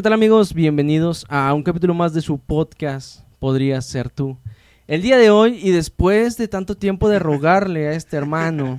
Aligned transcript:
¿qué 0.00 0.02
tal 0.02 0.12
amigos? 0.14 0.54
Bienvenidos 0.54 1.26
a 1.28 1.52
un 1.52 1.62
capítulo 1.62 1.92
más 1.92 2.14
de 2.14 2.22
su 2.22 2.38
podcast, 2.38 3.20
Podrías 3.38 3.84
ser 3.84 4.08
tú. 4.08 4.38
El 4.86 5.02
día 5.02 5.18
de 5.18 5.28
hoy, 5.28 5.58
y 5.62 5.72
después 5.72 6.38
de 6.38 6.48
tanto 6.48 6.74
tiempo 6.74 7.10
de 7.10 7.18
rogarle 7.18 7.86
a 7.86 7.92
este 7.92 8.16
hermano, 8.16 8.78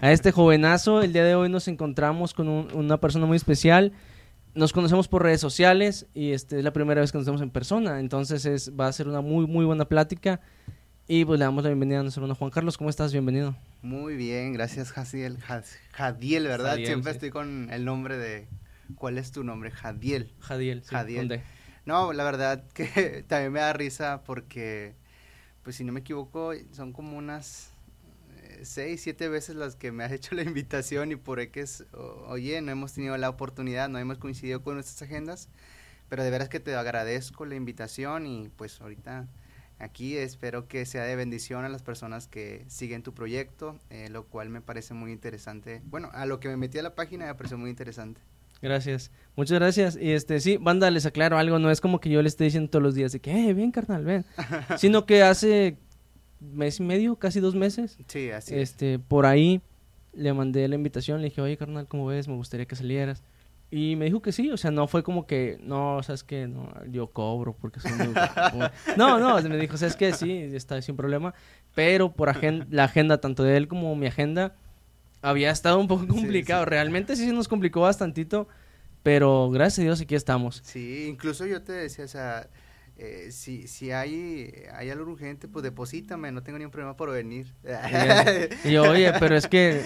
a 0.00 0.10
este 0.10 0.32
jovenazo, 0.32 1.02
el 1.02 1.12
día 1.12 1.22
de 1.22 1.36
hoy 1.36 1.48
nos 1.48 1.68
encontramos 1.68 2.34
con 2.34 2.48
un- 2.48 2.66
una 2.74 2.98
persona 3.00 3.26
muy 3.26 3.36
especial. 3.36 3.92
Nos 4.56 4.72
conocemos 4.72 5.06
por 5.06 5.22
redes 5.22 5.40
sociales 5.40 6.06
y 6.14 6.32
este, 6.32 6.58
es 6.58 6.64
la 6.64 6.72
primera 6.72 7.00
vez 7.00 7.12
que 7.12 7.18
nos 7.18 7.26
vemos 7.28 7.40
en 7.40 7.50
persona, 7.50 8.00
entonces 8.00 8.44
es, 8.44 8.72
va 8.78 8.88
a 8.88 8.92
ser 8.92 9.06
una 9.06 9.20
muy, 9.20 9.46
muy 9.46 9.64
buena 9.64 9.84
plática. 9.84 10.40
Y 11.06 11.24
pues 11.24 11.38
le 11.38 11.44
damos 11.44 11.62
la 11.62 11.70
bienvenida 11.70 12.00
a 12.00 12.02
nuestro 12.02 12.22
hermano 12.22 12.34
Juan 12.36 12.50
Carlos. 12.50 12.76
¿Cómo 12.76 12.90
estás? 12.90 13.12
Bienvenido. 13.12 13.54
Muy 13.82 14.16
bien, 14.16 14.52
gracias 14.52 14.90
Jadiel. 14.90 15.38
Jas- 15.38 15.76
Jadiel, 15.92 16.44
¿verdad? 16.48 16.70
Jadiel, 16.70 16.86
Siempre 16.86 17.12
sí. 17.12 17.16
estoy 17.18 17.30
con 17.30 17.68
el 17.70 17.84
nombre 17.84 18.16
de... 18.18 18.48
¿Cuál 18.96 19.18
es 19.18 19.32
tu 19.32 19.44
nombre? 19.44 19.70
Jadiel. 19.70 20.32
Jadiel. 20.40 20.82
sí, 20.82 20.90
Jadiel. 20.90 21.28
¿dónde? 21.28 21.44
No, 21.86 22.12
la 22.12 22.24
verdad 22.24 22.64
que 22.74 23.24
también 23.28 23.52
me 23.52 23.60
da 23.60 23.72
risa 23.72 24.22
porque, 24.24 24.94
pues 25.62 25.76
si 25.76 25.84
no 25.84 25.92
me 25.92 26.00
equivoco, 26.00 26.52
son 26.72 26.92
como 26.92 27.16
unas 27.16 27.72
eh, 28.42 28.60
seis, 28.64 29.02
siete 29.02 29.28
veces 29.28 29.56
las 29.56 29.76
que 29.76 29.92
me 29.92 30.04
has 30.04 30.12
hecho 30.12 30.34
la 30.34 30.42
invitación 30.42 31.12
y 31.12 31.16
por 31.16 31.40
X, 31.40 31.84
oye, 32.26 32.60
no 32.60 32.72
hemos 32.72 32.92
tenido 32.92 33.16
la 33.16 33.28
oportunidad, 33.28 33.88
no 33.88 33.98
hemos 33.98 34.18
coincidido 34.18 34.62
con 34.62 34.74
nuestras 34.74 35.02
agendas, 35.02 35.48
pero 36.08 36.22
de 36.22 36.30
veras 36.30 36.48
que 36.48 36.60
te 36.60 36.74
agradezco 36.74 37.44
la 37.46 37.54
invitación 37.54 38.26
y 38.26 38.48
pues 38.56 38.80
ahorita 38.80 39.28
aquí 39.78 40.16
espero 40.16 40.68
que 40.68 40.86
sea 40.86 41.04
de 41.04 41.16
bendición 41.16 41.64
a 41.64 41.68
las 41.68 41.82
personas 41.82 42.28
que 42.28 42.64
siguen 42.68 43.02
tu 43.02 43.12
proyecto, 43.12 43.78
eh, 43.90 44.08
lo 44.10 44.26
cual 44.26 44.48
me 44.48 44.60
parece 44.60 44.94
muy 44.94 45.12
interesante. 45.12 45.82
Bueno, 45.84 46.10
a 46.12 46.26
lo 46.26 46.40
que 46.40 46.48
me 46.48 46.56
metí 46.56 46.78
a 46.78 46.82
la 46.82 46.94
página 46.94 47.26
me 47.26 47.34
pareció 47.34 47.58
muy 47.58 47.70
interesante. 47.70 48.20
Gracias, 48.64 49.10
muchas 49.36 49.58
gracias. 49.58 49.98
Y 50.00 50.12
este, 50.12 50.40
sí, 50.40 50.56
banda, 50.56 50.90
les 50.90 51.04
aclaro 51.06 51.36
algo, 51.38 51.58
no 51.58 51.70
es 51.70 51.80
como 51.82 52.00
que 52.00 52.08
yo 52.08 52.22
le 52.22 52.28
esté 52.28 52.44
diciendo 52.44 52.70
todos 52.70 52.82
los 52.82 52.94
días 52.94 53.12
de 53.12 53.20
que, 53.20 53.30
eh, 53.50 53.52
ven, 53.54 53.70
carnal, 53.70 54.04
ven. 54.04 54.24
Sino 54.78 55.04
que 55.04 55.22
hace 55.22 55.76
mes 56.40 56.80
y 56.80 56.82
medio, 56.82 57.16
casi 57.16 57.40
dos 57.40 57.54
meses, 57.54 57.98
Sí, 58.08 58.30
así 58.30 58.54
es. 58.54 58.70
este, 58.70 58.98
por 58.98 59.26
ahí 59.26 59.60
le 60.14 60.32
mandé 60.32 60.66
la 60.68 60.76
invitación, 60.76 61.20
le 61.20 61.28
dije, 61.28 61.40
oye, 61.42 61.56
carnal, 61.56 61.86
¿cómo 61.86 62.06
ves? 62.06 62.26
Me 62.26 62.34
gustaría 62.36 62.66
que 62.66 62.76
salieras. 62.76 63.22
Y 63.70 63.96
me 63.96 64.04
dijo 64.04 64.22
que 64.22 64.30
sí, 64.30 64.50
o 64.50 64.56
sea, 64.56 64.70
no 64.70 64.86
fue 64.86 65.02
como 65.02 65.26
que, 65.26 65.58
no, 65.60 66.00
sabes 66.02 66.22
que 66.22 66.46
no, 66.46 66.72
yo 66.90 67.08
cobro 67.08 67.54
porque 67.60 67.80
soy 67.80 67.92
muy 67.92 68.06
guapo". 68.14 68.58
No, 68.96 69.18
no, 69.18 69.42
me 69.48 69.56
dijo, 69.58 69.76
sabes 69.76 69.96
que 69.96 70.12
sí, 70.12 70.30
está 70.54 70.80
sin 70.80 70.96
problema, 70.96 71.34
pero 71.74 72.12
por 72.12 72.28
agen- 72.28 72.66
la 72.70 72.84
agenda, 72.84 73.18
tanto 73.20 73.42
de 73.42 73.56
él 73.56 73.66
como 73.68 73.94
mi 73.96 74.06
agenda, 74.06 74.54
había 75.24 75.50
estado 75.50 75.78
un 75.78 75.88
poco 75.88 76.02
Sí, 76.02 76.08
complicado. 76.08 76.64
sí. 76.64 76.70
Realmente 76.70 77.16
sí 77.16 77.26
se 77.26 77.32
nos 77.32 77.48
complicó 77.48 77.80
bastantito, 77.80 78.48
pero 79.02 79.50
gracias 79.50 79.80
a 79.80 79.82
Dios 79.82 80.00
aquí 80.00 80.14
estamos. 80.14 80.60
Sí, 80.64 81.06
incluso 81.08 81.46
yo 81.46 81.62
te 81.62 81.72
decía, 81.72 82.04
o 82.04 82.08
sea, 82.08 82.48
eh, 82.96 83.28
si, 83.32 83.66
si 83.66 83.90
hay, 83.90 84.52
hay 84.72 84.88
algo 84.90 85.10
urgente, 85.10 85.48
pues 85.48 85.62
deposítame, 85.64 86.30
no 86.30 86.42
tengo 86.44 86.58
ningún 86.58 86.70
problema 86.70 86.96
por 86.96 87.10
venir. 87.10 87.52
Y 88.64 88.70
yo, 88.70 88.84
oye, 88.84 89.12
pero 89.18 89.36
es 89.36 89.48
que 89.48 89.82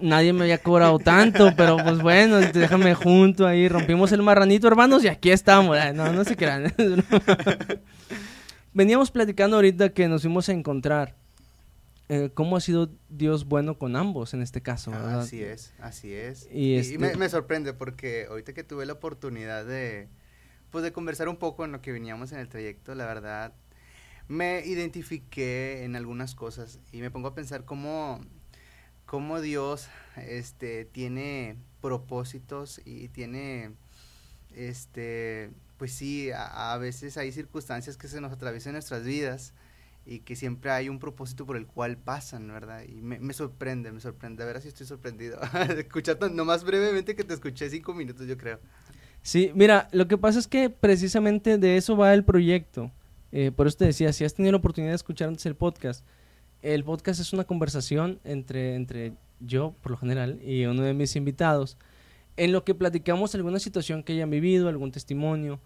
nadie 0.00 0.32
me 0.32 0.42
había 0.42 0.58
cobrado 0.58 0.98
tanto, 0.98 1.52
pero 1.56 1.76
pues 1.76 1.98
bueno, 2.02 2.40
déjame 2.40 2.94
junto 2.94 3.46
ahí, 3.46 3.68
rompimos 3.68 4.10
el 4.10 4.22
marranito, 4.22 4.66
hermanos, 4.66 5.04
y 5.04 5.08
aquí 5.08 5.30
estamos. 5.30 5.78
No, 5.94 6.12
no 6.12 6.24
se 6.24 6.34
crean. 6.36 6.74
Veníamos 8.74 9.10
platicando 9.10 9.56
ahorita 9.56 9.90
que 9.90 10.08
nos 10.08 10.22
fuimos 10.22 10.48
a 10.48 10.52
encontrar. 10.52 11.14
Eh, 12.08 12.30
¿Cómo 12.34 12.56
ha 12.56 12.60
sido 12.60 12.90
Dios 13.08 13.46
bueno 13.46 13.78
con 13.78 13.96
ambos 13.96 14.32
en 14.34 14.42
este 14.42 14.62
caso? 14.62 14.90
¿verdad? 14.90 15.20
así 15.20 15.42
es, 15.42 15.72
así 15.80 16.12
es. 16.14 16.48
Y 16.52 16.74
Y, 16.74 16.76
este- 16.76 16.98
me, 16.98 17.14
me 17.16 17.28
sorprende 17.28 17.72
porque 17.74 18.26
ahorita 18.28 18.52
que 18.52 18.62
tuve 18.64 18.86
la 18.86 18.92
oportunidad 18.94 19.64
de, 19.64 20.08
pues 20.70 20.84
de 20.84 20.92
conversar 20.92 21.28
un 21.28 21.36
poco 21.36 21.64
en 21.64 21.72
lo 21.72 21.82
que 21.82 21.92
veníamos 21.92 22.32
en 22.32 22.38
el 22.38 22.48
trayecto, 22.48 22.94
la 22.94 23.06
verdad, 23.06 23.52
me 24.28 24.64
identifiqué 24.66 25.84
en 25.84 25.96
algunas 25.96 26.34
cosas 26.34 26.78
y 26.92 27.00
me 27.00 27.10
pongo 27.10 27.28
a 27.28 27.34
pensar 27.34 27.64
cómo, 27.64 28.20
cómo 29.04 29.40
Dios 29.40 29.88
este, 30.16 30.84
tiene 30.84 31.56
propósitos 31.80 32.80
y 32.84 33.08
tiene, 33.08 33.72
este, 34.54 35.50
pues 35.76 35.92
sí, 35.92 36.30
a, 36.30 36.72
a 36.72 36.78
veces 36.78 37.16
hay 37.16 37.32
circunstancias 37.32 37.96
que 37.96 38.08
se 38.08 38.20
nos 38.20 38.32
atraviesan 38.32 38.70
en 38.70 38.74
nuestras 38.74 39.04
vidas 39.04 39.54
y 40.06 40.20
que 40.20 40.36
siempre 40.36 40.70
hay 40.70 40.88
un 40.88 41.00
propósito 41.00 41.44
por 41.44 41.56
el 41.56 41.66
cual 41.66 41.96
pasan, 41.96 42.46
¿verdad? 42.46 42.84
Y 42.88 43.02
me, 43.02 43.18
me 43.18 43.32
sorprende, 43.32 43.90
me 43.90 44.00
sorprende, 44.00 44.44
a 44.44 44.46
ver 44.46 44.60
si 44.62 44.68
estoy 44.68 44.86
sorprendido. 44.86 45.38
Escuchar 45.76 46.16
tan, 46.16 46.36
nomás 46.36 46.62
brevemente 46.62 47.16
que 47.16 47.24
te 47.24 47.34
escuché 47.34 47.68
cinco 47.68 47.92
minutos, 47.92 48.26
yo 48.26 48.38
creo. 48.38 48.60
Sí, 49.22 49.50
mira, 49.54 49.88
lo 49.90 50.06
que 50.06 50.16
pasa 50.16 50.38
es 50.38 50.46
que 50.46 50.70
precisamente 50.70 51.58
de 51.58 51.76
eso 51.76 51.96
va 51.96 52.14
el 52.14 52.24
proyecto. 52.24 52.92
Eh, 53.32 53.50
por 53.50 53.66
eso 53.66 53.78
te 53.78 53.86
decía, 53.86 54.12
si 54.12 54.24
has 54.24 54.34
tenido 54.34 54.52
la 54.52 54.58
oportunidad 54.58 54.92
de 54.92 54.96
escuchar 54.96 55.28
antes 55.28 55.44
el 55.46 55.56
podcast, 55.56 56.06
el 56.62 56.84
podcast 56.84 57.20
es 57.20 57.32
una 57.32 57.42
conversación 57.42 58.20
entre, 58.22 58.76
entre 58.76 59.14
yo, 59.40 59.74
por 59.82 59.90
lo 59.90 59.98
general, 59.98 60.40
y 60.42 60.64
uno 60.66 60.82
de 60.82 60.94
mis 60.94 61.16
invitados, 61.16 61.76
en 62.36 62.52
lo 62.52 62.62
que 62.62 62.76
platicamos 62.76 63.34
alguna 63.34 63.58
situación 63.58 64.04
que 64.04 64.12
hayan 64.12 64.30
vivido, 64.30 64.68
algún 64.68 64.92
testimonio, 64.92 65.58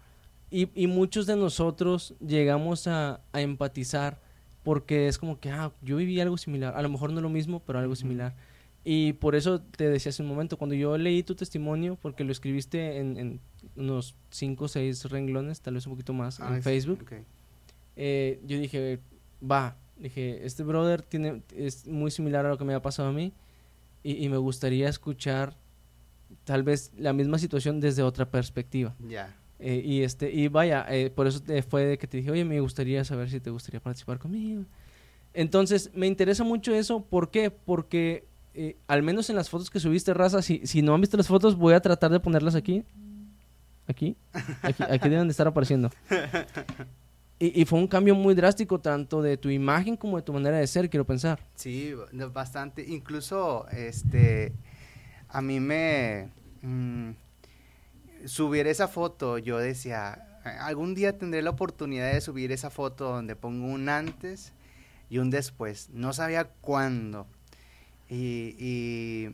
y, 0.49 0.69
y 0.73 0.87
muchos 0.87 1.27
de 1.27 1.35
nosotros 1.35 2.15
llegamos 2.19 2.87
a, 2.87 3.21
a 3.31 3.41
empatizar 3.41 4.19
porque 4.63 5.07
es 5.07 5.17
como 5.17 5.39
que, 5.39 5.49
ah, 5.51 5.71
yo 5.81 5.97
viví 5.97 6.19
algo 6.19 6.37
similar, 6.37 6.75
a 6.75 6.81
lo 6.81 6.89
mejor 6.89 7.11
no 7.11 7.21
lo 7.21 7.29
mismo, 7.29 7.61
pero 7.65 7.79
algo 7.79 7.95
similar. 7.95 8.35
Y 8.83 9.13
por 9.13 9.35
eso 9.35 9.61
te 9.61 9.89
decía 9.89 10.09
hace 10.09 10.23
un 10.23 10.29
momento, 10.29 10.57
cuando 10.57 10.75
yo 10.75 10.97
leí 10.97 11.21
tu 11.23 11.35
testimonio, 11.35 11.97
porque 12.01 12.23
lo 12.23 12.31
escribiste 12.31 12.97
en, 12.97 13.17
en 13.17 13.39
unos 13.75 14.15
5 14.31 14.65
o 14.65 14.67
6 14.67 15.05
renglones, 15.05 15.61
tal 15.61 15.75
vez 15.75 15.85
un 15.85 15.93
poquito 15.93 16.13
más, 16.13 16.39
Ah, 16.39 16.49
en 16.49 16.55
sí, 16.55 16.61
Facebook, 16.61 16.99
ok. 17.03 17.13
eh, 17.95 18.39
yo 18.45 18.57
dije, 18.59 18.99
va, 19.43 19.77
dije, 19.97 20.45
este 20.45 20.63
brother 20.63 21.01
tiene, 21.03 21.43
es 21.55 21.87
muy 21.87 22.09
similar 22.09 22.45
a 22.45 22.49
lo 22.49 22.57
que 22.57 22.63
me 22.65 22.73
ha 22.73 22.81
pasado 22.81 23.09
a 23.09 23.11
mí 23.13 23.33
y, 24.03 24.23
y 24.25 24.29
me 24.29 24.37
gustaría 24.37 24.89
escuchar 24.89 25.55
tal 26.43 26.63
vez 26.63 26.91
la 26.97 27.13
misma 27.13 27.37
situación 27.37 27.79
desde 27.81 28.01
otra 28.01 28.31
perspectiva. 28.31 28.95
Ya. 29.07 29.35
Eh, 29.63 29.81
y 29.85 30.01
este 30.01 30.31
y 30.31 30.47
vaya, 30.47 30.85
eh, 30.89 31.11
por 31.11 31.27
eso 31.27 31.39
te- 31.41 31.61
fue 31.61 31.97
que 31.99 32.07
te 32.07 32.17
dije, 32.17 32.31
oye, 32.31 32.43
me 32.43 32.59
gustaría 32.59 33.03
saber 33.05 33.29
si 33.29 33.39
te 33.39 33.51
gustaría 33.51 33.79
participar 33.79 34.17
conmigo. 34.17 34.63
Entonces, 35.33 35.91
me 35.93 36.07
interesa 36.07 36.43
mucho 36.43 36.73
eso. 36.73 37.03
¿Por 37.05 37.29
qué? 37.29 37.51
Porque 37.51 38.25
eh, 38.53 38.75
al 38.87 39.03
menos 39.03 39.29
en 39.29 39.35
las 39.35 39.49
fotos 39.49 39.69
que 39.69 39.79
subiste, 39.79 40.13
Raza, 40.13 40.41
si, 40.41 40.65
si 40.65 40.81
no 40.81 40.93
han 40.95 40.99
visto 41.01 41.15
las 41.15 41.27
fotos, 41.27 41.55
voy 41.55 41.73
a 41.75 41.79
tratar 41.79 42.11
de 42.11 42.19
ponerlas 42.19 42.55
aquí. 42.55 42.83
Aquí. 43.87 44.15
Aquí, 44.63 44.83
aquí 44.83 45.09
deben 45.09 45.27
de 45.27 45.31
estar 45.31 45.47
apareciendo. 45.47 45.89
Y, 47.39 47.61
y 47.61 47.65
fue 47.65 47.79
un 47.79 47.87
cambio 47.87 48.13
muy 48.15 48.35
drástico, 48.35 48.79
tanto 48.79 49.21
de 49.21 49.35
tu 49.37 49.49
imagen 49.49 49.95
como 49.97 50.17
de 50.17 50.23
tu 50.23 50.31
manera 50.33 50.57
de 50.57 50.67
ser, 50.67 50.89
quiero 50.89 51.05
pensar. 51.05 51.39
Sí, 51.55 51.93
bastante. 52.31 52.85
Incluso, 52.87 53.67
este, 53.69 54.53
a 55.27 55.41
mí 55.41 55.59
me 55.59 56.29
mm, 56.61 57.09
subir 58.27 58.67
esa 58.67 58.87
foto, 58.87 59.37
yo 59.37 59.57
decía, 59.57 60.39
"A- 60.43 60.65
algún 60.65 60.95
día 60.95 61.17
tendré 61.17 61.41
la 61.41 61.51
oportunidad 61.51 62.11
de 62.13 62.21
subir 62.21 62.51
esa 62.51 62.69
foto 62.69 63.05
donde 63.11 63.35
pongo 63.35 63.67
un 63.67 63.89
antes 63.89 64.53
y 65.09 65.17
un 65.19 65.29
después. 65.29 65.89
No 65.91 66.13
sabía 66.13 66.45
cuándo. 66.61 67.27
Y, 68.09 69.29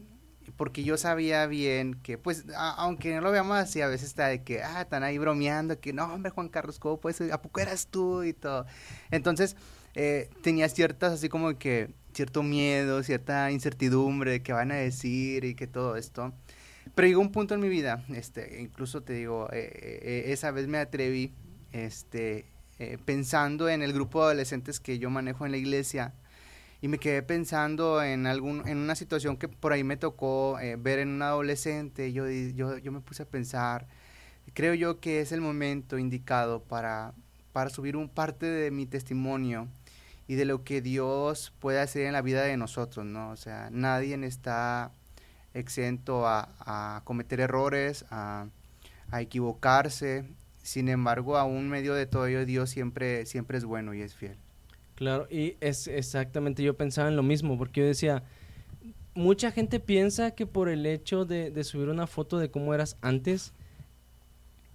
porque 0.55 0.83
yo 0.83 0.97
sabía 0.97 1.45
bien 1.45 1.95
que, 1.95 2.17
pues, 2.17 2.45
aunque 2.55 3.13
no 3.13 3.21
lo 3.21 3.31
veamos 3.31 3.57
así, 3.57 3.81
a 3.81 3.87
veces 3.87 4.07
está 4.09 4.27
de 4.27 4.43
que, 4.43 4.63
ah, 4.63 4.81
están 4.81 5.03
ahí 5.03 5.17
bromeando, 5.17 5.79
que 5.79 5.93
no, 5.93 6.05
hombre, 6.13 6.31
Juan 6.31 6.47
Carlos, 6.49 6.79
¿cómo 6.79 6.99
puedes? 6.99 7.19
¿A 7.31 7.41
poco 7.41 7.59
eras 7.59 7.87
tú? 7.87 8.23
Y 8.23 8.33
todo. 8.33 8.65
Entonces, 9.11 9.55
eh, 9.95 10.29
tenía 10.43 10.69
ciertas, 10.69 11.11
así 11.13 11.27
como 11.29 11.57
que, 11.57 11.89
cierto 12.13 12.43
miedo, 12.43 13.03
cierta 13.03 13.51
incertidumbre 13.51 14.31
de 14.31 14.41
qué 14.43 14.53
van 14.53 14.71
a 14.71 14.75
decir 14.75 15.43
y 15.43 15.53
que 15.55 15.67
todo 15.67 15.95
esto. 15.97 16.33
Pero 16.95 17.07
llegó 17.07 17.21
un 17.21 17.31
punto 17.31 17.53
en 17.53 17.61
mi 17.61 17.69
vida, 17.69 18.03
este, 18.09 18.61
incluso 18.61 19.01
te 19.01 19.13
digo, 19.13 19.49
eh, 19.51 19.69
eh, 19.73 20.23
esa 20.27 20.51
vez 20.51 20.67
me 20.67 20.77
atreví, 20.77 21.33
este, 21.71 22.45
eh, 22.79 22.97
pensando 23.03 23.69
en 23.69 23.81
el 23.81 23.93
grupo 23.93 24.19
de 24.19 24.25
adolescentes 24.25 24.79
que 24.79 24.99
yo 24.99 25.09
manejo 25.09 25.45
en 25.45 25.51
la 25.51 25.57
iglesia, 25.57 26.13
y 26.81 26.87
me 26.87 26.99
quedé 26.99 27.23
pensando 27.23 28.03
en 28.03 28.27
algún 28.27 28.67
en 28.67 28.77
una 28.77 28.95
situación 28.95 29.37
que 29.37 29.47
por 29.47 29.73
ahí 29.73 29.83
me 29.83 29.97
tocó 29.97 30.59
eh, 30.59 30.75
ver 30.75 30.99
en 30.99 31.09
un 31.09 31.21
adolescente. 31.21 32.13
Yo, 32.13 32.29
yo 32.29 32.77
yo 32.77 32.91
me 32.91 33.01
puse 33.01 33.23
a 33.23 33.25
pensar 33.25 33.87
creo 34.53 34.73
yo 34.73 34.99
que 34.99 35.21
es 35.21 35.31
el 35.31 35.41
momento 35.41 35.97
indicado 35.97 36.63
para 36.63 37.13
para 37.53 37.69
subir 37.69 37.97
un 37.97 38.09
parte 38.09 38.45
de 38.45 38.71
mi 38.71 38.85
testimonio 38.85 39.67
y 40.27 40.35
de 40.35 40.45
lo 40.45 40.63
que 40.63 40.81
Dios 40.81 41.53
puede 41.59 41.79
hacer 41.79 42.05
en 42.05 42.13
la 42.13 42.21
vida 42.21 42.43
de 42.43 42.57
nosotros 42.57 43.05
no 43.05 43.31
o 43.31 43.37
sea 43.37 43.69
nadie 43.71 44.15
está 44.25 44.91
exento 45.59 46.27
a, 46.27 47.01
cometer 47.03 47.39
errores 47.39 48.05
a, 48.09 48.47
equivocarse. 49.19 50.25
Sin 50.63 50.89
embargo 50.89 51.37
aún 51.37 51.69
medio 51.69 51.93
de 51.93 52.05
todo 52.05 52.27
ello 52.27 52.45
Dios 52.45 52.69
siempre 52.69 53.25
siempre 53.25 53.57
es 53.57 53.65
bueno 53.65 53.93
y 53.93 54.01
es 54.01 54.15
fiel. 54.15 54.37
Claro, 54.95 55.27
y 55.29 55.55
es 55.61 55.87
exactamente, 55.87 56.63
yo 56.63 56.75
pensaba 56.75 57.07
en 57.07 57.15
lo 57.15 57.21
mismo, 57.21 57.55
porque 57.57 57.81
yo 57.81 57.85
decía, 57.85 58.23
mucha 59.13 59.51
gente 59.51 59.79
piensa 59.79 60.31
que 60.31 60.47
por 60.47 60.69
el 60.69 60.87
hecho 60.87 61.23
de, 61.23 61.51
de 61.51 61.63
subir 61.63 61.89
una 61.89 62.07
foto 62.07 62.39
de 62.39 62.49
cómo 62.49 62.73
eras 62.73 62.97
antes, 63.01 63.53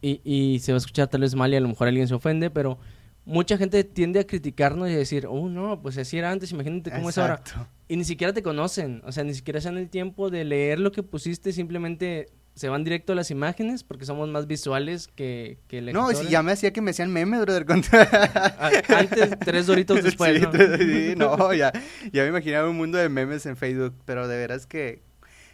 y, 0.00 0.20
y 0.25 0.61
se 0.61 0.73
va 0.73 0.76
a 0.76 0.79
escuchar 0.79 1.08
tal 1.08 1.23
vez 1.23 1.34
mal 1.34 1.52
y 1.52 1.56
a 1.56 1.61
lo 1.61 1.69
mejor 1.69 1.88
alguien 1.88 2.06
se 2.06 2.14
ofende, 2.14 2.50
pero 2.50 2.79
mucha 3.25 3.57
gente 3.57 3.85
tiende 3.85 4.21
a 4.21 4.27
criticarnos 4.27 4.89
y 4.91 4.95
decir, 4.95 5.27
oh, 5.29 5.49
no, 5.49 5.81
pues 5.81 5.97
así 5.99 6.19
era 6.19 6.31
antes, 6.31 6.51
imagínate 6.53 6.91
cómo 6.91 7.11
es 7.11 7.19
ahora. 7.19 7.43
Y 7.89 7.97
ni 7.97 8.05
siquiera 8.05 8.33
te 8.33 8.43
conocen, 8.43 9.03
o 9.05 9.13
sea, 9.13 9.25
ni 9.25 9.35
siquiera 9.35 9.61
se 9.61 9.69
dan 9.69 9.79
el 9.79 9.91
tiempo 9.91 10.31
de 10.31 10.45
leer 10.45 10.79
lo 10.79 10.93
que 10.93 11.03
pusiste, 11.03 11.53
simplemente 11.53 12.29
se 12.55 12.69
van 12.69 12.85
directo 12.85 13.13
a 13.13 13.17
las 13.17 13.31
imágenes 13.31 13.83
porque 13.83 14.05
somos 14.05 14.29
más 14.29 14.47
visuales 14.47 15.09
que, 15.09 15.59
que 15.69 15.81
No, 15.81 16.11
si 16.11 16.29
ya 16.29 16.43
me 16.43 16.53
hacía 16.53 16.73
que 16.73 16.83
me 16.83 16.91
hacían 16.91 17.11
memes, 17.11 17.41
brother. 17.41 17.65
Antes, 17.69 19.39
tres 19.39 19.67
doritos 19.67 20.03
después, 20.03 20.41
¿no? 20.41 20.53
Sí, 20.77 21.15
no, 21.17 21.55
ya, 21.55 21.73
ya 22.13 22.23
me 22.23 22.29
imaginaba 22.29 22.69
un 22.69 22.77
mundo 22.77 22.99
de 22.99 23.09
memes 23.09 23.47
en 23.47 23.57
Facebook, 23.57 23.95
pero 24.05 24.29
de 24.29 24.37
veras 24.37 24.67
que 24.67 25.01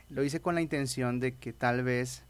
lo 0.09 0.25
hice 0.25 0.41
con 0.41 0.55
la 0.55 0.61
intención 0.61 1.21
de 1.21 1.37
que 1.37 1.53
tal 1.53 1.83
vez... 1.83 2.25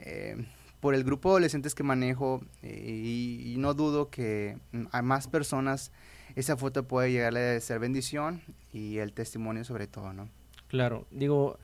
Eh, 0.00 0.44
por 0.80 0.94
el 0.94 1.04
grupo 1.04 1.28
de 1.28 1.32
adolescentes 1.34 1.74
que 1.74 1.82
manejo 1.82 2.42
eh, 2.62 3.44
y, 3.44 3.54
no 3.58 3.74
dudo 3.74 4.08
que 4.08 4.56
a 4.90 5.02
más 5.02 5.28
personas 5.28 5.92
esa 6.34 6.56
foto 6.56 6.88
puede 6.88 7.12
llegarle 7.12 7.56
a 7.56 7.60
ser 7.60 7.78
bendición 7.78 8.40
y 8.72 8.98
el 8.98 9.12
testimonio 9.12 9.64
sobre 9.64 9.86
todo, 9.86 10.12
¿no? 10.12 10.28
Claro, 10.68 11.06
digo, 11.10 11.58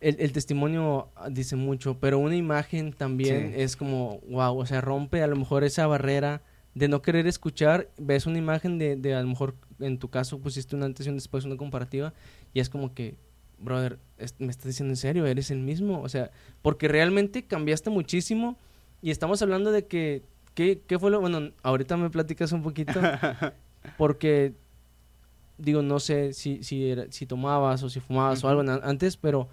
el, 0.00 0.32
testimonio 0.32 1.08
dice 1.30 1.56
mucho, 1.56 1.98
pero 1.98 2.18
una 2.18 2.36
imagen 2.36 2.92
también 2.92 3.52
es 3.56 3.76
como, 3.76 4.20
wow, 4.28 4.56
o 4.56 4.66
sea, 4.66 4.80
rompe 4.80 5.22
a 5.22 5.26
lo 5.26 5.36
mejor 5.36 5.64
esa 5.64 5.86
barrera 5.86 6.42
de 6.74 6.88
no 6.88 7.02
querer 7.02 7.26
escuchar, 7.26 7.90
ves 7.98 8.26
una 8.26 8.38
imagen 8.38 8.78
de, 8.78 8.96
de 8.96 9.14
a 9.14 9.20
lo 9.20 9.28
mejor 9.28 9.56
en 9.80 9.98
tu 9.98 10.08
caso 10.08 10.38
pusiste 10.38 10.76
una 10.76 10.86
antes 10.86 11.06
y 11.06 11.08
un 11.08 11.16
después, 11.16 11.44
una 11.44 11.56
comparativa, 11.56 12.14
y 12.54 12.60
es 12.60 12.70
como 12.70 12.94
que, 12.94 13.16
brother, 13.58 13.98
me 14.38 14.50
estás 14.50 14.66
diciendo 14.66 14.92
en 14.92 14.96
serio, 14.96 15.26
eres 15.26 15.50
el 15.50 15.58
mismo. 15.58 16.02
O 16.02 16.08
sea, 16.08 16.30
porque 16.62 16.88
realmente 16.88 17.44
cambiaste 17.44 17.90
muchísimo 17.90 18.56
y 19.02 19.10
estamos 19.10 19.42
hablando 19.42 19.72
de 19.72 19.86
que, 19.86 20.22
¿qué, 20.54 20.82
qué 20.86 20.98
fue 20.98 21.10
lo? 21.10 21.20
Bueno, 21.20 21.52
ahorita 21.62 21.96
me 21.96 22.10
platicas 22.10 22.52
un 22.52 22.62
poquito, 22.62 23.00
porque, 23.98 24.54
digo, 25.58 25.82
no 25.82 26.00
sé 26.00 26.32
si, 26.32 26.62
si, 26.62 26.94
si 27.10 27.26
tomabas 27.26 27.82
o 27.82 27.90
si 27.90 28.00
fumabas 28.00 28.42
o 28.44 28.48
algo 28.48 28.62
antes, 28.82 29.16
pero 29.16 29.48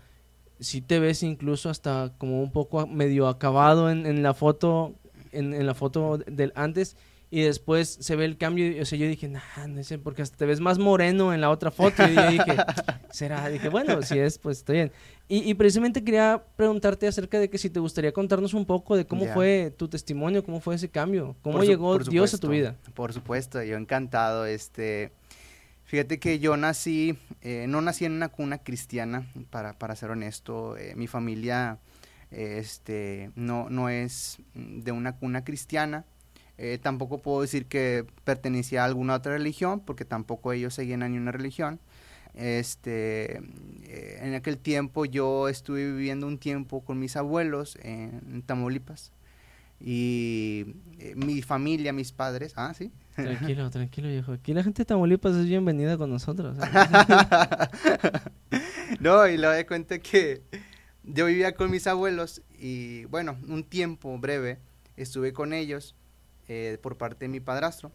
si 0.60 0.82
te 0.82 1.00
ves 1.00 1.24
incluso 1.24 1.70
hasta 1.70 2.14
como 2.18 2.42
un 2.42 2.52
poco 2.52 2.88
medio 2.88 3.28
acabado 3.28 3.90
en, 3.90 4.06
en 4.06 4.24
la 4.24 4.34
foto, 4.34 4.94
en, 5.32 5.54
en 5.54 5.66
la 5.66 5.74
foto 5.74 6.18
del 6.20 6.54
antes 6.56 6.96
y 7.34 7.42
después 7.42 7.98
se 8.00 8.16
ve 8.16 8.26
el 8.26 8.38
cambio, 8.38 8.80
o 8.80 8.86
sea, 8.86 8.96
yo 8.96 9.08
dije, 9.08 9.28
nah, 9.28 9.42
no 9.68 9.84
sé, 9.84 9.98
porque 9.98 10.22
hasta 10.22 10.38
te 10.38 10.46
ves 10.46 10.60
más 10.60 10.78
moreno 10.78 11.34
en 11.34 11.42
la 11.42 11.50
otra 11.50 11.72
foto, 11.72 12.08
y 12.08 12.14
yo 12.14 12.30
dije, 12.30 12.46
será, 13.10 13.50
dije, 13.50 13.70
bueno, 13.70 14.04
si 14.04 14.20
es, 14.20 14.38
pues 14.38 14.60
está 14.60 14.74
bien. 14.74 14.92
Y, 15.28 15.52
precisamente 15.56 16.04
quería 16.04 16.44
preguntarte 16.56 17.08
acerca 17.08 17.40
de 17.40 17.50
que 17.50 17.58
si 17.58 17.72
te 17.72 17.80
gustaría 17.80 18.12
contarnos 18.12 18.54
un 18.54 18.68
poco 18.68 18.96
de 18.96 19.08
cómo 19.08 19.26
fue 19.26 19.74
tu 19.76 19.88
testimonio, 19.88 20.44
cómo 20.44 20.60
fue 20.60 20.76
ese 20.76 20.90
cambio, 20.90 21.36
cómo 21.42 21.64
llegó 21.64 21.98
Dios 21.98 22.36
a 22.36 22.38
tu 22.38 22.50
vida. 22.50 22.76
Por 22.94 23.14
supuesto, 23.14 23.64
yo 23.64 23.78
encantado, 23.78 24.46
este... 24.46 25.12
Fíjate 25.86 26.20
que 26.20 26.38
yo 26.38 26.56
nací, 26.56 27.18
eh, 27.42 27.66
no 27.68 27.82
nací 27.82 28.06
en 28.06 28.12
una 28.12 28.30
cuna 28.30 28.60
cristiana, 28.60 29.28
para, 29.50 29.74
para 29.74 29.96
ser 29.96 30.12
honesto. 30.12 30.78
Eh, 30.78 30.94
mi 30.96 31.08
familia 31.08 31.80
este, 32.30 33.32
no, 33.36 33.70
no 33.70 33.90
es 33.90 34.38
de 34.54 34.92
una 34.92 35.16
cuna 35.16 35.44
cristiana. 35.44 36.06
Eh, 36.58 36.80
tampoco 36.82 37.18
puedo 37.18 37.42
decir 37.42 37.66
que 37.66 38.06
pertenecía 38.24 38.84
a 38.84 38.86
alguna 38.86 39.16
otra 39.16 39.34
religión, 39.34 39.80
porque 39.80 40.06
tampoco 40.06 40.54
ellos 40.54 40.74
seguían 40.74 41.04
a 41.04 41.10
ninguna 41.10 41.32
religión. 41.32 41.80
Este, 42.36 43.38
eh, 43.84 44.20
en 44.22 44.34
aquel 44.34 44.58
tiempo 44.58 45.06
yo 45.06 45.50
estuve 45.50 45.92
viviendo 45.92 46.26
un 46.26 46.40
tiempo 46.40 46.82
con 46.82 47.00
mis 47.00 47.16
abuelos 47.16 47.78
en, 47.82 48.42
Tamaulipas. 48.44 49.12
Y 49.80 50.76
eh, 51.00 51.14
mi 51.16 51.42
familia, 51.42 51.92
mis 51.92 52.12
padres, 52.12 52.54
ah, 52.56 52.74
sí. 52.74 52.92
Tranquilo, 53.16 53.70
tranquilo, 53.70 54.08
viejo. 54.08 54.34
Aquí 54.34 54.54
la 54.54 54.64
gente 54.64 54.84
de 54.84 54.86
Tamaulipas 54.86 55.36
es 55.36 55.46
bienvenida 55.46 55.98
con 55.98 56.10
nosotros. 56.10 56.58
no, 59.00 59.28
y 59.28 59.38
lo 59.38 59.50
de 59.50 59.66
cuenta 59.66 60.00
que 60.00 60.42
yo 61.04 61.26
vivía 61.26 61.54
con 61.54 61.70
mis 61.70 61.86
abuelos 61.88 62.42
y 62.58 63.06
bueno, 63.06 63.38
un 63.48 63.64
tiempo 63.64 64.18
breve 64.18 64.60
estuve 64.96 65.34
con 65.34 65.54
ellos 65.54 65.96
eh, 66.48 66.78
por 66.82 66.98
parte 66.98 67.26
de 67.26 67.30
mi 67.30 67.40
padrastro. 67.40 67.92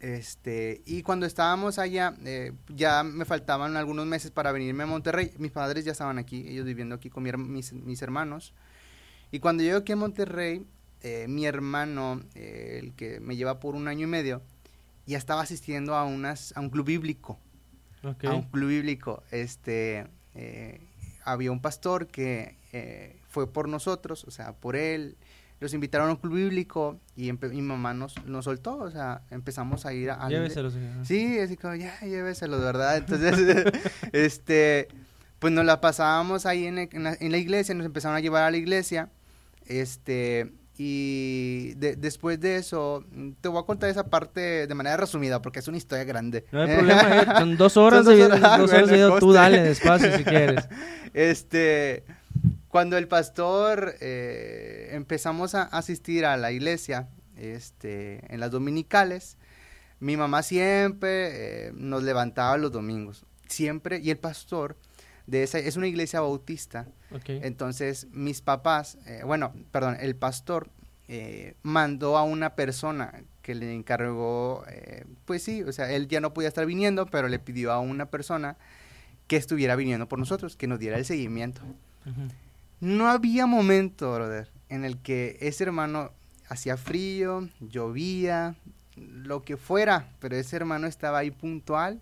Este, 0.00 0.82
y 0.84 1.02
cuando 1.02 1.26
estábamos 1.26 1.78
allá, 1.78 2.14
eh, 2.24 2.52
ya 2.68 3.04
me 3.04 3.24
faltaban 3.24 3.76
algunos 3.76 4.06
meses 4.06 4.30
para 4.30 4.50
venirme 4.50 4.84
a 4.84 4.86
Monterrey. 4.86 5.32
Mis 5.38 5.52
padres 5.52 5.84
ya 5.84 5.92
estaban 5.92 6.18
aquí, 6.18 6.48
ellos 6.48 6.64
viviendo 6.64 6.94
aquí 6.94 7.10
con 7.10 7.22
mis, 7.52 7.72
mis, 7.72 8.02
hermanos. 8.02 8.52
Y 9.30 9.38
cuando 9.38 9.62
llego 9.62 9.78
aquí 9.78 9.92
a 9.92 9.96
Monterrey, 9.96 10.66
eh, 11.02 11.26
mi 11.28 11.46
hermano, 11.46 12.22
el 12.34 12.94
que 12.94 13.20
me 13.20 13.36
lleva 13.36 13.60
por 13.60 13.74
un 13.74 13.86
año 13.86 14.04
y 14.04 14.10
medio, 14.10 14.42
ya 15.06 15.18
estaba 15.18 15.42
asistiendo 15.42 15.94
a, 15.94 16.04
unas, 16.04 16.56
a 16.56 16.60
un 16.60 16.70
club 16.70 16.86
bíblico. 16.86 17.38
A 18.02 18.34
un 18.34 18.42
club 18.42 18.70
bíblico. 18.70 19.22
Este, 19.30 20.06
había 21.24 21.52
un 21.52 21.60
pastor 21.60 22.08
que 22.08 22.56
fue 23.28 23.46
por 23.46 23.68
nosotros, 23.68 24.24
o 24.24 24.30
sea, 24.30 24.52
por 24.52 24.74
él 24.74 25.16
los 25.62 25.72
invitaron 25.74 26.08
a 26.08 26.10
un 26.10 26.16
club 26.16 26.34
bíblico 26.34 26.98
y 27.16 27.32
mi 27.32 27.62
mamá 27.62 27.94
nos, 27.94 28.14
nos 28.26 28.46
soltó, 28.46 28.78
o 28.78 28.90
sea, 28.90 29.22
empezamos 29.30 29.86
a 29.86 29.92
ir 29.92 30.10
a... 30.10 30.28
Lléveselos. 30.28 30.74
Sí, 31.04 31.38
así 31.38 31.56
como, 31.56 31.76
ya, 31.76 31.98
lléveselos, 32.00 32.60
¿verdad? 32.60 32.96
Entonces, 32.96 33.72
este, 34.12 34.88
pues 35.38 35.52
nos 35.52 35.64
la 35.64 35.80
pasábamos 35.80 36.46
ahí 36.46 36.66
en, 36.66 36.74
la, 36.74 37.38
iglesia, 37.38 37.76
nos 37.76 37.86
empezaron 37.86 38.16
a 38.16 38.20
llevar 38.20 38.42
a 38.42 38.50
la 38.50 38.56
iglesia, 38.56 39.08
este, 39.66 40.52
y 40.76 41.74
después 41.74 42.40
de 42.40 42.56
eso, 42.56 43.04
te 43.40 43.48
voy 43.48 43.62
a 43.62 43.64
contar 43.64 43.88
esa 43.88 44.08
parte 44.08 44.66
de 44.66 44.74
manera 44.74 44.96
resumida, 44.96 45.40
porque 45.40 45.60
es 45.60 45.68
una 45.68 45.76
historia 45.76 46.02
grande. 46.02 46.44
No 46.50 46.62
hay 46.62 46.74
problema, 46.74 47.18
eh, 47.18 47.26
son 47.38 47.56
dos 47.56 47.76
horas, 47.76 48.04
de, 48.04 48.16
dos 48.28 48.72
horas, 48.72 48.90
de, 48.90 49.16
tú 49.20 49.32
dale 49.32 49.62
despacio 49.62 50.16
si 50.18 50.24
quieres. 50.24 50.68
Este 51.14 52.04
cuando 52.72 52.96
el 52.96 53.06
pastor 53.06 53.96
eh, 54.00 54.88
empezamos 54.92 55.54
a 55.54 55.64
asistir 55.64 56.24
a 56.24 56.38
la 56.38 56.52
iglesia, 56.52 57.06
este, 57.36 58.22
en 58.32 58.40
las 58.40 58.50
dominicales, 58.50 59.36
mi 60.00 60.16
mamá 60.16 60.42
siempre 60.42 61.66
eh, 61.66 61.72
nos 61.74 62.02
levantaba 62.02 62.56
los 62.56 62.72
domingos, 62.72 63.26
siempre, 63.46 63.98
y 63.98 64.08
el 64.08 64.16
pastor 64.16 64.78
de 65.26 65.42
esa 65.42 65.58
es 65.58 65.76
una 65.76 65.86
iglesia 65.86 66.22
bautista. 66.22 66.88
Entonces, 67.26 68.06
mis 68.10 68.40
papás, 68.40 68.96
eh, 69.04 69.20
bueno, 69.22 69.52
perdón, 69.70 69.98
el 70.00 70.16
pastor 70.16 70.70
mandó 71.62 72.16
a 72.16 72.22
una 72.22 72.54
persona 72.54 73.22
que 73.42 73.54
le 73.54 73.74
encargó, 73.74 74.64
pues 75.26 75.42
sí, 75.42 75.62
o 75.62 75.70
sea, 75.72 75.92
él 75.92 76.08
ya 76.08 76.22
no 76.22 76.32
podía 76.32 76.48
estar 76.48 76.64
viniendo, 76.64 77.04
pero 77.04 77.28
le 77.28 77.38
pidió 77.38 77.70
a 77.70 77.80
una 77.80 78.06
persona 78.06 78.56
que 79.26 79.36
estuviera 79.36 79.76
viniendo 79.76 80.08
por 80.08 80.18
nosotros, 80.18 80.56
que 80.56 80.66
nos 80.68 80.78
diera 80.78 80.96
el 80.96 81.04
seguimiento. 81.04 81.60
No 82.82 83.08
había 83.08 83.46
momento, 83.46 84.12
brother, 84.12 84.50
en 84.68 84.84
el 84.84 84.98
que 84.98 85.38
ese 85.40 85.62
hermano 85.62 86.10
hacía 86.48 86.76
frío, 86.76 87.48
llovía, 87.60 88.56
lo 88.96 89.44
que 89.44 89.56
fuera, 89.56 90.08
pero 90.18 90.34
ese 90.34 90.56
hermano 90.56 90.88
estaba 90.88 91.18
ahí 91.18 91.30
puntual 91.30 92.00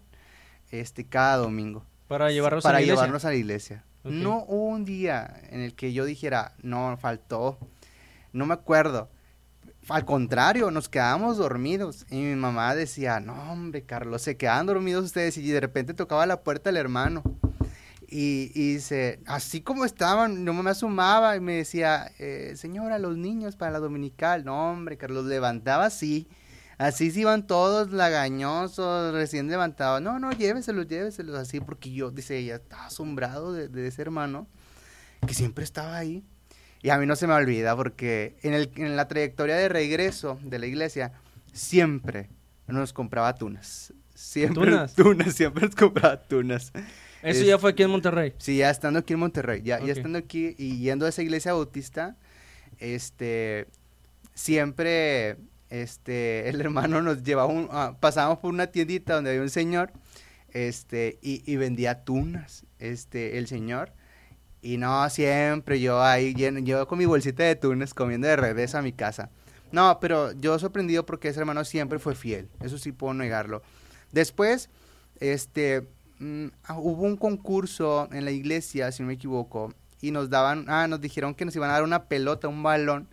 este 0.70 1.04
cada 1.04 1.36
domingo. 1.36 1.84
Para 2.08 2.30
llevarnos 2.30 2.64
a 2.64 2.72
la 2.72 2.80
iglesia. 2.80 2.94
llevarnos 2.94 3.24
a 3.26 3.28
la 3.28 3.34
iglesia. 3.34 3.84
No 4.04 4.46
hubo 4.48 4.68
un 4.68 4.86
día 4.86 5.42
en 5.50 5.60
el 5.60 5.74
que 5.74 5.92
yo 5.92 6.06
dijera, 6.06 6.54
no, 6.62 6.96
faltó. 6.96 7.58
No 8.32 8.46
me 8.46 8.54
acuerdo. 8.54 9.10
Al 9.90 10.06
contrario, 10.06 10.70
nos 10.70 10.88
quedábamos 10.88 11.36
dormidos. 11.36 12.06
Y 12.08 12.22
mi 12.22 12.36
mamá 12.36 12.74
decía, 12.74 13.20
no, 13.20 13.34
hombre, 13.52 13.82
Carlos, 13.82 14.22
se 14.22 14.38
quedaban 14.38 14.64
dormidos 14.64 15.04
ustedes. 15.04 15.36
Y 15.36 15.50
de 15.50 15.60
repente 15.60 15.92
tocaba 15.92 16.24
la 16.24 16.40
puerta 16.40 16.70
el 16.70 16.78
hermano. 16.78 17.22
Y, 18.12 18.48
dice, 18.48 19.20
así 19.26 19.60
como 19.60 19.84
estaban, 19.84 20.44
no 20.44 20.52
me 20.52 20.70
asomaba 20.70 21.36
y 21.36 21.40
me 21.40 21.54
decía, 21.54 22.10
eh, 22.18 22.54
señora, 22.56 22.98
los 22.98 23.16
niños 23.16 23.54
para 23.54 23.70
la 23.70 23.78
dominical. 23.78 24.44
No, 24.44 24.72
hombre, 24.72 24.96
Carlos, 24.96 25.26
levantaba 25.26 25.86
así. 25.86 26.26
Así 26.76 27.10
se 27.10 27.20
iban 27.20 27.46
todos 27.46 27.92
lagañosos, 27.92 29.12
recién 29.12 29.48
levantados. 29.48 30.02
No, 30.02 30.18
no, 30.18 30.32
lléveselos, 30.32 30.88
lléveselos 30.88 31.36
así, 31.36 31.60
porque 31.60 31.92
yo, 31.92 32.10
dice 32.10 32.38
ella, 32.38 32.56
estaba 32.56 32.86
asombrado 32.86 33.52
de, 33.52 33.86
ese 33.86 34.02
hermano 34.02 34.48
que 35.26 35.34
siempre 35.34 35.62
estaba 35.62 35.96
ahí. 35.96 36.24
Y 36.82 36.88
a 36.88 36.98
mí 36.98 37.06
no 37.06 37.14
se 37.14 37.26
me 37.26 37.34
olvida, 37.34 37.76
porque 37.76 38.38
en, 38.42 38.54
el, 38.54 38.72
en 38.76 38.96
la 38.96 39.06
trayectoria 39.06 39.54
de 39.56 39.68
regreso 39.68 40.38
de 40.42 40.58
la 40.58 40.66
iglesia, 40.66 41.12
siempre 41.52 42.30
nos 42.66 42.92
compraba 42.92 43.34
tunas. 43.34 43.92
Siempre 44.14 44.70
tunas, 44.70 44.94
tunas 44.94 45.34
siempre 45.34 45.66
nos 45.66 45.76
compraba 45.76 46.20
tunas. 46.20 46.72
¿Eso 47.22 47.44
ya 47.44 47.58
fue 47.58 47.70
aquí 47.70 47.82
en 47.82 47.90
Monterrey? 47.90 48.34
Sí, 48.38 48.58
ya 48.58 48.70
estando 48.70 49.00
aquí 49.00 49.12
en 49.12 49.18
Monterrey. 49.18 49.62
Ya, 49.62 49.78
ya 49.80 49.92
estando 49.92 50.18
aquí 50.18 50.54
y 50.58 50.78
yendo 50.78 51.06
a 51.06 51.10
esa 51.10 51.22
iglesia 51.22 51.52
bautista, 51.52 52.16
este, 52.78 53.66
siempre, 54.34 55.36
este, 55.68 56.48
el 56.48 56.60
hermano 56.60 57.02
nos 57.02 57.22
llevaba 57.22 57.52
un, 57.52 57.68
ah, 57.70 57.96
pasábamos 58.00 58.38
por 58.38 58.52
una 58.52 58.68
tiendita 58.68 59.14
donde 59.14 59.30
había 59.30 59.42
un 59.42 59.50
señor, 59.50 59.92
este, 60.52 61.18
y, 61.22 61.56
vendía 61.56 62.04
tunas, 62.04 62.64
este, 62.78 63.38
el 63.38 63.46
señor. 63.46 63.92
Y 64.62 64.76
no, 64.76 65.08
siempre 65.08 65.80
yo 65.80 66.02
ahí, 66.02 66.34
yo 66.34 66.86
con 66.86 66.98
mi 66.98 67.06
bolsita 67.06 67.44
de 67.44 67.56
tunes 67.56 67.94
comiendo 67.94 68.28
de 68.28 68.36
regreso 68.36 68.78
a 68.78 68.82
mi 68.82 68.92
casa. 68.92 69.30
No, 69.72 69.98
pero 70.00 70.32
yo 70.32 70.58
sorprendido 70.58 71.06
porque 71.06 71.28
ese 71.28 71.40
hermano 71.40 71.64
siempre 71.64 71.98
fue 71.98 72.14
fiel, 72.14 72.48
eso 72.60 72.76
sí 72.76 72.92
puedo 72.92 73.14
negarlo. 73.14 73.62
Después, 74.10 74.68
este, 75.20 75.86
mm, 76.20 76.46
ah, 76.64 76.78
hubo 76.78 77.02
un 77.02 77.16
concurso 77.16 78.08
en 78.12 78.24
la 78.24 78.30
iglesia, 78.30 78.92
si 78.92 79.02
no 79.02 79.08
me 79.08 79.14
equivoco, 79.14 79.74
y 80.00 80.12
nos 80.12 80.30
daban, 80.30 80.66
ah, 80.68 80.86
nos 80.86 81.00
dijeron 81.00 81.34
que 81.34 81.44
nos 81.44 81.56
iban 81.56 81.70
a 81.70 81.74
dar 81.74 81.82
una 81.82 82.04
pelota, 82.04 82.48
un 82.48 82.62
balón, 82.62 83.08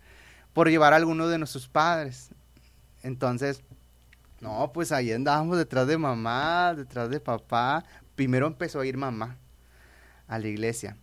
por 0.53 0.69
llevar 0.69 0.93
a 0.93 0.97
alguno 0.97 1.27
de 1.27 1.37
nuestros 1.37 1.67
padres. 1.67 2.29
Entonces, 3.03 3.63
no, 4.39 4.71
pues 4.73 4.91
ahí 4.91 5.11
andábamos 5.11 5.57
detrás 5.57 5.87
de 5.87 5.97
mamá, 5.97 6.73
detrás 6.75 7.09
de 7.09 7.19
papá. 7.19 7.83
Primero 8.15 8.47
empezó 8.47 8.79
a 8.79 8.85
ir 8.85 8.97
mamá 8.97 9.37
a 10.27 10.39
la 10.39 10.47
iglesia. 10.47 10.97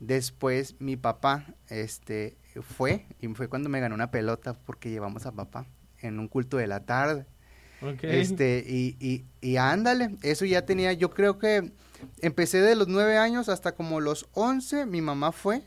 Después 0.00 0.76
mi 0.80 0.96
papá, 0.96 1.46
este, 1.68 2.36
fue, 2.62 3.06
y 3.20 3.28
fue 3.28 3.48
cuando 3.48 3.68
me 3.68 3.80
ganó 3.80 3.94
una 3.94 4.10
pelota 4.10 4.54
porque 4.54 4.90
llevamos 4.90 5.24
a 5.24 5.32
papá 5.32 5.66
en 5.98 6.18
un 6.18 6.28
culto 6.28 6.56
de 6.58 6.66
la 6.66 6.80
tarde. 6.80 7.26
Este, 8.02 8.64
y, 8.66 8.96
y, 9.00 9.24
y 9.40 9.56
ándale, 9.56 10.16
eso 10.22 10.44
ya 10.44 10.64
tenía, 10.64 10.92
yo 10.92 11.10
creo 11.10 11.38
que 11.38 11.72
empecé 12.20 12.60
de 12.60 12.76
los 12.76 12.88
nueve 12.88 13.18
años 13.18 13.48
hasta 13.48 13.74
como 13.74 14.00
los 14.00 14.26
once, 14.32 14.86
mi 14.86 15.00
mamá 15.00 15.32
fue, 15.32 15.62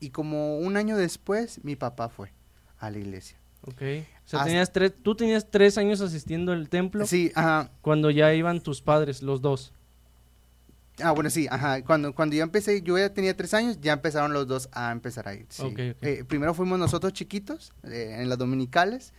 y 0.00 0.10
como 0.10 0.58
un 0.58 0.76
año 0.76 0.96
después, 0.96 1.64
mi 1.64 1.74
papá 1.74 2.08
fue 2.08 2.32
a 2.78 2.90
la 2.90 2.98
iglesia. 2.98 3.36
Ok. 3.62 3.82
O 4.24 4.28
sea, 4.28 4.44
tenías 4.44 4.72
tres, 4.72 4.92
tú 5.02 5.14
tenías 5.14 5.50
tres 5.50 5.78
años 5.78 6.00
asistiendo 6.00 6.52
al 6.52 6.68
templo. 6.68 7.06
Sí, 7.06 7.32
ajá. 7.34 7.70
Cuando 7.80 8.10
ya 8.10 8.32
iban 8.34 8.60
tus 8.60 8.80
padres, 8.80 9.22
los 9.22 9.40
dos. 9.40 9.72
Ah, 11.00 11.12
bueno, 11.12 11.30
sí, 11.30 11.46
ajá. 11.50 11.82
Cuando, 11.82 12.14
cuando 12.14 12.36
yo 12.36 12.42
empecé, 12.42 12.82
yo 12.82 12.98
ya 12.98 13.12
tenía 13.12 13.36
tres 13.36 13.54
años, 13.54 13.80
ya 13.80 13.94
empezaron 13.94 14.32
los 14.32 14.46
dos 14.46 14.68
a 14.72 14.92
empezar 14.92 15.28
a 15.28 15.34
ir. 15.34 15.46
Sí. 15.48 15.72
Eh, 15.76 16.24
primero 16.26 16.54
fuimos 16.54 16.78
nosotros 16.78 17.12
chiquitos, 17.12 17.72
eh, 17.84 18.18
en 18.20 18.28
las 18.28 18.38
dominicales. 18.38 19.12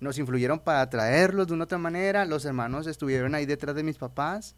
Nos 0.00 0.18
influyeron 0.18 0.58
para 0.58 0.88
traerlos 0.90 1.46
de 1.46 1.54
una 1.54 1.64
otra 1.64 1.78
manera. 1.78 2.24
Los 2.24 2.44
hermanos 2.44 2.86
estuvieron 2.86 3.34
ahí 3.34 3.46
detrás 3.46 3.74
de 3.74 3.82
mis 3.82 3.98
papás. 3.98 4.56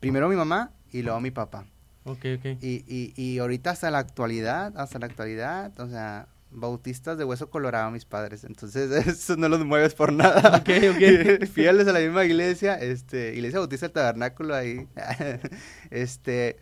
Primero 0.00 0.28
mi 0.28 0.36
mamá 0.36 0.72
y 0.92 1.02
luego 1.02 1.20
mi 1.20 1.30
papá. 1.30 1.66
Ok, 2.04 2.24
ok. 2.38 2.44
Y, 2.60 2.84
y, 2.86 3.12
y 3.16 3.38
ahorita 3.38 3.70
hasta 3.70 3.90
la 3.90 3.98
actualidad, 3.98 4.72
hasta 4.78 4.98
la 4.98 5.06
actualidad, 5.06 5.78
o 5.80 5.88
sea, 5.88 6.28
bautistas 6.50 7.18
de 7.18 7.24
hueso 7.24 7.50
colorado 7.50 7.90
mis 7.90 8.04
padres, 8.04 8.44
entonces 8.44 8.90
eso 9.06 9.36
no 9.36 9.48
los 9.48 9.64
mueves 9.64 9.94
por 9.94 10.12
nada. 10.12 10.58
Ok, 10.58 10.70
ok. 10.94 11.46
Fieles 11.52 11.86
a 11.86 11.92
la 11.92 12.00
misma 12.00 12.24
iglesia, 12.24 12.74
este, 12.76 13.34
iglesia 13.34 13.58
bautista 13.58 13.86
del 13.86 13.92
tabernáculo 13.92 14.54
ahí, 14.54 14.86
este, 15.90 16.56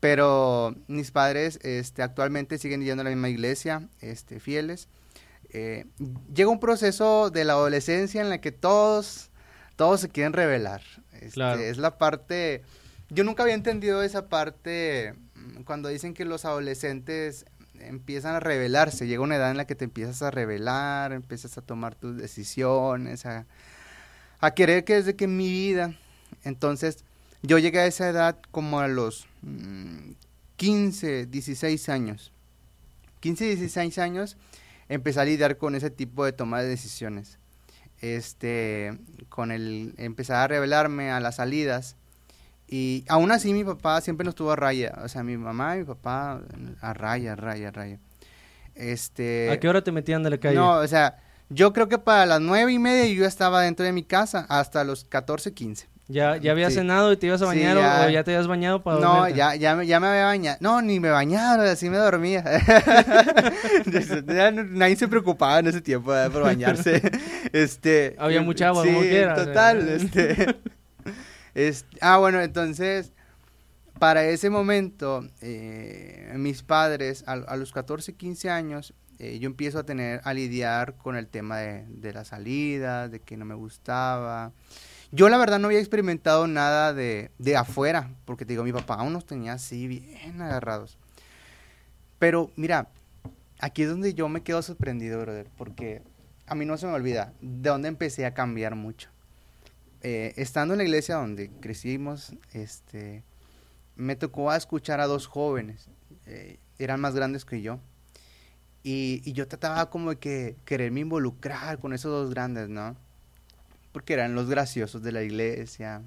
pero 0.00 0.74
mis 0.86 1.10
padres, 1.10 1.58
este, 1.62 2.02
actualmente 2.02 2.58
siguen 2.58 2.82
yendo 2.82 3.02
a 3.02 3.04
la 3.04 3.10
misma 3.10 3.28
iglesia, 3.28 3.88
este, 4.00 4.40
fieles. 4.40 4.88
Eh, 5.50 5.86
llega 6.34 6.50
un 6.50 6.60
proceso 6.60 7.30
de 7.30 7.44
la 7.44 7.54
adolescencia 7.54 8.20
en 8.20 8.28
la 8.28 8.40
que 8.40 8.52
todos, 8.52 9.30
todos 9.76 10.00
se 10.00 10.08
quieren 10.08 10.32
revelar. 10.32 10.82
Este, 11.12 11.70
es 11.70 11.78
la 11.78 11.98
parte, 11.98 12.62
yo 13.08 13.24
nunca 13.24 13.42
había 13.42 13.54
entendido 13.54 14.02
esa 14.02 14.28
parte 14.28 15.14
mm, 15.34 15.62
cuando 15.62 15.88
dicen 15.88 16.14
que 16.14 16.24
los 16.24 16.44
adolescentes 16.44 17.46
empiezan 17.80 18.34
a 18.34 18.40
revelarse, 18.40 19.06
llega 19.06 19.22
una 19.22 19.36
edad 19.36 19.50
en 19.50 19.56
la 19.56 19.66
que 19.66 19.74
te 19.74 19.84
empiezas 19.84 20.20
a 20.22 20.30
revelar, 20.30 21.12
empiezas 21.12 21.56
a 21.56 21.62
tomar 21.62 21.94
tus 21.94 22.16
decisiones, 22.16 23.24
a, 23.24 23.46
a 24.40 24.50
querer 24.52 24.84
que 24.84 24.94
desde 24.94 25.16
que 25.16 25.26
mi 25.26 25.48
vida, 25.48 25.96
entonces 26.44 27.04
yo 27.42 27.58
llegué 27.58 27.80
a 27.80 27.86
esa 27.86 28.08
edad 28.08 28.38
como 28.50 28.80
a 28.80 28.88
los 28.88 29.26
15, 30.56 31.26
mm, 31.26 31.30
16 31.30 31.88
años. 31.88 32.32
15, 33.20 33.44
16 33.44 33.98
años 33.98 34.36
empecé 34.88 35.20
a 35.20 35.24
lidiar 35.24 35.58
con 35.58 35.74
ese 35.74 35.90
tipo 35.90 36.24
de 36.24 36.32
toma 36.32 36.62
de 36.62 36.68
decisiones. 36.68 37.38
Este, 38.00 38.96
con 39.28 39.50
el 39.50 39.94
empezar 39.98 40.36
a 40.36 40.46
revelarme 40.46 41.10
a 41.10 41.20
las 41.20 41.36
salidas, 41.36 41.96
y 42.68 43.04
aún 43.08 43.32
así 43.32 43.52
mi 43.54 43.64
papá 43.64 44.00
siempre 44.02 44.24
nos 44.24 44.34
tuvo 44.34 44.52
a 44.52 44.56
raya. 44.56 44.98
O 45.02 45.08
sea, 45.08 45.22
mi 45.22 45.36
mamá 45.38 45.76
y 45.76 45.78
mi 45.80 45.84
papá 45.84 46.42
a 46.80 46.94
raya, 46.94 47.32
a 47.32 47.36
raya, 47.36 47.68
a 47.68 47.70
raya. 47.70 47.98
Este... 48.74 49.50
¿A 49.50 49.58
qué 49.58 49.68
hora 49.68 49.82
te 49.82 49.90
metían 49.90 50.22
de 50.22 50.30
la 50.30 50.38
calle? 50.38 50.54
No, 50.54 50.74
o 50.78 50.86
sea, 50.86 51.16
yo 51.48 51.72
creo 51.72 51.88
que 51.88 51.98
para 51.98 52.26
las 52.26 52.40
nueve 52.40 52.72
y 52.72 52.78
media 52.78 53.06
yo 53.12 53.24
estaba 53.24 53.62
dentro 53.62 53.86
de 53.86 53.92
mi 53.92 54.04
casa 54.04 54.46
hasta 54.50 54.84
los 54.84 55.04
14, 55.04 55.54
15. 55.54 55.88
¿Ya, 56.10 56.38
ya 56.38 56.52
habías 56.52 56.72
cenado 56.72 57.12
y 57.12 57.18
te 57.18 57.26
ibas 57.26 57.42
a 57.42 57.44
bañar 57.44 57.76
o 57.76 58.08
ya 58.08 58.24
te 58.24 58.30
habías 58.30 58.46
bañado 58.46 58.82
para 58.82 58.98
No, 58.98 59.28
ya, 59.28 59.54
ya, 59.56 59.82
ya 59.82 60.00
me 60.00 60.06
había 60.06 60.24
bañado. 60.24 60.56
No, 60.60 60.80
ni 60.80 61.00
me 61.00 61.10
bañaba, 61.10 61.70
así 61.70 61.90
me 61.90 61.98
dormía. 61.98 62.42
nadie 64.70 64.96
se 64.96 65.06
preocupaba 65.06 65.58
en 65.58 65.66
ese 65.66 65.82
tiempo 65.82 66.12
por 66.32 66.44
bañarse. 66.44 67.02
este, 67.52 68.16
Había 68.18 68.40
mucha 68.40 68.68
agua, 68.68 68.86
como 68.86 69.00
quieras. 69.00 69.44
total. 69.44 69.86
este, 71.52 71.86
ah, 72.00 72.16
bueno, 72.16 72.40
entonces, 72.40 73.12
para 73.98 74.24
ese 74.24 74.48
momento, 74.48 75.28
eh, 75.42 76.32
mis 76.36 76.62
padres, 76.62 77.22
a, 77.26 77.56
los 77.56 77.72
14, 77.72 78.14
15 78.14 78.48
años, 78.48 78.94
eh, 79.18 79.38
yo 79.40 79.46
empiezo 79.46 79.78
a 79.78 79.84
tener, 79.84 80.22
a 80.24 80.32
lidiar 80.32 80.94
con 80.94 81.16
el 81.16 81.26
tema 81.26 81.58
de, 81.58 81.84
de 81.86 82.14
la 82.14 82.24
salida, 82.24 83.08
de 83.08 83.20
que 83.20 83.36
no 83.36 83.44
me 83.44 83.54
gustaba. 83.54 84.52
Yo 85.10 85.28
la 85.28 85.38
verdad 85.38 85.58
no 85.58 85.68
había 85.68 85.78
experimentado 85.78 86.46
nada 86.46 86.92
de, 86.92 87.30
de 87.38 87.56
afuera, 87.56 88.10
porque 88.24 88.44
te 88.44 88.52
digo, 88.52 88.64
mi 88.64 88.72
papá 88.72 88.94
aún 88.94 89.12
nos 89.12 89.24
tenía 89.24 89.54
así 89.54 89.86
bien 89.86 90.42
agarrados. 90.42 90.98
Pero 92.18 92.50
mira, 92.56 92.88
aquí 93.60 93.82
es 93.82 93.88
donde 93.88 94.14
yo 94.14 94.28
me 94.28 94.42
quedo 94.42 94.60
sorprendido, 94.62 95.20
brother, 95.20 95.48
porque 95.56 96.02
a 96.46 96.54
mí 96.54 96.64
no 96.64 96.76
se 96.76 96.86
me 96.86 96.92
olvida 96.92 97.32
de 97.40 97.70
dónde 97.70 97.88
empecé 97.88 98.26
a 98.26 98.34
cambiar 98.34 98.74
mucho. 98.74 99.10
Eh, 100.02 100.34
estando 100.36 100.74
en 100.74 100.78
la 100.78 100.84
iglesia 100.84 101.16
donde 101.16 101.50
crecimos, 101.60 102.32
este, 102.52 103.24
me 103.96 104.14
tocó 104.16 104.52
escuchar 104.52 105.00
a 105.00 105.06
dos 105.06 105.26
jóvenes, 105.26 105.88
eh, 106.26 106.58
eran 106.78 107.00
más 107.00 107.14
grandes 107.14 107.44
que 107.44 107.62
yo, 107.62 107.80
y, 108.82 109.32
yo 109.32 109.48
trataba 109.48 109.90
como 109.90 110.10
de 110.10 110.16
que 110.16 110.56
quererme 110.64 111.00
involucrar 111.00 111.78
con 111.78 111.92
esos 111.92 112.10
dos 112.10 112.30
grandes, 112.30 112.68
¿no? 112.68 112.96
Porque 113.98 114.12
eran 114.12 114.36
los 114.36 114.48
graciosos 114.48 115.02
de 115.02 115.10
la 115.10 115.24
iglesia, 115.24 116.02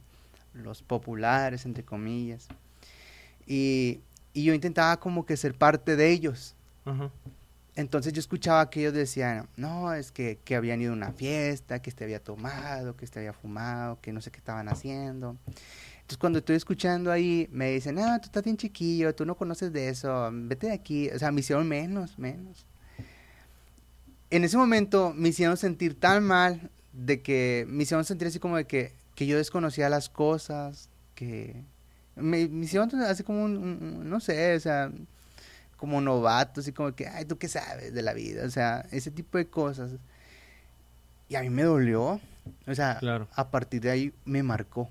los 0.54 0.82
populares, 0.82 1.66
entre 1.66 1.84
comillas, 1.84 2.48
y, 3.46 4.00
yo 4.34 4.54
intentaba 4.54 4.98
como 4.98 5.26
que 5.26 5.36
ser 5.36 5.54
parte 5.56 5.98
de 5.98 6.10
ellos. 6.10 6.56
Entonces 7.76 8.14
yo 8.14 8.22
escuchaba 8.22 8.70
que 8.70 8.80
ellos 8.80 8.94
decían, 8.94 9.50
no, 9.58 9.94
es 9.94 10.14
que, 10.14 10.40
que 10.46 10.56
habían 10.56 10.82
ido 10.82 10.94
a 10.94 10.96
una 10.96 11.12
fiesta, 11.12 11.82
que 11.82 11.90
este 11.90 12.06
había 12.06 12.24
tomado, 12.24 12.96
que 12.96 13.04
este 13.04 13.20
había 13.20 13.34
fumado, 13.34 14.00
que 14.00 14.14
no 14.14 14.22
sé 14.22 14.32
qué 14.32 14.38
estaban 14.38 14.70
haciendo. 14.70 15.36
Entonces 15.48 16.18
cuando 16.18 16.40
estoy 16.40 16.56
escuchando 16.56 17.12
ahí, 17.12 17.50
me 17.52 17.72
dicen, 17.72 18.00
ah, 18.00 18.20
tú 18.22 18.28
estás 18.28 18.46
bien 18.46 18.56
chiquillo, 18.56 19.14
tú 19.14 19.26
no 19.26 19.36
conoces 19.36 19.74
de 19.74 19.90
eso, 19.90 20.30
vete 20.32 20.68
de 20.68 20.74
aquí. 20.74 21.10
O 21.10 21.20
sea, 21.20 21.30
me 21.34 21.42
hicieron 21.42 21.68
menos, 21.68 22.18
menos. 22.18 22.66
En 24.30 24.46
ese 24.46 24.56
momento 24.56 25.14
me 25.14 25.28
hicieron 25.28 25.58
sentir 25.58 26.00
tan 26.00 26.24
mal, 26.24 26.72
de 26.94 27.22
que 27.22 27.66
me 27.68 27.84
hicieron 27.84 28.06
sentir 28.06 28.28
así 28.28 28.40
como 28.40 28.58
de 28.58 28.66
que, 28.66 28.94
que 29.16 29.26
yo 29.26 29.38
desconocía 29.38 29.90
las 29.90 30.10
cosas, 30.10 30.90
que 31.16 31.64
me, 32.16 32.48
me 32.48 32.66
hicieron 32.66 32.94
así 33.02 33.24
como 33.24 33.44
un, 33.44 34.10
no 34.10 34.20
sé, 34.20 34.56
o 34.56 34.60
sea, 34.60 34.92
como 35.78 36.00
novatos 36.00 36.68
y 36.68 36.74
como 36.74 36.94
que, 36.94 37.08
ay, 37.08 37.26
¿tú 37.26 37.38
qué 37.38 37.48
sabes 37.48 37.94
de 37.94 38.02
la 38.02 38.14
vida? 38.14 38.46
O 38.46 38.50
sea, 38.50 38.86
ese 38.92 39.10
tipo 39.10 39.38
de 39.38 39.48
cosas. 39.48 39.94
Y 41.28 41.36
a 41.36 41.42
mí 41.42 41.50
me 41.50 41.64
dolió. 41.64 42.22
O 42.68 42.76
sea, 42.76 43.00
a 43.34 43.50
partir 43.50 43.82
de 43.82 43.90
ahí 43.90 44.14
me 44.24 44.44
marcó. 44.44 44.90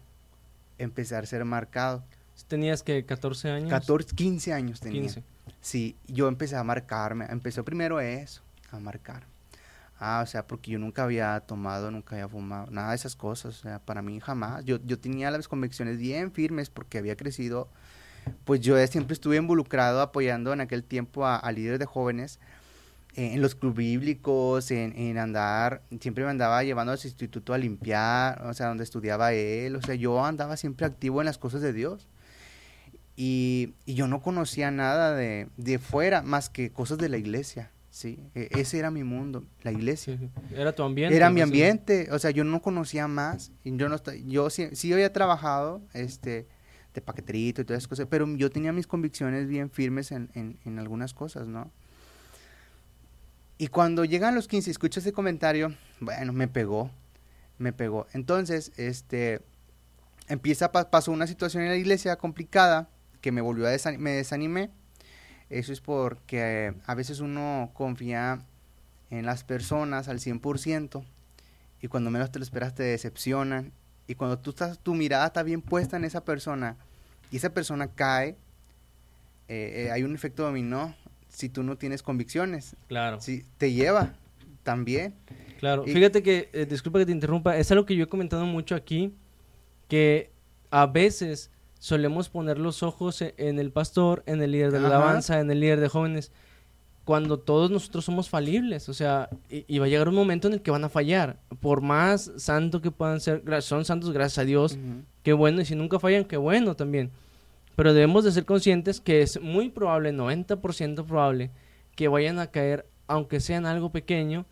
Empezar 0.79 1.23
a 1.23 1.27
ser 1.27 1.45
marcado. 1.45 2.03
¿Tenías 2.49 2.83
que 2.83 3.05
14 3.05 3.51
años? 3.51 3.71
14, 3.71 4.17
15 4.17 4.53
años 4.53 4.81
tenía. 4.81 5.03
15. 5.03 5.23
Sí, 5.61 5.95
yo 6.09 6.27
empecé 6.27 6.57
a 6.57 6.65
marcarme. 6.65 7.27
Empezó 7.27 7.65
primero 7.65 8.01
eso, 8.01 8.43
a 8.73 8.81
marcar. 8.81 9.25
Ah, 10.01 10.23
o 10.25 10.27
sea, 10.27 10.47
porque 10.47 10.73
yo 10.73 10.79
nunca 10.79 11.05
había 11.05 11.39
tomado, 11.41 11.91
nunca 11.91 12.17
había 12.17 12.29
fumado, 12.29 12.71
nada 12.71 12.91
de 12.91 12.97
esas 12.97 13.15
cosas. 13.17 13.59
O 13.59 13.63
sea, 13.63 13.79
para 13.79 14.03
mí 14.03 14.19
jamás. 14.19 14.65
Yo, 14.65 14.79
yo 14.85 14.99
tenía 14.99 15.31
las 15.31 15.47
convicciones 15.47 15.99
bien 15.99 16.33
firmes 16.33 16.71
porque 16.71 16.99
había 16.99 17.17
crecido 17.17 17.69
pues 18.45 18.61
yo 18.61 18.85
siempre 18.87 19.15
estuve 19.15 19.37
involucrado 19.37 20.01
apoyando 20.01 20.53
en 20.53 20.61
aquel 20.61 20.85
tiempo 20.85 21.27
a, 21.27 21.51
líderes 21.53 21.79
de 21.79 21.87
jóvenes 21.87 22.39
eh, 23.15 23.33
en 23.35 23.43
los 23.43 23.55
clubes 23.55 23.77
bíblicos, 23.77 24.71
en, 24.71 25.19
andar, 25.19 25.83
siempre 26.01 26.25
me 26.25 26.31
andaba 26.31 26.63
llevando 26.63 26.93
al 26.93 26.99
instituto 27.03 27.53
a 27.53 27.59
limpiar, 27.59 28.43
o 28.47 28.55
sea, 28.55 28.69
donde 28.69 28.85
estudiaba 28.85 29.33
él, 29.33 29.77
o 29.77 29.83
sea, 29.83 29.95
yo 29.95 30.25
andaba 30.25 30.57
siempre 30.57 30.87
activo 30.87 31.21
en 31.21 31.27
las 31.27 31.39
cosas 31.39 31.61
de 31.61 31.73
Dios. 31.73 32.07
Y, 33.17 33.75
yo 33.87 34.07
no 34.07 34.23
conocía 34.23 34.71
nada 34.71 35.15
de, 35.15 35.49
de, 35.57 35.79
fuera 35.79 36.23
más 36.23 36.49
que 36.49 36.71
cosas 36.71 36.99
de 36.99 37.09
la 37.09 37.19
iglesia, 37.19 37.71
¿sí? 37.91 38.19
E, 38.35 38.49
ese 38.53 38.79
era 38.79 38.91
mi 38.91 39.05
mundo, 39.05 39.45
la 39.63 39.73
iglesia. 39.73 40.19
Era 40.55 40.73
tu 40.73 40.83
ambiente. 40.83 41.17
Era 41.17 41.31
mi 41.31 41.41
ambiente, 41.41 42.09
o 42.11 42.19
sea, 42.19 42.31
yo 42.31 42.45
no 42.45 42.63
conocía 42.63 43.09
más. 43.09 43.53
Yo, 43.65 43.89
no, 43.89 43.97
yo 44.27 44.51
sí, 44.51 44.69
sí 44.73 44.93
había 44.93 45.13
trabajado, 45.13 45.83
este 45.93 46.47
de 46.95 47.01
paqueterito 47.01 47.63
y 47.63 47.65
todas 47.65 47.79
esas 47.79 47.89
cosas, 47.89 48.07
pero 48.11 48.27
yo 48.35 48.51
tenía 48.51 48.73
mis 48.73 48.89
convicciones 48.89 49.47
bien 49.47 49.71
firmes 49.71 50.11
en, 50.11 50.29
en, 50.35 50.59
en 50.65 50.79
algunas 50.81 51.15
cosas, 51.15 51.47
¿no? 51.47 51.71
Y 53.59 53.69
cuando 53.69 54.05
llegan 54.05 54.35
los 54.35 54.49
15 54.49 54.71
y 54.71 54.73
escucho 54.73 55.01
ese 55.01 55.13
comentario, 55.13 55.75
bueno, 56.01 56.33
me 56.33 56.49
pegó, 56.49 56.91
me 57.59 57.73
pegó. 57.73 58.07
Entonces, 58.15 58.73
este, 58.77 59.43
empieza, 60.29 60.73
pasó 60.73 61.13
una 61.13 61.27
situación 61.27 61.65
en 61.65 61.69
la 61.69 61.77
iglesia 61.77 62.17
complicada 62.17 62.89
que 63.21 63.33
me 63.33 63.43
volvió 63.43 63.67
a 63.67 63.71
me 63.99 64.13
desanimé. 64.13 64.71
Eso 65.51 65.73
es 65.73 65.81
porque 65.81 66.75
a 66.87 66.95
veces 66.95 67.21
uno 67.21 67.71
confía 67.75 68.41
en 69.11 69.27
las 69.27 69.45
personas 69.45 70.09
al 70.09 70.21
100% 70.21 71.05
y 71.83 71.89
cuando 71.89 72.11
menos 72.11 72.31
te 72.31 72.39
lo 72.39 72.45
esperas 72.45 72.75
te 72.75 72.85
decepcionan 72.85 73.73
y 74.07 74.15
cuando 74.15 74.39
tú 74.39 74.51
estás, 74.51 74.79
tu 74.79 74.95
mirada 74.95 75.27
está 75.27 75.43
bien 75.43 75.61
puesta 75.61 75.97
en 75.97 76.05
esa 76.05 76.25
persona 76.25 76.77
y 77.31 77.37
esa 77.37 77.53
persona 77.53 77.89
cae, 77.89 78.37
eh, 79.49 79.87
eh, 79.87 79.91
hay 79.91 80.05
un 80.05 80.15
efecto 80.15 80.45
dominó 80.45 80.95
si 81.29 81.49
tú 81.49 81.63
no 81.63 81.77
tienes 81.77 82.03
convicciones. 82.03 82.77
Claro. 82.89 83.21
Si 83.21 83.45
te 83.59 83.73
lleva 83.73 84.15
también. 84.63 85.15
Claro. 85.59 85.85
Fíjate 85.85 86.23
que, 86.23 86.49
eh, 86.53 86.67
disculpa 86.67 86.99
que 86.99 87.07
te 87.07 87.13
interrumpa, 87.13 87.57
es 87.57 87.71
algo 87.71 87.87
que 87.87 87.97
yo 87.97 88.05
he 88.05 88.09
comentado 88.09 88.47
mucho 88.47 88.75
aquí, 88.75 89.15
que 89.89 90.31
a 90.71 90.87
veces 90.87 91.51
solemos 91.81 92.29
poner 92.29 92.59
los 92.59 92.85
ojos 92.85 93.21
e, 93.23 93.35
en 93.39 93.59
el 93.59 93.73
pastor, 93.73 94.23
en 94.27 94.41
el 94.41 94.53
líder 94.53 94.71
de 94.71 94.79
la 94.79 94.87
alabanza, 94.87 95.41
en 95.41 95.51
el 95.51 95.59
líder 95.59 95.81
de 95.81 95.89
jóvenes, 95.89 96.31
cuando 97.05 97.41
todos 97.41 97.73
nosotros 97.73 98.05
somos 98.05 98.29
falibles, 98.29 98.89
o 98.89 98.95
sea, 98.95 99.31
y, 99.49 99.79
va 99.81 99.87
a 99.87 99.89
llegar 99.89 100.09
un 100.09 100.15
momento 100.15 100.47
en 100.47 100.55
el 100.55 100.63
que 100.63 100.71
van 100.71 100.85
a 100.85 100.89
fallar, 100.89 101.41
por 101.59 101.81
más 101.81 102.31
santo 102.37 102.81
que 102.81 102.93
puedan 102.93 103.19
ser, 103.19 103.43
son 103.63 103.85
santos 103.85 104.13
gracias 104.13 104.39
a 104.39 104.45
Dios, 104.45 104.79
qué 105.25 105.33
bueno, 105.33 105.63
y 105.63 105.65
si 105.65 105.75
nunca 105.75 105.99
fallan, 105.99 106.25
qué 106.25 106.37
bueno 106.37 106.77
también. 106.77 107.11
Pero 107.75 107.95
debemos 107.95 108.25
de 108.25 108.33
ser 108.33 108.45
conscientes 108.45 109.01
que 109.01 109.23
es 109.23 109.41
muy 109.41 109.71
probable, 109.71 110.13
90% 110.13 111.05
probable, 111.07 111.51
que 111.97 112.09
vayan 112.09 112.39
a 112.39 112.49
caer, 112.49 112.87
aunque 113.09 113.41
sean 113.41 113.65
algo 113.65 113.91
pequeño, 113.91 114.45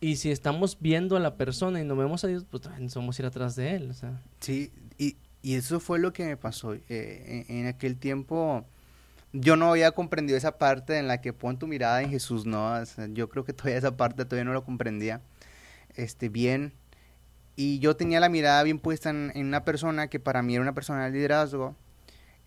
y 0.00 0.16
si 0.16 0.30
estamos 0.30 0.76
viendo 0.78 1.16
a 1.16 1.20
la 1.20 1.36
persona 1.36 1.80
y 1.80 1.84
no 1.84 1.96
vemos 1.96 2.24
a 2.24 2.26
Dios, 2.26 2.44
pues 2.48 2.64
también 2.64 2.90
somos 2.90 3.18
ir 3.18 3.24
atrás 3.24 3.56
de 3.56 3.76
Él. 3.76 3.90
O 3.90 3.94
sea. 3.94 4.20
Sí, 4.40 4.72
y, 4.98 5.16
y 5.42 5.54
eso 5.56 5.80
fue 5.80 5.98
lo 5.98 6.12
que 6.12 6.24
me 6.24 6.36
pasó. 6.36 6.74
Eh, 6.74 7.44
en, 7.48 7.66
aquel 7.66 7.96
tiempo 7.98 8.64
yo 9.32 9.56
no 9.56 9.70
había 9.70 9.92
comprendido 9.92 10.36
esa 10.36 10.58
parte 10.58 10.98
en 10.98 11.08
la 11.08 11.20
que 11.20 11.32
pon 11.32 11.58
tu 11.58 11.66
mirada 11.66 12.02
en 12.02 12.10
Jesús, 12.10 12.46
¿no? 12.46 12.82
yo 13.12 13.28
creo 13.28 13.44
que 13.44 13.52
todavía 13.52 13.78
esa 13.78 13.96
parte 13.96 14.24
todavía 14.24 14.44
no 14.44 14.52
lo 14.52 14.64
comprendía 14.64 15.20
este, 15.96 16.28
bien. 16.28 16.72
Y 17.56 17.78
yo 17.80 17.96
tenía 17.96 18.20
la 18.20 18.28
mirada 18.28 18.62
bien 18.62 18.78
puesta 18.78 19.10
en, 19.10 19.32
una 19.34 19.64
persona 19.64 20.08
que 20.08 20.18
para 20.20 20.42
mí 20.42 20.54
era 20.54 20.62
una 20.62 20.74
persona 20.74 21.04
de 21.04 21.10
liderazgo. 21.10 21.76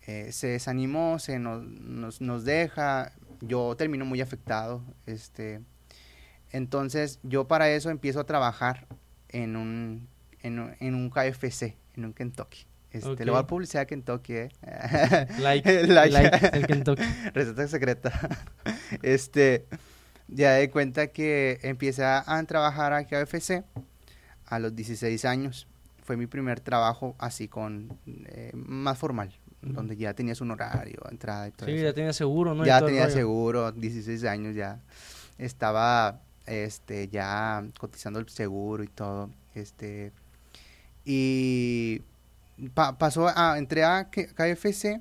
Eh, 0.06 0.32
se 0.32 0.48
desanimó, 0.48 1.18
se 1.18 1.38
nos, 1.38 1.62
nos, 1.64 2.20
nos 2.20 2.44
deja. 2.44 3.12
Yo 3.40 3.76
termino 3.76 4.04
muy 4.04 4.20
afectado. 4.20 4.82
Este, 5.06 5.60
entonces 6.50 7.20
yo 7.22 7.46
para 7.46 7.70
eso 7.70 7.90
empiezo 7.90 8.20
a 8.20 8.24
trabajar 8.24 8.86
en 9.28 9.56
un, 9.56 10.08
en, 10.42 10.94
un 10.94 11.10
KFC, 11.10 11.76
en 11.96 12.04
un 12.04 12.12
Kentucky. 12.12 12.66
Este, 12.96 13.24
Le 13.24 13.30
voy 13.30 13.40
a 13.40 13.46
publicidad 13.46 13.82
a 13.82 13.86
Kentucky, 13.86 14.34
¿eh? 14.34 14.48
Like, 15.40 15.86
like, 15.86 16.48
el 16.52 16.66
Kentucky. 16.66 17.02
Receta 17.34 17.68
secreta. 17.68 18.12
este, 19.02 19.66
ya 20.28 20.52
de 20.52 20.70
cuenta 20.70 21.08
que 21.08 21.58
empecé 21.62 22.04
a, 22.04 22.44
trabajar 22.46 22.92
a 22.92 23.04
KFC 23.04 23.64
a 24.46 24.58
los 24.58 24.74
16 24.74 25.24
años. 25.24 25.66
Fue 26.02 26.16
mi 26.16 26.26
primer 26.26 26.60
trabajo 26.60 27.16
así 27.18 27.48
con, 27.48 27.98
eh, 28.06 28.52
más 28.54 28.96
formal, 28.96 29.32
donde 29.60 29.96
ya 29.96 30.14
tenías 30.14 30.40
un 30.40 30.52
horario, 30.52 31.00
entrada 31.10 31.48
y 31.48 31.50
todo 31.50 31.68
Sí, 31.68 31.76
ya 31.80 31.92
tenía 31.92 32.12
seguro, 32.12 32.54
¿no? 32.54 32.64
Ya 32.64 32.84
tenía 32.84 33.10
seguro, 33.10 33.72
16 33.72 34.24
años 34.24 34.54
ya. 34.54 34.80
Estaba 35.36 36.20
este, 36.46 37.08
ya 37.08 37.66
cotizando 37.78 38.20
el 38.20 38.28
seguro 38.28 38.84
y 38.84 38.88
todo, 38.88 39.30
este, 39.54 40.12
y 41.04 42.02
pasó 42.74 43.28
a, 43.28 43.58
entré 43.58 43.84
a 43.84 44.08
KFC 44.10 45.00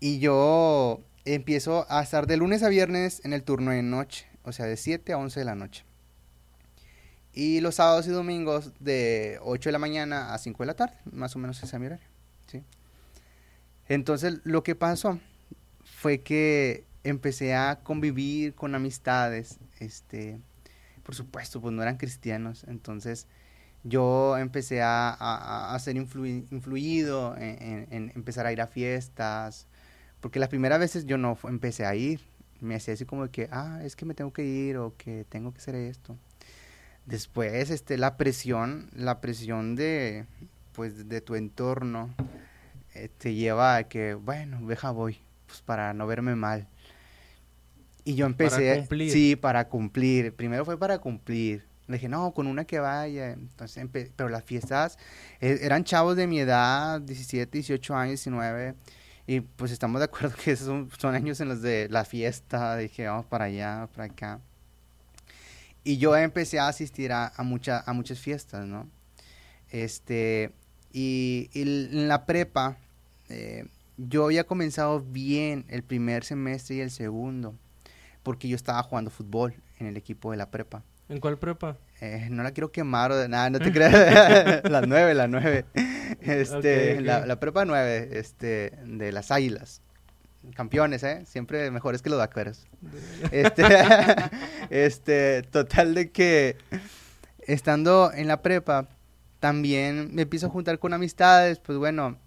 y 0.00 0.18
yo 0.18 1.02
empiezo 1.24 1.86
a 1.88 2.02
estar 2.02 2.26
de 2.26 2.36
lunes 2.36 2.62
a 2.62 2.68
viernes 2.68 3.20
en 3.24 3.32
el 3.32 3.42
turno 3.42 3.70
de 3.70 3.82
noche, 3.82 4.26
o 4.44 4.52
sea, 4.52 4.66
de 4.66 4.76
7 4.76 5.12
a 5.12 5.18
11 5.18 5.40
de 5.40 5.44
la 5.44 5.54
noche. 5.54 5.84
Y 7.32 7.60
los 7.60 7.76
sábados 7.76 8.06
y 8.06 8.10
domingos 8.10 8.72
de 8.80 9.38
8 9.42 9.68
de 9.68 9.72
la 9.72 9.78
mañana 9.78 10.34
a 10.34 10.38
5 10.38 10.62
de 10.62 10.66
la 10.66 10.74
tarde, 10.74 10.96
más 11.12 11.36
o 11.36 11.38
menos 11.38 11.62
ese 11.62 11.66
es 11.76 11.80
mi 11.80 11.86
horario, 11.86 12.06
¿sí? 12.46 12.62
Entonces, 13.88 14.40
lo 14.44 14.62
que 14.62 14.74
pasó 14.74 15.18
fue 15.84 16.20
que 16.20 16.84
empecé 17.04 17.54
a 17.54 17.80
convivir 17.82 18.54
con 18.54 18.74
amistades, 18.74 19.58
este, 19.78 20.40
por 21.02 21.14
supuesto, 21.14 21.60
pues 21.60 21.74
no 21.74 21.82
eran 21.82 21.96
cristianos, 21.96 22.64
entonces 22.68 23.26
yo 23.84 24.36
empecé 24.36 24.82
a, 24.82 25.10
a, 25.74 25.78
ser 25.78 25.96
influido 25.96 27.36
en, 27.38 28.12
empezar 28.14 28.46
a 28.46 28.52
ir 28.52 28.60
a 28.60 28.66
fiestas, 28.66 29.66
porque 30.20 30.38
las 30.38 30.48
primeras 30.48 30.78
veces 30.78 31.06
yo 31.06 31.18
no 31.18 31.38
empecé 31.44 31.86
a 31.86 31.94
ir, 31.94 32.20
me 32.60 32.74
hacía 32.74 32.94
así 32.94 33.04
como 33.04 33.28
que, 33.30 33.48
ah, 33.52 33.80
es 33.84 33.96
que 33.96 34.04
me 34.04 34.14
tengo 34.14 34.32
que 34.32 34.44
ir 34.44 34.76
o 34.78 34.94
que 34.96 35.24
tengo 35.28 35.52
que 35.52 35.58
hacer 35.58 35.74
esto. 35.74 36.16
Después, 37.06 37.70
este, 37.70 37.96
la 37.96 38.16
presión, 38.16 38.90
la 38.92 39.20
presión 39.20 39.76
de, 39.76 40.26
pues, 40.72 41.08
de 41.08 41.20
tu 41.20 41.36
entorno 41.36 42.14
eh, 42.94 43.08
te 43.16 43.34
lleva 43.34 43.76
a 43.76 43.84
que, 43.84 44.14
bueno, 44.14 44.60
deja 44.66 44.90
voy, 44.90 45.18
pues 45.46 45.62
para 45.62 45.94
no 45.94 46.06
verme 46.06 46.34
mal. 46.34 46.68
Y 48.04 48.14
yo 48.14 48.26
empecé, 48.26 48.56
para 48.56 48.76
cumplir. 48.78 49.10
sí, 49.10 49.36
para 49.36 49.68
cumplir. 49.68 50.34
Primero 50.34 50.64
fue 50.64 50.78
para 50.78 50.98
cumplir. 50.98 51.67
Le 51.88 51.94
dije, 51.94 52.08
no, 52.08 52.32
con 52.32 52.46
una 52.46 52.64
que 52.64 52.78
vaya. 52.78 53.32
Entonces, 53.32 53.86
pero 54.14 54.28
las 54.28 54.44
fiestas 54.44 54.98
eh, 55.40 55.58
eran 55.62 55.84
chavos 55.84 56.16
de 56.16 56.26
mi 56.26 56.40
edad, 56.40 57.00
17, 57.00 57.50
18 57.50 57.94
años, 57.96 58.10
19. 58.24 58.74
Y 59.26 59.40
pues 59.40 59.72
estamos 59.72 60.00
de 60.00 60.04
acuerdo 60.04 60.36
que 60.36 60.52
esos 60.52 60.66
son, 60.66 60.90
son 60.96 61.14
años 61.14 61.40
en 61.40 61.48
los 61.48 61.62
de 61.62 61.88
la 61.90 62.04
fiesta. 62.04 62.76
Dije, 62.76 63.06
vamos 63.06 63.26
para 63.26 63.46
allá, 63.46 63.88
para 63.94 64.04
acá. 64.04 64.40
Y 65.82 65.98
yo 65.98 66.16
empecé 66.16 66.58
a 66.58 66.68
asistir 66.68 67.12
a, 67.12 67.32
a 67.34 67.42
muchas 67.42 68.18
fiestas, 68.20 68.66
¿no? 68.66 68.88
Este, 69.70 70.52
y, 70.92 71.50
en 71.54 72.08
la 72.08 72.26
prepa, 72.26 72.76
eh, 73.28 73.66
yo 73.96 74.24
había 74.24 74.44
comenzado 74.44 75.00
bien 75.00 75.64
el 75.68 75.82
primer 75.82 76.24
semestre 76.24 76.76
y 76.76 76.80
el 76.80 76.90
segundo 76.90 77.54
porque 78.22 78.48
yo 78.48 78.56
estaba 78.56 78.82
jugando 78.82 79.10
fútbol 79.10 79.54
en 79.78 79.86
el 79.86 79.96
equipo 79.96 80.30
de 80.30 80.36
la 80.36 80.50
prepa. 80.50 80.82
¿En 81.08 81.20
cuál 81.20 81.38
prepa? 81.38 81.76
Eh, 82.00 82.28
no 82.30 82.42
la 82.42 82.52
quiero 82.52 82.70
quemar 82.70 83.12
o 83.12 83.16
de 83.16 83.28
nada, 83.28 83.48
no 83.50 83.58
te 83.58 83.72
creas. 83.72 84.62
la 84.70 84.82
nueve, 84.82 85.14
la 85.14 85.26
nueve. 85.26 85.64
Este, 86.20 87.00
La, 87.00 87.40
prepa 87.40 87.64
nueve, 87.64 88.10
este, 88.12 88.72
de 88.84 89.12
las 89.12 89.30
águilas. 89.30 89.80
Campeones, 90.54 91.02
¿eh? 91.02 91.24
Siempre 91.26 91.70
mejores 91.70 92.02
que 92.02 92.10
los 92.10 92.18
vaqueros. 92.18 92.66
este, 93.30 93.64
este, 94.70 95.42
total 95.42 95.94
de 95.94 96.10
que 96.10 96.56
estando 97.40 98.12
en 98.12 98.28
la 98.28 98.42
prepa, 98.42 98.88
también 99.40 100.14
me 100.14 100.22
empiezo 100.22 100.46
a 100.46 100.50
juntar 100.50 100.78
con 100.78 100.92
amistades, 100.92 101.58
pues 101.58 101.78
bueno, 101.78 102.18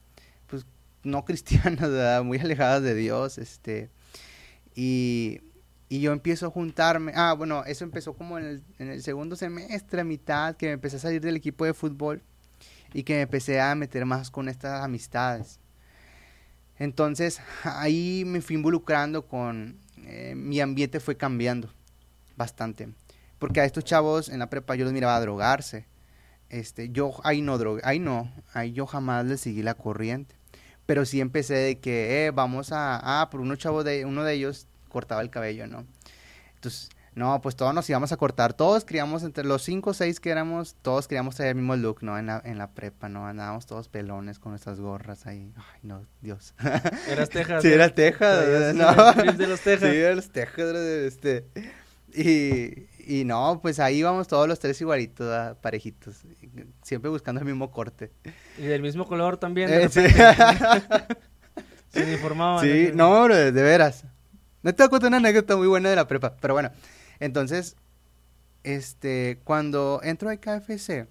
pues 0.47 0.65
no 1.03 1.23
cristianas, 1.25 2.23
muy 2.23 2.39
alejadas 2.39 2.81
de 2.81 2.95
Dios, 2.95 3.37
este, 3.37 3.89
y 4.75 5.41
y 5.91 5.99
yo 5.99 6.13
empiezo 6.13 6.47
a 6.47 6.49
juntarme. 6.49 7.11
Ah, 7.17 7.33
bueno, 7.33 7.65
eso 7.65 7.83
empezó 7.83 8.13
como 8.13 8.37
en 8.37 8.45
el, 8.45 8.63
en 8.79 8.91
el 8.91 9.03
segundo 9.03 9.35
semestre, 9.35 10.05
mitad, 10.05 10.55
que 10.55 10.67
me 10.67 10.71
empecé 10.71 10.95
a 10.95 10.99
salir 10.99 11.19
del 11.19 11.35
equipo 11.35 11.65
de 11.65 11.73
fútbol 11.73 12.21
y 12.93 13.03
que 13.03 13.15
me 13.15 13.21
empecé 13.23 13.59
a 13.59 13.75
meter 13.75 14.05
más 14.05 14.31
con 14.31 14.47
estas 14.47 14.81
amistades. 14.85 15.59
Entonces, 16.79 17.41
ahí 17.63 18.23
me 18.25 18.39
fui 18.39 18.55
involucrando 18.55 19.27
con. 19.27 19.81
Eh, 20.05 20.33
mi 20.33 20.61
ambiente 20.61 21.01
fue 21.01 21.17
cambiando 21.17 21.69
bastante. 22.37 22.87
Porque 23.37 23.59
a 23.59 23.65
estos 23.65 23.83
chavos 23.83 24.29
en 24.29 24.39
la 24.39 24.49
prepa 24.49 24.75
yo 24.75 24.85
los 24.85 24.93
miraba 24.93 25.17
a 25.17 25.19
drogarse. 25.19 25.87
Este, 26.47 26.89
yo 26.91 27.15
ahí 27.25 27.41
no 27.41 27.57
drogué, 27.57 27.81
ahí 27.83 27.99
no, 27.99 28.31
ahí 28.53 28.71
yo 28.71 28.85
jamás 28.85 29.25
les 29.25 29.41
seguí 29.41 29.61
la 29.61 29.73
corriente. 29.73 30.35
Pero 30.85 31.03
sí 31.03 31.19
empecé 31.19 31.55
de 31.55 31.79
que, 31.79 32.27
eh, 32.27 32.31
vamos 32.31 32.71
a, 32.71 33.21
ah, 33.21 33.29
por 33.29 33.41
unos 33.41 33.57
chavos 33.57 33.83
de, 33.83 34.05
uno 34.05 34.23
de 34.23 34.35
ellos 34.35 34.67
cortaba 34.91 35.21
el 35.21 35.29
cabello, 35.29 35.65
¿no? 35.65 35.85
Entonces, 36.55 36.89
no, 37.13 37.41
pues 37.41 37.55
todos 37.55 37.73
nos 37.73 37.89
íbamos 37.89 38.11
a 38.11 38.17
cortar, 38.17 38.53
todos 38.53 38.85
queríamos, 38.85 39.23
entre 39.23 39.43
los 39.43 39.63
cinco 39.63 39.89
o 39.89 39.93
seis 39.93 40.19
que 40.19 40.29
éramos, 40.29 40.75
todos 40.81 41.07
queríamos 41.07 41.35
tener 41.35 41.49
el 41.49 41.55
mismo 41.55 41.75
look, 41.75 42.03
¿no? 42.03 42.17
En 42.17 42.27
la, 42.27 42.41
en 42.45 42.57
la 42.57 42.71
prepa, 42.71 43.09
¿no? 43.09 43.27
Andábamos 43.27 43.65
todos 43.65 43.89
pelones 43.89 44.39
con 44.39 44.51
nuestras 44.51 44.79
gorras 44.79 45.25
ahí, 45.25 45.51
ay, 45.57 45.79
no, 45.83 46.05
Dios. 46.21 46.53
¿Eras 47.09 47.29
Texas? 47.29 47.63
Sí, 47.63 47.73
era 47.73 47.89
Texas, 47.89 48.75
¿no? 48.75 49.33
de 49.33 49.47
los 49.47 49.59
Texas. 49.59 49.89
Sí, 49.89 49.97
era 49.97 50.15
los 50.15 50.29
Texas, 50.29 50.75
este... 50.75 51.47
Y, 52.13 52.87
Y 53.07 53.25
no, 53.25 53.59
pues 53.61 53.79
ahí 53.79 53.97
íbamos 53.97 54.27
todos 54.27 54.47
los 54.47 54.59
tres 54.59 54.79
igualitos, 54.79 55.27
¿verdad? 55.27 55.57
parejitos, 55.59 56.21
siempre 56.81 57.09
buscando 57.09 57.39
el 57.39 57.45
mismo 57.45 57.71
corte. 57.71 58.11
Y 58.57 58.63
del 58.63 58.81
mismo 58.81 59.07
color 59.07 59.37
también. 59.37 59.69
Eh, 59.69 59.79
de 59.79 59.89
sí. 59.89 59.99
repente. 60.01 61.17
Se 61.89 62.03
uniformaban. 62.03 62.63
Sí, 62.63 62.91
no, 62.93 63.23
bro, 63.23 63.35
de 63.35 63.51
veras. 63.51 64.05
No 64.63 64.73
te 64.73 64.83
voy 64.83 64.87
a 64.87 64.89
contar 64.89 65.07
una 65.07 65.17
anécdota 65.17 65.57
muy 65.57 65.67
buena 65.67 65.89
de 65.89 65.95
la 65.95 66.07
prepa, 66.07 66.35
pero 66.39 66.53
bueno. 66.53 66.71
Entonces, 67.19 67.75
este, 68.63 69.39
cuando 69.43 70.01
entro 70.03 70.29
a 70.29 70.37
KFC, 70.37 71.07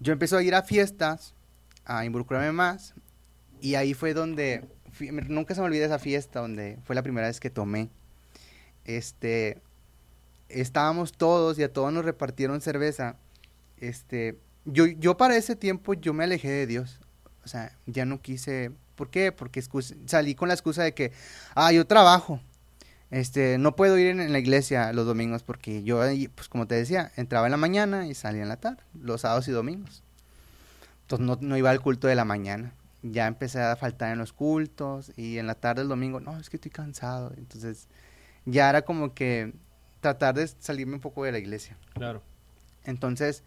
yo 0.00 0.12
empecé 0.12 0.36
a 0.36 0.42
ir 0.42 0.54
a 0.54 0.62
fiestas, 0.62 1.34
a 1.84 2.04
involucrarme 2.04 2.52
más, 2.52 2.94
y 3.60 3.74
ahí 3.74 3.94
fue 3.94 4.14
donde, 4.14 4.64
nunca 5.28 5.54
se 5.54 5.60
me 5.60 5.66
olvida 5.66 5.86
esa 5.86 5.98
fiesta, 5.98 6.40
donde 6.40 6.78
fue 6.84 6.94
la 6.94 7.02
primera 7.02 7.26
vez 7.26 7.40
que 7.40 7.50
tomé. 7.50 7.88
Este, 8.84 9.62
estábamos 10.48 11.12
todos 11.12 11.58
y 11.58 11.62
a 11.62 11.72
todos 11.72 11.92
nos 11.92 12.04
repartieron 12.04 12.60
cerveza. 12.60 13.16
Este, 13.78 14.38
yo, 14.64 14.86
yo 14.86 15.16
para 15.16 15.36
ese 15.36 15.56
tiempo 15.56 15.94
yo 15.94 16.12
me 16.12 16.24
alejé 16.24 16.50
de 16.50 16.66
Dios. 16.66 17.00
O 17.44 17.48
sea, 17.48 17.76
ya 17.86 18.04
no 18.04 18.20
quise. 18.20 18.72
¿Por 18.96 19.10
qué? 19.10 19.30
Porque 19.30 19.62
salí 20.06 20.34
con 20.34 20.48
la 20.48 20.54
excusa 20.54 20.82
de 20.82 20.94
que, 20.94 21.12
ah, 21.54 21.70
yo 21.70 21.86
trabajo. 21.86 22.40
Este, 23.10 23.56
no 23.58 23.76
puedo 23.76 23.96
ir 23.98 24.08
en, 24.08 24.20
en 24.20 24.32
la 24.32 24.40
iglesia 24.40 24.92
los 24.92 25.06
domingos 25.06 25.44
porque 25.44 25.84
yo, 25.84 26.00
pues 26.34 26.48
como 26.48 26.66
te 26.66 26.74
decía, 26.74 27.12
entraba 27.14 27.46
en 27.46 27.52
la 27.52 27.56
mañana 27.56 28.08
y 28.08 28.14
salía 28.14 28.42
en 28.42 28.48
la 28.48 28.56
tarde, 28.56 28.82
los 29.00 29.20
sábados 29.20 29.46
y 29.46 29.52
domingos. 29.52 30.02
Entonces 31.02 31.24
no, 31.24 31.38
no 31.40 31.56
iba 31.56 31.70
al 31.70 31.80
culto 31.80 32.08
de 32.08 32.16
la 32.16 32.24
mañana. 32.24 32.72
Ya 33.02 33.28
empecé 33.28 33.60
a 33.62 33.76
faltar 33.76 34.10
en 34.10 34.18
los 34.18 34.32
cultos 34.32 35.12
y 35.16 35.38
en 35.38 35.46
la 35.46 35.54
tarde 35.54 35.82
el 35.82 35.88
domingo, 35.88 36.18
no, 36.18 36.36
es 36.40 36.50
que 36.50 36.56
estoy 36.56 36.72
cansado. 36.72 37.32
Entonces 37.36 37.86
ya 38.44 38.68
era 38.68 38.82
como 38.82 39.14
que 39.14 39.52
tratar 40.00 40.34
de 40.34 40.48
salirme 40.48 40.94
un 40.94 41.00
poco 41.00 41.22
de 41.22 41.32
la 41.32 41.38
iglesia. 41.38 41.76
Claro. 41.94 42.22
Entonces, 42.84 43.44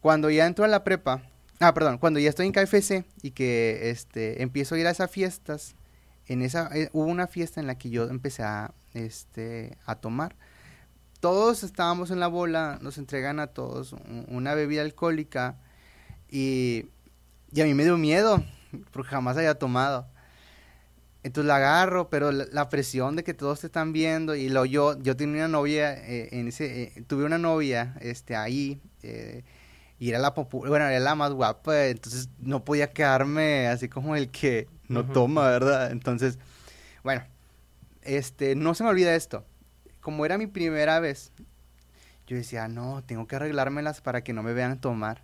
cuando 0.00 0.30
ya 0.30 0.46
entro 0.46 0.64
a 0.64 0.68
la 0.68 0.84
prepa, 0.84 1.22
ah, 1.62 1.74
perdón, 1.74 1.98
cuando 1.98 2.20
ya 2.20 2.28
estoy 2.30 2.46
en 2.46 2.52
KFC 2.52 3.04
y 3.22 3.32
que 3.32 3.90
este 3.90 4.42
empiezo 4.42 4.74
a 4.74 4.78
ir 4.78 4.86
a 4.86 4.90
esas 4.90 5.10
fiestas, 5.10 5.74
en 6.26 6.42
esa 6.42 6.70
eh, 6.74 6.90
hubo 6.92 7.06
una 7.06 7.26
fiesta 7.26 7.60
en 7.60 7.66
la 7.66 7.76
que 7.78 7.90
yo 7.90 8.08
empecé 8.08 8.42
a 8.44 8.72
este 8.94 9.76
a 9.86 9.96
tomar. 9.96 10.36
Todos 11.20 11.64
estábamos 11.64 12.10
en 12.10 12.20
la 12.20 12.28
bola, 12.28 12.78
nos 12.82 12.98
entregan 12.98 13.40
a 13.40 13.48
todos 13.48 13.92
un- 13.94 14.26
una 14.28 14.54
bebida 14.54 14.82
alcohólica 14.82 15.58
y, 16.30 16.86
y 17.52 17.60
a 17.62 17.64
mí 17.66 17.74
me 17.74 17.84
dio 17.84 17.98
miedo 17.98 18.44
porque 18.92 19.10
jamás 19.10 19.36
había 19.38 19.56
tomado. 19.58 20.08
Entonces 21.22 21.46
la 21.48 21.56
agarro, 21.56 22.10
pero 22.10 22.32
la, 22.32 22.46
la 22.50 22.68
presión 22.68 23.14
de 23.14 23.22
que 23.22 23.32
todos 23.34 23.60
te 23.60 23.66
están 23.68 23.92
viendo 23.92 24.34
y 24.34 24.48
lo 24.48 24.64
yo 24.64 24.98
yo 25.00 25.16
tenía 25.16 25.36
una 25.46 25.48
novia 25.48 25.92
eh, 25.94 26.30
en 26.32 26.48
ese 26.48 26.82
eh, 26.96 27.04
tuve 27.06 27.24
una 27.24 27.38
novia 27.38 27.94
este 28.00 28.34
ahí 28.34 28.80
eh, 29.04 29.44
y 30.02 30.08
era 30.08 30.18
la 30.18 30.34
popu- 30.34 30.66
bueno 30.66 30.88
era 30.88 30.98
la 30.98 31.14
más 31.14 31.32
guapa 31.32 31.86
entonces 31.86 32.28
no 32.40 32.64
podía 32.64 32.90
quedarme 32.90 33.68
así 33.68 33.88
como 33.88 34.16
el 34.16 34.30
que 34.30 34.66
no 34.88 35.02
Ujú. 35.02 35.12
toma 35.12 35.48
verdad 35.48 35.92
entonces 35.92 36.40
bueno 37.04 37.22
este 38.02 38.56
no 38.56 38.74
se 38.74 38.82
me 38.82 38.90
olvida 38.90 39.14
esto. 39.14 39.44
Como 40.00 40.26
era 40.26 40.38
mi 40.38 40.48
primera 40.48 40.98
vez 40.98 41.30
yo 42.26 42.36
decía 42.36 42.66
no 42.66 43.04
tengo 43.06 43.28
que 43.28 43.36
arreglármelas 43.36 44.00
para 44.00 44.24
que 44.24 44.32
no 44.32 44.42
me 44.42 44.52
vean 44.52 44.80
tomar 44.80 45.22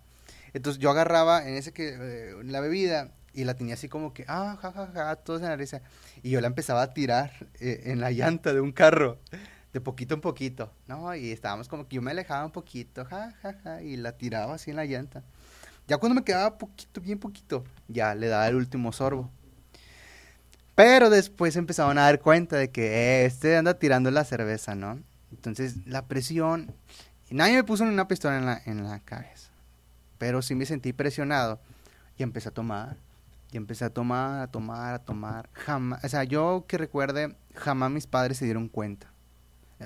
entonces 0.53 0.81
yo 0.81 0.89
agarraba 0.91 1.45
en 1.45 1.55
ese 1.55 1.73
que 1.73 1.97
eh, 1.99 2.33
la 2.45 2.61
bebida 2.61 3.11
y 3.33 3.43
la 3.43 3.55
tenía 3.55 3.73
así 3.73 3.89
como 3.89 4.13
que 4.13 4.23
ah 4.29 4.57
ja 4.61 4.71
ja 4.71 4.87
ja 4.93 5.15
todos 5.17 5.41
en 5.41 5.49
la 5.49 5.57
risa 5.57 5.81
y 6.23 6.29
yo 6.29 6.39
la 6.39 6.47
empezaba 6.47 6.83
a 6.83 6.93
tirar 6.93 7.33
eh, 7.59 7.81
en 7.87 7.99
la 7.99 8.11
llanta 8.11 8.53
de 8.53 8.61
un 8.61 8.71
carro 8.71 9.19
de 9.73 9.81
poquito 9.81 10.15
en 10.15 10.21
poquito 10.21 10.71
no 10.87 11.13
y 11.15 11.31
estábamos 11.31 11.67
como 11.67 11.87
que 11.87 11.95
yo 11.95 12.01
me 12.01 12.11
alejaba 12.11 12.45
un 12.45 12.51
poquito 12.51 13.05
ja 13.05 13.33
ja 13.41 13.53
ja 13.63 13.81
y 13.81 13.97
la 13.97 14.13
tiraba 14.13 14.55
así 14.55 14.71
en 14.71 14.77
la 14.77 14.85
llanta 14.85 15.23
ya 15.87 15.97
cuando 15.97 16.15
me 16.15 16.23
quedaba 16.23 16.57
poquito 16.57 17.01
bien 17.01 17.19
poquito 17.19 17.63
ya 17.87 18.15
le 18.15 18.27
daba 18.27 18.47
el 18.47 18.55
último 18.55 18.91
sorbo 18.91 19.29
pero 20.75 21.09
después 21.09 21.55
empezaron 21.55 21.97
a 21.97 22.03
dar 22.03 22.19
cuenta 22.19 22.55
de 22.55 22.71
que 22.71 22.87
eh, 22.87 23.25
este 23.25 23.57
anda 23.57 23.75
tirando 23.75 24.09
la 24.11 24.23
cerveza 24.23 24.75
no 24.75 24.99
entonces 25.31 25.85
la 25.85 26.07
presión 26.07 26.73
y 27.29 27.35
nadie 27.35 27.55
me 27.55 27.63
puso 27.63 27.85
ni 27.85 27.93
una 27.93 28.07
pistola 28.07 28.37
en 28.37 28.45
la, 28.45 28.61
en 28.65 28.83
la 28.83 28.99
cabeza 28.99 29.49
pero 30.17 30.41
sí 30.41 30.55
me 30.55 30.65
sentí 30.65 30.93
presionado 30.93 31.59
y 32.17 32.23
empecé 32.23 32.49
a 32.49 32.51
tomar 32.51 32.97
y 33.51 33.57
empecé 33.57 33.85
a 33.85 33.89
tomar, 33.89 34.41
a 34.41 34.47
tomar, 34.47 34.93
a 34.93 34.99
tomar. 34.99 35.49
Jamás, 35.53 36.03
o 36.03 36.09
sea, 36.09 36.23
yo 36.23 36.65
que 36.67 36.77
recuerde, 36.77 37.35
jamás 37.55 37.91
mis 37.91 38.07
padres 38.07 38.37
se 38.37 38.45
dieron 38.45 38.67
cuenta. 38.67 39.11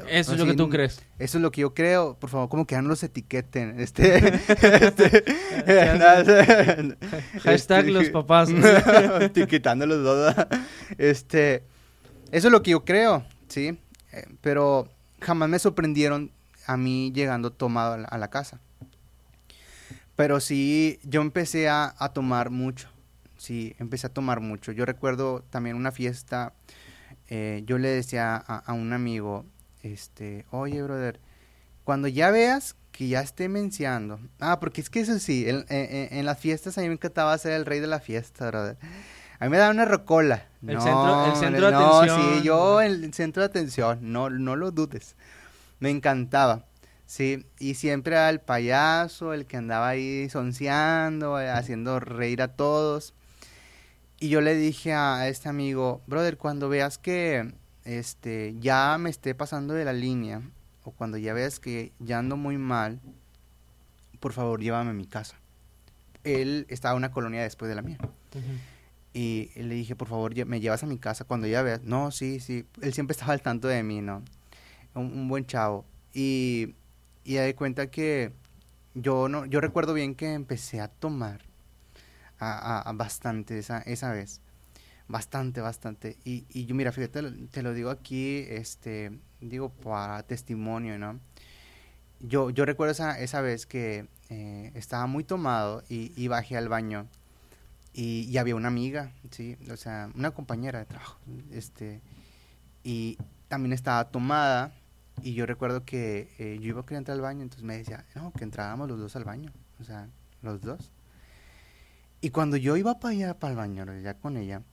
Eso 0.09 0.33
es 0.33 0.39
lo 0.39 0.45
que 0.47 0.55
tú 0.55 0.69
crees. 0.69 1.01
Eso 1.19 1.37
es 1.37 1.41
lo 1.41 1.51
que 1.51 1.61
yo 1.61 1.73
creo. 1.75 2.17
Por 2.19 2.29
favor, 2.29 2.49
como 2.49 2.65
que 2.65 2.73
ya 2.75 2.81
no 2.81 2.89
los 2.89 3.03
etiqueten. 3.03 3.79
Este, 3.79 4.17
este, 4.35 5.23
nada, 5.97 6.23
Hashtag 7.43 7.79
este, 7.85 7.91
los 7.91 8.09
papás. 8.09 8.49
Etiquetando 9.21 9.85
los 9.85 10.03
dos. 10.03 10.35
Este, 10.97 11.63
eso 12.31 12.47
es 12.47 12.51
lo 12.51 12.63
que 12.63 12.71
yo 12.71 12.83
creo, 12.85 13.23
¿sí? 13.47 13.77
Eh, 14.11 14.25
pero 14.41 14.89
jamás 15.21 15.49
me 15.49 15.59
sorprendieron 15.59 16.31
a 16.65 16.75
mí 16.77 17.11
llegando 17.13 17.51
tomado 17.51 17.93
a 17.93 17.97
la, 17.97 18.07
a 18.07 18.17
la 18.17 18.29
casa. 18.31 18.61
Pero 20.15 20.39
sí, 20.39 20.99
yo 21.03 21.21
empecé 21.21 21.69
a, 21.69 21.93
a 21.97 22.09
tomar 22.13 22.49
mucho. 22.49 22.87
Sí, 23.37 23.75
empecé 23.79 24.07
a 24.07 24.13
tomar 24.13 24.39
mucho. 24.39 24.71
Yo 24.71 24.85
recuerdo 24.85 25.43
también 25.49 25.75
una 25.75 25.91
fiesta. 25.91 26.53
eh, 27.29 27.63
yo 27.65 27.77
le 27.77 27.89
decía 27.89 28.35
a, 28.35 28.57
a 28.59 28.73
un 28.73 28.93
amigo, 28.93 29.45
este, 29.83 30.45
oye, 30.49 30.81
brother, 30.81 31.19
cuando 31.83 32.07
ya 32.07 32.31
veas 32.31 32.75
que 32.91 33.07
ya 33.07 33.21
esté 33.21 33.49
menciando. 33.49 34.19
Ah, 34.39 34.59
porque 34.59 34.81
es 34.81 34.89
que 34.89 35.01
eso 35.01 35.17
sí, 35.19 35.47
en, 35.47 35.65
en- 35.69 36.17
en 36.17 36.25
las 36.25 36.39
fiestas 36.39 36.77
a 36.77 36.81
mí 36.81 36.87
me 36.87 36.93
encantaba 36.95 37.37
ser 37.37 37.53
el 37.53 37.65
rey 37.65 37.79
de 37.79 37.87
la 37.87 37.99
fiesta, 37.99 38.47
brother. 38.47 38.77
A 39.39 39.45
mí 39.45 39.51
me 39.51 39.57
daba 39.57 39.71
una 39.71 39.85
rocola. 39.85 40.45
El 40.65 40.75
no, 40.75 40.81
centro- 40.81 41.25
el 41.33 41.35
centro 41.37 41.65
de 41.67 41.71
no, 41.73 41.99
atención. 42.01 42.33
sí, 42.39 42.43
yo 42.43 42.81
el 42.81 43.13
centro 43.13 43.41
de 43.41 43.47
atención, 43.47 43.99
no, 44.01 44.29
no 44.29 44.55
lo 44.55 44.71
dudes. 44.71 45.15
Me 45.79 45.89
encantaba. 45.89 46.65
Sí, 47.05 47.45
y 47.59 47.73
siempre 47.75 48.13
era 48.15 48.29
el 48.29 48.39
payaso, 48.39 49.33
el 49.33 49.45
que 49.45 49.57
andaba 49.57 49.89
ahí 49.89 50.29
sonceando, 50.29 51.39
eh, 51.41 51.49
haciendo 51.49 51.99
reír 51.99 52.41
a 52.41 52.47
todos. 52.55 53.13
Y 54.19 54.29
yo 54.29 54.39
le 54.39 54.55
dije 54.55 54.93
a 54.93 55.27
este 55.27 55.49
amigo, 55.49 56.01
brother, 56.07 56.37
cuando 56.37 56.69
veas 56.69 56.97
que 56.97 57.53
este 57.85 58.55
ya 58.59 58.97
me 58.97 59.09
esté 59.09 59.35
pasando 59.35 59.73
de 59.73 59.85
la 59.85 59.93
línea, 59.93 60.41
o 60.83 60.91
cuando 60.91 61.17
ya 61.17 61.33
veas 61.33 61.59
que 61.59 61.91
ya 61.99 62.19
ando 62.19 62.37
muy 62.37 62.57
mal, 62.57 62.99
por 64.19 64.33
favor 64.33 64.61
llévame 64.61 64.91
a 64.91 64.93
mi 64.93 65.05
casa. 65.05 65.35
Él 66.23 66.65
estaba 66.69 66.93
en 66.93 66.97
una 66.97 67.11
colonia 67.11 67.41
después 67.43 67.67
de 67.69 67.75
la 67.75 67.81
mía. 67.81 67.97
Y 69.13 69.51
le 69.55 69.75
dije, 69.75 69.95
por 69.95 70.07
favor, 70.07 70.33
me 70.45 70.59
llevas 70.59 70.81
a 70.83 70.87
mi 70.87 70.97
casa 70.97 71.23
cuando 71.25 71.45
ya 71.47 71.61
veas. 71.61 71.83
No, 71.83 72.09
sí, 72.11 72.39
sí. 72.39 72.65
Él 72.81 72.93
siempre 72.93 73.11
estaba 73.15 73.33
al 73.33 73.41
tanto 73.41 73.67
de 73.67 73.83
mí, 73.83 74.01
¿no? 74.01 74.23
Un, 74.95 75.05
un 75.05 75.27
buen 75.27 75.45
chavo. 75.45 75.85
Y, 76.13 76.75
y 77.23 77.33
de 77.35 77.53
cuenta 77.55 77.87
que 77.91 78.31
yo 78.95 79.27
no, 79.29 79.45
yo 79.45 79.59
recuerdo 79.61 79.93
bien 79.93 80.15
que 80.15 80.33
empecé 80.33 80.79
a 80.81 80.87
tomar 80.87 81.41
a, 82.39 82.77
a- 82.79 82.81
a 82.81 82.93
bastante 82.93 83.59
esa, 83.59 83.79
esa 83.79 84.11
vez. 84.11 84.39
Bastante, 85.13 85.61
bastante. 85.61 86.17
Y, 86.25 86.47
y 86.49 86.65
yo, 86.65 86.73
mira, 86.73 86.91
fíjate, 86.91 87.21
te 87.51 87.61
lo, 87.61 87.73
digo 87.75 87.91
aquí, 87.91 88.47
este, 88.49 89.11
digo, 89.41 89.69
para 89.69 90.23
testimonio, 90.23 90.97
¿no? 90.97 91.19
Yo, 92.19 92.49
yo 92.49 92.65
recuerdo 92.65 92.93
esa, 92.93 93.19
esa 93.19 93.39
vez 93.41 93.67
que 93.67 94.07
eh, 94.31 94.71
estaba 94.73 95.05
muy 95.05 95.23
tomado 95.23 95.83
y, 95.87 96.27
bajé 96.29 96.57
al 96.57 96.67
baño 96.67 97.05
y, 97.93 98.35
había 98.39 98.55
una 98.55 98.69
amiga, 98.69 99.11
sí, 99.29 99.55
o 99.71 99.77
sea, 99.77 100.09
una 100.15 100.31
compañera 100.31 100.79
de 100.79 100.85
trabajo, 100.85 101.19
este, 101.51 102.01
y 102.83 103.19
también 103.49 103.73
estaba 103.73 104.09
tomada 104.09 104.73
y 105.21 105.35
yo 105.35 105.45
recuerdo 105.45 105.85
que 105.85 106.33
eh, 106.39 106.57
yo 106.59 106.69
iba 106.69 106.81
a 106.81 106.85
querer 106.87 106.97
entrar 106.97 107.13
al 107.13 107.21
baño, 107.21 107.43
entonces 107.43 107.63
me 107.63 107.77
decía, 107.77 108.03
no, 108.15 108.33
que 108.33 108.45
entráramos 108.45 108.89
los 108.89 108.97
dos 108.99 109.15
al 109.15 109.25
baño, 109.25 109.51
o 109.79 109.83
sea, 109.83 110.09
los 110.41 110.59
dos. 110.59 110.91
Y 112.19 112.31
cuando 112.31 112.57
yo 112.57 112.77
iba 112.77 112.99
para 112.99 113.11
allá, 113.11 113.37
para 113.37 113.51
el 113.51 113.57
baño, 113.57 113.85
ya 114.01 114.15
con 114.15 114.37
ella, 114.37 114.63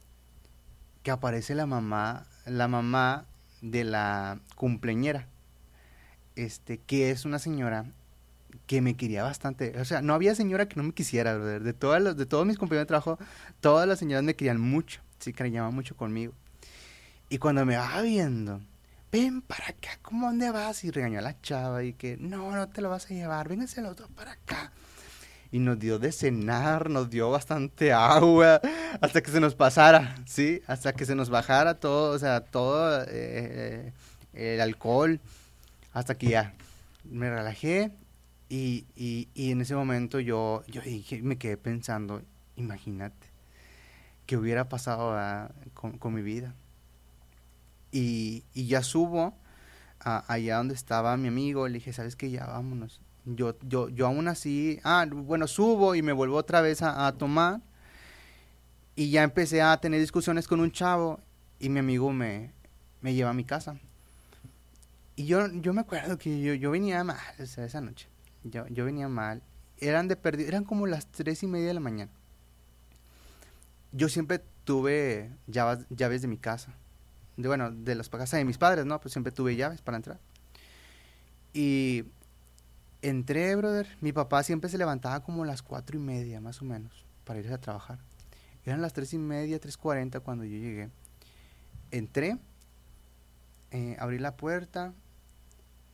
que 1.03 1.11
aparece 1.11 1.55
la 1.55 1.67
mamá, 1.67 2.27
la 2.47 2.69
mamá 2.69 3.27
de 3.63 3.85
la 3.85 4.39
cumpleañera, 4.57 5.27
este, 6.37 6.79
que 6.79 7.11
es 7.11 7.25
una 7.25 7.39
señora 7.39 7.87
que 8.67 8.81
me 8.81 8.97
quería 8.97 9.23
bastante. 9.23 9.79
O 9.81 9.85
sea, 9.85 10.03
no 10.03 10.15
había 10.15 10.35
señora 10.35 10.69
que 10.69 10.77
no 10.77 10.83
me 10.83 10.93
quisiera, 10.93 11.35
brother. 11.37 11.63
De, 11.63 11.73
todas 11.73 12.03
las- 12.03 12.17
de 12.17 12.27
todos 12.27 12.47
mis 12.47 12.59
compañeros 12.59 12.85
de 12.85 12.89
trabajo, 12.89 13.19
todas 13.61 13.87
las 13.87 13.99
señoras 13.99 14.25
me 14.25 14.35
querían 14.35 14.61
mucho. 14.61 15.01
Sí, 15.19 15.33
cariñaban 15.33 15.75
mucho 15.75 15.97
conmigo. 15.97 16.33
Y 17.29 17.39
cuando 17.39 17.65
me 17.65 17.77
va 17.77 18.01
viendo, 18.03 18.61
ven 19.13 19.41
para 19.43 19.67
acá, 19.69 19.99
¿cómo 20.03 20.27
dónde 20.27 20.51
vas? 20.51 20.83
Y 20.85 20.91
regañó 20.91 21.19
a 21.21 21.23
la 21.23 21.41
chava 21.41 21.85
y 21.85 21.93
que, 21.93 22.17
no, 22.17 22.51
no 22.55 22.69
te 22.69 22.81
lo 22.81 22.91
vas 22.91 23.07
a 23.07 23.15
llevar, 23.15 23.49
vénganse 23.49 23.83
los 23.83 23.97
dos 23.97 24.09
para 24.11 24.33
acá. 24.33 24.73
Y 25.53 25.59
nos 25.59 25.79
dio 25.79 25.99
de 25.99 26.13
cenar, 26.13 26.91
nos 26.91 27.11
dio 27.11 27.31
bastante 27.31 27.93
agua, 27.93 28.61
hasta 29.01 29.21
que 29.21 29.31
se 29.31 29.41
nos 29.41 29.55
pasara, 29.55 30.15
¿sí? 30.27 30.63
Hasta 30.67 30.93
que 30.93 31.05
se 31.05 31.15
nos 31.15 31.29
bajara 31.29 31.75
todo, 31.75 32.15
o 32.15 32.19
sea, 32.19 32.41
todo 32.41 33.05
eh, 33.09 33.93
el 34.33 34.61
alcohol. 34.61 35.21
Hasta 35.93 36.17
que 36.17 36.29
ya 36.29 36.55
me 37.05 37.29
relajé 37.31 37.91
y, 38.49 38.85
y, 38.97 39.29
y 39.35 39.53
en 39.53 39.61
ese 39.61 39.75
momento 39.75 40.21
yo, 40.21 40.63
yo 40.67 40.83
dije, 40.83 41.23
me 41.23 41.39
quedé 41.39 41.57
pensando, 41.57 42.23
imagínate, 42.57 43.29
qué 44.27 44.37
hubiera 44.37 44.69
pasado 44.69 45.49
con, 45.75 45.99
con, 45.99 46.15
mi 46.15 46.23
vida. 46.23 46.55
Y, 47.93 48.45
y 48.55 48.67
ya 48.67 48.83
subo 48.83 49.35
allá 50.01 50.57
donde 50.57 50.75
estaba 50.75 51.17
mi 51.17 51.29
amigo, 51.29 51.69
le 51.69 51.75
dije, 51.75 51.93
¿sabes 51.93 52.17
qué? 52.17 52.31
Ya 52.31 52.47
vámonos. 52.47 53.01
Yo, 53.25 53.57
yo, 53.63 53.89
yo 53.89 54.07
aún 54.07 54.29
así, 54.29 54.81
ah, 54.83 55.07
bueno, 55.11 55.47
subo 55.47 55.95
y 55.95 56.03
me 56.03 56.13
vuelvo 56.13 56.37
otra 56.37 56.61
vez 56.61 56.83
a, 56.83 57.13
tomar. 57.13 57.61
Y 58.97 59.11
ya 59.11 59.23
empecé 59.23 59.63
a 59.63 59.77
tener 59.79 60.01
discusiones 60.01 60.49
con 60.49 60.61
un 60.61 60.73
chavo 60.73 61.21
y 61.59 61.69
mi 61.69 61.79
amigo 61.79 62.13
me, 62.13 62.53
me 63.01 63.15
lleva 63.15 63.31
a 63.31 63.35
mi 63.35 63.45
casa. 63.45 63.79
Y 65.17 65.27
yo, 65.27 65.49
yo 65.53 65.73
me 65.75 65.83
acuerdo 65.83 66.17
que 66.19 66.41
yo, 66.41 66.55
yo 66.55 66.71
venía 66.71 67.05
mal, 67.05 67.19
o 67.39 67.43
esa 67.43 67.81
noche. 67.81 68.09
Yo, 68.45 68.67
yo 68.69 68.85
venía 68.85 69.09
mal. 69.09 69.43
Eran 69.79 70.09
de 70.09 70.17
perdido, 70.17 70.49
eran 70.49 70.65
como 70.65 70.87
las 70.87 71.07
tres 71.07 71.43
y 71.43 71.47
media 71.47 71.69
de 71.69 71.75
la 71.75 71.81
mañana. 71.81 72.11
Yo 73.93 74.09
siempre 74.09 74.41
tuve 74.65 75.31
llaves, 75.47 75.87
llaves 75.91 76.23
de 76.23 76.29
mi 76.29 76.39
casa. 76.39 76.73
De, 77.37 77.49
bueno, 77.49 77.71
de 77.71 77.95
las 77.95 78.09
casas 78.09 78.39
de 78.39 78.45
mis 78.45 78.59
padres, 78.59 78.87
¿no? 78.87 79.01
Pues 79.01 79.13
siempre 79.13 79.33
tuve 79.33 79.57
llaves 79.57 79.83
para 79.83 79.97
entrar. 79.97 80.21
Y 81.53 82.05
entré, 83.03 83.55
brother. 83.57 83.87
Mi 84.01 84.13
papá 84.13 84.43
siempre 84.43 84.71
se 84.71 84.79
levantaba 84.79 85.21
como 85.21 85.45
las 85.45 85.63
cuatro 85.63 85.97
y 85.97 86.01
media, 86.01 86.41
más 86.41 86.63
o 86.63 86.65
menos, 86.65 87.05
para 87.25 87.41
irse 87.41 87.53
a 87.53 87.61
trabajar. 87.61 87.99
Eran 88.65 88.83
las 88.83 88.93
tres 88.93 89.15
y 89.15 89.19
media, 89.19 89.59
tres 89.59 89.77
cuarenta 89.77 90.21
cuando 90.21 90.45
yo 90.45 90.57
llegué. 90.57 90.91
Entré, 91.91 92.39
eh, 93.71 93.97
abrí 93.99 94.19
la 94.19 94.37
puerta, 94.37 94.93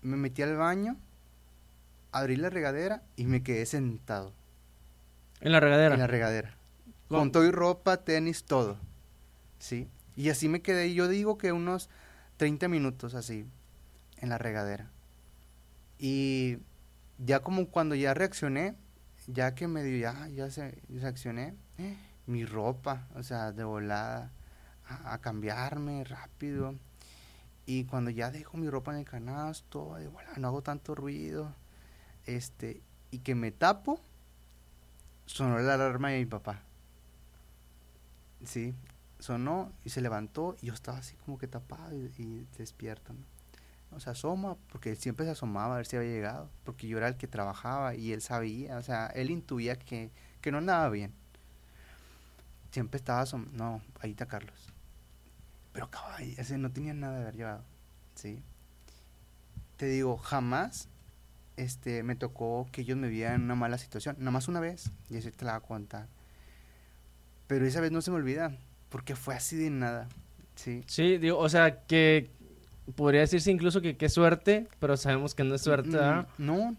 me 0.03 0.17
metí 0.17 0.43
al 0.43 0.57
baño, 0.57 0.97
abrí 2.13 2.37
la 2.37 2.51
regadera 2.51 3.03
y 3.17 3.27
me 3.27 3.43
quedé 3.43 3.67
sentado. 3.67 4.33
¿En 5.41 5.53
la 5.53 5.61
regadera? 5.61 5.95
En 5.95 6.01
la 6.01 6.07
regadera. 6.07 6.55
Con 7.09 7.31
todo 7.31 7.45
y 7.45 7.51
ropa, 7.51 7.99
tenis, 7.99 8.45
todo. 8.45 8.79
Sí. 9.59 9.89
Y 10.17 10.31
así 10.31 10.49
me 10.49 10.61
quedé, 10.61 10.93
yo 10.93 11.09
digo 11.09 11.39
que 11.39 11.53
unos 11.53 11.89
30 12.39 12.69
minutos 12.69 13.15
así, 13.15 13.47
en 14.19 14.29
la 14.29 14.39
regadera. 14.39 14.91
Y 15.99 16.59
ya 17.19 17.41
como 17.41 17.69
cuando 17.69 17.95
ya 17.95 18.15
reaccioné, 18.15 18.77
ya 19.27 19.55
que 19.55 19.69
me 19.69 19.83
dio, 19.83 19.99
ya, 19.99 20.29
ya 20.29 20.51
se, 20.51 20.79
reaccioné, 20.89 21.55
mi 22.27 22.45
ropa, 22.45 23.09
o 23.15 23.23
sea, 23.23 23.53
de 23.53 23.65
volada, 23.65 24.33
a, 24.89 25.19
cambiarme 25.19 26.05
rápido. 26.05 26.75
Y 27.67 27.85
cuando 27.85 28.11
ya 28.11 28.31
dejo 28.31 28.57
mi 28.57 28.71
ropa 28.71 28.93
en 28.93 28.99
el 28.99 29.05
canasto, 29.05 29.97
de 29.97 30.09
volada, 30.09 30.37
no 30.39 30.49
hago 30.49 30.63
tanto 30.63 30.95
ruido, 30.95 31.53
este, 32.25 32.83
y 33.11 33.19
que 33.21 33.35
me 33.35 33.51
tapo, 33.51 34.01
sonó 35.27 35.59
la 35.59 35.75
alarma 35.75 36.11
de 36.11 36.19
mi 36.19 36.27
papá. 36.27 36.63
Sí, 38.45 38.75
sonó 39.19 39.73
y 39.85 39.91
se 39.91 40.01
levantó 40.01 40.57
y 40.61 40.67
yo 40.67 40.75
estaba 40.75 40.99
así 40.99 41.17
como 41.17 41.39
que 41.39 41.49
tapado 41.49 41.97
y, 41.97 42.47
despierto. 42.57 43.15
O 43.97 44.01
sea, 44.01 44.13
asoma, 44.13 44.57
porque 44.71 44.95
siempre 44.95 45.25
se 45.25 45.33
asomaba 45.33 45.75
a 45.75 45.77
ver 45.79 45.87
si 45.87 45.97
había 45.97 46.11
llegado, 46.11 46.51
porque 46.65 46.87
yo 46.87 46.99
era 46.99 47.09
el 47.09 47.17
que 47.17 47.27
trabajaba 47.27 47.95
y 47.95 48.13
él 48.13 48.21
sabía, 48.21 48.77
o 48.77 48.83
sea, 48.83 49.07
él 49.07 49.31
intuía 49.31 49.79
que, 49.79 50.11
que 50.43 50.53
no 50.53 50.59
andaba 50.59 50.91
bien. 50.91 51.15
Siempre 52.71 52.99
estaba 52.99 53.23
asomando, 53.23 53.57
no, 53.57 53.83
ahí 54.01 54.11
está 54.11 54.27
Carlos. 54.27 54.75
Pero 55.73 55.91
caballo, 55.91 56.35
ese 56.37 56.59
no 56.59 56.71
tenía 56.71 56.93
nada 56.93 57.17
de 57.17 57.23
haber 57.23 57.37
llevado, 57.37 57.65
¿sí? 58.15 58.43
Te 59.79 59.87
digo, 59.87 60.19
jamás 60.19 60.89
este, 61.57 62.03
me 62.03 62.17
tocó 62.17 62.69
que 62.73 62.83
ellos 62.83 62.99
me 62.99 63.09
vieran 63.09 63.37
en 63.37 63.43
una 63.43 63.55
mala 63.55 63.79
situación, 63.79 64.17
nada 64.19 64.31
más 64.31 64.47
una 64.49 64.61
vez, 64.61 64.91
y 65.09 65.17
eso 65.17 65.31
te 65.31 65.45
la 65.47 65.53
voy 65.53 65.65
a 65.65 65.67
contar. 65.67 66.09
Pero 67.47 67.67
esa 67.67 67.81
vez 67.81 67.93
no 67.93 68.03
se 68.03 68.11
me 68.11 68.19
olvida, 68.19 68.55
porque 68.91 69.17
fue 69.17 69.35
así 69.35 69.57
de 69.57 69.71
nada, 69.71 70.09
¿sí? 70.55 70.85
Sí, 70.87 71.17
digo, 71.17 71.39
o 71.39 71.49
sea, 71.49 71.87
que 71.87 72.31
podría 72.95 73.21
decirse 73.21 73.51
incluso 73.51 73.81
que 73.81 73.97
qué 73.97 74.09
suerte, 74.09 74.69
pero 74.79 74.97
sabemos 74.97 75.35
que 75.35 75.45
no 75.45 75.55
es 75.55 75.63
suerte, 75.63 75.91
¿verdad? 75.91 76.29
Mm, 76.39 76.47
no. 76.47 76.77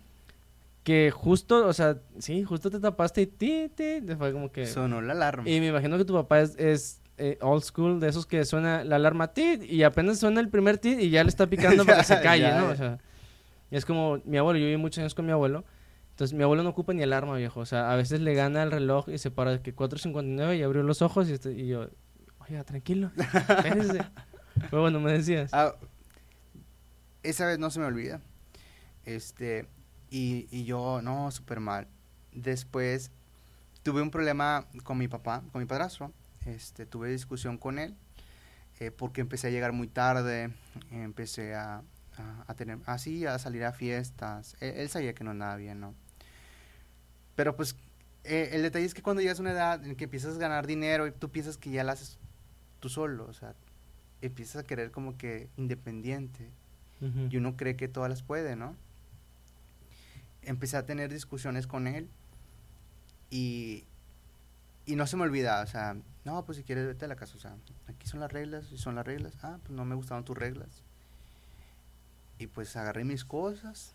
Que 0.83 1.11
justo, 1.11 1.67
o 1.67 1.73
sea, 1.73 1.97
sí, 2.17 2.43
justo 2.43 2.71
te 2.71 2.79
tapaste 2.79 3.21
y 3.21 3.27
ti, 3.27 3.69
ti, 3.75 4.01
fue 4.17 4.31
como 4.31 4.51
que... 4.51 4.65
Sonó 4.65 5.01
la 5.01 5.13
alarma. 5.13 5.49
Y 5.49 5.59
me 5.59 5.67
imagino 5.67 5.97
que 5.97 6.05
tu 6.05 6.13
papá 6.13 6.39
es, 6.39 6.55
es 6.57 7.01
eh, 7.17 7.37
old 7.41 7.63
school, 7.63 7.99
de 7.99 8.07
esos 8.07 8.25
que 8.25 8.45
suena 8.45 8.83
la 8.83 8.97
alarma 8.97 9.33
tit 9.33 9.63
y 9.63 9.83
apenas 9.83 10.19
suena 10.19 10.39
el 10.39 10.49
primer 10.49 10.77
tit 10.77 10.99
y 10.99 11.09
ya 11.09 11.23
le 11.23 11.29
está 11.29 11.47
picando 11.47 11.85
para 11.85 11.97
que 11.97 12.03
se 12.03 12.21
calle, 12.21 12.51
¿no? 12.53 12.69
O 12.69 12.75
sea, 12.75 12.99
es 13.71 13.85
como 13.85 14.21
mi 14.23 14.37
abuelo, 14.37 14.59
yo 14.59 14.65
viví 14.65 14.77
muchos 14.77 14.99
años 14.99 15.15
con 15.15 15.25
mi 15.25 15.31
abuelo. 15.31 15.65
Entonces, 16.11 16.35
mi 16.35 16.43
abuelo 16.43 16.63
no 16.63 16.69
ocupa 16.69 16.93
ni 16.93 17.03
alarma, 17.03 17.35
viejo. 17.35 17.59
O 17.59 17.65
sea, 17.65 17.91
a 17.91 17.95
veces 17.95 18.21
le 18.21 18.33
gana 18.33 18.63
el 18.63 18.71
reloj 18.71 19.09
y 19.09 19.17
se 19.17 19.29
para 19.29 19.51
de 19.51 19.61
que 19.61 19.75
4.59 19.75 20.57
y 20.57 20.63
abrió 20.63 20.83
los 20.83 21.01
ojos 21.01 21.29
y, 21.29 21.33
este, 21.33 21.51
y 21.51 21.67
yo, 21.67 21.89
oiga, 22.47 22.63
tranquilo. 22.63 23.11
Pero 24.69 24.81
bueno, 24.81 24.99
me 24.99 25.11
decías. 25.11 25.51
Ah, 25.53 25.75
esa 27.29 27.45
vez 27.45 27.59
no 27.59 27.69
se 27.69 27.79
me 27.79 27.85
olvida. 27.85 28.21
Este, 29.05 29.67
y, 30.09 30.47
y 30.51 30.65
yo, 30.65 31.01
no, 31.01 31.31
súper 31.31 31.59
mal. 31.59 31.87
Después 32.31 33.11
tuve 33.83 34.01
un 34.01 34.11
problema 34.11 34.67
con 34.83 34.97
mi 34.97 35.07
papá, 35.07 35.43
con 35.51 35.61
mi 35.61 35.65
padrastro. 35.65 36.11
Este, 36.45 36.85
tuve 36.85 37.09
discusión 37.09 37.57
con 37.57 37.77
él 37.77 37.95
eh, 38.79 38.91
porque 38.91 39.21
empecé 39.21 39.47
a 39.47 39.49
llegar 39.49 39.73
muy 39.73 39.87
tarde, 39.87 40.53
empecé 40.91 41.55
a, 41.55 41.83
a, 42.47 42.53
tener, 42.53 42.79
así, 42.85 43.25
a 43.25 43.39
salir 43.39 43.65
a 43.65 43.73
fiestas. 43.73 44.55
Él, 44.59 44.75
él, 44.77 44.89
sabía 44.89 45.13
que 45.13 45.23
no 45.23 45.31
andaba 45.31 45.55
bien, 45.55 45.79
¿no? 45.79 45.95
Pero 47.35 47.55
pues 47.55 47.75
eh, 48.23 48.49
el 48.53 48.61
detalle 48.61 48.85
es 48.85 48.93
que 48.93 49.01
cuando 49.01 49.21
llegas 49.21 49.39
a 49.39 49.41
una 49.41 49.51
edad 49.51 49.85
en 49.85 49.95
que 49.95 50.05
empiezas 50.05 50.35
a 50.35 50.39
ganar 50.39 50.67
dinero 50.67 51.07
y 51.07 51.11
tú 51.11 51.29
piensas 51.29 51.57
que 51.57 51.71
ya 51.71 51.83
la 51.83 51.93
haces 51.93 52.19
tú 52.79 52.89
solo, 52.89 53.25
o 53.25 53.33
sea, 53.33 53.55
empiezas 54.21 54.63
a 54.63 54.63
querer 54.63 54.91
como 54.91 55.17
que 55.17 55.49
independiente 55.57 56.49
y 56.99 57.37
uno 57.37 57.55
cree 57.55 57.75
que 57.75 57.87
todas 57.87 58.09
las 58.09 58.23
puede, 58.23 58.55
¿no? 58.55 58.75
Empecé 60.41 60.77
a 60.77 60.85
tener 60.85 61.11
discusiones 61.11 61.67
con 61.67 61.87
él 61.87 62.09
y, 63.29 63.85
y 64.85 64.95
no 64.95 65.05
se 65.05 65.17
me 65.17 65.23
olvida, 65.23 65.61
o 65.61 65.67
sea, 65.67 65.95
no, 66.25 66.43
pues 66.45 66.57
si 66.57 66.63
quieres 66.63 66.87
vete 66.87 67.05
a 67.05 67.07
la 67.07 67.15
casa, 67.15 67.35
o 67.37 67.39
sea, 67.39 67.55
aquí 67.87 68.07
son 68.07 68.19
las 68.19 68.31
reglas 68.31 68.71
y 68.71 68.77
son 68.77 68.95
las 68.95 69.05
reglas, 69.05 69.33
ah, 69.43 69.59
pues 69.61 69.71
no 69.71 69.85
me 69.85 69.95
gustaban 69.95 70.25
tus 70.25 70.37
reglas. 70.37 70.83
Y 72.39 72.47
pues 72.47 72.75
agarré 72.75 73.03
mis 73.03 73.25
cosas, 73.25 73.93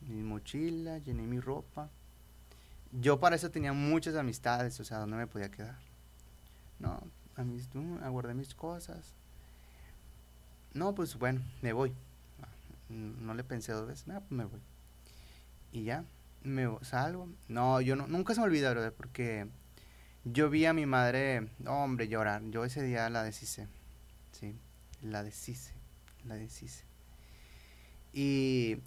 mi 0.00 0.22
mochila, 0.22 0.98
llené 0.98 1.22
mi 1.22 1.40
ropa 1.40 1.88
yo 2.92 3.18
para 3.20 3.36
eso 3.36 3.50
tenía 3.50 3.72
muchas 3.72 4.14
amistades, 4.16 4.78
o 4.78 4.84
sea, 4.84 4.98
donde 4.98 5.16
me 5.16 5.26
podía 5.26 5.50
quedar. 5.50 5.78
No, 6.78 7.02
a 7.36 7.42
mis, 7.42 7.68
aguardé 8.02 8.34
mis 8.34 8.54
cosas. 8.54 9.14
No, 10.74 10.94
pues 10.94 11.18
bueno, 11.18 11.40
me 11.62 11.72
voy. 11.72 11.92
No 12.92 13.34
le 13.34 13.44
pensé 13.44 13.72
dos 13.72 13.86
veces, 13.86 14.06
nada, 14.06 14.20
pues 14.20 14.32
me 14.32 14.44
voy. 14.44 14.60
Y 15.72 15.84
ya, 15.84 16.04
me 16.42 16.68
salgo. 16.82 17.28
No, 17.48 17.80
yo 17.80 17.96
no, 17.96 18.06
nunca 18.06 18.34
se 18.34 18.40
me 18.40 18.46
olvida, 18.46 18.70
brother, 18.70 18.92
porque 18.92 19.48
yo 20.24 20.50
vi 20.50 20.66
a 20.66 20.72
mi 20.72 20.86
madre, 20.86 21.48
hombre, 21.66 22.08
llorar. 22.08 22.42
Yo 22.50 22.64
ese 22.64 22.82
día 22.82 23.08
la 23.10 23.22
deshice, 23.22 23.68
sí, 24.32 24.54
la 25.02 25.22
deshice, 25.22 25.72
la 26.24 26.34
deshice. 26.34 26.84
Y 28.12 28.78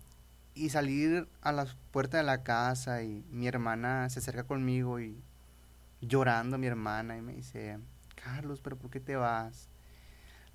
y 0.55 0.69
salir 0.69 1.27
a 1.41 1.51
la 1.51 1.67
puerta 1.91 2.17
de 2.17 2.23
la 2.23 2.41
casa 2.41 3.03
y 3.03 3.25
mi 3.29 3.45
hermana 3.45 4.09
se 4.09 4.19
acerca 4.19 4.45
conmigo 4.45 5.01
y 5.01 5.21
llorando 5.99 6.57
mi 6.57 6.65
hermana 6.65 7.17
y 7.17 7.21
me 7.21 7.33
dice, 7.33 7.77
Carlos, 8.15 8.61
pero 8.61 8.77
¿por 8.77 8.89
qué 8.89 9.01
te 9.01 9.17
vas? 9.17 9.67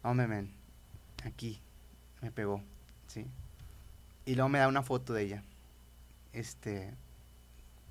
No, 0.02 0.14
me 0.14 0.26
ven, 0.26 0.54
aquí, 1.24 1.60
me 2.22 2.30
pegó, 2.30 2.62
¿sí? 3.11 3.27
Y 4.25 4.35
luego 4.35 4.49
me 4.49 4.61
da 4.61 4.68
una 4.68 4.83
foto 4.83 5.12
de 5.12 5.23
ella. 5.23 5.42
Este, 6.33 6.94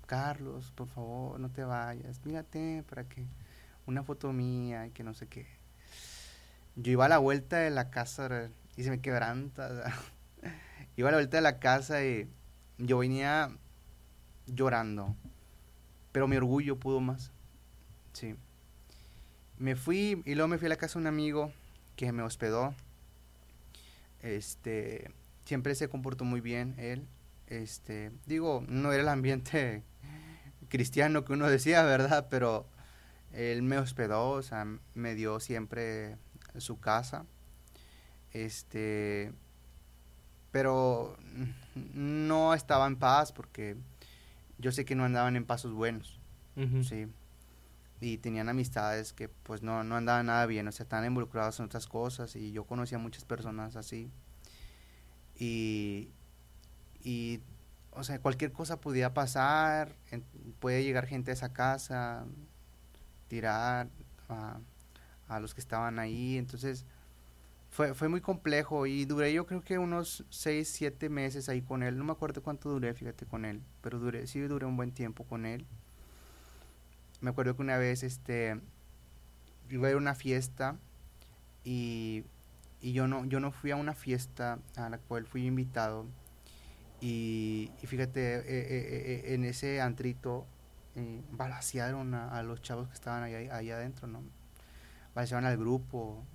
Carlos, 0.06 0.72
por 0.76 0.88
favor, 0.88 1.40
no 1.40 1.50
te 1.50 1.64
vayas, 1.64 2.26
mírate 2.26 2.84
para 2.90 3.04
que 3.04 3.26
una 3.86 4.04
foto 4.04 4.32
mía 4.32 4.88
y 4.88 4.92
que 4.92 5.04
no 5.04 5.14
sé 5.14 5.28
qué. 5.28 5.46
Yo 6.76 6.94
iba 6.94 7.06
a 7.06 7.10
la 7.10 7.18
vuelta 7.18 7.58
de 7.58 7.70
la 7.70 7.90
casa 7.90 8.50
y 8.78 8.84
se 8.84 8.90
me 8.90 9.02
quebranta. 9.02 9.94
Iba 10.96 11.10
a 11.10 11.12
la 11.12 11.18
vuelta 11.18 11.38
de 11.38 11.42
la 11.42 11.60
casa 11.60 12.04
y 12.04 12.30
yo 12.78 12.98
venía 12.98 13.52
llorando, 14.48 15.16
pero 16.12 16.28
mi 16.28 16.36
orgullo 16.36 16.78
pudo 16.78 17.00
más. 17.00 17.32
Sí. 18.14 18.36
Me 19.58 19.76
fui 19.76 20.22
y 20.26 20.36
luego 20.36 20.48
me 20.48 20.58
fui 20.58 20.68
a 20.68 20.70
la 20.70 20.76
casa 20.78 20.94
de 20.94 21.04
un 21.04 21.08
amigo 21.08 21.52
que 21.96 22.12
me 22.12 22.22
hospedó. 22.22 22.74
Este, 24.22 25.12
siempre 25.46 25.76
se 25.76 25.90
comportó 25.90 26.26
muy 26.26 26.42
bien 26.42 26.76
él. 26.78 27.08
Este, 27.48 28.12
digo, 28.26 28.64
no 28.68 28.92
era 28.92 29.02
el 29.02 29.10
ambiente 29.10 29.84
cristiano 30.70 31.26
que 31.26 31.34
uno 31.34 31.50
decía, 31.50 31.84
¿verdad? 31.84 32.28
Pero 32.30 32.68
él 33.34 33.62
me 33.62 33.78
hospedó, 33.78 34.32
o 34.32 34.42
sea, 34.42 34.66
me 34.94 35.16
dio 35.16 35.40
siempre 35.40 36.18
su 36.58 36.80
casa. 36.80 37.26
Este, 38.32 39.32
pero 40.52 41.18
no 41.94 42.54
estaba 42.54 42.88
en 42.88 42.96
paz 42.96 43.32
porque 43.32 43.76
yo 44.58 44.72
sé 44.72 44.86
que 44.86 44.96
no 44.96 45.06
andaban 45.06 45.36
en 45.36 45.46
pasos 45.46 45.74
buenos, 45.74 46.20
sí. 46.84 47.08
Y 48.02 48.18
tenían 48.20 48.50
amistades 48.50 49.14
que 49.14 49.28
pues 49.28 49.62
no, 49.62 49.84
no 49.84 49.96
andaban 49.96 50.28
nada 50.28 50.46
bien, 50.46 50.68
o 50.68 50.72
sea, 50.72 50.84
estaban 50.84 51.06
involucrados 51.06 51.60
en 51.60 51.66
otras 51.66 51.88
cosas 51.88 52.36
y 52.36 52.52
yo 52.52 52.64
conocía 52.64 52.98
muchas 52.98 53.26
personas 53.26 53.76
así. 53.76 54.10
Y, 55.36 56.10
y 57.04 57.42
o 57.92 58.04
sea, 58.04 58.22
cualquier 58.22 58.52
cosa 58.52 58.80
podía 58.80 59.14
pasar, 59.14 59.96
puede 60.60 60.84
llegar 60.84 61.08
gente 61.08 61.32
a 61.32 61.34
esa 61.34 61.52
casa, 61.52 62.26
tirar 63.28 63.90
a, 64.30 64.60
a 65.28 65.40
los 65.40 65.54
que 65.54 65.62
estaban 65.62 66.00
ahí, 66.00 66.38
entonces 66.38 66.86
fue, 67.70 67.94
fue 67.94 68.10
muy 68.10 68.22
complejo 68.22 68.88
y 68.88 69.06
duré 69.06 69.32
yo 69.32 69.46
creo 69.46 69.64
que 69.64 69.78
unos 69.78 70.26
6, 70.30 70.68
7 70.68 71.10
meses 71.10 71.50
ahí 71.50 71.62
con 71.62 71.84
él. 71.84 71.98
No 71.98 72.04
me 72.04 72.12
acuerdo 72.12 72.42
cuánto 72.42 72.70
duré, 72.70 72.94
fíjate, 72.94 73.26
con 73.26 73.46
él, 73.46 73.62
pero 73.82 74.00
duré, 74.00 74.28
sí 74.28 74.40
duré 74.42 74.66
un 74.66 74.76
buen 74.76 74.92
tiempo 74.92 75.24
con 75.24 75.46
él. 75.46 75.66
Me 77.22 77.30
acuerdo 77.32 77.56
que 77.56 77.62
una 77.62 77.78
vez 77.78 78.04
este, 78.04 78.60
iba 79.70 79.88
a 79.88 79.92
ir 79.92 79.96
a 79.96 79.98
una 79.98 80.16
fiesta 80.16 80.78
y, 81.64 82.24
y 82.82 82.94
yo, 82.94 83.08
no, 83.08 83.26
yo 83.26 83.40
no 83.40 83.52
fui 83.52 83.72
a 83.72 83.76
una 83.76 83.94
fiesta 83.94 84.60
a 84.76 84.90
la 84.90 84.98
cual 84.98 85.26
fui 85.26 85.46
invitado. 85.46 86.06
Y, 87.02 87.72
y 87.82 87.88
fíjate, 87.88 88.36
eh, 88.36 88.44
eh, 88.48 89.22
eh, 89.26 89.34
en 89.34 89.46
ese 89.46 89.82
antrito 89.82 90.46
balasearon 91.32 92.14
a, 92.14 92.44
los 92.44 92.62
chavos 92.62 92.90
que 92.90 92.94
estaban 92.94 93.24
ahí, 93.24 93.34
ahí 93.34 93.72
adentro, 93.72 94.06
¿no? 94.08 94.22
Balasearon 95.16 95.46
al 95.46 95.58
grupo, 95.58 96.26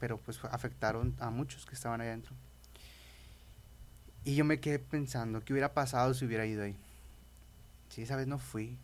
pero 0.00 0.18
pues 0.18 0.40
afectaron 0.44 1.14
a 1.20 1.30
muchos 1.30 1.66
que 1.66 1.76
estaban 1.76 2.00
ahí 2.00 2.08
adentro. 2.08 2.34
Y 4.24 4.34
yo 4.34 4.44
me 4.44 4.58
quedé 4.58 4.80
pensando, 4.80 5.40
¿qué 5.40 5.52
hubiera 5.52 5.72
pasado 5.72 6.14
si 6.14 6.24
hubiera 6.24 6.46
ido 6.46 6.64
ahí? 6.64 6.76
Si 7.90 8.02
esa 8.02 8.16
vez 8.16 8.26
no 8.26 8.38
fui, 8.38 8.76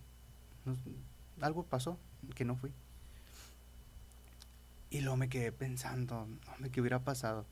algo 1.40 1.64
pasó 1.64 1.99
que 2.35 2.44
no 2.44 2.57
fui. 2.57 2.73
Y 4.90 5.01
luego 5.01 5.16
me 5.16 5.29
quedé 5.29 5.51
pensando, 5.53 6.29
hombre, 6.53 6.70
¿qué 6.70 6.81
hubiera 6.81 7.01
pasado 7.01 7.47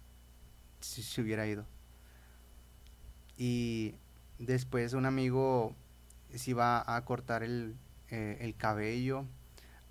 si 0.80 1.02
se 1.02 1.20
hubiera 1.20 1.46
ido? 1.46 1.66
Y 3.36 3.94
después 4.38 4.92
un 4.92 5.06
amigo 5.06 5.74
se 6.34 6.50
iba 6.52 6.96
a 6.96 7.04
cortar 7.04 7.42
el, 7.42 7.76
eh, 8.10 8.38
el 8.40 8.54
cabello 8.54 9.26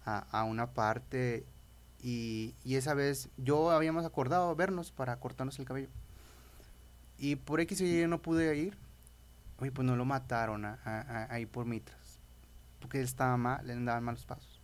a, 0.06 0.19
a, 0.32 0.43
una 0.43 0.73
parte 0.73 1.45
y, 2.04 2.56
esa 2.65 2.93
vez 2.93 3.30
yo 3.38 3.71
habíamos 3.71 4.06
acordado 4.06 4.56
vernos 4.56 4.91
para 4.91 5.19
cortarnos 5.19 5.60
el 5.60 5.65
cabello. 5.65 5.89
Y 7.17 7.36
por 7.36 7.62
X 7.62 7.82
y 7.82 8.08
no 8.08 8.21
pude 8.21 8.56
ir. 8.58 8.77
Oye, 9.60 9.71
pues 9.71 9.86
no 9.86 9.95
lo 9.95 10.06
mataron 10.06 10.65
ahí 10.65 11.45
por 11.45 11.65
Mitras. 11.65 12.00
Porque 12.81 12.97
él 12.97 13.05
estaba 13.05 13.37
mal, 13.37 13.65
le 13.65 13.73
andaban 13.73 14.03
malos 14.03 14.25
pasos. 14.25 14.59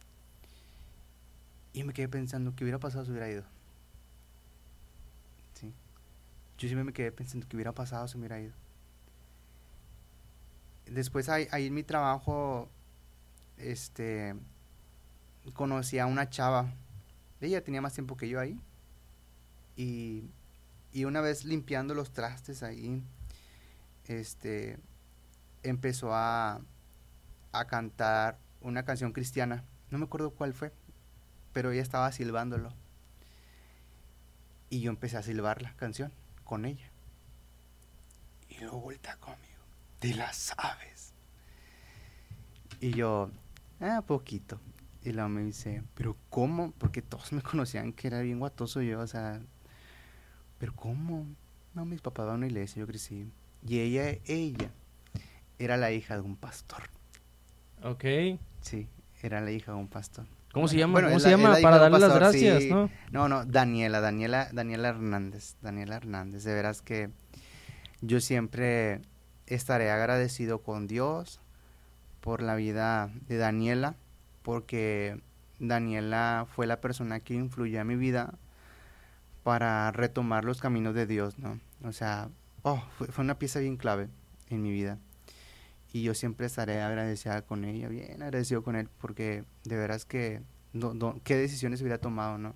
Y 1.72 1.84
me 1.84 1.94
quedé 1.94 2.10
pensando, 2.10 2.54
¿qué 2.56 2.66
hubiera 2.66 2.80
pasado 2.80 3.06
si 3.06 3.12
hubiera 3.12 3.30
ido? 3.30 3.44
Sí. 5.54 5.74
Yo 6.58 6.68
siempre 6.68 6.84
me 6.84 6.92
quedé 6.92 7.14
pensando, 7.14 7.48
¿qué 7.48 7.56
hubiera 7.56 7.72
pasado 7.72 8.08
si 8.10 8.18
hubiera 8.18 8.40
ido? 8.42 8.54
Después 10.88 11.30
ahí, 11.30 11.48
ahí 11.52 11.68
en 11.68 11.74
mi 11.74 11.84
trabajo, 11.84 12.68
este, 13.58 14.36
conocí 15.54 16.00
a 16.00 16.06
una 16.06 16.30
chava 16.30 16.74
ella 17.42 17.64
tenía 17.64 17.82
más 17.82 17.94
tiempo 17.94 18.18
que 18.18 18.30
yo 18.30 18.40
ahí. 18.40 18.60
Y, 19.76 20.24
y 20.92 21.06
una 21.06 21.22
vez 21.22 21.46
limpiando 21.46 21.94
los 21.94 22.12
trastes 22.12 22.64
ahí, 22.64 23.04
este, 24.06 24.80
empezó 25.64 26.14
a, 26.14 26.62
a 27.60 27.68
cantar 27.68 28.40
una 28.62 28.84
canción 28.84 29.14
cristiana. 29.14 29.64
No 29.90 29.98
me 29.98 30.06
acuerdo 30.06 30.32
cuál 30.32 30.54
fue, 30.54 30.74
pero 31.54 31.72
ella 31.72 31.82
estaba 31.82 32.12
silbándolo. 32.12 32.74
Y 34.70 34.82
yo 34.82 34.90
empecé 34.90 35.18
a 35.18 35.24
silbar 35.24 35.62
la 35.62 35.76
canción 35.76 36.12
con 36.44 36.66
ella. 36.66 36.92
Y 38.50 38.60
luego 38.60 38.82
vuelta 38.82 39.16
conmigo. 39.18 39.64
Te 40.00 40.14
la 40.14 40.34
sabes. 40.34 41.14
Y 42.80 42.92
yo, 42.92 43.32
ah, 43.80 44.04
poquito. 44.06 44.60
Y 45.04 45.14
luego 45.14 45.30
me 45.30 45.44
dice, 45.44 45.84
¿pero 45.96 46.18
cómo? 46.30 46.72
Porque 46.72 47.02
todos 47.02 47.32
me 47.32 47.42
conocían 47.44 47.94
que 47.94 48.08
era 48.08 48.22
bien 48.22 48.40
guatoso 48.40 48.82
yo, 48.82 49.00
o 49.00 49.08
sea, 49.08 49.42
¿pero 50.60 50.76
cómo? 50.76 51.26
No, 51.74 51.86
mis 51.86 52.02
papás 52.02 52.26
van 52.26 52.36
a 52.36 52.38
una 52.38 52.48
iglesia, 52.48 52.82
yo 52.82 52.88
crecí. 52.88 53.32
Y 53.66 53.80
ella, 53.80 54.20
ella, 54.26 54.72
era 55.60 55.78
la 55.78 55.92
hija 55.92 56.16
de 56.16 56.22
un 56.22 56.36
pastor. 56.36 56.90
Ok. 57.84 58.04
Sí, 58.62 58.88
era 59.22 59.42
la 59.42 59.52
hija 59.52 59.72
de 59.72 59.78
un 59.78 59.88
pastor. 59.88 60.26
¿Cómo 60.54 60.68
se 60.68 60.78
llama? 60.78 61.02
¿Cómo 61.04 61.20
se 61.20 61.30
llama? 61.30 61.56
Para 61.62 61.78
darle 61.78 62.00
las 62.00 62.16
gracias, 62.16 62.66
¿no? 62.66 62.90
No, 63.12 63.30
no, 63.30 63.46
Daniela, 63.46 64.02
Daniela, 64.02 64.50
Daniela 64.52 64.90
Hernández, 64.90 65.56
Daniela 65.62 65.98
Hernández. 65.98 66.44
De 66.44 66.54
veras 66.54 66.82
que 66.82 67.10
yo 68.02 68.20
siempre 68.20 69.02
estaré 69.46 69.92
agradecido 69.92 70.64
con 70.64 70.88
Dios 70.88 71.40
por 72.22 72.42
la 72.42 72.56
vida 72.56 73.10
de 73.28 73.38
Daniela 73.38 73.96
porque 74.42 75.20
Daniela 75.60 76.46
fue 76.56 76.68
la 76.68 76.82
persona 76.82 77.20
que 77.20 77.34
influyó 77.34 77.82
en 77.82 77.88
mi 77.88 77.96
vida 77.96 78.34
para 79.44 79.92
retomar 79.92 80.46
los 80.46 80.62
caminos 80.62 80.94
de 80.94 81.06
Dios, 81.06 81.40
¿no? 81.40 81.60
O 81.84 81.92
sea, 81.92 82.30
oh, 82.64 82.84
fue, 82.98 83.08
una 83.24 83.40
pieza 83.40 83.60
bien 83.60 83.78
clave 83.78 84.10
en 84.50 84.62
mi 84.62 84.72
vida. 84.72 84.98
Y 85.94 86.04
yo 86.04 86.14
siempre 86.14 86.48
estaré 86.48 86.82
agradecida 86.82 87.42
con 87.42 87.64
ella, 87.66 87.88
bien 87.88 88.22
agradecido 88.22 88.64
con 88.64 88.76
él, 88.76 88.90
porque 89.00 89.44
de 89.64 89.78
veras 89.78 90.06
que, 90.06 90.42
qué 91.24 91.36
decisiones 91.36 91.82
hubiera 91.82 91.98
tomado, 91.98 92.38
¿no? 92.38 92.56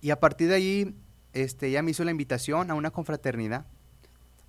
Y 0.00 0.10
a 0.10 0.20
partir 0.20 0.48
de 0.48 0.54
ahí, 0.54 0.94
este, 1.32 1.68
ella 1.68 1.82
me 1.82 1.90
hizo 1.90 2.04
la 2.04 2.10
invitación 2.10 2.70
a 2.70 2.74
una 2.74 2.90
confraternidad 2.90 3.66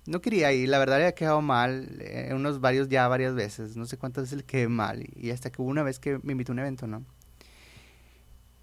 no 0.06 0.20
quería 0.20 0.52
ir, 0.52 0.68
la 0.68 0.78
verdad 0.78 0.96
había 0.96 1.14
quedado 1.14 1.40
mal, 1.40 1.88
eh, 2.00 2.30
unos 2.34 2.60
varios 2.60 2.88
ya 2.88 3.08
varias 3.08 3.34
veces, 3.34 3.76
no 3.76 3.86
sé 3.86 3.96
cuántas 3.96 4.24
veces 4.24 4.38
le 4.38 4.44
quedé 4.44 4.68
mal, 4.68 5.06
y 5.16 5.30
hasta 5.30 5.50
que 5.50 5.62
hubo 5.62 5.70
una 5.70 5.82
vez 5.82 5.98
que 5.98 6.20
me 6.22 6.32
invitó 6.32 6.52
a 6.52 6.54
un 6.54 6.58
evento, 6.58 6.86
¿no? 6.86 7.04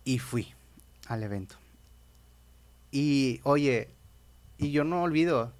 Y 0.04 0.20
fui 0.20 0.54
al 1.08 1.24
evento. 1.24 1.56
Y 2.92 3.40
oye, 3.44 3.90
y 4.58 4.72
yo 4.72 4.84
no 4.84 5.02
olvido, 5.02 5.54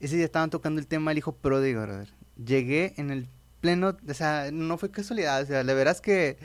ese 0.00 0.16
día 0.16 0.26
estaban 0.26 0.50
tocando 0.50 0.80
el 0.80 0.86
tema 0.86 1.10
del 1.10 1.18
hijo 1.18 1.32
pródigo, 1.32 1.82
brother. 1.82 2.08
Llegué 2.36 2.94
en 2.96 3.10
el 3.10 3.28
pleno, 3.60 3.96
o 4.08 4.14
sea, 4.14 4.50
no 4.52 4.78
fue 4.78 4.90
casualidad, 4.90 5.42
o 5.42 5.46
sea, 5.46 5.62
la 5.64 5.74
verdad 5.74 5.94
es 5.94 6.00
que 6.00 6.38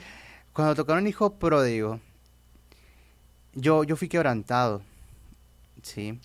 cuando 0.54 0.76
tocaron 0.76 1.08
hijo 1.08 1.36
pródigo, 1.40 2.00
yo, 3.54 3.84
yo 3.84 3.96
fui 3.96 4.08
quebrantado, 4.10 4.82
¿sí? 5.82 6.20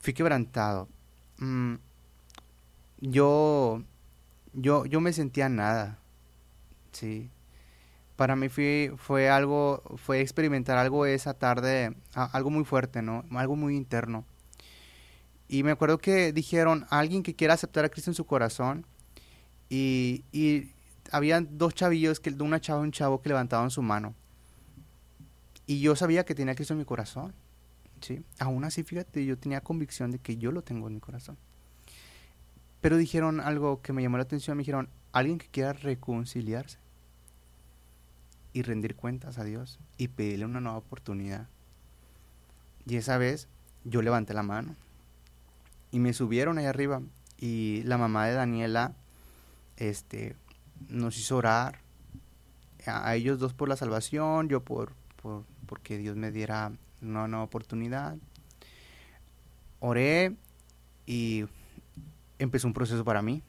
Fui 0.00 0.12
quebrantado 0.14 0.88
Mm, 1.40 1.76
yo, 3.00 3.82
yo, 4.52 4.84
yo 4.86 5.00
me 5.00 5.12
sentía 5.12 5.48
nada, 5.48 5.98
sí. 6.92 7.30
Para 8.16 8.36
mí 8.36 8.48
fue, 8.50 8.94
fue 8.98 9.30
algo, 9.30 9.82
fue 9.96 10.20
experimentar 10.20 10.78
algo 10.78 11.06
esa 11.06 11.34
tarde, 11.34 11.94
algo 12.14 12.50
muy 12.50 12.64
fuerte, 12.64 13.02
¿no? 13.02 13.24
Algo 13.32 13.56
muy 13.56 13.76
interno. 13.76 14.24
Y 15.52 15.64
me 15.64 15.72
acuerdo 15.72 15.98
que 15.98 16.32
dijeron, 16.32 16.86
alguien 16.90 17.24
que 17.24 17.34
quiera 17.34 17.54
aceptar 17.54 17.84
a 17.84 17.88
Cristo 17.88 18.12
en 18.12 18.14
su 18.14 18.24
corazón, 18.24 18.86
y, 19.68 20.22
y 20.30 20.70
habían 21.10 21.58
dos 21.58 21.74
chavillos, 21.74 22.20
que, 22.20 22.30
una 22.30 22.60
chava 22.60 22.82
y 22.82 22.84
un 22.84 22.92
chavo 22.92 23.20
que 23.20 23.30
levantaban 23.30 23.68
su 23.68 23.82
mano. 23.82 24.14
Y 25.66 25.80
yo 25.80 25.96
sabía 25.96 26.24
que 26.24 26.36
tenía 26.36 26.52
a 26.52 26.54
Cristo 26.54 26.74
en 26.74 26.78
mi 26.78 26.84
corazón. 26.84 27.34
¿sí? 28.00 28.22
Aún 28.38 28.62
así, 28.62 28.84
fíjate, 28.84 29.26
yo 29.26 29.36
tenía 29.36 29.60
convicción 29.60 30.12
de 30.12 30.20
que 30.20 30.36
yo 30.36 30.52
lo 30.52 30.62
tengo 30.62 30.86
en 30.86 30.94
mi 30.94 31.00
corazón. 31.00 31.36
Pero 32.80 32.96
dijeron 32.96 33.40
algo 33.40 33.82
que 33.82 33.92
me 33.92 34.02
llamó 34.02 34.18
la 34.18 34.22
atención, 34.22 34.56
me 34.56 34.60
dijeron, 34.60 34.88
alguien 35.10 35.38
que 35.38 35.48
quiera 35.48 35.72
reconciliarse 35.72 36.78
y 38.52 38.62
rendir 38.62 38.94
cuentas 38.94 39.36
a 39.38 39.42
Dios 39.42 39.80
y 39.98 40.06
pedirle 40.06 40.44
una 40.44 40.60
nueva 40.60 40.78
oportunidad. 40.78 41.48
Y 42.86 42.94
esa 42.94 43.18
vez 43.18 43.48
yo 43.82 44.00
levanté 44.00 44.32
la 44.32 44.44
mano 44.44 44.76
y 45.90 45.98
me 45.98 46.12
subieron 46.12 46.58
ahí 46.58 46.66
arriba 46.66 47.02
y 47.38 47.82
la 47.84 47.98
mamá 47.98 48.26
de 48.26 48.34
Daniela 48.34 48.94
este 49.76 50.36
nos 50.88 51.18
hizo 51.18 51.36
orar 51.36 51.78
a, 52.86 53.14
ellos 53.14 53.38
dos 53.38 53.52
por 53.54 53.68
la 53.68 53.76
salvación, 53.76 54.48
yo 54.48 54.62
por, 54.62 54.92
por 55.20 55.44
porque 55.70 55.98
Dios 55.98 56.16
me 56.16 56.32
diera 56.32 56.72
una 57.00 57.28
nueva 57.28 57.44
oportunidad. 57.44 58.16
Oré 59.78 60.34
y 61.06 61.44
empezó 62.40 62.66
un 62.66 62.74
proceso 62.74 63.04
para 63.04 63.22
mí. 63.22 63.42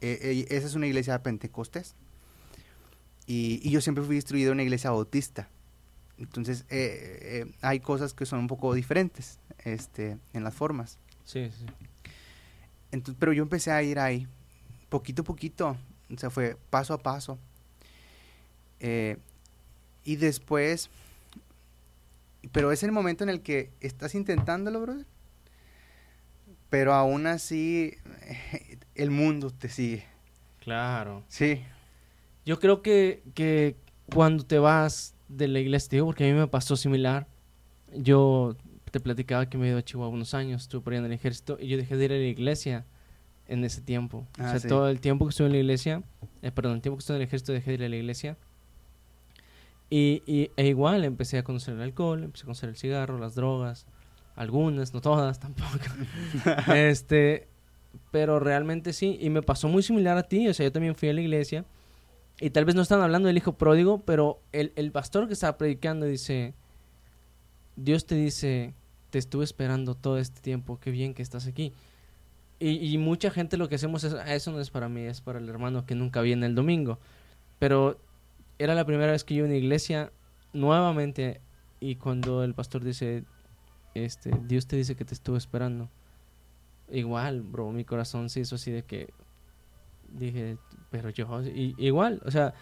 E, 0.00 0.46
e, 0.50 0.56
esa 0.56 0.66
es 0.66 0.74
una 0.74 0.86
iglesia 0.86 1.12
de 1.12 1.18
Pentecostés. 1.18 1.94
Y, 3.26 3.68
yo 3.68 3.82
siempre 3.82 4.02
fui 4.02 4.16
instruido 4.16 4.52
en 4.52 4.56
una 4.56 4.62
iglesia 4.62 4.90
bautista. 4.90 5.50
Entonces, 6.16 6.64
eh, 6.70 7.44
eh, 7.46 7.52
hay 7.60 7.80
cosas 7.80 8.14
que 8.14 8.24
son 8.24 8.38
un 8.38 8.46
poco 8.46 8.72
diferentes 8.72 9.38
este, 9.64 10.16
en 10.32 10.44
las 10.44 10.54
formas. 10.54 10.98
Sí, 11.28 11.50
sí. 11.50 11.66
Entonces, 12.90 13.16
pero 13.20 13.34
yo 13.34 13.42
empecé 13.42 13.70
a 13.70 13.82
ir 13.82 13.98
ahí, 13.98 14.26
poquito 14.88 15.20
a 15.20 15.24
poquito, 15.26 15.76
o 16.10 16.18
sea, 16.18 16.30
fue 16.30 16.56
paso 16.70 16.94
a 16.94 16.98
paso. 16.98 17.38
Eh, 18.80 19.18
y 20.04 20.16
después, 20.16 20.88
pero 22.50 22.72
es 22.72 22.82
el 22.82 22.92
momento 22.92 23.24
en 23.24 23.30
el 23.30 23.42
que 23.42 23.70
estás 23.80 24.14
intentándolo, 24.14 24.80
brother. 24.80 25.04
Pero 26.70 26.94
aún 26.94 27.26
así, 27.26 27.94
el 28.94 29.10
mundo 29.10 29.50
te 29.50 29.68
sigue. 29.68 30.06
Claro. 30.60 31.24
Sí. 31.28 31.62
Yo 32.46 32.58
creo 32.58 32.80
que, 32.80 33.22
que 33.34 33.76
cuando 34.14 34.46
te 34.46 34.58
vas 34.58 35.14
de 35.28 35.46
la 35.46 35.58
iglesia, 35.58 35.90
digo, 35.90 36.06
porque 36.06 36.24
a 36.24 36.32
mí 36.32 36.40
me 36.40 36.48
pasó 36.48 36.74
similar. 36.74 37.26
Yo 37.94 38.56
te 38.90 39.00
platicaba 39.00 39.48
que 39.48 39.58
me 39.58 39.66
he 39.66 39.70
ido 39.70 39.78
a 39.78 39.82
Chihuahua 39.82 40.12
unos 40.14 40.34
años, 40.34 40.62
estuve 40.62 40.80
por 40.82 40.92
ahí 40.92 40.98
en 40.98 41.04
el 41.06 41.12
ejército 41.12 41.56
y 41.60 41.68
yo 41.68 41.76
dejé 41.76 41.96
de 41.96 42.04
ir 42.06 42.12
a 42.12 42.16
la 42.16 42.22
iglesia 42.22 42.84
en 43.46 43.64
ese 43.64 43.80
tiempo. 43.80 44.18
o 44.18 44.42
Ah, 44.42 44.50
sea, 44.52 44.60
sí. 44.60 44.68
todo 44.68 44.88
el 44.88 45.00
tiempo 45.00 45.24
que 45.26 45.30
estuve 45.30 45.46
en 45.46 45.52
la 45.54 45.58
iglesia, 45.58 46.02
eh, 46.42 46.50
perdón, 46.50 46.74
el 46.76 46.80
tiempo 46.82 46.96
que 46.96 47.00
estuve 47.00 47.16
en 47.16 47.22
el 47.22 47.28
ejército 47.28 47.52
dejé 47.52 47.70
de 47.70 47.74
ir 47.76 47.84
a 47.84 47.88
la 47.88 47.96
iglesia. 47.96 48.36
Y, 49.90 50.22
y 50.26 50.50
e 50.56 50.66
igual 50.66 51.04
empecé 51.04 51.38
a 51.38 51.42
conocer 51.44 51.74
el 51.74 51.80
alcohol, 51.80 52.22
empecé 52.24 52.42
a 52.42 52.46
conocer 52.46 52.68
el 52.68 52.76
cigarro, 52.76 53.18
las 53.18 53.34
drogas, 53.34 53.86
algunas, 54.36 54.92
no 54.92 55.00
todas 55.00 55.40
tampoco. 55.40 55.84
este, 56.74 57.48
pero 58.10 58.38
realmente 58.38 58.92
sí, 58.92 59.16
y 59.20 59.30
me 59.30 59.42
pasó 59.42 59.68
muy 59.68 59.82
similar 59.82 60.18
a 60.18 60.22
ti, 60.24 60.46
o 60.48 60.54
sea, 60.54 60.64
yo 60.66 60.72
también 60.72 60.94
fui 60.94 61.08
a 61.08 61.12
la 61.14 61.20
iglesia 61.22 61.64
y 62.40 62.50
tal 62.50 62.64
vez 62.66 62.74
no 62.74 62.82
están 62.82 63.00
hablando 63.00 63.28
del 63.28 63.36
hijo 63.38 63.56
pródigo, 63.56 64.02
pero 64.04 64.40
el, 64.52 64.72
el 64.76 64.92
pastor 64.92 65.26
que 65.26 65.32
estaba 65.32 65.56
predicando 65.58 66.04
dice, 66.06 66.54
Dios 67.78 68.06
te 68.06 68.14
dice, 68.14 68.74
te 69.10 69.18
estuve 69.18 69.44
esperando 69.44 69.94
todo 69.94 70.18
este 70.18 70.40
tiempo, 70.40 70.78
qué 70.80 70.90
bien 70.90 71.14
que 71.14 71.22
estás 71.22 71.46
aquí. 71.46 71.72
Y, 72.60 72.98
mucha 72.98 73.30
gente 73.30 73.56
lo 73.56 73.68
que 73.68 73.76
hacemos 73.76 74.02
es, 74.02 74.14
"Ah, 74.14 74.34
eso 74.34 74.50
no 74.50 74.60
es 74.60 74.70
para 74.70 74.88
mí, 74.88 75.02
es 75.02 75.20
para 75.20 75.38
el 75.38 75.48
hermano 75.48 75.86
que 75.86 75.94
nunca 75.94 76.20
viene 76.22 76.46
el 76.46 76.56
domingo. 76.56 76.98
Pero 77.60 78.00
era 78.58 78.74
la 78.74 78.84
primera 78.84 79.12
vez 79.12 79.22
que 79.22 79.36
yo 79.36 79.44
en 79.44 79.50
una 79.50 79.58
iglesia 79.58 80.10
nuevamente 80.52 81.40
y 81.78 81.94
cuando 81.94 82.42
el 82.42 82.54
pastor 82.54 82.82
dice, 82.82 83.22
este, 83.94 84.32
Dios 84.46 84.66
te 84.66 84.74
dice 84.74 84.96
que 84.96 85.04
te 85.04 85.14
estuvo 85.14 85.36
esperando. 85.36 85.88
Igual, 86.90 87.42
bro, 87.42 87.70
mi 87.70 87.84
corazón 87.84 88.28
se 88.28 88.40
hizo 88.40 88.56
así 88.56 88.72
de 88.72 88.82
que 88.82 89.10
dije, 90.12 90.56
pero 90.90 91.10
yo, 91.10 91.42
y- 91.42 91.76
igual, 91.78 92.20
o 92.24 92.30
sea, 92.32 92.54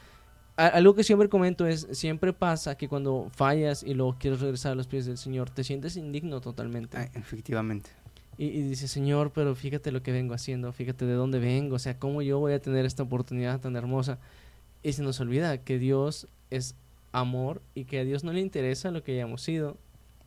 algo 0.56 0.94
que 0.94 1.04
siempre 1.04 1.28
comento 1.28 1.66
es, 1.66 1.86
siempre 1.92 2.32
pasa 2.32 2.76
que 2.76 2.88
cuando 2.88 3.28
fallas 3.34 3.82
y 3.82 3.94
luego 3.94 4.16
quieres 4.18 4.40
regresar 4.40 4.72
a 4.72 4.74
los 4.74 4.86
pies 4.86 5.06
del 5.06 5.18
Señor, 5.18 5.50
te 5.50 5.64
sientes 5.64 5.96
indigno 5.96 6.40
totalmente. 6.40 7.10
Efectivamente. 7.14 7.90
Y, 8.38 8.46
y 8.46 8.62
dices, 8.62 8.90
Señor, 8.90 9.32
pero 9.32 9.54
fíjate 9.54 9.92
lo 9.92 10.02
que 10.02 10.12
vengo 10.12 10.34
haciendo, 10.34 10.72
fíjate 10.72 11.04
de 11.06 11.14
dónde 11.14 11.38
vengo, 11.38 11.76
o 11.76 11.78
sea, 11.78 11.98
cómo 11.98 12.22
yo 12.22 12.38
voy 12.38 12.52
a 12.52 12.60
tener 12.60 12.84
esta 12.84 13.02
oportunidad 13.02 13.60
tan 13.60 13.76
hermosa. 13.76 14.18
Y 14.82 14.92
se 14.92 15.02
nos 15.02 15.20
olvida 15.20 15.58
que 15.58 15.78
Dios 15.78 16.28
es 16.50 16.74
amor 17.12 17.62
y 17.74 17.84
que 17.84 18.00
a 18.00 18.04
Dios 18.04 18.24
no 18.24 18.32
le 18.32 18.40
interesa 18.40 18.90
lo 18.90 19.02
que 19.02 19.12
hayamos 19.12 19.42
sido, 19.42 19.76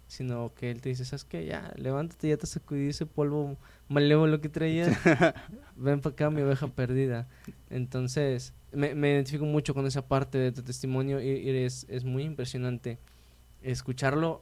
sino 0.08 0.54
que 0.56 0.72
Él 0.72 0.82
te 0.82 0.90
dice, 0.90 1.06
¿sabes 1.06 1.24
qué? 1.24 1.46
Ya, 1.46 1.72
levántate, 1.76 2.30
ya 2.30 2.38
te 2.38 2.48
sacudí 2.48 2.90
ese 2.90 3.06
polvo 3.06 3.58
malévolo 3.88 4.42
que 4.42 4.50
traías, 4.50 4.98
ven 5.76 6.02
para 6.02 6.14
acá, 6.14 6.30
mi 6.30 6.42
oveja 6.42 6.68
perdida. 6.68 7.28
Entonces, 7.70 8.54
me, 8.72 8.94
me 8.96 9.12
identifico 9.12 9.46
mucho 9.46 9.74
con 9.74 9.86
esa 9.86 10.02
parte 10.08 10.38
de 10.38 10.52
tu 10.52 10.62
testimonio 10.64 11.22
y, 11.22 11.28
y 11.30 11.50
es, 11.64 11.86
es 11.90 12.04
muy 12.04 12.24
impresionante 12.24 12.98
escucharlo, 13.62 14.42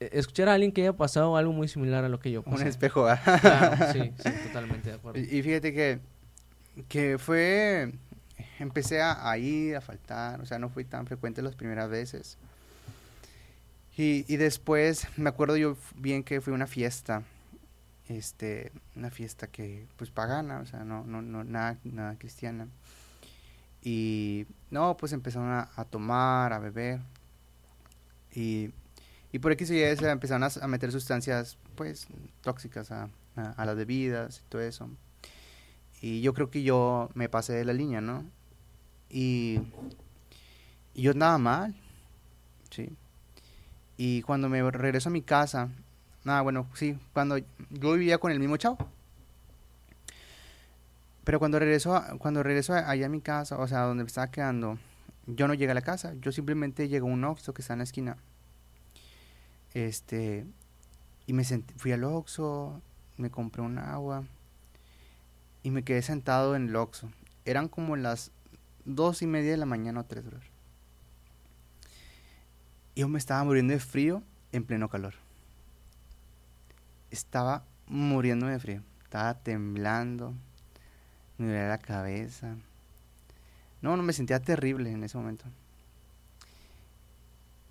eh, 0.00 0.10
escuchar 0.12 0.48
a 0.48 0.54
alguien 0.54 0.72
que 0.72 0.82
haya 0.82 0.92
pasado 0.96 1.36
algo 1.36 1.52
muy 1.52 1.68
similar 1.68 2.04
a 2.04 2.08
lo 2.08 2.18
que 2.20 2.30
yo 2.30 2.42
Un 2.46 2.52
pasé. 2.52 2.68
espejo. 2.68 3.06
¿ah? 3.08 3.20
Claro, 3.40 3.92
sí, 3.92 4.12
sí, 4.22 4.30
totalmente 4.46 4.90
de 4.90 4.96
acuerdo. 4.96 5.20
Y 5.20 5.24
y 5.38 5.42
fíjate 5.42 5.72
que, 5.72 6.00
que 6.88 7.18
fue, 7.18 7.92
empecé 8.58 9.00
a, 9.00 9.30
a 9.30 9.38
ir, 9.38 9.76
a 9.76 9.80
faltar, 9.80 10.40
o 10.40 10.46
sea, 10.46 10.58
no 10.58 10.68
fui 10.68 10.84
tan 10.84 11.06
frecuente 11.06 11.42
las 11.42 11.54
primeras 11.54 11.88
veces. 11.88 12.36
Y, 13.96 14.24
y 14.26 14.36
después, 14.38 15.06
me 15.16 15.28
acuerdo 15.28 15.56
yo 15.56 15.76
bien 15.94 16.24
que 16.24 16.40
fue 16.40 16.52
una 16.52 16.66
fiesta, 16.66 17.22
este, 18.08 18.72
una 18.96 19.10
fiesta 19.10 19.46
que, 19.46 19.86
pues, 19.96 20.10
pagana, 20.10 20.58
o 20.58 20.66
sea, 20.66 20.82
no, 20.82 21.04
no, 21.04 21.22
no, 21.22 21.44
nada, 21.44 21.78
nada 21.84 22.16
cristiana. 22.18 22.66
Y, 23.84 24.46
no, 24.70 24.96
pues 24.96 25.12
empezaron 25.12 25.50
a, 25.50 25.70
a 25.76 25.84
tomar, 25.84 26.52
a 26.52 26.58
beber. 26.58 27.00
Y, 28.34 28.70
y 29.30 29.38
por 29.38 29.52
X 29.52 29.70
y 29.70 29.84
Y 29.84 29.96
se 29.96 30.08
empezaron 30.10 30.42
a, 30.42 30.48
a 30.60 30.66
meter 30.66 30.90
sustancias, 30.90 31.58
pues, 31.76 32.08
tóxicas 32.40 32.90
a, 32.90 33.10
a, 33.36 33.64
las 33.64 33.76
bebidas 33.76 34.42
y 34.44 34.48
todo 34.48 34.62
eso. 34.62 34.88
Y 36.00 36.22
yo 36.22 36.34
creo 36.34 36.50
que 36.50 36.62
yo 36.62 37.10
me 37.14 37.28
pasé 37.28 37.52
de 37.52 37.64
la 37.64 37.72
línea, 37.72 38.00
¿no? 38.00 38.24
Y, 39.10 39.60
y 40.94 41.02
yo 41.02 41.12
andaba 41.12 41.38
mal, 41.38 41.74
¿sí? 42.70 42.90
Y 43.96 44.22
cuando 44.22 44.48
me 44.48 44.68
regreso 44.70 45.08
a 45.08 45.12
mi 45.12 45.22
casa, 45.22 45.68
nada, 46.24 46.42
bueno, 46.42 46.68
sí, 46.74 46.98
cuando 47.12 47.38
yo 47.38 47.92
vivía 47.92 48.18
con 48.18 48.32
el 48.32 48.40
mismo 48.40 48.56
chavo. 48.56 48.78
Pero 51.24 51.38
cuando 51.38 51.58
regreso, 51.58 51.96
a- 51.96 52.16
cuando 52.18 52.42
regreso 52.42 52.74
allá 52.74 53.06
a 53.06 53.08
mi 53.08 53.20
casa, 53.20 53.58
o 53.58 53.66
sea, 53.66 53.80
donde 53.82 54.04
me 54.04 54.08
estaba 54.08 54.30
quedando, 54.30 54.78
yo 55.26 55.48
no 55.48 55.54
llegué 55.54 55.70
a 55.72 55.74
la 55.74 55.82
casa, 55.82 56.14
yo 56.20 56.32
simplemente 56.32 56.88
llegué 56.88 57.00
a 57.08 57.12
un 57.12 57.24
Oxxo 57.24 57.54
que 57.54 57.62
está 57.62 57.72
en 57.74 57.78
la 57.78 57.84
esquina. 57.84 58.16
Este, 59.72 60.46
y 61.26 61.32
me 61.32 61.44
fui 61.76 61.92
al 61.92 62.04
Oxxo, 62.04 62.80
me 63.16 63.30
compré 63.30 63.62
un 63.62 63.78
agua 63.78 64.24
y 65.62 65.70
me 65.70 65.82
quedé 65.82 66.02
sentado 66.02 66.54
en 66.56 66.68
el 66.68 66.76
Oxxo. 66.76 67.10
Eran 67.44 67.68
como 67.68 67.96
las 67.96 68.30
dos 68.84 69.22
y 69.22 69.26
media 69.26 69.52
de 69.52 69.56
la 69.56 69.66
mañana 69.66 70.00
o 70.00 70.04
tres, 70.04 70.24
brother. 70.24 70.46
Yo 72.96 73.08
me 73.08 73.18
estaba 73.18 73.42
muriendo 73.44 73.72
de 73.72 73.80
frío 73.80 74.22
en 74.52 74.64
pleno 74.64 74.88
calor. 74.88 75.14
Estaba 77.10 77.64
muriendo 77.86 78.46
de 78.46 78.58
frío. 78.58 78.82
Estaba 79.02 79.34
temblando. 79.34 80.34
Me 81.38 81.46
dolía 81.46 81.68
la 81.68 81.78
cabeza. 81.78 82.56
No, 83.82 83.96
no 83.96 84.02
me 84.02 84.12
sentía 84.12 84.40
terrible 84.40 84.90
en 84.90 85.04
ese 85.04 85.18
momento. 85.18 85.44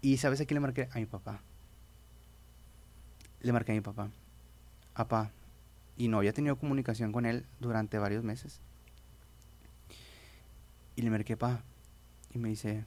Y 0.01 0.18
¿sabes 0.18 0.41
a 0.41 0.45
quién 0.45 0.55
le 0.55 0.59
marqué? 0.59 0.89
A 0.91 0.99
mi 0.99 1.05
papá. 1.05 1.39
Le 3.41 3.53
marqué 3.53 3.72
a 3.72 3.76
mi 3.76 3.82
papá. 3.82 4.09
Papá. 4.93 5.32
Y 5.97 6.07
no 6.07 6.18
había 6.18 6.34
tenido 6.34 6.57
comunicación 6.57 7.11
con 7.11 7.26
él 7.26 7.45
durante 7.59 7.97
varios 7.97 8.24
meses. 8.24 8.59
Y 10.95 11.01
le 11.01 11.09
marqué, 11.09 11.38
pa. 11.38 11.61
Y 12.34 12.39
me 12.39 12.49
dice, 12.49 12.86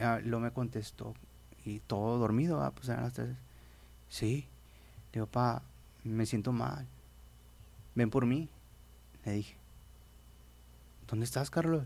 ah, 0.00 0.20
lo 0.22 0.40
me 0.40 0.50
contestó. 0.52 1.14
Y 1.64 1.80
todo 1.80 2.18
dormido, 2.18 2.62
ah, 2.62 2.70
pues 2.70 2.88
eran 2.88 3.04
las 3.04 3.12
tres. 3.12 3.36
Sí. 4.08 4.46
Le 5.12 5.14
digo, 5.14 5.26
pa, 5.26 5.62
me 6.04 6.26
siento 6.26 6.52
mal. 6.52 6.86
Ven 7.94 8.10
por 8.10 8.24
mí. 8.24 8.48
Le 9.24 9.32
dije. 9.32 9.56
¿Dónde 11.06 11.24
estás, 11.24 11.50
Carlos? 11.50 11.84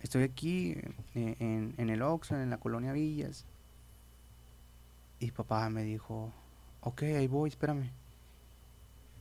Estoy 0.00 0.22
aquí 0.22 0.72
eh, 1.14 1.36
en, 1.38 1.74
en 1.76 1.90
el 1.90 2.02
Oxxo, 2.02 2.36
en 2.36 2.50
la 2.50 2.58
colonia 2.58 2.92
Villas. 2.92 3.46
Y 5.18 5.30
papá 5.32 5.68
me 5.68 5.82
dijo, 5.82 6.32
ok, 6.80 7.02
ahí 7.02 7.26
voy, 7.26 7.50
espérame. 7.50 7.90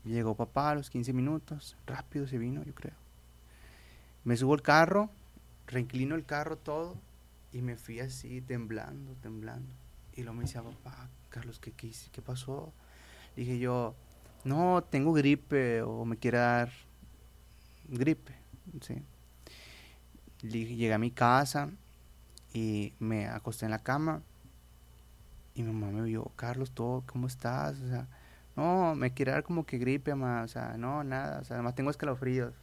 Llegó 0.05 0.35
papá 0.35 0.71
a 0.71 0.75
los 0.75 0.89
15 0.89 1.11
minutos, 1.13 1.75
rápido 1.85 2.25
se 2.27 2.37
vino, 2.37 2.63
yo 2.63 2.73
creo. 2.73 2.95
Me 4.23 4.37
subo 4.37 4.53
al 4.53 4.61
carro, 4.61 5.09
reinclino 5.67 6.15
el 6.15 6.25
carro 6.25 6.57
todo 6.57 6.95
y 7.51 7.61
me 7.61 7.75
fui 7.75 7.99
así 7.99 8.41
temblando, 8.41 9.13
temblando. 9.21 9.69
Y 10.15 10.21
luego 10.21 10.35
me 10.35 10.43
decía, 10.43 10.61
papá, 10.61 11.09
Carlos, 11.29 11.59
¿qué, 11.59 11.71
qué? 11.71 11.91
¿Qué 12.11 12.21
pasó? 12.21 12.71
Dije 13.35 13.59
yo, 13.59 13.95
no, 14.43 14.83
tengo 14.83 15.13
gripe 15.13 15.81
o 15.81 16.05
me 16.05 16.17
quiere 16.17 16.37
dar 16.37 16.71
gripe, 17.89 18.33
sí. 18.81 18.95
Lle- 20.41 20.75
Llegué 20.75 20.93
a 20.93 20.97
mi 20.97 21.11
casa 21.11 21.69
y 22.53 22.93
me 22.99 23.27
acosté 23.27 23.65
en 23.65 23.71
la 23.71 23.79
cama 23.79 24.21
y 25.55 25.63
mi 25.63 25.73
mamá 25.73 25.91
me 25.91 26.03
vio, 26.03 26.31
Carlos, 26.35 26.71
todo, 26.71 27.03
¿cómo 27.05 27.27
estás? 27.27 27.79
O 27.81 27.87
sea, 27.89 28.07
no, 28.55 28.95
me 28.95 29.13
quiere 29.13 29.31
dar 29.31 29.43
como 29.43 29.65
que 29.65 29.77
gripe, 29.77 30.15
mamá, 30.15 30.43
o 30.43 30.47
sea, 30.47 30.77
no, 30.77 31.03
nada, 31.03 31.39
o 31.41 31.43
sea, 31.43 31.55
además 31.57 31.75
tengo 31.75 31.89
escalofríos. 31.89 32.53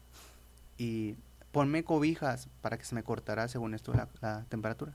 Y 0.78 1.16
ponme 1.52 1.84
cobijas 1.84 2.48
para 2.62 2.78
que 2.78 2.84
se 2.84 2.94
me 2.94 3.02
cortara 3.02 3.48
según 3.48 3.74
esto 3.74 3.92
la, 3.92 4.44
temperatura. 4.48 4.92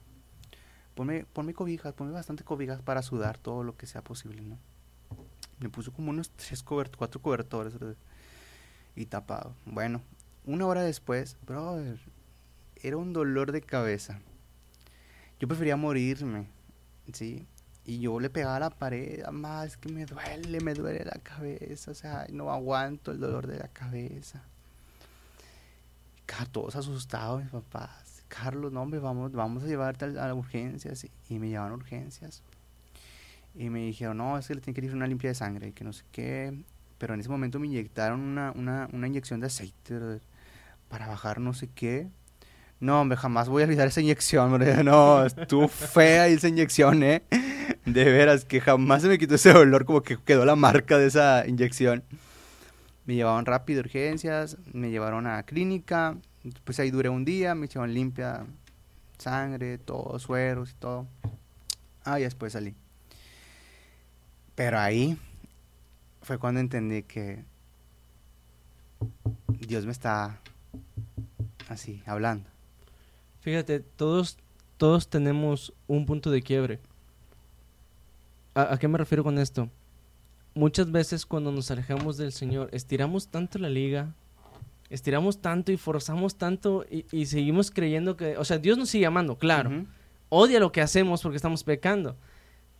Ponme, 0.95 1.25
ponme 1.25 1.53
cobijas, 1.53 1.93
ponme 1.93 2.11
bastante 2.11 2.43
cobijas 2.43 2.81
para 2.81 3.01
sudar 3.01 3.37
todo 3.37 3.63
lo 3.63 3.77
que 3.77 3.85
sea 3.87 4.03
posible, 4.03 4.41
¿no? 4.41 4.57
Me 5.59 5.69
puso 5.69 5.93
como 5.93 6.09
unos 6.09 6.31
tres 6.31 6.63
cuatro 6.63 7.21
cobertores 7.21 7.73
y 8.95 9.05
tapado. 9.05 9.53
Bueno, 9.65 10.01
una 10.45 10.65
hora 10.65 10.83
después, 10.83 11.37
brother, 11.45 11.99
era 12.75 12.97
un 12.97 13.13
dolor 13.13 13.51
de 13.51 13.61
cabeza. 13.61 14.19
Yo 15.39 15.47
prefería 15.47 15.75
morirme, 15.75 16.47
¿sí? 17.13 17.45
Y 17.85 17.99
yo 17.99 18.19
le 18.19 18.29
pegaba 18.29 18.57
a 18.57 18.59
la 18.59 18.69
pared, 18.69 19.25
más 19.31 19.77
que 19.77 19.89
me 19.89 20.05
duele, 20.05 20.59
me 20.61 20.73
duele 20.73 21.03
la 21.03 21.19
cabeza, 21.23 21.91
o 21.91 21.93
sea, 21.95 22.27
no 22.31 22.51
aguanto 22.51 23.11
el 23.11 23.19
dolor 23.19 23.47
de 23.47 23.57
la 23.57 23.67
cabeza. 23.67 24.43
Todos 26.51 26.75
asustados, 26.75 27.41
mis 27.41 27.51
papás. 27.51 28.23
Carlos, 28.27 28.71
no, 28.71 28.81
hombre, 28.81 28.99
vamos, 28.99 29.31
vamos 29.31 29.63
a 29.63 29.67
llevarte 29.67 30.05
a, 30.05 30.07
las 30.07 30.33
urgencias. 30.33 31.05
Y 31.29 31.39
me 31.39 31.49
llevaron 31.49 31.73
a 31.73 31.75
urgencias. 31.75 32.41
Y 33.53 33.69
me 33.69 33.81
dijeron, 33.81 34.17
no, 34.17 34.37
es 34.37 34.47
que 34.47 34.55
le 34.55 34.61
tiene 34.61 34.79
que 34.79 34.85
ir 34.85 34.95
una 34.95 35.07
limpia 35.07 35.29
de 35.29 35.35
sangre, 35.35 35.73
que 35.73 35.83
no 35.83 35.93
sé 35.93 36.03
qué. 36.11 36.63
Pero 36.97 37.13
en 37.13 37.19
ese 37.19 37.29
momento 37.29 37.59
me 37.59 37.67
inyectaron 37.67 38.21
una, 38.21 38.51
una, 38.55 38.89
una 38.91 39.07
inyección 39.07 39.39
de 39.39 39.47
aceite 39.47 39.99
para 40.91 41.07
bajar 41.07 41.39
no 41.39 41.53
sé 41.53 41.69
qué. 41.73 42.09
No, 42.81 42.99
hombre, 42.99 43.17
jamás 43.17 43.47
voy 43.47 43.63
a 43.63 43.65
olvidar 43.65 43.87
esa 43.87 44.01
inyección, 44.01 44.51
hombre. 44.51 44.75
No, 44.83 45.25
estuvo 45.25 45.67
fea 45.67 46.27
esa 46.27 46.49
inyección, 46.49 47.01
¿eh? 47.01 47.23
De 47.85 48.03
veras, 48.03 48.43
que 48.43 48.59
jamás 48.59 49.01
se 49.01 49.07
me 49.07 49.17
quitó 49.17 49.35
ese 49.35 49.53
dolor, 49.53 49.85
como 49.85 50.01
que 50.01 50.17
quedó 50.17 50.45
la 50.45 50.55
marca 50.55 50.97
de 50.97 51.07
esa 51.07 51.47
inyección. 51.47 52.03
Me 53.05 53.15
llevaban 53.15 53.45
rápido 53.45 53.79
urgencias, 53.79 54.57
me 54.73 54.91
llevaron 54.91 55.27
a 55.27 55.43
clínica, 55.43 56.17
pues 56.65 56.79
ahí 56.79 56.91
duré 56.91 57.09
un 57.09 57.23
día, 57.23 57.55
me 57.55 57.67
echaban 57.67 57.93
limpia 57.93 58.45
sangre, 59.17 59.77
todo, 59.77 60.19
sueros 60.19 60.71
y 60.71 60.73
todo. 60.73 61.07
Ah, 62.03 62.19
y 62.19 62.23
después 62.23 62.53
salí. 62.53 62.75
Pero 64.55 64.79
ahí 64.79 65.17
fue 66.21 66.37
cuando 66.37 66.59
entendí 66.59 67.03
que 67.03 67.43
Dios 69.47 69.85
me 69.85 69.91
está 69.91 70.39
así, 71.67 72.01
hablando. 72.05 72.49
Fíjate, 73.41 73.79
todos, 73.79 74.37
todos 74.77 75.07
tenemos 75.07 75.73
un 75.87 76.05
punto 76.05 76.29
de 76.29 76.41
quiebre. 76.41 76.79
¿A, 78.53 78.77
qué 78.77 78.87
me 78.87 78.97
refiero 78.97 79.23
con 79.23 79.37
esto? 79.39 79.69
Muchas 80.53 80.91
veces 80.91 81.25
cuando 81.25 81.51
nos 81.51 81.71
alejamos 81.71 82.17
del 82.17 82.33
Señor, 82.33 82.69
estiramos 82.73 83.29
tanto 83.29 83.57
la 83.57 83.69
liga, 83.69 84.13
estiramos 84.89 85.41
tanto 85.41 85.71
y 85.71 85.77
forzamos 85.77 86.35
tanto 86.35 86.85
y, 86.89 87.25
seguimos 87.25 87.71
creyendo 87.71 88.17
que, 88.17 88.37
o 88.37 88.43
sea, 88.43 88.57
Dios 88.57 88.77
nos 88.77 88.89
sigue 88.89 89.05
amando, 89.05 89.37
claro. 89.37 89.85
Odia 90.27 90.59
lo 90.59 90.71
que 90.71 90.81
hacemos 90.81 91.21
porque 91.21 91.37
estamos 91.37 91.63
pecando. 91.63 92.15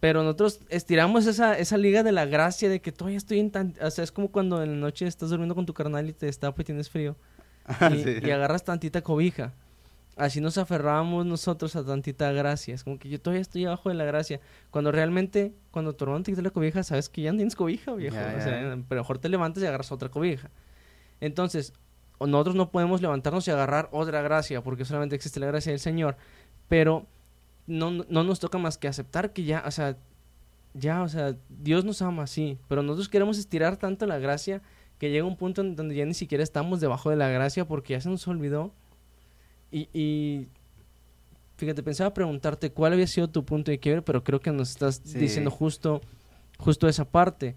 Pero 0.02 0.24
nosotros 0.24 0.60
estiramos 0.70 1.28
esa, 1.28 1.58
esa 1.58 1.78
liga 1.78 2.02
de 2.02 2.12
la 2.12 2.26
gracia 2.26 2.70
de 2.70 2.82
que 2.82 2.92
todavía 2.92 3.18
estoy 3.18 3.40
en 3.40 3.52
tan... 3.52 3.76
O 3.82 3.92
sea, 3.92 4.04
es 4.04 4.12
como 4.12 4.30
cuando 4.30 4.62
en 4.64 4.72
la 4.72 4.78
noche 4.78 5.06
estás 5.06 5.30
durmiendo 5.30 5.54
con 5.54 5.66
tu 5.66 5.74
carnal 5.74 6.10
y 6.10 6.14
te 6.14 6.26
destapa 6.26 6.62
y 6.62 6.66
tienes 6.66 6.90
frío. 6.90 7.16
y, 7.92 8.28
y 8.28 8.32
agarras 8.32 8.64
tantita 8.64 9.02
cobija 9.02 9.54
así 10.16 10.42
nos 10.42 10.58
aferrábamos 10.58 11.26
nosotros 11.26 11.76
a 11.76 11.86
tantita 11.86 12.32
gracia. 12.32 12.76
Es 12.76 12.84
como 12.84 13.00
que 13.00 13.10
yo 13.10 13.20
todavía 13.20 13.42
estoy 13.42 13.66
abajo 13.66 13.90
de 13.90 13.96
la 13.96 14.06
gracia. 14.06 14.40
Cuando 14.70 14.92
realmente, 14.92 15.54
cuando 15.72 15.94
tu 15.94 16.04
hermano 16.06 16.24
te 16.24 16.32
quita 16.32 16.42
la 16.42 16.52
cobija, 16.52 16.84
sabes 16.84 17.10
que 17.10 17.22
ya 17.24 17.32
no 17.32 17.38
tienes 17.38 17.56
cobija, 17.56 17.94
viejo. 17.94 18.16
O 18.16 18.42
sea, 18.42 18.78
pero 18.88 19.02
mejor 19.02 19.18
te 19.18 19.30
levantas 19.30 19.64
y 19.64 19.66
agarras 19.66 19.92
otra 19.92 20.10
cobija. 20.10 20.50
Entonces, 21.20 21.74
nosotros 22.20 22.56
no 22.56 22.70
podemos 22.70 23.02
levantarnos 23.02 23.48
y 23.48 23.52
agarrar 23.52 23.90
otra 23.92 24.22
gracia, 24.22 24.62
porque 24.62 24.86
solamente 24.86 25.16
existe 25.16 25.40
la 25.40 25.48
gracia 25.48 25.72
del 25.72 25.80
Señor. 25.80 26.18
Pero 26.68 27.08
no, 27.68 27.92
no 27.92 28.24
nos 28.24 28.40
toca 28.40 28.58
más 28.58 28.78
que 28.78 28.88
aceptar 28.88 29.34
que 29.34 29.44
ya, 29.44 29.64
o 29.66 29.72
sea, 29.72 29.98
ya, 30.74 31.02
o 31.02 31.10
sea, 31.10 31.36
Dios 31.50 31.84
nos 31.84 32.02
ama 32.02 32.24
así. 32.24 32.60
Pero 32.68 32.84
nosotros 32.84 33.10
queremos 33.10 33.38
estirar 33.38 33.78
tanto 33.78 34.06
la 34.06 34.20
gracia 34.20 34.62
que 35.02 35.10
llega 35.10 35.26
un 35.26 35.36
punto 35.36 35.62
en 35.62 35.76
donde 35.76 35.96
ya 35.96 36.06
ni 36.06 36.14
siquiera 36.14 36.44
estamos 36.44 36.80
debajo 36.80 37.10
de 37.10 37.16
la 37.16 37.28
gracia 37.28 37.66
porque 37.66 37.94
ya 37.94 38.02
se 38.02 38.08
nos 38.08 38.28
olvidó 38.28 38.72
y, 39.72 40.46
fíjate, 41.58 41.82
pensaba 41.82 42.14
preguntarte 42.14 42.72
cuál 42.72 42.94
había 42.94 43.08
sido 43.08 43.28
tu 43.28 43.44
punto 43.44 43.72
de 43.72 43.80
quiebre, 43.80 44.04
pero 44.04 44.24
creo 44.24 44.42
que 44.42 44.52
nos 44.52 44.70
estás 44.70 45.04
diciendo 45.04 45.50
justo, 45.50 46.02
justo 46.60 46.88
esa 46.88 47.06
parte. 47.06 47.56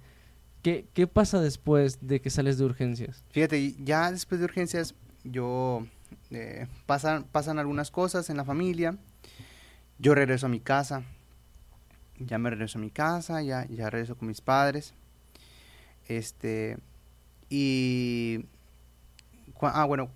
¿Qué, 0.62 0.86
¿Qué 0.94 1.06
pasa 1.06 1.38
después 1.38 1.98
de 2.00 2.22
que 2.22 2.30
sales 2.30 2.56
de 2.56 2.64
urgencias? 2.64 3.22
Fíjate, 3.28 3.74
ya 3.74 4.10
después 4.10 4.38
de 4.38 4.46
urgencias, 4.46 4.94
yo 5.22 5.86
eh, 6.30 6.66
pasan, 6.86 7.24
pasan 7.24 7.58
algunas 7.58 7.90
cosas 7.90 8.30
en 8.30 8.38
la 8.38 8.46
familia. 8.46 8.96
Yo 9.98 10.14
regreso 10.14 10.46
a 10.46 10.48
mi 10.48 10.60
casa. 10.60 11.02
Ya 12.18 12.38
me 12.38 12.48
regreso 12.48 12.78
a 12.78 12.80
mi 12.80 12.90
casa, 12.90 13.42
ya, 13.42 13.66
ya 13.66 13.90
regreso 13.90 14.16
con 14.16 14.28
mis 14.28 14.40
padres. 14.40 14.94
Este. 16.08 16.78
Y. 17.54 18.46
Ah, 19.60 19.84
bueno, 19.84 20.10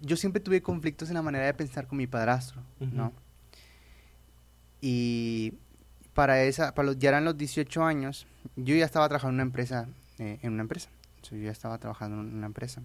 yo 0.00 0.16
siempre 0.16 0.40
tuve 0.40 0.62
conflictos 0.62 1.08
en 1.08 1.14
la 1.14 1.22
manera 1.22 1.44
de 1.46 1.52
pensar 1.52 1.88
con 1.88 1.98
mi 1.98 2.06
padrastro, 2.06 2.62
¿no? 2.78 3.12
Y 4.80 5.54
para 6.14 6.44
esa, 6.44 6.72
para 6.74 6.86
los, 6.86 6.98
ya 6.98 7.08
eran 7.08 7.24
los 7.24 7.36
18 7.36 7.82
años, 7.82 8.28
yo 8.54 8.76
ya 8.76 8.84
estaba 8.84 9.08
trabajando 9.08 9.30
en 9.30 9.34
una 9.34 9.42
empresa, 9.42 9.88
eh, 10.20 10.38
en 10.42 10.52
una 10.52 10.62
empresa. 10.62 10.88
yo 11.28 11.36
ya 11.36 11.50
estaba 11.50 11.78
trabajando 11.78 12.20
en 12.20 12.32
una 12.32 12.46
empresa. 12.46 12.80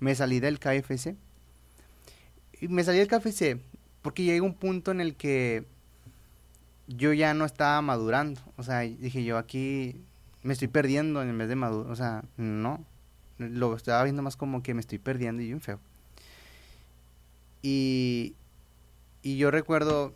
Me 0.00 0.12
salí 0.16 0.40
del 0.40 0.58
KFC. 0.58 1.14
Y 2.60 2.66
me 2.66 2.82
salí 2.82 2.98
del 2.98 3.06
KFC 3.06 3.60
porque 4.02 4.24
llegué 4.24 4.38
a 4.38 4.42
un 4.42 4.54
punto 4.54 4.90
en 4.90 5.00
el 5.00 5.14
que 5.14 5.66
yo 6.88 7.12
ya 7.12 7.32
no 7.32 7.44
estaba 7.44 7.80
madurando. 7.80 8.40
O 8.56 8.64
sea, 8.64 8.80
dije 8.80 9.22
yo 9.22 9.38
aquí 9.38 10.04
me 10.42 10.52
estoy 10.52 10.66
perdiendo 10.68 11.22
en 11.22 11.38
vez 11.38 11.48
de 11.48 11.54
madurar. 11.54 11.92
O 11.92 11.96
sea, 11.96 12.24
no. 12.36 12.84
Lo 13.38 13.74
estaba 13.74 14.04
viendo 14.04 14.22
más 14.22 14.36
como 14.36 14.62
que 14.62 14.74
me 14.74 14.80
estoy 14.80 14.98
perdiendo 14.98 15.42
y 15.42 15.46
bien 15.46 15.60
feo. 15.60 15.80
Y, 17.62 18.36
yo 19.24 19.50
recuerdo 19.50 20.14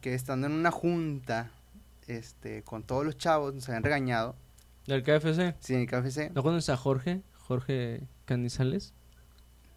que 0.00 0.14
estando 0.14 0.46
en 0.46 0.54
una 0.54 0.70
junta 0.70 1.50
este, 2.06 2.62
con 2.62 2.82
todos 2.82 3.04
los 3.04 3.18
chavos, 3.18 3.54
nos 3.54 3.68
habían 3.68 3.82
regañado. 3.82 4.34
¿Del 4.86 5.02
KFC? 5.02 5.56
Sí, 5.60 5.74
en 5.74 5.80
el 5.80 5.86
KFC. 5.86 6.32
¿No 6.34 6.42
conoces 6.42 6.70
a 6.70 6.78
Jorge? 6.78 7.20
¿Jorge 7.36 8.00
Canizales? 8.24 8.94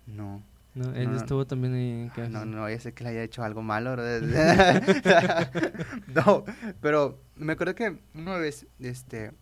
No. 0.07 0.41
No, 0.73 0.93
él 0.93 1.13
estuvo 1.13 1.45
también 1.45 1.75
en 1.75 2.09
KFC. 2.09 2.29
No, 2.29 2.45
no, 2.45 2.69
ya 2.69 2.79
sé 2.79 2.93
que 2.93 3.03
le 3.03 3.09
haya 3.09 3.23
hecho 3.23 3.43
algo 3.43 3.61
malo. 3.61 3.95
no, 6.15 6.45
pero 6.79 7.19
me 7.35 7.51
acuerdo 7.53 7.75
que 7.75 7.97
una 8.13 8.37
vez 8.37 8.65
este, 8.79 9.33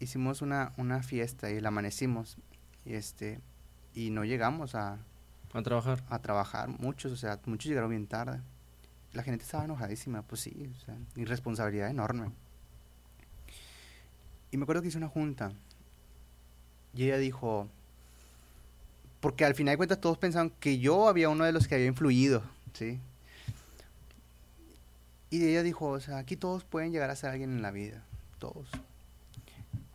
hicimos 0.00 0.42
una, 0.42 0.72
una 0.76 1.02
fiesta 1.02 1.50
y 1.50 1.60
la 1.60 1.68
amanecimos 1.68 2.36
y, 2.84 2.94
este, 2.94 3.40
y 3.94 4.10
no 4.10 4.24
llegamos 4.24 4.74
a, 4.74 4.98
a 5.52 5.62
trabajar. 5.62 6.02
A 6.08 6.18
trabajar, 6.18 6.68
muchos, 6.68 7.12
o 7.12 7.16
sea, 7.16 7.38
muchos 7.46 7.68
llegaron 7.68 7.90
bien 7.90 8.06
tarde. 8.06 8.40
La 9.12 9.22
gente 9.22 9.44
estaba 9.44 9.64
enojadísima, 9.64 10.22
pues 10.22 10.40
sí, 10.40 10.70
o 10.74 10.84
sea, 10.84 10.96
irresponsabilidad 11.16 11.90
enorme. 11.90 12.30
Y 14.50 14.56
me 14.56 14.64
acuerdo 14.64 14.82
que 14.82 14.88
hice 14.88 14.98
una 14.98 15.08
junta 15.08 15.52
y 16.94 17.04
ella 17.04 17.18
dijo, 17.18 17.68
porque 19.20 19.44
al 19.44 19.54
final 19.54 19.74
de 19.74 19.76
cuentas 19.76 20.00
todos 20.00 20.18
pensaban 20.18 20.50
que 20.50 20.78
yo 20.78 21.08
había 21.08 21.28
uno 21.28 21.44
de 21.44 21.52
los 21.52 21.68
que 21.68 21.76
había 21.76 21.86
influido, 21.86 22.42
¿sí? 22.72 22.98
Y 25.30 25.44
ella 25.44 25.62
dijo, 25.62 25.86
o 25.86 26.00
sea, 26.00 26.18
aquí 26.18 26.36
todos 26.36 26.64
pueden 26.64 26.90
llegar 26.90 27.10
a 27.10 27.16
ser 27.16 27.30
alguien 27.30 27.52
en 27.52 27.62
la 27.62 27.70
vida, 27.70 28.02
todos. 28.38 28.68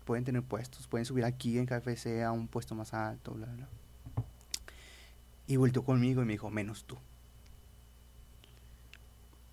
Pueden 0.06 0.24
tener 0.24 0.44
puestos, 0.44 0.88
pueden 0.88 1.06
subir 1.06 1.26
aquí 1.26 1.58
en 1.58 1.66
KFC 1.66 2.24
a 2.24 2.32
un 2.32 2.48
puesto 2.48 2.76
más 2.76 2.94
alto, 2.94 3.32
bla, 3.32 3.48
bla. 3.48 3.68
Y 5.48 5.58
volteó 5.58 5.84
conmigo 5.84 6.22
y 6.22 6.26
me 6.26 6.34
dijo, 6.34 6.50
menos 6.50 6.86
tú. 6.86 6.98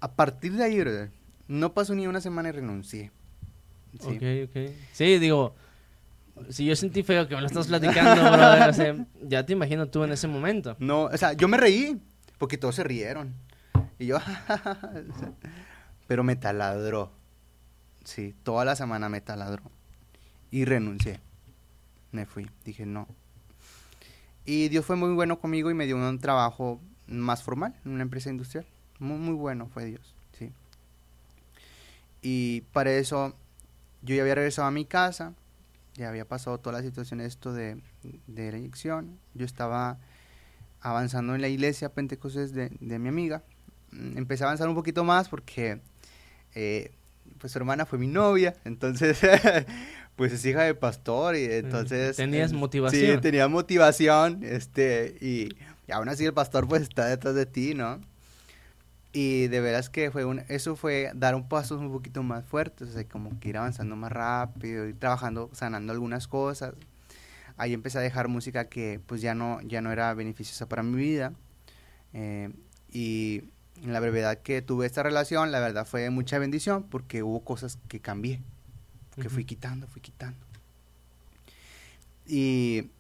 A 0.01 0.13
partir 0.13 0.53
de 0.53 0.65
ahí, 0.65 1.11
no 1.49 1.73
pasó 1.73 1.95
ni 1.95 2.07
una 2.07 2.21
semana 2.21 2.51
y 2.51 2.53
renuncié. 2.53 3.11
¿sí? 3.99 4.09
Ok, 4.17 4.51
ok. 4.51 4.73
Sí, 4.93 5.19
digo, 5.19 5.55
si 6.49 6.65
yo 6.65 6.77
sentí 6.77 7.03
feo 7.03 7.29
que 7.29 7.35
me 7.35 7.41
lo 7.41 7.47
estás 7.47 7.67
platicando, 7.69 8.23
brother, 8.23 9.07
ya 9.23 9.45
te 9.45 9.53
imagino 9.53 9.89
tú 9.89 10.05
en 10.05 10.13
ese 10.13 10.29
momento. 10.29 10.77
No, 10.79 11.05
o 11.05 11.17
sea, 11.17 11.33
yo 11.35 11.49
me 11.49 11.57
reí, 11.57 12.01
porque 12.39 12.59
todos 12.59 12.75
se 12.75 12.85
rieron. 12.85 13.35
Y 13.99 14.07
yo, 14.07 14.19
pero 16.07 16.25
me 16.25 16.37
taladró. 16.37 17.13
Sí, 18.05 18.35
toda 18.43 18.65
la 18.65 18.77
semana 18.77 19.09
me 19.09 19.21
taladró. 19.21 19.63
Y 20.53 20.65
renuncié. 20.65 21.19
Me 22.13 22.27
fui. 22.27 22.49
Dije, 22.65 22.87
no, 22.87 23.09
y 24.45 24.69
Dios 24.69 24.85
fue 24.85 24.97
muy 24.97 25.13
bueno 25.15 25.39
conmigo 25.39 25.71
y 25.71 25.75
me 25.75 25.87
dio 25.87 25.97
un 25.97 26.19
trabajo 26.19 26.81
más 27.07 27.43
formal 27.43 27.75
en 27.85 27.93
una 27.93 28.03
empresa 28.03 28.31
industrial. 28.31 28.67
Muy, 28.99 29.19
muy 29.19 29.35
bueno 29.35 29.69
fue 29.69 29.85
Dios, 29.85 30.15
sí. 30.39 30.53
Y 32.23 32.63
para 32.73 32.93
eso 32.93 33.35
yo 34.03 34.15
ya 34.17 34.23
había 34.23 34.35
regresado 34.35 34.67
a 34.67 34.73
mi 34.73 34.85
casa, 34.85 35.33
ya 35.95 36.09
había 36.09 36.27
pasado 36.27 36.59
toda 36.59 36.79
la 36.79 36.83
situación 36.83 37.21
esto 37.21 37.53
de, 37.53 37.81
de 38.27 38.51
la 38.51 38.59
inyección. 38.59 39.19
Yo 39.35 39.47
estaba 39.47 39.99
avanzando 40.81 41.37
en 41.37 41.41
la 41.41 41.49
iglesia 41.49 41.93
Pentecostés 41.93 42.53
de, 42.53 42.71
de 42.81 42.99
mi 42.99 43.09
amiga. 43.09 43.45
Mm, 43.93 44.19
empecé 44.19 44.43
a 44.43 44.49
avanzar 44.49 44.69
un 44.69 44.75
poquito 44.75 45.05
más 45.05 45.29
porque 45.29 45.81
eh, 46.57 46.91
pues 47.39 47.53
su 47.53 47.59
hermana 47.59 47.87
fue 47.87 47.99
mi 48.01 48.09
novia, 48.09 48.57
entonces 48.65 49.21
pues 50.17 50.33
es 50.33 50.45
hija 50.45 50.63
de 50.63 50.75
pastor 50.75 51.37
y 51.37 51.45
entonces... 51.45 52.17
Tenías 52.17 52.53
motivación. 52.53 53.17
Sí, 53.17 53.21
tenía 53.21 53.49
motivación, 53.49 54.41
este, 54.43 55.17
y, 55.21 55.49
aún 55.93 56.09
así 56.09 56.25
el 56.25 56.35
pastor 56.35 56.69
pues 56.69 56.83
está 56.83 57.07
detrás 57.07 57.35
de 57.35 57.47
ti, 57.47 57.75
¿no? 57.75 58.01
Y 59.13 59.49
de 59.49 59.61
veras 59.61 59.91
que 59.91 60.11
fue 60.11 60.25
un, 60.25 60.43
eso 60.49 60.75
fue 60.75 61.11
dar 61.15 61.35
un 61.35 61.47
paso 61.49 61.79
un 61.79 61.93
poquito 61.93 62.23
más 62.23 62.45
fuerte, 62.45 62.85
o 62.85 62.87
sea, 62.87 63.05
como 63.05 63.39
que 63.41 63.51
ir 63.51 63.59
avanzando 63.59 63.95
más 63.95 64.11
rápido, 64.11 64.87
ir 64.87 64.99
trabajando, 64.99 65.51
sanando 65.53 65.93
algunas 65.93 66.29
cosas. 66.29 66.75
Ahí 67.59 67.75
empecé 67.75 67.99
a 67.99 68.01
dejar 68.01 68.29
música 68.29 68.69
que 68.69 69.01
pues 69.07 69.21
ya 69.21 69.35
no, 69.35 69.61
ya 69.63 69.83
no 69.83 69.93
era 69.93 70.15
beneficiosa 70.15 70.67
para 70.67 70.83
mi 70.83 70.97
vida. 70.97 71.35
Eh, 72.15 72.51
y 72.91 73.43
en 73.83 73.93
la 73.93 74.01
brevedad 74.01 74.39
que 74.39 74.63
tuve 74.63 74.87
esta 74.87 75.03
relación, 75.03 75.53
la 75.53 75.61
verdad 75.61 75.87
fue 75.87 76.09
mucha 76.11 76.39
bendición 76.39 76.85
porque 76.85 77.23
hubo 77.23 77.45
cosas 77.45 77.79
que 77.89 78.01
cambié, 78.01 78.41
que 79.21 79.29
fui 79.29 79.45
quitando, 79.45 79.87
fui 79.87 80.01
quitando. 80.01 80.39
Y 82.27 82.91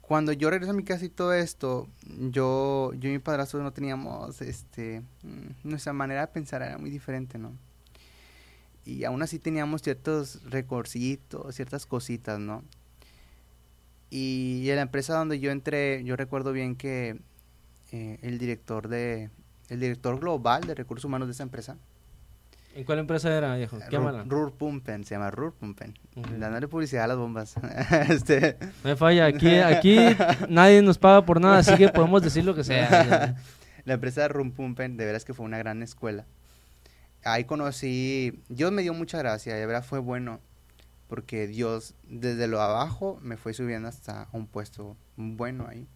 cuando 0.00 0.32
yo 0.32 0.50
regreso 0.50 0.72
a 0.72 0.74
mi 0.74 0.84
casa 0.84 1.04
y 1.04 1.10
todo 1.10 1.32
esto, 1.32 1.88
yo, 2.30 2.92
yo 2.94 3.08
y 3.08 3.12
mi 3.12 3.18
padrastro 3.18 3.62
no 3.62 3.72
teníamos, 3.72 4.40
este, 4.40 5.02
mm, 5.22 5.68
nuestra 5.68 5.92
manera 5.92 6.22
de 6.22 6.28
pensar 6.28 6.62
era 6.62 6.78
muy 6.78 6.90
diferente, 6.90 7.38
¿no? 7.38 7.52
Y 8.84 9.04
aún 9.04 9.22
así 9.22 9.38
teníamos 9.38 9.82
ciertos 9.82 10.42
recorcitos, 10.44 11.54
ciertas 11.54 11.84
cositas, 11.84 12.38
¿no? 12.38 12.64
Y 14.10 14.68
en 14.70 14.76
la 14.76 14.82
empresa 14.82 15.14
donde 15.18 15.40
yo 15.40 15.50
entré, 15.50 16.02
yo 16.04 16.16
recuerdo 16.16 16.52
bien 16.52 16.74
que 16.74 17.20
eh, 17.92 18.18
el 18.22 18.38
director 18.38 18.88
de, 18.88 19.30
el 19.68 19.80
director 19.80 20.18
global 20.18 20.64
de 20.64 20.74
recursos 20.74 21.04
humanos 21.04 21.28
de 21.28 21.32
esa 21.32 21.42
empresa, 21.42 21.76
¿En 22.74 22.84
cuál 22.84 23.00
empresa 23.00 23.36
era, 23.36 23.56
viejo? 23.56 23.78
¿Qué 23.90 23.98
Rur, 23.98 24.52
Pumpen, 24.52 25.04
se 25.04 25.14
llama 25.14 25.30
Rur 25.30 25.52
Pumpen. 25.52 25.94
Dándole 26.38 26.68
publicidad 26.68 27.04
a 27.04 27.08
las 27.08 27.16
bombas. 27.16 27.54
este... 28.08 28.56
No 28.60 28.90
me 28.90 28.96
falla, 28.96 29.26
aquí, 29.26 29.56
aquí 29.56 29.98
nadie 30.48 30.80
nos 30.82 30.98
paga 30.98 31.24
por 31.24 31.40
nada, 31.40 31.58
así 31.58 31.74
que 31.76 31.88
podemos 31.88 32.22
decir 32.22 32.44
lo 32.44 32.54
que 32.54 32.64
sea. 32.64 33.36
la 33.84 33.94
empresa 33.94 34.22
de 34.22 34.28
Rur 34.28 34.52
Pumpen, 34.52 34.96
de 34.96 35.06
veras 35.06 35.24
que 35.24 35.34
fue 35.34 35.46
una 35.46 35.58
gran 35.58 35.82
escuela. 35.82 36.26
Ahí 37.24 37.44
conocí, 37.44 38.42
Dios 38.48 38.70
me 38.70 38.82
dio 38.82 38.94
mucha 38.94 39.18
gracia, 39.18 39.54
de 39.54 39.66
verdad 39.66 39.84
fue 39.84 39.98
bueno, 39.98 40.40
porque 41.08 41.46
Dios 41.46 41.94
desde 42.04 42.46
lo 42.46 42.60
abajo 42.60 43.18
me 43.22 43.36
fue 43.36 43.54
subiendo 43.54 43.88
hasta 43.88 44.28
un 44.32 44.46
puesto 44.46 44.96
bueno 45.16 45.66
ahí. 45.68 45.88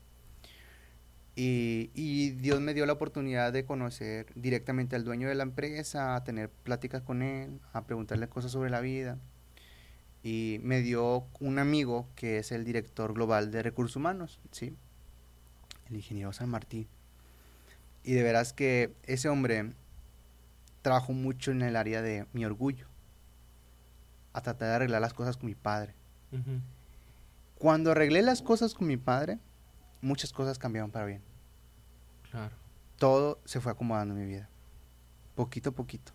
Y, 1.34 2.30
Dios 2.32 2.60
me 2.60 2.74
dio 2.74 2.84
la 2.84 2.92
oportunidad 2.92 3.52
de 3.52 3.64
conocer 3.64 4.26
directamente 4.34 4.96
al 4.96 5.04
dueño 5.04 5.28
de 5.28 5.34
la 5.34 5.44
empresa, 5.44 6.14
a 6.14 6.24
tener 6.24 6.50
pláticas 6.50 7.02
con 7.02 7.22
él, 7.22 7.60
a 7.72 7.84
preguntarle 7.84 8.28
cosas 8.28 8.52
sobre 8.52 8.70
la 8.70 8.80
vida. 8.80 9.18
Y 10.22 10.60
me 10.62 10.82
dio 10.82 11.26
un 11.40 11.58
amigo 11.58 12.06
que 12.14 12.38
es 12.38 12.52
el 12.52 12.64
director 12.64 13.14
global 13.14 13.50
de 13.50 13.62
recursos 13.62 13.96
humanos, 13.96 14.40
¿sí? 14.50 14.76
El 15.88 15.96
ingeniero 15.96 16.32
San 16.32 16.48
Martín. 16.48 16.86
Y 18.04 18.12
de 18.12 18.22
veras 18.22 18.52
que 18.52 18.92
ese 19.04 19.28
hombre 19.28 19.72
trabajó 20.82 21.12
mucho 21.12 21.50
en 21.50 21.62
el 21.62 21.76
área 21.76 22.02
de 22.02 22.26
mi 22.32 22.44
orgullo, 22.44 22.86
a 24.32 24.42
tratar 24.42 24.68
de 24.68 24.74
arreglar 24.74 25.00
las 25.00 25.14
cosas 25.14 25.36
con 25.36 25.46
mi 25.46 25.54
padre. 25.54 25.94
Cuando 27.58 27.92
arreglé 27.92 28.22
las 28.22 28.42
cosas 28.42 28.74
con 28.74 28.86
mi 28.86 28.96
padre, 28.96 29.38
muchas 30.02 30.32
cosas 30.32 30.58
cambiaron 30.58 30.90
para 30.90 31.06
bien. 31.06 31.22
Claro. 32.30 32.54
Todo 32.98 33.40
se 33.44 33.60
fue 33.60 33.72
acomodando 33.72 34.14
en 34.14 34.20
mi 34.20 34.26
vida. 34.26 34.48
Poquito 35.34 35.70
a 35.70 35.72
poquito. 35.72 36.12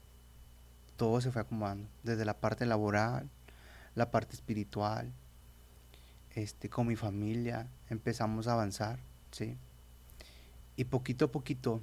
Todo 0.96 1.20
se 1.22 1.32
fue 1.32 1.42
acomodando. 1.42 1.88
Desde 2.04 2.26
la 2.26 2.40
parte 2.40 2.66
laboral, 2.66 3.30
la 3.96 4.12
parte 4.12 4.36
espiritual, 4.36 5.12
este, 6.32 6.70
con 6.70 6.86
mi 6.88 6.96
familia, 6.96 7.68
empezamos 7.90 8.48
a 8.48 8.54
avanzar, 8.54 9.00
¿sí? 9.32 9.58
Y 10.76 10.84
poquito 10.84 11.26
a 11.26 11.32
poquito, 11.32 11.82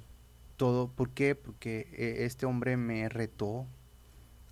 todo, 0.55 0.87
¿por 0.87 1.09
qué? 1.09 1.35
Porque 1.35 1.89
eh, 1.91 2.25
este 2.25 2.45
hombre 2.45 2.77
me 2.77 3.09
retó 3.09 3.65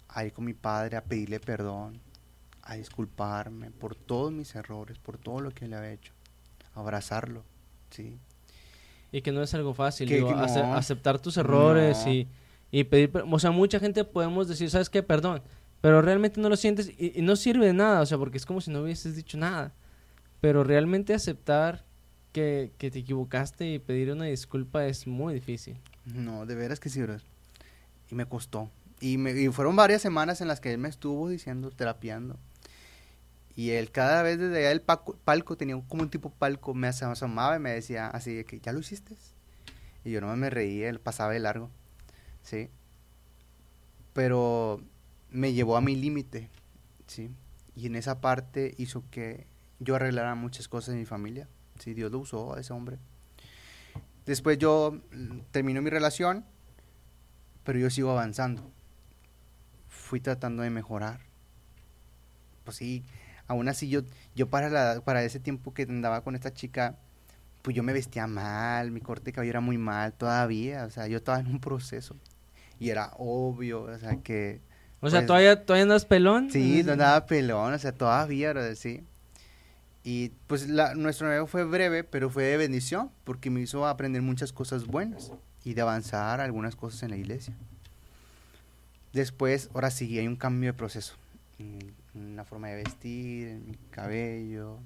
a 0.10 0.26
ir 0.26 0.34
con 0.34 0.45
mi 0.45 0.54
padre 0.54 0.97
a 0.97 1.04
pedirle 1.04 1.39
perdón, 1.39 2.01
a 2.62 2.76
disculparme 2.76 3.72
por 3.72 3.95
todos 3.95 4.32
mis 4.32 4.54
errores, 4.56 4.99
por 4.99 5.18
todo 5.18 5.39
lo 5.39 5.51
que 5.51 5.68
le 5.68 5.78
había 5.78 5.93
hecho 5.93 6.14
abrazarlo, 6.74 7.43
¿sí? 7.89 8.17
Y 9.11 9.21
que 9.21 9.32
no 9.32 9.43
es 9.43 9.53
algo 9.53 9.74
fácil, 9.74 10.11
aceptar 10.34 11.19
tus 11.19 11.38
errores 11.38 12.05
y, 12.07 12.84
pedir, 12.86 13.11
o 13.30 13.39
sea, 13.39 13.51
mucha 13.51 13.80
gente 13.80 14.03
podemos 14.03 14.47
decir, 14.47 14.69
¿sabes 14.69 14.89
qué? 14.89 15.03
Perdón, 15.03 15.41
pero 15.82 16.01
realmente 16.01 16.39
no 16.39 16.49
lo 16.49 16.55
sientes 16.55 16.91
y, 16.97 17.21
no 17.21 17.36
sirve 17.36 17.67
de 17.67 17.74
nada, 17.74 18.01
o 18.01 18.05
sea, 18.05 18.17
porque 18.17 18.38
es 18.38 18.45
como 18.45 18.61
si 18.61 18.71
no 18.71 18.82
hubieses 18.82 19.15
dicho 19.15 19.38
nada. 19.38 19.74
Pero 20.41 20.63
realmente 20.63 21.13
aceptar 21.13 21.86
que, 22.32 22.71
te 22.78 22.99
equivocaste 22.99 23.74
y 23.74 23.80
pedir 23.80 24.11
una 24.11 24.26
disculpa 24.26 24.86
es 24.86 25.07
muy 25.07 25.34
difícil. 25.34 25.78
No, 26.05 26.45
de 26.45 26.55
veras 26.55 26.80
que 26.80 26.89
sí, 26.89 27.01
bro. 27.01 27.17
Y 28.09 28.15
me 28.15 28.26
costó. 28.26 28.71
Y, 28.99 29.17
me, 29.17 29.32
y 29.32 29.49
fueron 29.49 29.76
varias 29.76 30.01
semanas 30.01 30.41
en 30.41 30.47
las 30.47 30.59
que 30.59 30.74
él 30.74 30.80
me 30.80 30.89
estuvo 30.89 31.30
diciendo, 31.30 31.69
terapiando. 31.69 32.39
Y 33.56 33.72
él 33.72 33.91
cada 33.91 34.24
vez 34.24 34.39
desde 34.39 34.58
allá 34.58 34.70
del 34.70 34.82
palco, 34.82 35.58
tenía 35.58 35.80
como 35.88 36.04
un 36.04 36.10
tipo 36.10 36.32
palco, 36.32 36.74
me 36.74 36.88
asomaba 36.88 37.56
y 37.56 37.60
me 37.60 37.72
decía 37.72 38.08
así 38.08 38.43
que, 38.45 38.60
¿ya 38.60 38.74
lo 38.74 38.80
hiciste? 38.80 39.16
Y 40.04 40.12
yo 40.12 40.22
no 40.22 40.36
me 40.36 40.49
reía, 40.49 40.89
él 40.89 40.99
pasaba 40.99 41.34
de 41.34 41.39
largo, 41.39 41.70
¿sí? 42.41 42.70
Pero 44.14 44.82
me 45.30 45.54
llevó 45.54 45.78
a 45.78 45.82
mi 45.82 45.95
límite, 45.95 46.49
¿sí? 47.08 47.30
Y 47.76 47.86
en 47.86 47.95
esa 47.95 48.22
parte 48.22 48.74
hizo 48.78 49.04
que 49.12 49.45
yo 49.80 49.95
arreglara 49.95 50.36
muchas 50.36 50.68
cosas 50.68 50.93
en 50.93 50.99
mi 50.99 51.06
familia, 51.06 51.47
¿sí? 51.80 51.93
Dios 51.93 52.12
lo 52.12 52.20
usó 52.20 52.56
a 52.56 52.60
ese 52.60 52.74
hombre. 52.74 52.97
Después 54.26 54.58
yo 54.58 54.99
mm, 55.12 55.39
termino 55.51 55.82
mi 55.82 55.89
relación, 55.89 56.45
pero 57.64 57.80
yo 57.80 57.89
sigo 57.89 58.12
avanzando. 58.12 58.72
Fui 59.89 60.20
tratando 60.20 60.64
de 60.64 60.70
mejorar. 60.70 61.22
Pues 62.64 62.78
sí, 62.78 63.04
aún 63.48 63.68
así 63.68 63.89
yo, 63.89 64.02
yo 64.36 64.50
para, 64.50 64.70
la, 64.70 65.02
para 65.02 65.24
ese 65.24 65.39
tiempo 65.39 65.74
que 65.74 65.84
andaba 65.84 66.24
con 66.24 66.36
esta 66.36 66.54
chica, 66.54 66.98
pues 67.62 67.76
yo 67.76 67.84
me 67.84 67.94
vestía 67.94 68.28
mal, 68.28 68.91
mi 68.91 69.02
corte 69.02 69.26
de 69.26 69.34
cabello 69.34 69.52
era 69.52 69.62
muy 69.62 69.78
mal 69.78 70.14
todavía, 70.14 70.86
o 70.86 70.89
sea, 70.89 71.08
yo 71.08 71.18
estaba 71.18 71.39
en 71.39 71.48
un 71.48 71.60
proceso 71.60 72.16
y 72.80 72.89
era 72.89 73.12
obvio, 73.18 73.84
o 73.84 73.98
sea, 73.98 74.18
que... 74.18 74.62
O 75.00 75.10
sea, 75.10 75.20
pues 75.20 75.28
¿todavía, 75.28 75.66
¿todavía 75.66 75.84
andas 75.84 76.06
pelón? 76.06 76.50
Sí, 76.50 76.82
no 76.84 76.94
andaba 76.94 77.26
pelón, 77.26 77.74
o 77.74 77.80
sea, 77.80 77.91
todavía, 77.91 78.54
sí. 78.76 79.04
Y 80.04 80.30
pues 80.48 80.68
la, 80.68 80.96
nuestro 80.96 81.28
nuevo 81.28 81.48
fue 81.48 81.64
breve, 81.64 82.04
pero 82.04 82.30
fue 82.30 82.44
de 82.44 82.58
bendición, 82.58 83.10
porque 83.24 83.50
me 83.50 83.62
hizo 83.62 83.88
aprender 83.88 84.22
muchas 84.22 84.52
cosas 84.52 84.86
buenas 84.86 85.32
y 85.64 85.74
de 85.74 85.82
avanzar 85.82 86.41
algunas 86.41 86.76
cosas 86.76 87.04
en 87.04 87.12
la 87.12 87.18
iglesia. 87.18 87.54
Después, 89.14 89.70
ahora 89.74 89.91
sí, 89.91 90.18
hay 90.20 90.28
un 90.28 90.36
cambio 90.36 90.72
de 90.72 90.78
proceso. 90.78 91.16
En 92.16 92.36
la 92.36 92.45
forma 92.45 92.70
de 92.70 92.76
vestir, 92.76 93.47
en 93.47 93.66
mi 93.66 93.76
cabello. 93.89 94.80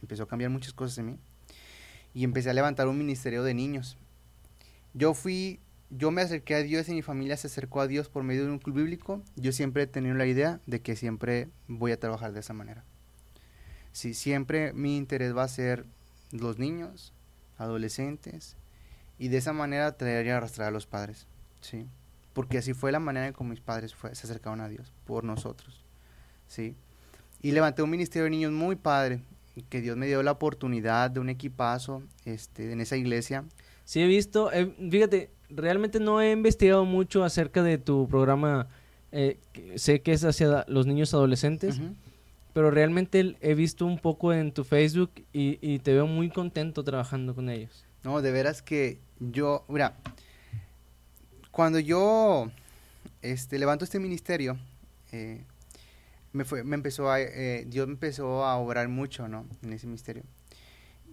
Empezó 0.00 0.24
a 0.24 0.28
cambiar 0.28 0.50
muchas 0.50 0.72
cosas 0.72 0.98
en 0.98 1.06
mí. 1.06 1.18
Y 2.14 2.24
empecé 2.24 2.50
a 2.50 2.54
levantar 2.54 2.88
un 2.88 2.98
ministerio 2.98 3.42
de 3.42 3.54
niños. 3.54 3.96
Yo 4.94 5.14
fui, 5.14 5.60
yo 5.90 6.10
me 6.10 6.22
acerqué 6.22 6.54
a 6.54 6.62
Dios 6.62 6.88
y 6.88 6.92
mi 6.92 7.02
familia 7.02 7.36
se 7.36 7.48
acercó 7.48 7.80
a 7.80 7.86
Dios 7.86 8.08
por 8.08 8.22
medio 8.22 8.44
de 8.44 8.50
un 8.50 8.58
club 8.58 8.76
bíblico. 8.76 9.22
Yo 9.36 9.52
siempre 9.52 9.82
he 9.82 9.86
tenido 9.86 10.14
la 10.14 10.26
idea 10.26 10.60
de 10.66 10.80
que 10.80 10.96
siempre 10.96 11.48
voy 11.66 11.92
a 11.92 12.00
trabajar 12.00 12.32
de 12.32 12.40
esa 12.40 12.52
manera. 12.52 12.84
Sí, 13.92 14.14
siempre 14.14 14.72
mi 14.72 14.96
interés 14.96 15.36
va 15.36 15.42
a 15.42 15.48
ser 15.48 15.86
los 16.30 16.58
niños, 16.58 17.12
adolescentes, 17.56 18.56
y 19.18 19.28
de 19.28 19.38
esa 19.38 19.52
manera 19.52 19.96
traer 19.96 20.26
y 20.26 20.30
arrastrar 20.30 20.68
a 20.68 20.70
los 20.70 20.86
padres. 20.86 21.26
Sí, 21.60 21.86
porque 22.32 22.58
así 22.58 22.74
fue 22.74 22.92
la 22.92 23.00
manera 23.00 23.26
en 23.26 23.34
que 23.34 23.44
mis 23.44 23.60
padres 23.60 23.94
se 24.00 24.26
acercaron 24.26 24.60
a 24.60 24.68
Dios, 24.68 24.92
por 25.04 25.24
nosotros. 25.24 25.84
¿Sí? 26.48 26.74
Y 27.40 27.52
levanté 27.52 27.82
un 27.82 27.90
ministerio 27.90 28.24
de 28.24 28.30
niños 28.30 28.52
muy 28.52 28.76
padre, 28.76 29.20
que 29.68 29.80
Dios 29.80 29.96
me 29.96 30.06
dio 30.06 30.22
la 30.22 30.32
oportunidad 30.32 31.10
de 31.10 31.20
un 31.20 31.28
equipazo 31.28 32.02
este, 32.24 32.72
en 32.72 32.80
esa 32.80 32.96
iglesia. 32.96 33.44
Sí, 33.84 34.00
he 34.00 34.06
visto, 34.06 34.50
fíjate, 34.90 35.30
realmente 35.50 36.00
no 36.00 36.20
he 36.20 36.32
investigado 36.32 36.84
mucho 36.84 37.24
acerca 37.24 37.62
de 37.62 37.78
tu 37.78 38.08
programa, 38.08 38.68
eh, 39.12 39.38
sé 39.76 40.02
que 40.02 40.12
es 40.12 40.24
hacia 40.24 40.64
los 40.68 40.86
niños 40.86 41.14
adolescentes, 41.14 41.80
pero 42.52 42.70
realmente 42.70 43.36
he 43.40 43.54
visto 43.54 43.86
un 43.86 43.98
poco 43.98 44.32
en 44.32 44.52
tu 44.52 44.64
Facebook 44.64 45.10
y, 45.32 45.58
y, 45.62 45.78
te 45.78 45.92
veo 45.94 46.06
muy 46.06 46.28
contento 46.28 46.84
trabajando 46.84 47.34
con 47.34 47.48
ellos. 47.48 47.84
No, 48.04 48.20
de 48.20 48.30
veras 48.30 48.62
que 48.62 48.98
yo, 49.20 49.64
mira, 49.68 49.96
cuando 51.50 51.78
yo 51.78 52.50
este, 53.22 53.58
levanto 53.58 53.84
este 53.84 53.98
ministerio, 53.98 54.58
eh, 55.12 55.44
me, 56.32 56.44
fue, 56.44 56.64
me 56.64 56.76
empezó 56.76 57.10
a, 57.10 57.20
eh, 57.20 57.64
Dios 57.66 57.88
empezó 57.88 58.44
a 58.44 58.56
obrar 58.56 58.88
mucho, 58.88 59.28
¿no? 59.28 59.46
En 59.62 59.72
ese 59.72 59.86
misterio. 59.86 60.24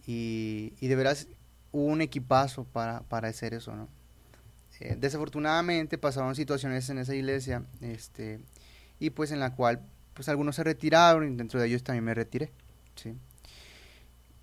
Y, 0.05 0.74
y 0.80 0.88
de 0.88 0.95
veras 0.95 1.28
hubo 1.72 1.86
un 1.86 2.01
equipazo 2.01 2.63
para, 2.63 3.01
para 3.01 3.28
hacer 3.28 3.53
eso, 3.53 3.76
¿no? 3.76 3.89
Eh, 4.80 4.97
desafortunadamente 4.99 5.97
pasaron 5.97 6.36
situaciones 6.36 6.89
en 6.89 6.97
esa 6.97 7.16
iglesia, 7.16 7.63
este, 7.80 8.41
y 8.99 9.09
pues 9.11 9.32
en 9.32 9.39
la 9.39 9.55
cual, 9.55 9.82
pues 10.13 10.28
algunos 10.28 10.57
se 10.57 10.63
retiraron 10.63 11.32
y 11.32 11.36
dentro 11.36 11.61
de 11.61 11.68
ellos 11.68 11.84
también 11.84 12.03
me 12.03 12.13
retiré, 12.13 12.51
¿sí? 12.95 13.16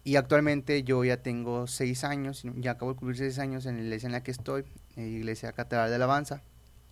Y 0.04 0.16
actualmente 0.16 0.82
yo 0.82 1.04
ya 1.04 1.18
tengo 1.18 1.66
seis 1.66 2.02
años, 2.02 2.42
ya 2.56 2.72
acabo 2.72 2.92
de 2.92 2.98
cumplir 2.98 3.18
seis 3.18 3.38
años 3.38 3.66
en 3.66 3.76
la 3.76 3.82
iglesia 3.82 4.06
en 4.06 4.12
la 4.12 4.22
que 4.22 4.30
estoy, 4.30 4.64
en 4.96 5.04
la 5.04 5.18
iglesia 5.18 5.52
Catedral 5.52 5.90
de 5.90 5.96
Alabanza, 5.96 6.42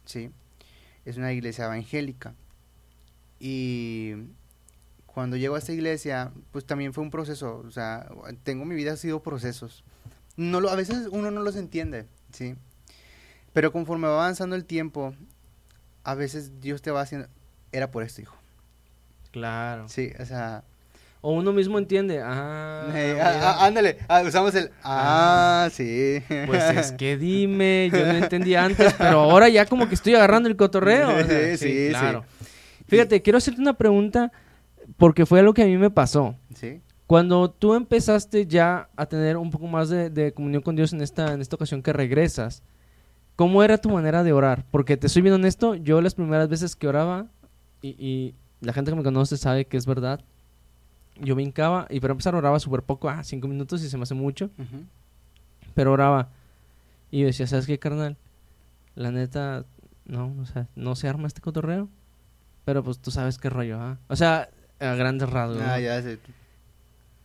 ¿sí? 0.04 0.30
Es 1.04 1.16
una 1.16 1.32
iglesia 1.32 1.64
evangélica. 1.64 2.34
Y 3.40 4.14
cuando 5.06 5.36
llego 5.36 5.56
a 5.56 5.58
esta 5.58 5.72
iglesia, 5.72 6.30
pues 6.52 6.64
también 6.64 6.92
fue 6.92 7.02
un 7.02 7.10
proceso, 7.10 7.64
o 7.66 7.70
sea, 7.70 8.06
tengo 8.44 8.64
mi 8.64 8.74
vida 8.74 8.92
ha 8.92 8.96
sido 8.96 9.22
procesos. 9.22 9.82
No 10.36 10.60
lo, 10.60 10.70
a 10.70 10.76
veces 10.76 11.08
uno 11.10 11.30
no 11.30 11.42
los 11.42 11.56
entiende, 11.56 12.06
¿sí? 12.32 12.54
Pero 13.52 13.72
conforme 13.72 14.06
va 14.06 14.22
avanzando 14.22 14.54
el 14.54 14.64
tiempo, 14.64 15.14
a 16.04 16.14
veces 16.14 16.60
Dios 16.60 16.82
te 16.82 16.90
va 16.90 17.00
haciendo, 17.00 17.28
era 17.72 17.90
por 17.90 18.02
esto, 18.02 18.20
hijo. 18.20 18.36
Claro. 19.32 19.88
Sí, 19.88 20.12
o 20.20 20.24
sea, 20.24 20.64
o 21.22 21.32
uno 21.32 21.52
mismo 21.52 21.78
entiende, 21.78 22.20
ah, 22.22 22.88
eh, 22.94 23.18
ah, 23.20 23.56
ah 23.58 23.66
ándale, 23.66 23.98
ah, 24.08 24.22
usamos 24.22 24.54
el, 24.54 24.70
ah, 24.82 25.68
sí. 25.72 26.22
Pues 26.46 26.76
es 26.76 26.92
que 26.92 27.16
dime, 27.18 27.90
yo 27.92 28.06
no 28.06 28.12
entendía 28.12 28.64
antes, 28.64 28.94
pero 28.94 29.20
ahora 29.20 29.48
ya 29.48 29.66
como 29.66 29.88
que 29.88 29.94
estoy 29.94 30.14
agarrando 30.14 30.48
el 30.48 30.56
cotorreo. 30.56 31.10
sí, 31.28 31.56
sí, 31.56 31.88
claro. 31.90 32.24
Fíjate, 32.90 33.22
quiero 33.22 33.38
hacerte 33.38 33.60
una 33.60 33.74
pregunta 33.74 34.32
porque 34.96 35.26
fue 35.26 35.40
algo 35.40 35.54
que 35.54 35.62
a 35.62 35.66
mí 35.66 35.76
me 35.76 35.90
pasó. 35.90 36.36
Sí. 36.54 36.80
Cuando 37.06 37.50
tú 37.50 37.74
empezaste 37.74 38.46
ya 38.46 38.88
a 38.96 39.06
tener 39.06 39.36
un 39.36 39.50
poco 39.50 39.66
más 39.66 39.88
de, 39.88 40.32
comunión 40.34 40.62
con 40.62 40.76
Dios 40.76 40.92
en 40.92 41.00
esta, 41.00 41.32
en 41.32 41.40
esta 41.40 41.56
ocasión 41.56 41.82
que 41.82 41.92
regresas, 41.92 42.62
¿cómo 43.36 43.62
era 43.62 43.78
tu 43.78 43.90
manera 43.90 44.22
de 44.22 44.32
orar? 44.32 44.64
Porque 44.70 44.96
te 44.96 45.08
soy 45.08 45.22
bien 45.22 45.34
honesto, 45.34 45.74
yo 45.74 46.00
las 46.00 46.14
primeras 46.14 46.48
veces 46.48 46.76
que 46.76 46.86
oraba, 46.86 47.26
y, 47.82 47.88
y 47.98 48.34
la 48.60 48.72
gente 48.72 48.90
que 48.90 48.96
me 48.96 49.02
conoce 49.02 49.36
sabe 49.36 49.64
que 49.64 49.76
es 49.76 49.86
verdad, 49.86 50.20
yo 51.20 51.34
brincaba 51.34 51.86
y 51.90 52.00
para 52.00 52.12
empezar 52.12 52.34
oraba 52.34 52.58
súper 52.58 52.82
poco, 52.82 53.08
ah, 53.08 53.22
cinco 53.24 53.48
minutos 53.48 53.82
y 53.82 53.88
se 53.88 53.96
me 53.96 54.04
hace 54.04 54.14
mucho. 54.14 54.50
Pero 55.74 55.92
oraba 55.92 56.30
y 57.10 57.20
yo 57.20 57.26
decía, 57.26 57.46
¿sabes 57.46 57.66
qué, 57.66 57.78
carnal? 57.78 58.16
La 58.94 59.10
neta, 59.10 59.64
no, 60.04 60.34
o 60.40 60.46
sea, 60.46 60.68
no 60.76 60.94
se 60.96 61.08
arma 61.08 61.26
este 61.26 61.40
cotorreo. 61.40 61.88
Pero 62.64 62.82
pues 62.82 62.98
tú 62.98 63.10
sabes 63.10 63.38
qué 63.38 63.50
rollo, 63.50 63.78
¿ah? 63.80 63.98
O 64.08 64.16
sea, 64.16 64.50
a 64.78 64.94
grandes 64.94 65.28
rasgos. 65.28 65.62
Ah, 65.62 65.80
ya 65.80 66.00
sé. 66.02 66.18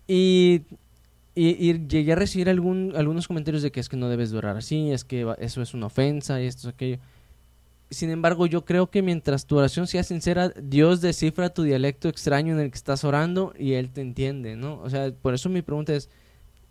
Y, 0.07 0.63
y, 1.33 1.87
llegué 1.87 2.13
a 2.13 2.15
recibir 2.15 2.49
algún, 2.49 2.93
algunos 2.95 3.27
comentarios 3.27 3.63
de 3.63 3.71
que 3.71 3.79
es 3.79 3.89
que 3.89 3.97
no 3.97 4.09
debes 4.09 4.31
de 4.31 4.37
orar 4.37 4.57
así, 4.57 4.91
es 4.91 5.03
que 5.03 5.25
eso 5.39 5.61
es 5.61 5.73
una 5.73 5.87
ofensa 5.87 6.41
y 6.41 6.45
esto 6.45 6.69
es 6.69 6.73
aquello. 6.73 6.99
Sin 7.89 8.09
embargo, 8.09 8.47
yo 8.47 8.65
creo 8.65 8.89
que 8.89 9.01
mientras 9.01 9.45
tu 9.45 9.57
oración 9.57 9.87
sea 9.87 10.03
sincera, 10.03 10.49
Dios 10.49 11.01
descifra 11.01 11.49
tu 11.53 11.63
dialecto 11.63 12.09
extraño 12.09 12.53
en 12.53 12.59
el 12.59 12.71
que 12.71 12.77
estás 12.77 13.03
orando 13.03 13.53
y 13.57 13.73
Él 13.73 13.91
te 13.91 14.01
entiende, 14.01 14.55
¿no? 14.55 14.79
O 14.79 14.89
sea, 14.89 15.11
por 15.11 15.33
eso 15.33 15.49
mi 15.49 15.61
pregunta 15.61 15.93
es, 15.93 16.09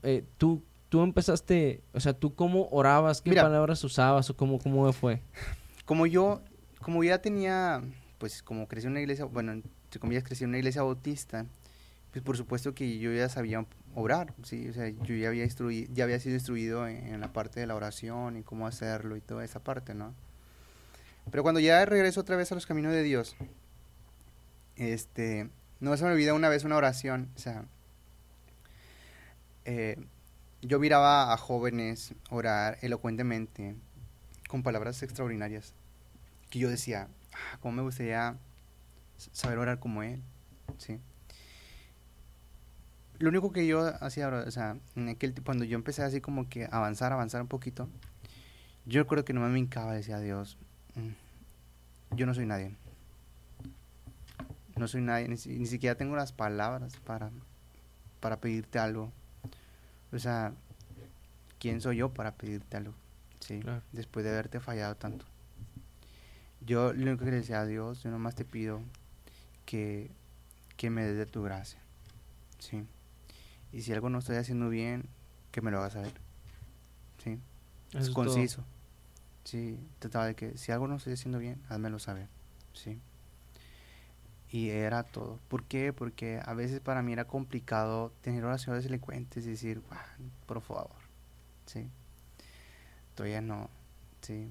eh, 0.03 0.25
¿tú, 0.39 0.62
tú 0.89 1.03
empezaste, 1.03 1.83
o 1.93 2.01
sea, 2.01 2.12
¿tú 2.12 2.35
cómo 2.35 2.69
orabas? 2.71 3.21
¿Qué 3.23 3.33
palabras 3.33 3.83
usabas 3.85 4.29
o 4.31 4.37
cómo, 4.37 4.59
cómo 4.59 4.93
fue? 4.93 5.21
Como 5.85 6.07
yo, 6.07 6.41
como 6.81 7.05
ya 7.05 7.19
tenía, 7.19 7.83
pues 8.25 8.43
como 8.43 8.66
crecí 8.68 8.87
en 8.87 8.93
una 8.93 9.03
iglesia, 9.03 9.27
bueno, 9.27 9.53
entre 9.53 10.01
comillas 10.01 10.25
crecí 10.25 10.45
en 10.45 10.49
una 10.49 10.57
iglesia 10.57 10.83
bautista, 10.83 11.45
pues 12.11 12.25
por 12.25 12.39
supuesto 12.39 12.75
que 12.75 12.99
yo 12.99 13.12
ya 13.12 13.29
sabía 13.29 13.66
orar, 13.95 14.33
sí, 14.43 14.66
o 14.66 14.72
sea, 14.72 14.89
yo 14.89 15.14
ya 15.14 15.29
había, 15.29 15.45
instruido, 15.45 15.93
ya 15.93 16.05
había 16.05 16.18
sido 16.18 16.37
instruido 16.37 16.89
en 16.89 17.20
la 17.20 17.35
parte 17.35 17.61
de 17.61 17.66
la 17.66 17.75
oración 17.75 18.39
y 18.39 18.43
cómo 18.43 18.66
hacerlo 18.66 19.18
y 19.18 19.20
toda 19.20 19.45
esa 19.45 19.62
parte, 19.62 19.93
¿no? 19.93 20.14
Pero 21.31 21.43
cuando 21.43 21.61
ya 21.61 21.85
regreso 21.85 22.22
otra 22.22 22.37
vez 22.37 22.51
a 22.51 22.55
los 22.55 22.64
caminos 22.64 22.95
de 22.95 23.03
Dios, 23.03 23.37
este, 24.77 25.51
no 25.81 25.95
se 25.99 26.05
me 26.05 26.12
olvida 26.12 26.33
una 26.33 26.49
vez 26.49 26.64
una 26.64 26.77
oración, 26.77 27.29
o 27.37 27.39
sea, 27.39 27.66
eh, 29.66 30.03
yo 30.62 30.79
miraba 30.79 31.31
a 31.31 31.37
jóvenes 31.37 32.14
orar 32.31 32.79
elocuentemente, 32.81 33.77
con 34.49 34.62
palabras 34.62 35.03
extraordinarias, 35.03 35.75
que 36.49 36.59
yo 36.59 36.70
decía, 36.70 37.11
¿cómo 37.61 37.72
me 37.72 37.82
gustaría 37.82 38.37
saber 39.32 39.59
orar 39.59 39.78
como 39.78 40.03
él? 40.03 40.22
¿Sí? 40.78 40.99
Lo 43.18 43.28
único 43.28 43.53
que 43.53 43.66
yo 43.66 43.87
hacía, 44.03 44.28
o 44.28 44.51
sea, 44.51 44.76
en 44.97 45.09
aquel, 45.09 45.35
cuando 45.43 45.64
yo 45.64 45.76
empecé 45.76 46.03
así 46.03 46.20
como 46.20 46.49
que 46.49 46.68
avanzar, 46.70 47.12
avanzar 47.12 47.41
un 47.43 47.49
poquito, 47.49 47.89
yo 48.87 49.03
recuerdo 49.03 49.24
que 49.24 49.32
no 49.32 49.41
me 49.41 49.59
hincaba, 49.59 49.95
decía 49.95 50.18
Dios, 50.18 50.59
Mm. 50.95 52.16
yo 52.16 52.26
no 52.26 52.35
soy 52.35 52.47
nadie. 52.47 52.76
No 54.76 54.89
soy 54.89 55.03
nadie, 55.03 55.28
ni, 55.28 55.37
siquiera 55.37 55.97
tengo 55.97 56.16
las 56.16 56.32
palabras 56.32 56.97
para, 57.05 57.30
para 58.20 58.41
pedirte 58.41 58.78
algo. 58.78 59.12
O 60.12 60.18
sea, 60.18 60.53
¿quién 61.59 61.80
soy 61.80 61.99
yo 61.99 62.12
para 62.12 62.35
pedirte 62.35 62.76
algo? 62.76 62.95
Sí, 63.39 63.61
después 63.93 64.24
de 64.24 64.32
haberte 64.32 64.59
fallado 64.59 64.97
tanto. 64.97 65.26
Yo 66.67 66.93
lo 66.93 67.03
único 67.03 67.25
que 67.25 67.31
le 67.31 67.37
decía 67.39 67.61
a 67.61 67.67
Dios, 67.67 68.03
yo 68.03 68.11
nomás 68.11 68.35
te 68.35 68.45
pido 68.45 68.81
que, 69.67 70.11
que 70.77 70.91
me 70.91 71.05
des 71.05 71.17
de 71.17 71.27
tu 71.27 71.43
gracia. 71.43 71.79
Sí. 72.59 72.87
Y 73.73 73.83
si 73.83 73.93
algo 73.93 74.09
no 74.09 74.19
estoy 74.19 74.37
haciendo 74.37 74.69
bien, 74.69 75.09
que 75.51 75.61
me 75.61 75.71
lo 75.71 75.79
hagas 75.79 75.95
saber. 75.95 76.12
Sí. 77.23 77.39
es 77.93 78.11
conciso. 78.11 78.65
Sí, 79.45 79.79
trataba 79.99 80.27
de 80.27 80.35
que 80.35 80.57
si 80.57 80.73
algo 80.73 80.89
no 80.89 80.97
estoy 80.97 81.12
haciendo 81.12 81.39
bien, 81.39 81.62
házmelo 81.69 81.99
saber. 81.99 82.29
Sí. 82.73 82.99
Y 84.51 84.71
era 84.71 85.03
todo. 85.03 85.41
¿Por 85.49 85.65
qué? 85.65 85.93
Porque 85.93 86.41
a 86.45 86.55
veces 86.55 86.81
para 86.81 87.03
mí 87.03 87.12
era 87.12 87.27
complicado 87.27 88.12
tener 88.21 88.45
oraciones 88.45 88.87
elocuentes 88.87 89.45
y 89.45 89.51
decir, 89.51 89.83
por 90.47 90.61
favor. 90.62 90.97
Sí. 91.67 91.91
Todavía 93.15 93.41
no. 93.41 93.69
Sí. 94.23 94.49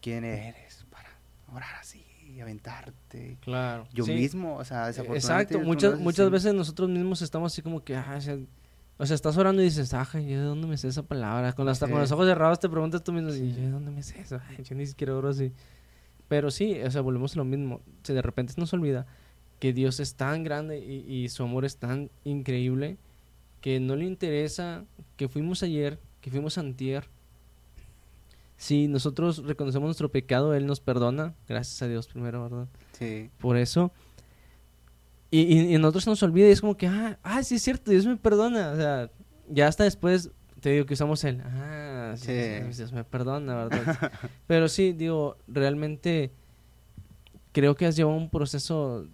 ¿Quién 0.00 0.24
eres 0.24 0.86
para 0.90 1.11
orar 1.52 1.76
así? 1.80 2.04
y 2.32 2.40
aventarte. 2.40 3.36
Claro. 3.40 3.86
Yo 3.92 4.06
mismo, 4.06 4.56
o 4.56 4.64
sea, 4.64 4.88
Exacto, 4.88 5.60
muchas, 5.60 5.98
muchas 5.98 6.30
veces 6.30 6.54
nosotros 6.54 6.88
mismos 6.88 7.20
estamos 7.20 7.52
así 7.52 7.60
como 7.60 7.84
que, 7.84 7.94
ah, 7.94 8.18
o 8.96 9.06
sea, 9.06 9.14
estás 9.14 9.36
orando 9.36 9.60
y 9.62 9.66
dices, 9.66 9.92
ah, 9.94 10.08
¿yo 10.14 10.20
de 10.20 10.44
dónde 10.44 10.66
me 10.66 10.76
sé 10.76 10.88
esa 10.88 11.02
palabra? 11.02 11.52
Con, 11.52 11.68
hasta 11.68 11.88
con 11.88 11.98
los 11.98 12.10
ojos 12.12 12.26
cerrados 12.26 12.60
te 12.60 12.68
preguntas 12.68 13.02
tú 13.02 13.12
mismo, 13.12 13.30
¿yo 13.30 13.54
de 13.54 13.70
dónde 13.70 13.90
me 13.90 14.02
sé 14.02 14.20
eso? 14.20 14.40
yo 14.62 14.74
ni 14.74 14.86
siquiera 14.86 15.14
oro 15.14 15.28
así. 15.28 15.52
Pero 16.28 16.50
sí, 16.50 16.80
o 16.80 16.90
sea, 16.90 17.02
volvemos 17.02 17.34
a 17.34 17.38
lo 17.38 17.44
mismo. 17.44 17.82
Si 18.02 18.14
de 18.14 18.22
repente 18.22 18.54
se 18.54 18.60
nos 18.60 18.72
olvida 18.72 19.06
que 19.58 19.72
Dios 19.72 20.00
es 20.00 20.14
tan 20.14 20.44
grande 20.44 20.78
y, 20.78 21.28
su 21.28 21.42
amor 21.42 21.64
es 21.64 21.76
tan 21.76 22.10
increíble 22.24 22.96
que 23.60 23.80
no 23.80 23.96
le 23.96 24.06
interesa 24.06 24.84
que 25.16 25.28
fuimos 25.28 25.62
ayer, 25.62 26.00
que 26.20 26.30
fuimos 26.30 26.56
antier. 26.58 27.08
Si 28.62 28.86
nosotros 28.86 29.38
reconocemos 29.38 29.88
nuestro 29.88 30.10
pecado, 30.10 30.54
Él 30.54 30.66
nos 30.66 30.78
perdona. 30.78 31.34
Gracias 31.48 31.82
a 31.82 31.88
Dios 31.88 32.06
primero, 32.06 32.44
¿verdad? 32.44 32.68
Sí. 32.92 33.28
Por 33.38 33.56
eso 33.56 33.92
y, 35.32 35.74
y, 35.74 35.78
nosotros 35.78 36.06
nos 36.06 36.22
olvida 36.22 36.46
y 36.46 36.50
es 36.50 36.60
como 36.60 36.76
que, 36.76 36.86
ah, 36.86 37.18
ah, 37.22 37.42
sí 37.42 37.54
es 37.54 37.62
cierto, 37.62 37.90
Dios 37.90 38.04
me 38.04 38.18
perdona. 38.18 38.70
O 38.70 38.76
sea, 38.76 39.10
ya 39.48 39.66
hasta 39.66 39.84
después 39.84 40.30
te 40.60 40.70
digo 40.70 40.84
que 40.84 40.92
usamos 40.92 41.24
el, 41.24 41.40
ah, 41.40 42.12
sí, 42.16 42.32
Dios 42.32 42.92
me 42.92 43.02
perdona, 43.02 43.64
¿verdad? 43.64 44.12
Pero 44.46 44.68
sí, 44.68 44.92
digo, 44.92 45.38
realmente 45.48 46.32
creo 47.52 47.74
que 47.74 47.86
has 47.86 47.96
llevado 47.96 48.14
un 48.14 48.28
proceso 48.28 49.08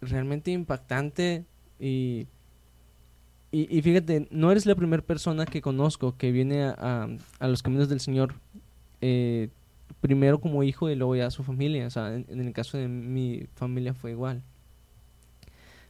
realmente 0.00 0.52
impactante 0.52 1.44
y, 1.80 2.28
y, 3.56 3.82
fíjate, 3.82 4.26
no 4.30 4.50
eres 4.50 4.66
la 4.66 4.74
primera 4.74 5.02
persona 5.02 5.46
que 5.46 5.62
conozco 5.62 6.16
que 6.16 6.32
viene 6.32 6.64
a, 6.64 7.08
a, 7.38 7.48
los 7.48 7.62
caminos 7.62 7.88
del 7.88 8.00
Señor 8.00 8.34
eh, 9.00 9.48
primero 10.00 10.40
como 10.40 10.62
hijo 10.62 10.90
y 10.90 10.96
luego 10.96 11.14
ya 11.14 11.30
su 11.30 11.44
familia. 11.44 11.86
O 11.86 11.90
sea, 11.90 12.14
en 12.14 12.40
el 12.40 12.52
caso 12.52 12.78
de 12.78 12.88
mi 12.88 13.46
familia 13.54 13.94
fue 13.94 14.10
igual. 14.10 14.42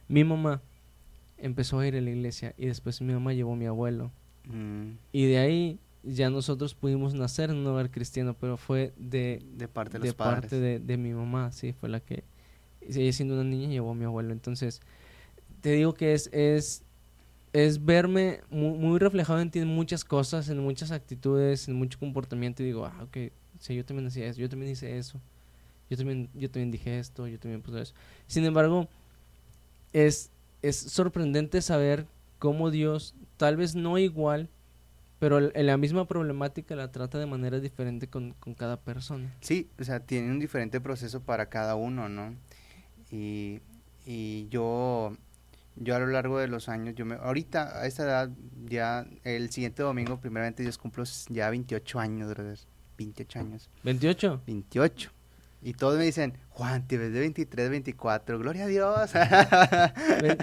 Mi 0.07 0.23
mamá 0.23 0.61
empezó 1.37 1.79
a 1.79 1.87
ir 1.87 1.95
a 1.95 2.01
la 2.01 2.09
iglesia 2.09 2.53
y 2.57 2.67
después 2.67 3.01
mi 3.01 3.13
mamá 3.13 3.33
llevó 3.33 3.53
a 3.53 3.55
mi 3.55 3.65
abuelo. 3.65 4.11
Mm. 4.45 4.91
Y 5.11 5.25
de 5.25 5.37
ahí 5.39 5.79
ya 6.03 6.29
nosotros 6.29 6.75
pudimos 6.75 7.13
nacer 7.13 7.49
en 7.49 7.57
un 7.57 7.67
hogar 7.67 7.89
cristiano, 7.89 8.35
pero 8.39 8.57
fue 8.57 8.93
de, 8.97 9.41
de 9.57 9.67
parte 9.67 9.99
de, 9.99 10.07
de 10.07 10.13
parte 10.13 10.59
de, 10.59 10.97
mi 10.97 11.13
mamá, 11.13 11.51
sí, 11.51 11.73
fue 11.73 11.89
la 11.89 11.99
que, 11.99 12.23
ella 12.81 13.11
siendo 13.11 13.33
una 13.33 13.43
niña, 13.43 13.69
llevó 13.69 13.91
a 13.91 13.95
mi 13.95 14.05
abuelo. 14.05 14.31
Entonces, 14.31 14.81
te 15.61 15.71
digo 15.71 15.95
que 15.95 16.13
es, 16.13 16.29
es, 16.31 16.84
es 17.55 17.85
verme 17.85 18.41
muy, 18.49 18.99
reflejado 18.99 19.39
en 19.39 19.49
ti 19.49 19.59
en 19.59 19.69
muchas 19.69 20.03
cosas, 20.03 20.49
en 20.49 20.59
muchas 20.59 20.91
actitudes, 20.91 21.69
en 21.69 21.75
mucho 21.75 21.97
comportamiento. 21.97 22.61
Y 22.61 22.65
digo, 22.65 22.85
ah, 22.85 23.03
ok, 23.03 23.31
sí, 23.59 23.75
yo 23.75 23.85
también 23.85 24.07
hacía 24.07 24.27
eso, 24.27 24.41
yo 24.41 24.49
también 24.49 24.73
hice 24.73 24.97
eso, 24.97 25.21
yo 25.89 25.95
también, 25.95 26.29
yo 26.33 26.51
también 26.51 26.69
dije 26.69 26.99
esto, 26.99 27.27
yo 27.27 27.39
también 27.39 27.61
puse 27.61 27.81
eso. 27.81 27.93
Sin 28.27 28.43
embargo, 28.43 28.89
es, 29.93 30.31
es 30.61 30.75
sorprendente 30.75 31.61
saber 31.61 32.07
cómo 32.39 32.71
Dios, 32.71 33.15
tal 33.37 33.55
vez 33.55 33.73
no 33.73 33.97
igual, 33.99 34.49
pero 35.19 35.39
la 35.39 35.77
misma 35.77 36.09
problemática 36.09 36.75
la 36.75 36.91
trata 36.91 37.19
de 37.19 37.25
manera 37.25 37.61
diferente 37.61 38.07
con, 38.09 38.35
cada 38.57 38.81
persona. 38.81 39.33
Sí, 39.39 39.69
o 39.79 39.83
sea, 39.85 40.01
tiene 40.01 40.29
un 40.29 40.39
diferente 40.39 40.81
proceso 40.81 41.21
para 41.21 41.47
cada 41.47 41.75
uno, 41.75 42.09
¿no? 42.09 42.35
Y, 43.11 43.61
y 44.05 44.49
yo, 44.49 45.15
yo 45.75 45.95
a 45.95 45.99
lo 45.99 46.07
largo 46.07 46.39
de 46.39 46.47
los 46.47 46.69
años, 46.69 46.95
yo 46.95 47.05
me, 47.05 47.15
ahorita 47.15 47.79
a 47.79 47.85
esta 47.85 48.03
edad, 48.03 48.29
ya 48.65 49.05
el 49.23 49.49
siguiente 49.51 49.83
domingo, 49.83 50.19
primeramente 50.19 50.63
Dios 50.63 50.77
cumplo 50.77 51.03
ya 51.29 51.49
28 51.49 51.99
años, 51.99 52.29
brother. 52.29 52.59
28 52.97 53.39
años. 53.39 53.69
¿28? 53.83 54.41
28. 54.45 55.11
Y 55.61 55.73
todos 55.73 55.97
me 55.97 56.05
dicen, 56.05 56.37
Juan, 56.49 56.87
te 56.87 56.97
ves 56.97 57.11
de 57.11 57.19
23, 57.21 57.69
24, 57.71 58.37
gloria 58.37 58.65
a 58.65 58.67
Dios. 58.67 59.11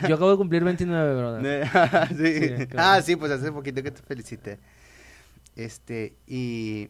Yo 0.09 0.17
acabo 0.17 0.33
de 0.33 0.37
cumplir 0.37 0.65
29, 0.65 1.15
brother. 1.15 1.69
sí. 2.17 2.69
Ah, 2.77 3.01
sí, 3.03 3.15
pues 3.17 3.31
hace 3.31 3.53
poquito 3.53 3.83
que 3.83 3.93
te 3.93 4.03
felicité. 4.03 4.59
Este, 5.55 6.17
y, 6.27 6.89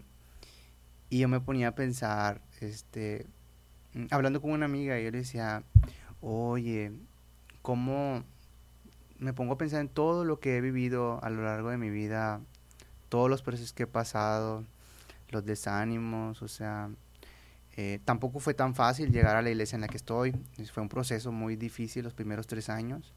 y 1.10 1.18
yo 1.18 1.28
me 1.28 1.40
ponía 1.40 1.68
a 1.68 1.74
pensar, 1.74 2.40
este, 2.60 3.26
mm, 3.92 4.06
hablando 4.10 4.40
con 4.40 4.52
una 4.52 4.64
amiga, 4.64 4.98
y 4.98 5.04
yo 5.04 5.10
le 5.10 5.18
decía, 5.18 5.62
oye, 6.22 6.92
¿cómo 7.60 8.24
me 9.22 9.32
pongo 9.32 9.54
a 9.54 9.58
pensar 9.58 9.80
en 9.80 9.88
todo 9.88 10.24
lo 10.24 10.40
que 10.40 10.56
he 10.56 10.60
vivido 10.60 11.22
a 11.22 11.30
lo 11.30 11.44
largo 11.44 11.70
de 11.70 11.78
mi 11.78 11.90
vida, 11.90 12.40
todos 13.08 13.30
los 13.30 13.42
procesos 13.42 13.72
que 13.72 13.84
he 13.84 13.86
pasado, 13.86 14.64
los 15.28 15.44
desánimos, 15.44 16.42
o 16.42 16.48
sea, 16.48 16.90
eh, 17.76 18.00
tampoco 18.04 18.40
fue 18.40 18.52
tan 18.52 18.74
fácil 18.74 19.12
llegar 19.12 19.36
a 19.36 19.42
la 19.42 19.50
iglesia 19.50 19.76
en 19.76 19.82
la 19.82 19.88
que 19.88 19.96
estoy. 19.96 20.34
Fue 20.72 20.82
un 20.82 20.88
proceso 20.88 21.32
muy 21.32 21.56
difícil 21.56 22.04
los 22.04 22.14
primeros 22.14 22.46
tres 22.46 22.68
años. 22.68 23.12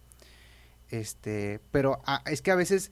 Este, 0.90 1.60
pero 1.72 2.02
ah, 2.06 2.22
es 2.26 2.42
que 2.42 2.52
a 2.52 2.56
veces, 2.56 2.92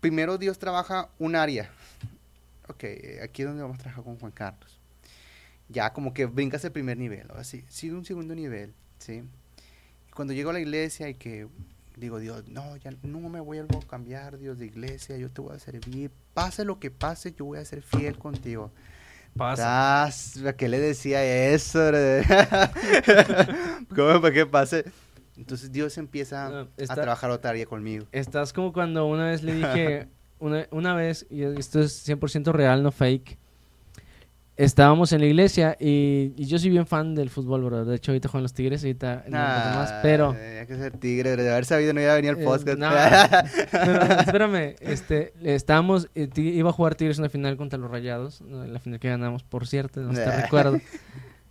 primero 0.00 0.36
Dios 0.36 0.58
trabaja 0.58 1.08
un 1.18 1.36
área. 1.36 1.70
Ok, 2.68 2.84
aquí 3.22 3.42
es 3.42 3.48
donde 3.48 3.62
vamos 3.62 3.78
a 3.78 3.82
trabajar 3.82 4.04
con 4.04 4.18
Juan 4.18 4.32
Carlos. 4.32 4.78
Ya 5.68 5.92
como 5.92 6.12
que 6.12 6.26
brincas 6.26 6.64
el 6.64 6.72
primer 6.72 6.98
nivel, 6.98 7.28
así, 7.36 7.64
sigue 7.68 7.94
un 7.94 8.04
segundo 8.04 8.34
nivel, 8.34 8.74
¿sí? 8.98 9.22
Cuando 10.14 10.34
llego 10.34 10.50
a 10.50 10.52
la 10.52 10.60
iglesia 10.60 11.08
y 11.08 11.14
que 11.14 11.46
digo, 11.96 12.18
Dios, 12.18 12.48
no, 12.48 12.76
ya 12.76 12.92
no 13.02 13.28
me 13.28 13.40
voy 13.40 13.58
a 13.58 13.66
cambiar, 13.88 14.38
Dios, 14.38 14.58
de 14.58 14.66
iglesia, 14.66 15.16
yo 15.16 15.30
te 15.30 15.40
voy 15.40 15.54
a 15.54 15.58
servir, 15.58 16.10
pase 16.34 16.64
lo 16.64 16.78
que 16.78 16.90
pase, 16.90 17.32
yo 17.32 17.44
voy 17.44 17.58
a 17.58 17.64
ser 17.64 17.82
fiel 17.82 18.18
contigo. 18.18 18.72
Pasa. 19.36 20.04
¿A 20.04 20.52
qué 20.54 20.68
le 20.68 20.80
decía 20.80 21.24
eso? 21.52 21.78
¿Cómo 23.94 24.20
para 24.20 24.34
qué 24.34 24.46
pase? 24.46 24.84
Entonces 25.36 25.72
Dios 25.72 25.96
empieza 25.98 26.66
a 26.88 26.94
trabajar 26.94 27.30
otra 27.30 27.50
área 27.50 27.64
conmigo. 27.64 28.06
Estás 28.12 28.52
como 28.52 28.72
cuando 28.72 29.06
una 29.06 29.26
vez 29.26 29.42
le 29.42 29.54
dije, 29.54 30.08
una, 30.38 30.66
una 30.70 30.94
vez, 30.94 31.26
y 31.30 31.42
esto 31.42 31.80
es 31.80 32.06
100% 32.06 32.52
real, 32.52 32.82
no 32.82 32.90
fake, 32.90 33.38
estábamos 34.64 35.12
en 35.12 35.20
la 35.20 35.26
iglesia 35.26 35.76
y, 35.80 36.34
yo 36.36 36.58
soy 36.58 36.68
bien 36.68 36.86
fan 36.86 37.14
del 37.14 37.30
fútbol, 37.30 37.64
bro. 37.64 37.84
De 37.86 37.96
hecho, 37.96 38.12
ahorita 38.12 38.28
juegan 38.28 38.42
los 38.42 38.52
Tigres, 38.52 38.82
ahorita 38.82 39.24
no 39.26 39.38
más, 39.38 39.94
pero... 40.02 40.32
Hay 40.32 40.66
que 40.66 40.76
ser 40.76 40.98
tigre, 40.98 41.34
de 41.34 41.50
haber 41.50 41.64
sabido 41.64 41.94
no 41.94 42.00
iba 42.02 42.12
a 42.12 42.16
venir 42.16 42.32
al 42.32 42.40
eh, 42.40 42.44
podcast. 42.44 42.78
pero, 43.70 44.02
espérame, 44.02 44.74
este, 44.80 45.32
estábamos, 45.42 46.10
eh, 46.14 46.28
iba 46.36 46.68
a 46.68 46.72
jugar 46.72 46.94
Tigres 46.94 47.16
en 47.18 47.22
una 47.22 47.30
final 47.30 47.56
contra 47.56 47.78
los 47.78 47.90
Rayados, 47.90 48.42
la 48.42 48.78
final 48.80 49.00
que 49.00 49.08
ganamos, 49.08 49.42
por 49.42 49.66
cierto, 49.66 50.00
no 50.00 50.12
te 50.12 50.42
recuerdo. 50.42 50.78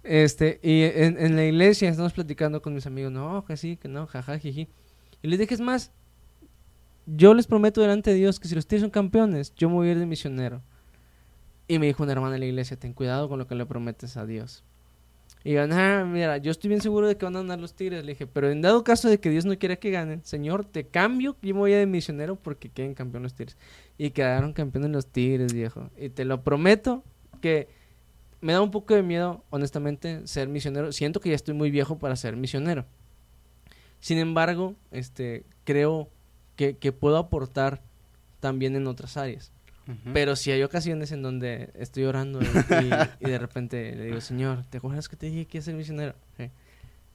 Este, 0.02 0.60
y 0.64 0.84
en, 0.84 1.36
la 1.36 1.44
iglesia 1.44 1.90
estamos 1.90 2.14
platicando 2.14 2.62
con 2.62 2.74
mis 2.74 2.88
amigos, 2.88 3.12
no, 3.12 3.44
que 3.46 3.58
sí, 3.58 3.76
que 3.76 3.90
no, 3.90 4.08
jaja, 4.08 4.40
jiji. 4.40 4.68
Y 5.22 5.28
les 5.28 5.38
dije, 5.38 5.54
es 5.54 5.60
más, 5.60 5.92
yo 7.06 7.34
les 7.34 7.46
prometo 7.46 7.82
delante 7.82 8.12
de 8.12 8.16
Dios 8.16 8.40
que 8.40 8.48
si 8.48 8.56
los 8.56 8.66
Tigres 8.66 8.82
son 8.82 8.90
campeones, 8.90 9.54
yo 9.56 9.70
me 9.70 9.76
voy 9.76 9.90
a 9.90 9.92
ir 9.92 10.00
de 10.00 10.06
misionero. 10.06 10.64
Y 11.70 11.78
me 11.78 11.86
dijo 11.86 12.02
una 12.02 12.14
hermana 12.14 12.34
de 12.34 12.40
la 12.40 12.46
iglesia, 12.48 12.78
ten 12.78 12.94
cuidado 12.94 13.30
con 13.30 13.38
lo 13.38 13.46
que 13.46 13.54
le 13.54 13.64
prometes 13.64 14.18
a 14.18 14.26
Dios. 14.26 14.64
Y 15.44 15.54
yo, 15.54 15.62
ah, 15.70 16.04
mira, 16.04 16.38
yo 16.38 16.50
estoy 16.50 16.68
bien 16.68 16.82
seguro 16.82 17.08
de 17.08 17.16
que 17.16 17.26
van 17.26 17.36
a 17.36 17.42
ganar 17.42 17.60
los 17.60 17.76
Tigres. 17.76 18.04
Le 18.04 18.14
dije, 18.14 18.26
pero 18.26 18.50
en 18.50 18.62
dado 18.62 18.84
caso 18.84 19.08
de 19.08 19.20
que 19.20 19.30
Dios 19.30 19.46
no 19.46 19.56
quiera 19.60 19.76
que 19.76 19.92
ganen, 19.92 20.26
Señor, 20.26 20.66
te 20.66 20.88
cambio 20.88 21.38
y 21.44 21.54
me 21.54 21.60
voy 21.60 21.74
a 21.74 21.78
de 21.78 21.86
misionero 21.86 22.38
porque 22.38 22.70
queden 22.70 22.96
campeones 22.96 23.26
los 23.26 23.34
Tigres. 23.36 23.58
Y 24.00 24.10
quedaron 24.10 24.52
campeones 24.52 24.90
los 24.90 25.06
Tigres, 25.06 25.54
viejo. 25.54 25.92
Y 25.96 26.10
te 26.10 26.26
lo 26.26 26.44
prometo 26.44 27.04
que 27.40 27.68
me 28.42 28.54
da 28.54 28.62
un 28.62 28.72
poco 28.72 28.96
de 28.96 29.04
miedo, 29.04 29.44
honestamente, 29.52 30.26
ser 30.26 30.48
misionero. 30.48 30.92
Siento 30.92 31.20
que 31.20 31.30
ya 31.30 31.36
estoy 31.36 31.54
muy 31.54 31.70
viejo 31.70 32.00
para 32.00 32.16
ser 32.16 32.36
misionero. 32.36 32.88
Sin 34.00 34.18
embargo, 34.18 34.74
este, 34.90 35.46
creo 35.66 36.10
que 36.56 36.92
puedo 36.92 37.18
aportar 37.18 37.84
también 38.40 38.76
en 38.76 38.88
otras 38.88 39.18
áreas. 39.18 39.52
Pero 40.14 40.36
si 40.36 40.52
hay 40.52 40.62
ocasiones 40.64 41.12
en 41.12 41.22
donde 41.22 41.72
estoy 41.74 42.04
orando 42.04 42.40
y, 42.42 43.26
de 43.26 43.40
repente 43.40 43.96
le 43.96 44.06
digo, 44.06 44.22
Señor, 44.22 44.64
¿te 44.70 44.78
acuerdas 44.78 45.10
que 45.10 45.16
te 45.16 45.28
dije 45.28 45.46
que 45.46 45.58
iba 45.58 45.62
a 45.62 45.66
ser 45.66 45.76
misionero? 45.76 46.16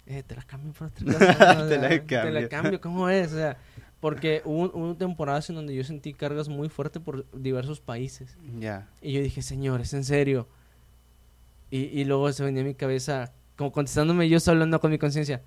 Eh, 0.06 0.22
te 0.26 0.34
la 0.34 0.42
cambio 0.42 0.72
por 0.72 0.88
otra 0.88 1.04
cosa. 1.04 1.18
te, 1.68 1.78
la 1.78 1.88
cambio. 1.88 2.06
te 2.06 2.30
la 2.30 2.48
cambio. 2.48 2.80
¿cómo 2.80 3.08
es? 3.08 3.32
O 3.32 3.36
sea, 3.36 3.56
porque 4.00 4.42
hubo, 4.44 4.70
hubo, 4.74 4.94
temporadas 4.96 5.48
en 5.48 5.56
donde 5.56 5.74
yo 5.74 5.82
sentí 5.84 6.12
cargas 6.12 6.48
muy 6.48 6.68
fuertes 6.68 7.02
por 7.02 7.30
diversos 7.32 7.80
países. 7.80 8.36
Ya. 8.58 8.88
Y 9.00 9.12
yo 9.12 9.22
dije, 9.22 9.40
Señor, 9.40 9.80
es 9.80 9.94
en 9.94 10.04
serio. 10.04 10.46
Y, 11.70 11.84
y 12.00 12.04
luego 12.04 12.30
se 12.32 12.44
venía 12.44 12.62
a 12.62 12.66
mi 12.66 12.74
cabeza, 12.74 13.32
como 13.56 13.72
contestándome 13.72 14.28
yo 14.28 14.38
hablando 14.46 14.78
con 14.80 14.90
mi 14.90 14.98
conciencia. 14.98 15.42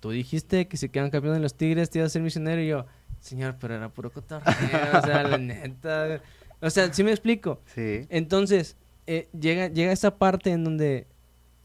Tú 0.00 0.10
dijiste 0.10 0.68
que 0.68 0.76
si 0.76 0.88
quedan 0.88 1.10
campeones 1.10 1.42
los 1.42 1.54
Tigres 1.54 1.90
te 1.90 1.98
ibas 1.98 2.10
a 2.10 2.12
ser 2.14 2.22
misionero. 2.22 2.62
Y 2.62 2.68
yo, 2.68 2.86
Señor, 3.20 3.56
pero 3.60 3.74
era 3.74 3.88
puro 3.88 4.10
cotorreo. 4.10 4.46
o 4.46 5.02
sea, 5.02 5.22
la 5.24 5.38
neta. 5.38 6.20
O 6.60 6.70
sea, 6.70 6.92
¿sí 6.92 7.04
me 7.04 7.10
explico? 7.10 7.60
Sí. 7.74 8.06
Entonces, 8.08 8.76
eh, 9.06 9.28
llega, 9.38 9.68
llega 9.68 9.92
esa 9.92 10.16
parte 10.16 10.50
en 10.50 10.64
donde 10.64 11.06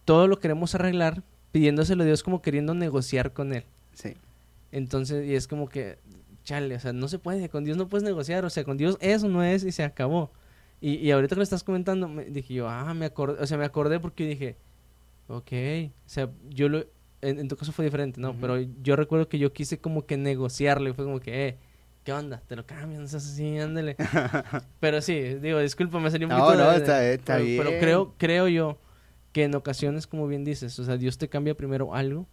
todo 0.06 0.28
lo 0.28 0.40
queremos 0.40 0.76
arreglar 0.76 1.24
pidiéndoselo 1.52 2.04
a 2.04 2.06
Dios 2.06 2.24
como 2.24 2.42
queriendo 2.42 2.74
negociar 2.74 3.34
con 3.34 3.54
Él. 3.54 3.64
Sí. 3.94 4.16
Entonces, 4.72 5.28
y 5.28 5.36
es 5.36 5.48
como 5.48 5.70
que, 5.70 6.00
chale, 6.44 6.76
o 6.76 6.80
sea, 6.80 6.94
no 6.94 7.08
se 7.08 7.20
puede, 7.20 7.50
con 7.50 7.64
Dios 7.64 7.78
no 7.78 7.90
puedes 7.90 8.04
negociar, 8.04 8.44
o 8.46 8.50
sea, 8.50 8.64
con 8.64 8.78
Dios 8.78 8.98
eso 9.02 9.28
no 9.28 9.44
es 9.44 9.64
y 9.64 9.72
se 9.72 9.84
acabó. 9.84 10.32
Y, 10.82 10.96
y 10.96 11.12
ahorita 11.12 11.36
que 11.36 11.40
lo 11.40 11.44
estás 11.44 11.64
comentando, 11.64 12.08
me, 12.08 12.26
dije 12.26 12.54
yo, 12.54 12.68
ah, 12.68 12.94
me 12.94 13.06
acordé, 13.06 13.42
o 13.42 13.48
sea, 13.48 13.58
me 13.58 13.66
acordé 13.66 14.00
porque 14.00 14.26
dije, 14.26 14.58
ok, 15.28 15.52
o 16.06 16.10
sea, 16.10 16.30
yo 16.50 16.70
lo, 16.70 16.86
en, 17.22 17.48
tu 17.48 17.56
caso 17.56 17.72
fue 17.72 17.86
diferente, 17.86 18.20
¿no? 18.20 18.36
Pero 18.40 18.60
yo 18.60 18.96
recuerdo 18.96 19.30
que 19.30 19.40
yo 19.40 19.54
quise 19.54 19.80
como 19.80 20.06
que 20.06 20.18
negociarlo 20.18 20.90
y 20.90 20.94
fue 20.94 21.06
como 21.06 21.20
que, 21.20 21.48
eh, 21.48 21.58
¿qué 22.04 22.14
onda? 22.14 22.42
Te 22.48 22.56
lo 22.56 22.66
cambian, 22.66 23.02
no 23.02 23.08
seas 23.08 23.26
así, 23.26 23.58
ándale. 23.58 23.96
pero 24.80 25.02
sí, 25.02 25.20
digo, 25.36 25.60
disculpa, 25.60 26.00
me 26.00 26.12
salió 26.12 26.28
un 26.28 26.34
poquito... 26.34 26.56
No, 26.56 26.66
no, 26.66 26.72
está, 26.72 27.06
está 27.10 27.36
pero, 27.36 27.46
bien. 27.46 27.64
Pero 27.64 27.80
creo, 27.80 28.14
creo 28.18 28.48
yo 28.48 28.80
que 29.32 29.44
en 29.44 29.56
ocasiones, 29.56 30.08
como 30.08 30.28
bien 30.28 30.44
dices, 30.44 30.78
o 30.80 30.84
sea, 30.84 30.98
Dios 30.98 31.18
te 31.18 31.28
cambia 31.28 31.56
primero 31.56 31.96
algo 31.96 32.28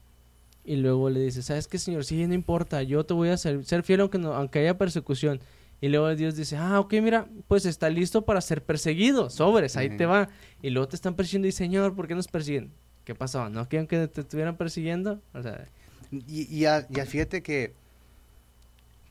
y 0.64 0.76
luego 0.76 1.08
le 1.10 1.20
dices, 1.20 1.46
¿sabes 1.46 1.66
qué, 1.66 1.78
Señor? 1.78 2.04
Sí, 2.04 2.26
no 2.26 2.34
importa, 2.34 2.82
yo 2.82 3.04
te 3.04 3.14
voy 3.14 3.30
a 3.30 3.36
ser, 3.36 3.64
ser 3.64 3.82
fiel 3.82 4.00
aunque, 4.00 4.18
no, 4.18 4.34
aunque 4.34 4.58
haya 4.60 4.76
persecución. 4.76 5.40
Y 5.80 5.88
luego 5.88 6.14
Dios 6.14 6.36
dice, 6.36 6.58
ah, 6.58 6.78
ok, 6.78 6.92
mira, 7.02 7.26
pues 7.48 7.64
está 7.64 7.88
listo 7.88 8.26
para 8.26 8.42
ser 8.42 8.62
perseguido, 8.62 9.30
sobres, 9.30 9.78
ahí 9.78 9.96
te 9.96 10.04
va. 10.04 10.28
Y 10.60 10.68
luego 10.70 10.88
te 10.88 10.96
están 10.96 11.14
persiguiendo 11.14 11.48
y, 11.48 11.52
Señor, 11.52 11.94
¿por 11.96 12.06
qué 12.06 12.14
nos 12.14 12.28
persiguen? 12.28 12.70
¿Qué 13.04 13.14
pasó? 13.14 13.48
¿No 13.48 13.66
quieren 13.66 13.86
que 13.86 14.06
te 14.06 14.20
estuvieran 14.20 14.56
persiguiendo? 14.56 15.22
O 15.32 15.42
sea... 15.42 15.66
Y, 16.12 16.54
y, 16.54 16.66
a, 16.66 16.86
y 16.90 17.00
fíjate 17.00 17.42
que, 17.42 17.72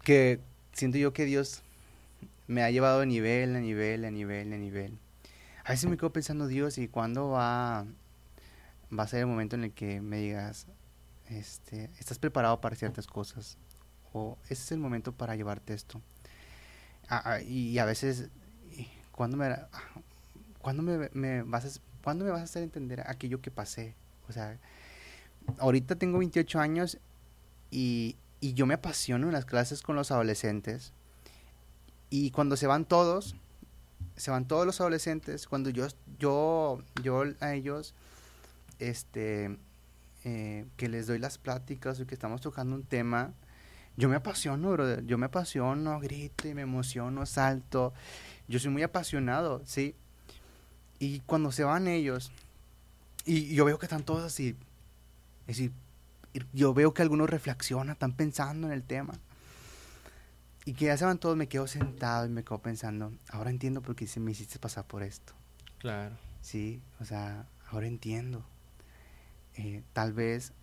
que 0.04 0.40
siento 0.80 0.98
yo 0.98 1.12
que 1.12 1.26
Dios 1.26 1.62
me 2.48 2.64
ha 2.64 2.72
llevado 2.72 3.02
de 3.02 3.06
nivel, 3.06 3.56
a 3.56 3.60
nivel, 3.60 4.06
a 4.06 4.12
nivel, 4.12 4.54
a 4.54 4.58
nivel. 4.58 4.98
A 5.66 5.72
veces 5.72 5.90
me 5.90 5.98
quedo 5.98 6.12
pensando, 6.12 6.48
Dios, 6.48 6.78
¿y 6.78 6.88
cuándo 6.88 7.30
va, 7.30 7.86
va 8.98 9.04
a 9.04 9.08
ser 9.08 9.20
el 9.20 9.28
momento 9.28 9.56
en 9.56 9.66
el 9.66 9.72
que 9.74 10.02
me 10.02 10.18
digas, 10.18 10.68
este, 11.28 11.92
estás 12.00 12.18
preparado 12.18 12.62
para 12.62 12.76
ciertas 12.76 13.08
cosas? 13.08 13.58
O 14.14 14.38
ese 14.46 14.54
es 14.54 14.72
el 14.72 14.80
momento 14.80 15.12
para 15.12 15.36
llevarte 15.36 15.74
esto. 15.74 16.02
y, 17.46 17.78
a 17.78 17.86
veces, 17.86 18.30
¿cuándo 19.12 19.36
me, 19.36 19.54
¿cuándo 20.60 20.82
me, 20.82 21.44
vas 21.44 21.66
a, 21.66 21.82
¿cuándo 22.04 22.24
me 22.24 22.32
vas 22.32 22.42
a 22.42 22.46
hacer 22.46 22.64
entender 22.64 23.04
aquello 23.06 23.42
que 23.42 23.52
pasé? 23.52 23.96
O 24.30 24.32
sea, 24.32 24.58
ahorita 25.58 25.98
tengo 25.98 26.20
28 26.20 26.60
años 26.60 26.98
y, 27.70 28.16
y 28.42 28.54
yo 28.54 28.66
me 28.66 28.76
apasiono 28.76 29.28
en 29.28 29.34
las 29.34 29.46
clases 29.46 29.82
con 29.82 29.96
los 29.96 30.12
adolescentes. 30.12 30.94
Y 32.10 32.32
cuando 32.32 32.58
se 32.58 32.68
van 32.68 32.86
todos, 32.86 33.36
se 34.16 34.32
van 34.32 34.48
todos 34.48 34.66
los 34.66 34.82
adolescentes, 34.82 35.48
cuando 35.48 35.70
yo, 35.70 35.88
yo, 36.18 36.82
yo 37.04 37.24
a 37.40 37.54
ellos, 37.54 37.94
este, 38.80 39.58
eh, 40.24 40.66
que 40.78 40.90
les 40.90 41.08
doy 41.08 41.20
las 41.20 41.38
pláticas 41.38 42.00
o 42.00 42.08
que 42.08 42.16
estamos 42.16 42.42
tocando 42.42 42.76
un 42.76 42.84
tema, 42.84 43.34
yo 44.00 44.08
me 44.08 44.16
apasiono, 44.16 44.72
brother. 44.72 45.06
Yo 45.06 45.18
me 45.18 45.26
apasiono, 45.26 46.00
grito 46.00 46.48
y 46.48 46.54
me 46.54 46.62
emociono, 46.62 47.26
salto. 47.26 47.94
Yo 48.48 48.58
soy 48.60 48.72
muy 48.72 48.82
apasionado, 48.82 49.62
¿sí? 49.66 49.94
Y 51.00 51.20
cuando 51.22 51.52
se 51.52 51.66
van 51.66 51.88
ellos, 51.88 52.32
y 53.26 53.54
yo 53.54 53.66
veo 53.66 53.78
que 53.78 53.86
están 53.86 54.04
todos 54.04 54.24
así, 54.24 54.56
es 55.42 55.58
decir, 55.58 55.72
yo 56.54 56.74
veo 56.74 56.94
que 56.94 57.02
algunos 57.02 57.30
reflexionan, 57.30 57.94
están 57.94 58.14
pensando 58.14 58.68
en 58.68 58.74
el 58.74 58.84
tema. 58.84 59.14
Y 60.66 60.74
que 60.74 60.86
ya 60.86 60.98
se 60.98 61.06
van 61.06 61.18
todos, 61.18 61.36
me 61.36 61.48
quedo 61.48 61.68
sentado 61.68 62.26
y 62.26 62.30
me 62.30 62.44
quedo 62.44 62.60
pensando, 62.60 63.12
ahora 63.30 63.50
entiendo 63.50 63.82
por 63.82 63.96
qué 63.96 64.08
me 64.20 64.32
hiciste 64.32 64.60
pasar 64.60 64.86
por 64.86 65.04
esto. 65.04 65.34
Claro. 65.80 66.16
Sí, 66.42 66.82
o 67.00 67.06
sea, 67.06 67.48
ahora 67.72 67.88
entiendo. 67.88 68.46
Eh, 69.56 69.84
tal 69.94 70.14
vez 70.14 70.54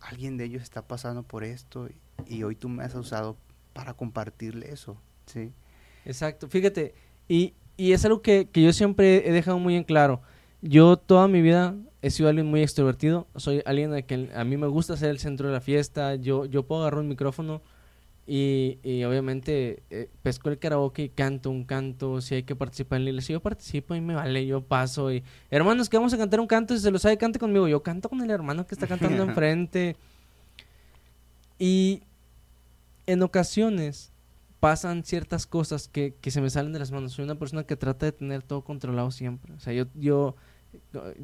alguien 0.00 0.36
de 0.36 0.44
ellos 0.44 0.62
está 0.62 0.86
pasando 0.86 1.22
por 1.22 1.44
esto 1.44 1.88
y, 2.26 2.42
hoy 2.42 2.56
tú 2.56 2.68
me 2.68 2.84
has 2.84 2.94
usado 2.94 3.36
para 3.72 3.94
compartirle 3.94 4.70
eso, 4.70 5.00
¿sí? 5.26 5.52
Exacto, 6.04 6.48
fíjate, 6.48 6.94
y, 7.28 7.54
y 7.76 7.92
es 7.92 8.04
algo 8.04 8.22
que, 8.22 8.48
que, 8.50 8.62
yo 8.62 8.72
siempre 8.72 9.28
he 9.28 9.32
dejado 9.32 9.58
muy 9.58 9.76
en 9.76 9.84
claro. 9.84 10.22
Yo 10.66 10.96
toda 10.96 11.28
mi 11.28 11.42
vida 11.42 11.74
he 12.00 12.08
sido 12.08 12.30
alguien 12.30 12.46
muy 12.46 12.62
extrovertido, 12.62 13.26
soy 13.36 13.62
alguien 13.66 13.90
de 13.90 14.06
que 14.06 14.30
a 14.34 14.44
mí 14.44 14.56
me 14.56 14.66
gusta 14.66 14.96
ser 14.96 15.10
el 15.10 15.18
centro 15.18 15.46
de 15.46 15.52
la 15.52 15.60
fiesta, 15.60 16.14
yo, 16.14 16.46
yo 16.46 16.62
puedo 16.62 16.80
agarrar 16.80 17.00
un 17.00 17.08
micrófono 17.08 17.60
y, 18.26 18.78
y 18.82 19.04
obviamente 19.04 19.82
eh, 19.90 20.08
pesco 20.22 20.48
el 20.48 20.58
karaoke 20.58 21.02
y 21.02 21.08
canto 21.10 21.50
un 21.50 21.64
canto, 21.64 22.22
si 22.22 22.36
hay 22.36 22.42
que 22.44 22.56
participar 22.56 22.96
en 22.96 23.04
la 23.04 23.10
iglesia, 23.10 23.34
yo 23.34 23.40
participo 23.40 23.94
y 23.94 24.00
me 24.00 24.14
vale, 24.14 24.46
yo 24.46 24.62
paso 24.62 25.12
y 25.12 25.22
hermanos 25.50 25.90
que 25.90 25.98
vamos 25.98 26.14
a 26.14 26.16
cantar 26.16 26.40
un 26.40 26.46
canto, 26.46 26.74
si 26.74 26.80
se 26.80 26.90
lo 26.90 26.98
sabe, 26.98 27.18
cante 27.18 27.38
conmigo, 27.38 27.68
yo 27.68 27.82
canto 27.82 28.08
con 28.08 28.22
el 28.22 28.30
hermano 28.30 28.66
que 28.66 28.74
está 28.74 28.86
cantando 28.86 29.22
enfrente. 29.28 29.96
Y 31.58 32.02
en 33.06 33.22
ocasiones 33.22 34.12
pasan 34.60 35.04
ciertas 35.04 35.46
cosas 35.46 35.88
que, 35.88 36.14
que 36.22 36.30
se 36.30 36.40
me 36.40 36.48
salen 36.48 36.72
de 36.72 36.78
las 36.78 36.90
manos. 36.90 37.12
Soy 37.12 37.26
una 37.26 37.34
persona 37.34 37.64
que 37.64 37.76
trata 37.76 38.06
de 38.06 38.12
tener 38.12 38.42
todo 38.42 38.62
controlado 38.62 39.10
siempre. 39.10 39.52
O 39.52 39.60
sea, 39.60 39.74
yo, 39.74 39.84
yo 39.94 40.36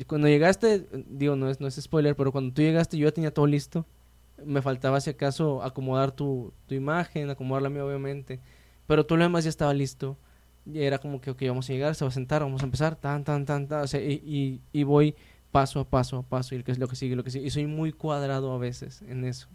cuando 0.07 0.29
llegaste, 0.29 0.87
digo, 1.09 1.37
no 1.37 1.49
es, 1.49 1.61
no 1.61 1.67
es 1.67 1.75
spoiler, 1.75 2.17
pero 2.17 2.33
cuando 2.33 2.53
tú 2.53 2.63
llegaste 2.63 2.97
yo 2.99 3.09
ya 3.09 3.13
tenía 3.13 3.33
todo 3.33 3.47
listo 3.47 3.87
me 4.45 4.63
faltaba 4.63 5.01
si 5.01 5.11
acaso 5.11 5.63
acomodar 5.63 6.13
tu, 6.13 6.53
tu 6.67 6.75
imagen, 6.75 7.31
acomodar 7.31 7.63
la 7.63 7.71
mía 7.71 7.85
obviamente, 7.85 8.41
pero 8.87 9.05
todo 9.05 9.19
lo 9.19 9.25
demás 9.25 9.45
ya 9.45 9.51
estaba 9.51 9.75
listo. 9.75 10.17
Y 10.67 10.81
era 10.81 10.99
como 10.99 11.21
que, 11.21 11.31
ok, 11.31 11.43
vamos 11.49 11.69
a 11.69 11.73
llegar, 11.73 11.95
se 11.95 12.05
va 12.05 12.11
a 12.11 12.13
sentar, 12.13 12.43
vamos 12.43 12.63
a 12.63 12.67
empezar, 12.67 12.95
tan, 12.95 13.25
tan, 13.25 13.47
tan, 13.47 13.67
tan, 13.67 13.83
o 13.83 13.87
sea, 13.87 14.01
y, 14.01 14.61
y, 14.73 14.83
voy 14.85 15.15
paso 15.51 15.81
a 15.81 15.89
paso 15.89 16.19
a 16.19 16.23
paso, 16.23 16.55
y 16.55 16.63
es 16.65 16.79
lo 16.79 16.87
que 16.87 16.97
sigue, 16.97 17.17
lo 17.17 17.25
que 17.25 17.31
sigue. 17.31 17.47
Y 17.47 17.51
soy 17.51 17.67
muy 17.67 17.93
cuadrado 17.93 18.53
a 18.53 18.59
veces 18.59 19.03
en 19.03 19.25
eso. 19.25 19.49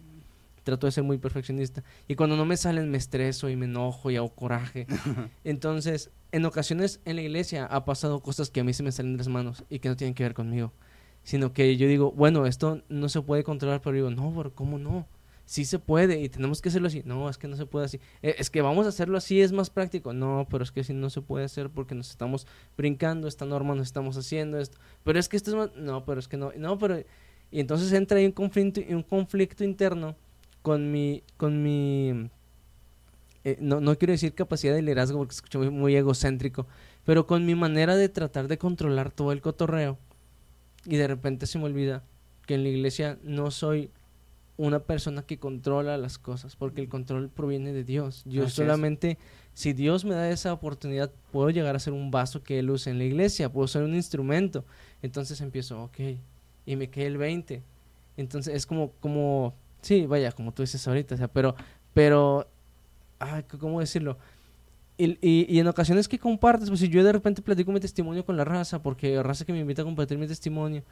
Trato 0.65 0.87
de 0.87 0.91
ser 0.91 1.05
muy 1.05 1.17
perfeccionista. 1.17 1.81
Y 2.09 2.15
cuando 2.15 2.35
no 2.35 2.43
me 2.43 2.57
salen, 2.57 2.91
me 2.91 2.97
estreso 2.97 3.47
y 3.47 3.55
me 3.55 3.67
enojo 3.67 4.11
y 4.11 4.17
hago 4.17 4.35
coraje. 4.35 4.85
Entonces, 5.45 6.11
en 6.33 6.43
ocasiones 6.45 6.99
en 7.05 7.15
la 7.15 7.21
iglesia 7.21 7.65
ha 7.65 7.85
pasado 7.85 8.19
cosas 8.19 8.49
que 8.49 8.59
a 8.59 8.65
mí 8.65 8.73
se 8.73 8.83
me 8.83 8.91
salen 8.91 9.13
de 9.13 9.19
las 9.19 9.29
manos 9.29 9.63
y 9.69 9.79
que 9.79 9.87
no 9.87 9.95
tienen 9.95 10.13
que 10.13 10.23
ver 10.23 10.33
conmigo 10.33 10.73
sino 11.25 11.53
que 11.53 11.75
yo 11.75 11.87
digo, 11.87 12.11
bueno, 12.11 12.45
esto 12.45 12.83
no 12.87 13.09
se 13.09 13.19
puede 13.21 13.43
controlar, 13.43 13.81
pero 13.81 13.95
digo, 13.95 14.11
no, 14.11 14.31
pero 14.37 14.53
¿cómo 14.53 14.77
no? 14.77 15.07
Sí 15.45 15.65
se 15.65 15.79
puede 15.79 16.21
y 16.21 16.29
tenemos 16.29 16.61
que 16.61 16.69
hacerlo 16.69 16.87
así. 16.87 17.01
No, 17.03 17.29
es 17.29 17.39
que 17.39 17.47
no 17.47 17.55
se 17.55 17.65
puede 17.65 17.85
así. 17.85 17.99
Eh, 18.21 18.35
es 18.37 18.51
que 18.51 18.61
vamos 18.61 18.85
a 18.85 18.89
hacerlo 18.89 19.17
así, 19.17 19.41
es 19.41 19.51
más 19.51 19.71
práctico. 19.71 20.13
No, 20.13 20.47
pero 20.49 20.63
es 20.63 20.71
que 20.71 20.81
así 20.81 20.93
no 20.93 21.09
se 21.09 21.21
puede 21.21 21.45
hacer 21.45 21.71
porque 21.71 21.95
nos 21.95 22.11
estamos 22.11 22.47
brincando, 22.77 23.27
esta 23.27 23.45
norma 23.45 23.73
nos 23.73 23.87
estamos 23.87 24.17
haciendo 24.17 24.59
esto. 24.59 24.77
Pero 25.03 25.19
es 25.19 25.27
que 25.27 25.37
esto 25.37 25.49
es 25.51 25.55
más... 25.55 25.75
No, 25.75 26.05
pero 26.05 26.19
es 26.19 26.27
que 26.27 26.37
no. 26.37 26.51
No, 26.57 26.77
pero... 26.77 26.99
Y 27.51 27.59
entonces 27.59 27.91
entra 27.93 28.19
ahí 28.19 28.25
un 28.27 28.31
conflicto, 28.31 28.81
un 28.89 29.03
conflicto 29.03 29.63
interno 29.63 30.15
con 30.65 30.91
mi... 30.91 31.21
Con 31.37 31.61
mi 31.61 32.31
eh, 33.43 33.57
no, 33.61 33.79
no 33.79 33.95
quiero 33.95 34.11
decir 34.11 34.33
capacidad 34.33 34.73
de 34.73 34.81
liderazgo 34.81 35.19
porque 35.19 35.35
escucho 35.35 35.59
muy, 35.59 35.69
muy 35.69 35.95
egocéntrico, 35.95 36.65
pero 37.03 37.27
con 37.27 37.45
mi 37.45 37.53
manera 37.53 37.95
de 37.95 38.09
tratar 38.09 38.47
de 38.47 38.57
controlar 38.57 39.11
todo 39.11 39.31
el 39.31 39.41
cotorreo 39.41 39.99
y 40.83 40.95
de 40.95 41.07
repente 41.07 41.45
se 41.45 41.59
me 41.59 41.65
olvida 41.65 42.03
que 42.47 42.55
en 42.55 42.63
la 42.63 42.69
iglesia 42.69 43.19
no 43.21 43.51
soy 43.51 43.91
una 44.57 44.79
persona 44.79 45.21
que 45.21 45.37
controla 45.37 45.99
las 45.99 46.17
cosas, 46.17 46.55
porque 46.55 46.81
el 46.81 46.89
control 46.89 47.29
proviene 47.29 47.71
de 47.71 47.83
Dios. 47.83 48.23
Yo 48.25 48.49
solamente, 48.49 49.19
si 49.53 49.73
Dios 49.73 50.05
me 50.05 50.15
da 50.15 50.27
esa 50.31 50.51
oportunidad, 50.51 51.11
puedo 51.31 51.51
llegar 51.51 51.75
a 51.75 51.79
ser 51.79 51.93
un 51.93 52.09
vaso 52.09 52.41
que 52.41 52.57
Él 52.57 52.71
use 52.71 52.89
en 52.89 52.97
la 52.97 53.03
iglesia, 53.03 53.51
puedo 53.51 53.67
ser 53.67 53.83
un 53.83 53.93
instrumento. 53.93 54.65
Entonces 55.03 55.39
empiezo, 55.41 55.83
ok, 55.83 55.99
y 56.65 56.75
me 56.77 56.89
quedé 56.89 57.07
el 57.07 57.17
20. 57.17 57.61
Entonces 58.17 58.55
es 58.55 58.65
como, 58.65 58.91
como, 59.01 59.53
sí, 59.85 60.05
vaya, 60.05 60.31
como 60.31 60.51
tú 60.51 60.63
dices 60.63 60.85
ahorita, 60.87 61.15
o 61.15 61.17
sea, 61.17 61.27
pero, 61.27 61.55
pero, 61.93 62.47
ay, 63.19 63.43
¿cómo 63.59 63.79
decirlo? 63.79 64.17
Y, 64.97 65.17
y, 65.21 65.59
en 65.59 65.67
ocasiones 65.67 66.07
que 66.07 66.17
compartes, 66.17 66.69
pues 66.69 66.79
si 66.79 66.87
yo 66.87 67.03
de 67.03 67.11
repente 67.11 67.41
platico 67.41 67.71
mi 67.71 67.81
testimonio 67.81 68.25
con 68.25 68.37
la 68.37 68.45
raza, 68.45 68.81
porque 68.81 69.15
la 69.15 69.23
raza 69.23 69.43
que 69.45 69.51
me 69.51 69.59
invita 69.59 69.81
a 69.81 69.85
compartir 69.85 70.17
mi 70.17 70.25
testimonio, 70.25 70.83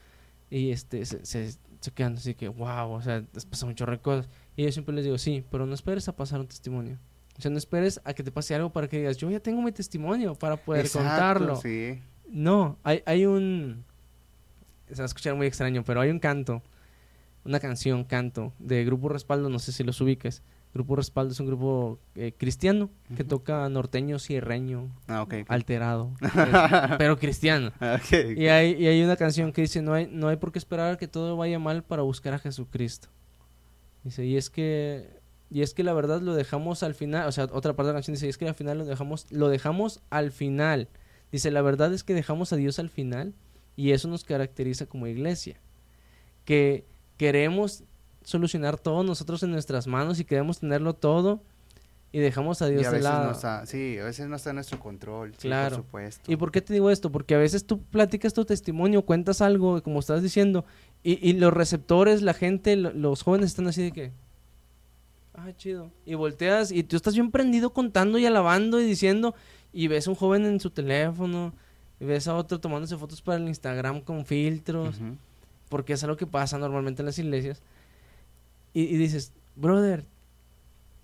y 0.50 0.72
este, 0.72 1.06
se, 1.06 1.26
se, 1.26 1.58
quedan 1.96 2.16
así 2.16 2.36
que, 2.36 2.48
wow, 2.50 2.92
o 2.92 3.02
sea, 3.02 3.24
has 3.36 3.46
pasado 3.46 3.68
mucho 3.68 3.86
cosas. 4.02 4.30
Y 4.56 4.64
yo 4.64 4.72
siempre 4.72 4.94
les 4.94 5.06
digo, 5.06 5.18
sí, 5.18 5.44
pero 5.50 5.66
no 5.66 5.74
esperes 5.74 6.08
a 6.08 6.16
pasar 6.16 6.40
un 6.40 6.48
testimonio. 6.48 7.00
O 7.38 7.42
sea, 7.42 7.50
no 7.50 7.58
esperes 7.58 8.00
a 8.04 8.14
que 8.14 8.22
te 8.24 8.32
pase 8.32 8.54
algo 8.54 8.70
para 8.72 8.88
que 8.88 8.98
digas, 9.00 9.18
yo 9.18 9.32
ya 9.32 9.40
tengo 9.40 9.62
mi 9.62 9.72
testimonio 9.72 10.36
para 10.36 10.58
poder 10.58 10.90
contarlo. 10.92 11.56
Sí. 11.56 12.00
No, 12.30 12.78
hay, 12.84 13.02
hay 13.06 13.26
un. 13.26 13.84
Se 14.90 14.98
va 14.98 15.04
a 15.04 15.06
escuchar 15.06 15.34
muy 15.34 15.48
extraño, 15.48 15.84
pero 15.84 16.02
hay 16.02 16.12
un 16.12 16.20
canto, 16.20 16.62
una 17.46 17.60
canción, 17.60 18.04
canto, 18.04 18.54
de 18.60 18.86
Grupo 18.86 19.10
Respaldo, 19.10 19.50
no 19.50 19.60
sé 19.60 19.72
si 19.72 19.84
los 19.84 20.00
ubiques, 20.02 20.44
Grupo 20.74 20.96
Respaldo 20.96 21.34
es 21.34 21.40
un 21.40 21.46
grupo 21.46 22.00
eh, 22.16 22.34
cristiano 22.36 22.90
que 23.16 23.24
toca 23.24 23.70
norteño, 23.70 24.18
sierreño, 24.18 24.90
ah, 25.08 25.28
alterado, 25.48 26.16
pero 26.98 27.18
cristiano. 27.20 27.72
Y, 28.36 28.48
hay, 28.48 28.72
y 28.82 28.88
hay 28.88 29.04
una 29.04 29.16
canción 29.16 29.54
que 29.54 29.62
dice, 29.62 29.84
no 29.84 29.94
hay, 29.94 30.08
no 30.08 30.30
hay 30.30 30.38
por 30.38 30.52
qué 30.52 30.58
esperar 30.58 30.98
que 30.98 31.08
todo 31.08 31.38
vaya 31.38 31.60
mal 31.60 31.84
para 31.84 32.02
buscar 32.02 32.34
a 32.34 32.40
Jesucristo. 32.40 33.10
Dice, 34.04 34.26
y 34.26 34.36
es 34.36 34.50
que, 34.50 35.22
y 35.52 35.62
es 35.62 35.76
que 35.76 35.84
la 35.84 35.94
verdad 35.94 36.22
lo 36.22 36.34
dejamos 36.34 36.82
al 36.82 36.96
final, 36.96 37.28
o 37.28 37.32
sea, 37.32 37.46
otra 37.52 37.76
parte 37.76 37.88
de 37.88 37.94
la 37.94 37.98
canción 37.98 38.16
dice, 38.16 38.26
y 38.26 38.30
es 38.30 38.40
que 38.40 38.48
al 38.48 38.56
final 38.56 38.80
lo 38.80 38.86
dejamos, 38.86 39.32
lo 39.32 39.50
dejamos 39.50 40.02
al 40.10 40.32
final. 40.32 40.90
Dice, 41.32 41.52
la 41.52 41.62
verdad 41.62 41.94
es 41.94 42.04
que 42.04 42.16
dejamos 42.16 42.52
a 42.52 42.56
Dios 42.56 42.80
al 42.80 42.90
final 42.90 43.36
y 43.76 43.92
eso 43.92 44.08
nos 44.08 44.24
caracteriza 44.24 44.88
como 44.88 45.06
iglesia. 45.06 45.62
Que 46.46 46.86
queremos 47.18 47.84
solucionar 48.24 48.78
todo 48.78 49.04
nosotros 49.04 49.44
en 49.44 49.52
nuestras 49.52 49.88
manos 49.88 50.20
y 50.20 50.26
queremos 50.26 50.60
tenerlo 50.60 50.94
todo 50.94 51.42
y 52.14 52.20
dejamos 52.20 52.62
a 52.62 52.68
Dios 52.68 52.90
de 52.92 53.02
lado. 53.02 53.34
sí, 53.66 53.98
a 53.98 54.06
veces 54.06 54.28
no 54.28 54.36
está 54.36 54.52
en 54.52 54.58
nuestro 54.58 54.80
control. 54.80 55.32
Claro. 55.32 55.78
por 55.78 55.86
supuesto. 55.86 56.32
¿Y 56.32 56.36
por 56.36 56.52
qué 56.52 56.62
te 56.62 56.72
digo 56.72 56.92
esto? 56.92 57.12
Porque 57.12 57.34
a 57.34 57.40
veces 57.40 57.66
tú 57.66 57.82
platicas 57.82 58.34
tu 58.36 58.46
testimonio, 58.46 59.02
cuentas 59.02 59.42
algo, 59.42 59.82
como 59.82 60.00
estás 60.00 60.22
diciendo, 60.22 60.64
y, 61.02 61.28
y 61.28 61.34
los 61.34 61.52
receptores, 61.52 62.22
la 62.22 62.36
gente, 62.36 62.76
los 62.76 63.24
jóvenes 63.24 63.48
están 63.48 63.68
así 63.68 63.82
de 63.82 63.92
que, 63.92 64.12
ah, 65.34 65.52
chido. 65.58 65.90
Y 66.06 66.14
volteas 66.14 66.72
y 66.72 66.84
tú 66.84 66.96
estás 66.96 67.16
bien 67.16 67.32
prendido 67.32 67.74
contando 67.74 68.20
y 68.20 68.28
alabando 68.28 68.80
y 68.80 68.86
diciendo, 68.86 69.34
y 69.74 69.88
ves 69.88 70.06
a 70.06 70.12
un 70.12 70.16
joven 70.16 70.46
en 70.46 70.60
su 70.60 70.70
teléfono, 70.70 71.52
y 72.00 72.06
ves 72.06 72.28
a 72.28 72.36
otro 72.36 72.60
tomándose 72.60 72.96
fotos 72.96 73.24
para 73.24 73.40
el 73.40 73.48
Instagram 73.48 74.02
con 74.02 74.24
filtros, 74.24 75.00
porque 75.74 75.94
es 75.94 76.04
algo 76.04 76.18
que 76.18 76.28
pasa 76.28 76.60
normalmente 76.60 77.02
en 77.02 77.08
las 77.08 77.18
iglesias 77.18 77.64
y, 78.74 78.96
dices, 78.96 79.34
brother, 79.56 80.06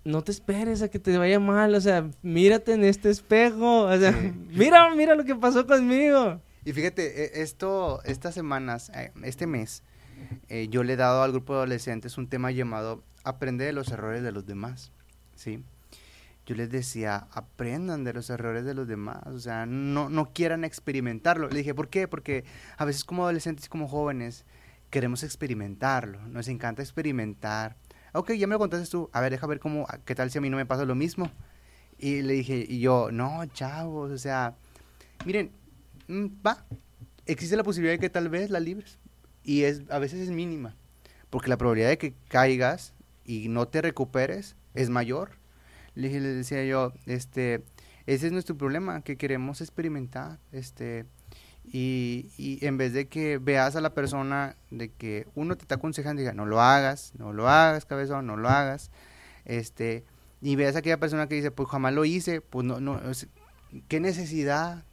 no 0.04 0.22
te 0.22 0.30
esperes 0.30 0.80
a 0.80 0.88
que 0.88 1.00
te 1.00 1.18
vaya 1.18 1.40
mal, 1.40 1.74
o 1.74 1.80
sea, 1.80 2.08
mírate 2.22 2.74
en 2.74 2.84
este 2.84 3.10
espejo, 3.10 3.86
o 3.86 3.98
sea, 3.98 4.12
mira, 4.48 4.94
mira 4.94 5.16
lo 5.16 5.24
que 5.24 5.34
pasó 5.34 5.66
conmigo. 5.66 6.40
Y 6.64 6.72
fíjate, 6.72 7.24
e, 7.24 7.42
esto, 7.42 8.00
estas 8.04 8.32
semanas, 8.32 8.92
eh, 8.94 9.10
este 9.24 9.48
mes, 9.48 9.82
eh, 10.48 10.68
yo 10.70 10.84
le 10.84 10.92
he 10.92 10.96
dado 10.96 11.24
al 11.24 11.32
grupo 11.32 11.54
de 11.54 11.58
adolescentes 11.58 12.16
un 12.16 12.28
tema 12.28 12.52
llamado 12.52 13.02
Aprende 13.24 13.64
de 13.64 13.72
los 13.72 13.88
errores 13.90 14.22
de 14.22 14.30
los 14.30 14.46
demás, 14.46 14.92
¿sí? 15.34 15.64
Yo 16.46 16.54
les 16.54 16.70
decía, 16.70 17.26
aprendan 17.32 18.04
de 18.04 18.12
los 18.12 18.30
errores 18.30 18.64
de 18.64 18.74
los 18.74 18.86
demás, 18.86 19.26
o 19.26 19.40
sea, 19.40 19.66
no, 19.66 20.08
no 20.10 20.32
quieran 20.32 20.62
experimentarlo. 20.62 21.48
Le 21.48 21.58
dije, 21.58 21.74
¿por 21.74 21.88
qué? 21.88 22.06
Porque 22.06 22.44
a 22.76 22.84
veces 22.84 23.04
como 23.04 23.24
adolescentes 23.24 23.66
y 23.66 23.68
como 23.68 23.88
jóvenes, 23.88 24.44
queremos 24.90 25.22
experimentarlo, 25.22 26.20
nos 26.28 26.48
encanta 26.48 26.82
experimentar. 26.82 27.76
Ok, 28.12 28.32
ya 28.32 28.46
me 28.46 28.54
lo 28.54 28.58
contaste 28.58 28.90
tú, 28.90 29.08
a 29.12 29.20
ver, 29.20 29.30
deja 29.32 29.46
ver 29.46 29.60
cómo, 29.60 29.86
qué 30.04 30.14
tal 30.14 30.30
si 30.30 30.38
a 30.38 30.40
mí 30.40 30.50
no 30.50 30.56
me 30.56 30.66
pasa 30.66 30.84
lo 30.84 30.94
mismo. 30.94 31.30
Y 31.96 32.22
le 32.22 32.34
dije, 32.34 32.66
y 32.68 32.80
yo, 32.80 33.10
no, 33.12 33.44
chavos, 33.46 34.10
o 34.10 34.18
sea, 34.18 34.56
miren, 35.24 35.52
mm, 36.08 36.26
va, 36.44 36.66
existe 37.26 37.56
la 37.56 37.62
posibilidad 37.62 37.94
de 37.94 38.00
que 38.00 38.10
tal 38.10 38.28
vez 38.28 38.50
la 38.50 38.60
libres. 38.60 38.98
Y 39.44 39.62
es, 39.62 39.82
a 39.90 39.98
veces 39.98 40.20
es 40.20 40.30
mínima, 40.30 40.76
porque 41.30 41.48
la 41.48 41.56
probabilidad 41.56 41.90
de 41.90 41.98
que 41.98 42.14
caigas 42.28 42.94
y 43.24 43.48
no 43.48 43.68
te 43.68 43.80
recuperes 43.82 44.56
es 44.74 44.90
mayor. 44.90 45.32
Le, 45.94 46.08
le 46.08 46.28
decía 46.28 46.64
yo, 46.64 46.92
este, 47.06 47.64
ese 48.06 48.26
es 48.26 48.32
nuestro 48.32 48.56
problema, 48.56 49.02
que 49.02 49.16
queremos 49.16 49.60
experimentar, 49.60 50.40
este, 50.52 51.06
y, 51.72 52.30
y, 52.36 52.64
en 52.66 52.76
vez 52.76 52.92
de 52.92 53.06
que 53.06 53.38
veas 53.38 53.76
a 53.76 53.80
la 53.80 53.94
persona 53.94 54.56
de 54.70 54.90
que 54.90 55.26
uno 55.34 55.56
te 55.56 55.62
está 55.62 55.76
aconsejando, 55.76 56.20
diga, 56.20 56.32
no 56.32 56.44
lo 56.44 56.60
hagas, 56.60 57.12
no 57.16 57.32
lo 57.32 57.48
hagas, 57.48 57.84
cabezón, 57.84 58.26
no 58.26 58.36
lo 58.36 58.48
hagas, 58.48 58.90
este, 59.44 60.04
y 60.40 60.56
veas 60.56 60.74
a 60.74 60.80
aquella 60.80 60.98
persona 60.98 61.28
que 61.28 61.36
dice, 61.36 61.50
pues 61.50 61.68
jamás 61.68 61.92
lo 61.92 62.04
hice, 62.04 62.40
pues 62.40 62.66
no, 62.66 62.80
no, 62.80 63.00
¿qué 63.88 64.00
necesidad? 64.00 64.84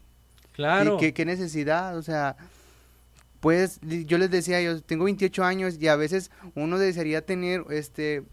Claro. 0.54 0.98
¿Qué, 0.98 1.14
qué 1.14 1.26
necesidad? 1.26 1.98
O 1.98 2.04
sea, 2.04 2.38
pues 3.40 3.80
yo 3.82 4.18
les 4.18 4.30
decía, 4.30 4.62
yo 4.62 4.82
tengo 4.82 5.06
28 5.06 5.44
años 5.44 5.78
y 5.80 5.88
a 5.88 5.96
veces 5.96 6.32
uno 6.56 6.78
desearía 6.78 7.26
tener, 7.26 7.64
este, 7.70 8.24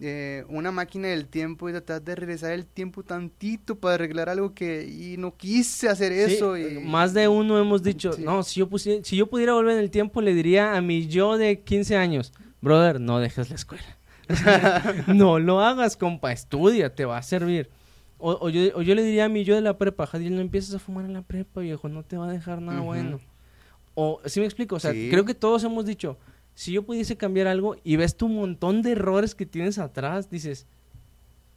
eh, 0.00 0.44
una 0.48 0.70
máquina 0.70 1.08
del 1.08 1.26
tiempo 1.26 1.68
y 1.68 1.72
tratar 1.72 2.02
de 2.02 2.14
regresar 2.14 2.52
el 2.52 2.64
tiempo 2.64 3.02
tantito 3.02 3.74
para 3.74 3.94
arreglar 3.94 4.28
algo 4.28 4.54
que 4.54 4.86
y 4.86 5.16
no 5.16 5.36
quise 5.36 5.88
hacer 5.88 6.12
eso. 6.12 6.56
y, 6.56 6.78
más 6.78 7.12
de 7.12 7.26
uno 7.26 7.58
hemos 7.58 7.82
dicho, 7.82 8.12
no, 8.18 8.42
si 8.42 8.60
yo, 8.60 8.68
si 8.78 9.16
yo 9.16 9.26
pudiera 9.26 9.52
volver 9.52 9.74
en 9.74 9.80
el 9.80 9.90
tiempo 9.90 10.22
le 10.22 10.32
diría 10.32 10.76
a 10.76 10.80
mi 10.80 11.08
yo 11.08 11.36
de 11.36 11.60
15 11.60 11.96
años, 11.96 12.32
brother, 12.60 13.00
no 13.00 13.18
dejes 13.18 13.50
la 13.50 13.56
escuela. 13.56 13.98
no 15.08 15.38
lo 15.38 15.60
hagas, 15.60 15.96
compa, 15.96 16.32
estudia, 16.32 16.94
te 16.94 17.04
va 17.04 17.18
a 17.18 17.22
servir. 17.22 17.68
O, 18.22 18.50
yo, 18.50 18.94
le 18.94 19.02
diría 19.02 19.24
a 19.24 19.28
mí, 19.30 19.44
yo 19.44 19.54
de 19.54 19.62
la 19.62 19.78
prepa, 19.78 20.06
Jadiel, 20.06 20.34
no 20.34 20.42
empieces 20.42 20.74
a 20.74 20.78
fumar 20.78 21.06
en 21.06 21.14
la 21.14 21.22
prepa, 21.22 21.62
viejo, 21.62 21.88
no 21.88 22.02
te 22.02 22.18
va 22.18 22.28
a 22.28 22.32
dejar 22.32 22.60
nada 22.60 22.80
bueno. 22.80 23.18
O, 23.94 24.20
si 24.26 24.40
me 24.40 24.46
explico? 24.46 24.76
O 24.76 24.80
sea, 24.80 24.92
creo 24.92 25.24
que 25.24 25.34
todos 25.34 25.64
hemos 25.64 25.86
dicho, 25.86 26.18
si 26.60 26.72
yo 26.72 26.82
pudiese 26.82 27.16
cambiar 27.16 27.46
algo 27.46 27.76
y 27.84 27.96
ves 27.96 28.18
tu 28.18 28.28
montón 28.28 28.82
de 28.82 28.92
errores 28.92 29.34
que 29.34 29.46
tienes 29.46 29.78
atrás, 29.78 30.28
dices, 30.28 30.66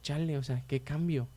chale, 0.02 0.38
o 0.38 0.42
sea, 0.42 0.64
¿qué 0.66 0.80
cambio? 0.80 1.28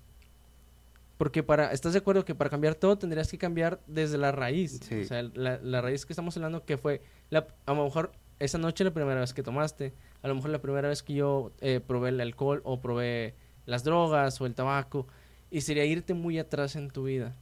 Porque 1.18 1.44
para, 1.44 1.74
¿estás 1.74 1.92
de 1.92 2.00
acuerdo 2.00 2.24
que 2.24 2.34
para 2.34 2.50
cambiar 2.50 2.76
todo 2.76 2.98
tendrías 2.98 3.30
que 3.30 3.38
cambiar 3.38 3.82
desde 3.86 4.18
la 4.18 4.32
raíz? 4.32 4.80
O 4.90 5.04
sea, 5.04 5.22
la, 5.22 5.82
raíz 5.82 6.06
que 6.06 6.14
estamos 6.14 6.38
hablando 6.38 6.64
que 6.64 6.78
fue, 6.78 7.02
la, 7.30 7.46
a 7.66 7.74
lo 7.74 7.84
mejor 7.84 8.14
esa 8.40 8.58
noche 8.58 8.86
la 8.86 8.92
primera 8.92 9.20
vez 9.20 9.34
que 9.34 9.44
tomaste, 9.44 9.92
a 10.22 10.30
lo 10.30 10.36
mejor 10.36 10.52
la 10.52 10.62
primera 10.62 10.88
vez 10.88 11.04
que 11.04 11.16
yo 11.16 11.52
eh, 11.60 11.82
probé 11.86 12.08
el 12.08 12.22
alcohol 12.22 12.62
o 12.64 12.80
probé 12.80 13.36
las 13.66 13.84
drogas 13.84 14.40
o 14.40 14.46
el 14.46 14.56
tabaco, 14.56 15.08
y 15.52 15.60
sería 15.60 15.84
irte 15.84 16.14
muy 16.14 16.40
atrás 16.40 16.78
en 16.78 16.90
tu 16.90 17.04
vida. 17.04 17.36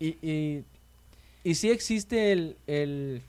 Y, 0.00 0.18
y, 0.20 0.64
y 1.44 1.54
sí 1.54 1.70
existe 1.70 2.32
el, 2.32 2.56
el 2.66 3.22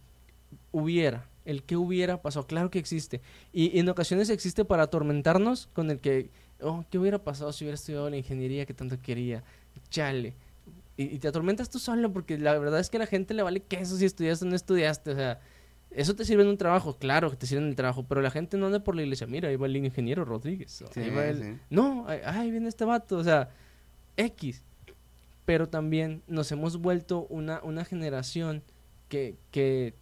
hubiera, 0.71 1.27
el 1.45 1.63
que 1.63 1.77
hubiera 1.77 2.21
pasado, 2.21 2.45
claro 2.47 2.69
que 2.69 2.79
existe. 2.79 3.21
Y, 3.53 3.79
en 3.79 3.87
ocasiones 3.87 4.29
existe 4.29 4.65
para 4.65 4.83
atormentarnos 4.83 5.67
con 5.73 5.91
el 5.91 5.99
que, 5.99 6.29
oh, 6.59 6.83
¿qué 6.89 6.97
hubiera 6.97 7.19
pasado 7.19 7.53
si 7.53 7.63
hubiera 7.63 7.75
estudiado 7.75 8.09
la 8.09 8.17
ingeniería 8.17 8.65
que 8.65 8.73
tanto 8.73 8.99
quería? 9.01 9.43
chale. 9.89 10.33
Y, 10.97 11.19
te 11.19 11.27
atormentas 11.27 11.69
tú 11.69 11.79
solo 11.79 12.11
porque 12.11 12.37
la 12.37 12.57
verdad 12.57 12.79
es 12.79 12.89
que 12.89 12.97
a 12.97 13.01
la 13.01 13.07
gente 13.07 13.33
le 13.33 13.43
vale 13.43 13.59
queso 13.61 13.97
si 13.97 14.05
estudiaste 14.05 14.45
o 14.45 14.49
no 14.49 14.55
estudiaste. 14.55 15.11
O 15.11 15.15
sea, 15.15 15.39
eso 15.91 16.15
te 16.15 16.25
sirve 16.25 16.43
en 16.43 16.49
un 16.49 16.57
trabajo, 16.57 16.97
claro 16.97 17.29
que 17.29 17.35
te 17.35 17.47
sirve 17.47 17.63
en 17.63 17.69
el 17.69 17.75
trabajo, 17.75 18.05
pero 18.07 18.21
la 18.21 18.31
gente 18.31 18.57
no 18.57 18.65
anda 18.65 18.79
por 18.79 18.95
la 18.95 19.03
iglesia. 19.03 19.27
Mira, 19.27 19.49
ahí 19.49 19.55
va 19.55 19.67
el 19.67 19.75
ingeniero 19.75 20.25
Rodríguez. 20.25 20.83
No, 21.69 22.05
ahí 22.07 22.49
viene 22.51 22.69
este 22.69 22.85
vato. 22.85 23.17
O 23.17 23.23
sea, 23.23 23.49
X. 24.17 24.63
Pero 25.45 25.69
también 25.69 26.23
nos 26.27 26.51
hemos 26.51 26.77
vuelto 26.77 27.27
una, 27.29 27.61
una 27.63 27.85
generación 27.85 28.63
que, 29.09 29.35
que 29.51 29.93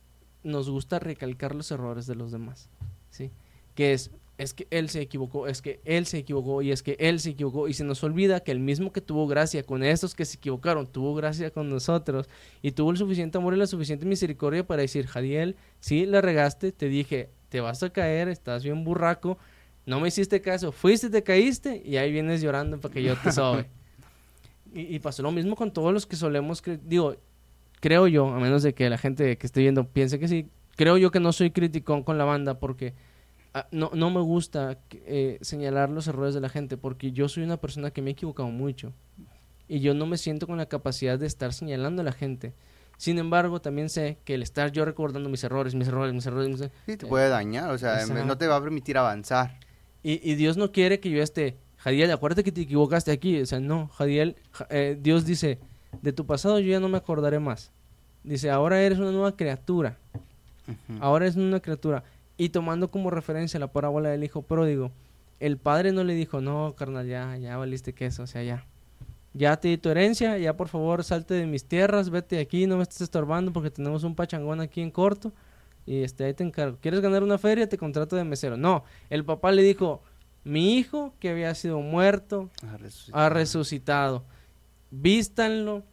nos 0.43 0.69
gusta 0.69 0.99
recalcar 0.99 1.55
los 1.55 1.71
errores 1.71 2.07
de 2.07 2.15
los 2.15 2.31
demás. 2.31 2.69
¿Sí? 3.09 3.31
Que 3.75 3.93
es, 3.93 4.11
es 4.37 4.53
que 4.53 4.67
él 4.71 4.89
se 4.89 5.01
equivocó, 5.01 5.47
es 5.47 5.61
que 5.61 5.79
él 5.85 6.05
se 6.05 6.17
equivocó 6.17 6.61
y 6.61 6.71
es 6.71 6.81
que 6.83 6.95
él 6.99 7.19
se 7.19 7.31
equivocó 7.31 7.67
y 7.67 7.73
se 7.73 7.83
nos 7.83 8.03
olvida 8.03 8.39
que 8.39 8.51
el 8.51 8.59
mismo 8.59 8.91
que 8.91 9.01
tuvo 9.01 9.27
gracia 9.27 9.63
con 9.63 9.83
estos 9.83 10.15
que 10.15 10.25
se 10.25 10.37
equivocaron, 10.37 10.87
tuvo 10.87 11.13
gracia 11.15 11.51
con 11.51 11.69
nosotros 11.69 12.27
y 12.61 12.71
tuvo 12.71 12.91
el 12.91 12.97
suficiente 12.97 13.37
amor 13.37 13.53
y 13.53 13.57
la 13.57 13.67
suficiente 13.67 14.05
misericordia 14.05 14.65
para 14.65 14.81
decir, 14.81 15.07
Jadiel, 15.07 15.55
sí, 15.79 16.05
la 16.05 16.21
regaste, 16.21 16.71
te 16.71 16.87
dije, 16.87 17.29
te 17.49 17.61
vas 17.61 17.83
a 17.83 17.91
caer, 17.91 18.27
estás 18.27 18.63
bien 18.63 18.83
burraco, 18.83 19.37
no 19.85 19.99
me 19.99 20.07
hiciste 20.07 20.41
caso, 20.41 20.71
fuiste, 20.71 21.09
te 21.09 21.23
caíste 21.23 21.81
y 21.85 21.97
ahí 21.97 22.11
vienes 22.11 22.41
llorando 22.41 22.79
para 22.79 22.93
que 22.93 23.03
yo 23.03 23.15
te 23.15 23.31
sobe. 23.31 23.67
y, 24.73 24.97
pasó 24.99 25.21
lo 25.21 25.31
mismo 25.31 25.55
con 25.55 25.71
todos 25.71 25.93
los 25.93 26.07
que 26.07 26.15
solemos, 26.15 26.63
digo, 26.83 27.15
creo 27.84 28.07
yo, 28.07 28.27
a 28.29 28.39
menos 28.39 28.63
de 28.63 28.73
que 28.73 28.89
la 28.89 28.97
gente 28.97 29.38
que 29.38 29.45
esté 29.45 29.59
viendo 29.59 29.86
piense 29.86 30.17
que 30.17 30.27
sí, 30.27 30.47
creo 30.77 30.97
yo 30.97 31.11
que 31.11 31.19
no 31.19 31.34
soy 31.34 31.51
criticón 31.51 32.01
con 32.01 32.17
la 32.17 32.23
banda 32.23 32.57
porque 32.57 32.95
Ah, 33.55 33.67
no, 33.71 33.91
no 33.93 34.09
me 34.09 34.19
gusta 34.19 34.79
eh, 34.91 35.38
señalar 35.41 35.91
los 35.91 36.07
errores 36.07 36.34
de 36.34 36.41
la 36.41 36.49
gente 36.49 36.75
porque 36.75 37.11
yo 37.11 37.29
soy 37.29 37.43
una 37.43 37.57
persona 37.57 37.91
que 37.91 38.01
me 38.01 38.09
he 38.09 38.13
equivocado 38.13 38.49
mucho 38.49 38.93
y 39.67 39.79
yo 39.79 39.93
no 39.93 40.07
me 40.07 40.17
siento 40.17 40.47
con 40.47 40.57
la 40.57 40.65
capacidad 40.65 41.19
de 41.19 41.27
estar 41.27 41.53
señalando 41.53 42.01
a 42.01 42.05
la 42.05 42.13
gente. 42.13 42.53
Sin 42.97 43.19
embargo, 43.19 43.61
también 43.61 43.89
sé 43.89 44.17
que 44.25 44.34
el 44.34 44.41
estar 44.41 44.71
yo 44.71 44.86
recordando 44.86 45.29
mis 45.29 45.43
errores, 45.43 45.75
mis 45.75 45.88
errores, 45.88 46.13
mis 46.13 46.25
errores... 46.25 46.49
Mis 46.49 46.59
sí, 46.88 46.97
te 46.97 47.05
puede 47.05 47.29
dañar, 47.29 47.69
o 47.69 47.77
sea, 47.77 48.03
no 48.07 48.38
te 48.38 48.47
va 48.47 48.55
a 48.55 48.61
permitir 48.61 48.97
avanzar. 48.97 49.59
Y, 50.01 50.19
y, 50.27 50.36
Dios 50.36 50.57
no 50.57 50.71
quiere 50.71 50.99
que 50.99 51.09
yo 51.09 51.21
esté, 51.21 51.57
Jadiel, 51.77 52.11
acuérdate 52.11 52.43
que 52.43 52.51
te 52.51 52.61
equivocaste 52.61 53.11
aquí. 53.11 53.39
O 53.39 53.45
sea, 53.45 53.59
no, 53.59 53.88
Jadiel, 53.89 54.36
eh, 54.69 54.97
Dios 54.99 55.25
dice, 55.25 55.59
de 56.01 56.13
tu 56.13 56.25
pasado 56.25 56.59
yo 56.59 56.71
ya 56.71 56.79
no 56.79 56.89
me 56.89 56.97
acordaré 56.97 57.39
más. 57.39 57.71
Dice, 58.23 58.49
ahora 58.49 58.81
eres 58.81 58.99
una 58.99 59.11
nueva 59.11 59.35
criatura. 59.35 59.97
Ahora 60.99 61.25
eres 61.25 61.35
una 61.35 61.59
criatura. 61.59 62.03
Y 62.37 62.49
tomando 62.49 62.89
como 62.89 63.09
referencia 63.09 63.59
la 63.59 63.71
parábola 63.71 64.09
del 64.09 64.23
hijo 64.23 64.41
pródigo, 64.41 64.91
el 65.39 65.57
padre 65.57 65.91
no 65.91 66.03
le 66.03 66.15
dijo, 66.15 66.41
no, 66.41 66.73
carnal, 66.75 67.07
ya, 67.07 67.37
ya 67.37 67.57
valiste 67.57 67.93
queso, 67.93 68.23
o 68.23 68.27
sea, 68.27 68.43
ya. 68.43 68.65
Ya 69.33 69.57
te 69.57 69.67
di 69.67 69.77
tu 69.77 69.89
herencia, 69.89 70.37
ya 70.37 70.55
por 70.55 70.67
favor 70.67 71.03
salte 71.03 71.33
de 71.33 71.45
mis 71.47 71.65
tierras, 71.65 72.09
vete 72.09 72.37
de 72.37 72.41
aquí, 72.43 72.67
no 72.67 72.77
me 72.77 72.83
estés 72.83 73.01
estorbando 73.01 73.51
porque 73.51 73.71
tenemos 73.71 74.03
un 74.03 74.15
pachangón 74.15 74.61
aquí 74.61 74.81
en 74.81 74.91
corto. 74.91 75.33
Y 75.85 76.03
este, 76.03 76.23
ahí 76.23 76.33
te 76.33 76.43
encargo. 76.43 76.77
¿Quieres 76.79 77.01
ganar 77.01 77.23
una 77.23 77.37
feria? 77.37 77.67
Te 77.67 77.77
contrato 77.77 78.15
de 78.15 78.23
mesero. 78.23 78.55
No, 78.55 78.83
el 79.09 79.25
papá 79.25 79.51
le 79.51 79.63
dijo, 79.63 80.01
mi 80.43 80.77
hijo 80.77 81.13
que 81.19 81.29
había 81.29 81.53
sido 81.55 81.79
muerto 81.79 82.49
ha 83.11 83.29
resucitado. 83.29 84.23
Vístanlo. 85.01 85.83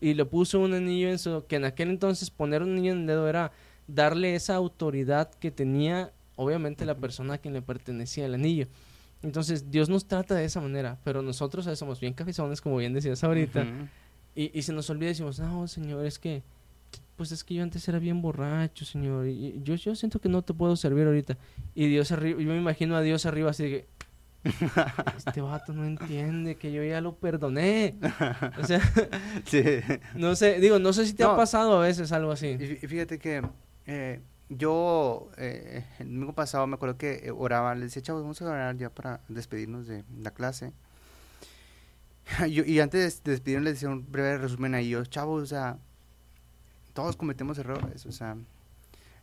Y 0.00 0.14
le 0.14 0.24
puso 0.24 0.60
un 0.60 0.74
anillo 0.74 1.08
en 1.08 1.18
su... 1.18 1.44
Que 1.46 1.56
en 1.56 1.64
aquel 1.64 1.90
entonces 1.90 2.30
poner 2.30 2.62
un 2.62 2.72
anillo 2.72 2.92
en 2.92 3.00
el 3.00 3.06
dedo 3.06 3.28
era 3.28 3.52
darle 3.86 4.34
esa 4.34 4.54
autoridad 4.54 5.30
que 5.30 5.50
tenía 5.50 6.12
obviamente 6.36 6.84
la 6.84 6.94
persona 6.94 7.34
a 7.34 7.38
quien 7.38 7.54
le 7.54 7.62
pertenecía 7.62 8.26
el 8.26 8.34
anillo. 8.34 8.68
Entonces 9.22 9.70
Dios 9.70 9.88
nos 9.88 10.06
trata 10.06 10.34
de 10.34 10.44
esa 10.44 10.60
manera, 10.60 10.98
pero 11.02 11.22
nosotros 11.22 11.66
somos 11.78 11.98
bien 11.98 12.12
cabezones, 12.12 12.60
como 12.60 12.76
bien 12.76 12.92
decías 12.92 13.24
ahorita, 13.24 13.66
y, 14.34 14.62
se 14.62 14.72
nos 14.72 14.88
olvida 14.90 15.06
y 15.06 15.12
decimos, 15.12 15.40
no, 15.40 15.66
Señor, 15.66 16.04
es 16.04 16.18
que, 16.18 16.42
pues 17.16 17.32
es 17.32 17.42
que 17.42 17.54
yo 17.54 17.62
antes 17.62 17.88
era 17.88 17.98
bien 17.98 18.20
borracho, 18.20 18.84
Señor, 18.84 19.26
y, 19.26 19.60
yo, 19.64 19.74
yo 19.74 19.94
siento 19.96 20.20
que 20.20 20.28
no 20.28 20.42
te 20.42 20.52
puedo 20.52 20.76
servir 20.76 21.06
ahorita. 21.06 21.38
Y 21.74 21.88
Dios 21.88 22.12
arriba, 22.12 22.40
yo 22.40 22.48
me 22.48 22.58
imagino 22.58 22.94
a 22.96 23.00
Dios 23.00 23.24
arriba 23.24 23.50
así 23.50 23.64
de 23.64 23.70
que, 23.70 23.86
este 25.16 25.40
vato 25.40 25.72
no 25.72 25.84
entiende 25.84 26.56
que 26.56 26.72
yo 26.72 26.82
ya 26.82 27.00
lo 27.00 27.16
perdoné. 27.16 27.96
O 28.58 28.64
sea, 28.64 28.80
no 30.14 30.36
sé, 30.36 30.60
digo, 30.60 30.78
no 30.78 30.92
sé 30.92 31.06
si 31.06 31.14
te 31.14 31.24
ha 31.24 31.36
pasado 31.36 31.78
a 31.78 31.82
veces 31.82 32.12
algo 32.12 32.32
así. 32.32 32.48
Y 32.48 32.86
fíjate 32.86 33.18
que 33.18 33.42
eh, 33.86 34.20
yo, 34.48 35.30
eh, 35.36 35.84
el 35.98 36.12
domingo 36.12 36.34
pasado 36.34 36.66
me 36.66 36.74
acuerdo 36.74 36.96
que 36.98 37.32
oraba, 37.36 37.74
le 37.74 37.84
decía, 37.84 38.02
chavos, 38.02 38.22
vamos 38.22 38.40
a 38.42 38.46
orar 38.46 38.76
ya 38.76 38.90
para 38.90 39.20
despedirnos 39.28 39.86
de 39.86 40.04
la 40.20 40.30
clase. 40.30 40.72
y 42.48 42.80
antes 42.80 43.22
de 43.22 43.30
despedirnos 43.32 43.64
les 43.64 43.74
decía 43.74 43.88
un 43.88 44.10
breve 44.10 44.38
resumen 44.38 44.74
ahí, 44.74 44.88
yo, 44.88 45.04
chavos, 45.04 45.42
o 45.42 45.46
sea, 45.46 45.78
todos 46.92 47.16
cometemos 47.16 47.58
errores, 47.58 48.06
o 48.06 48.12
sea, 48.12 48.36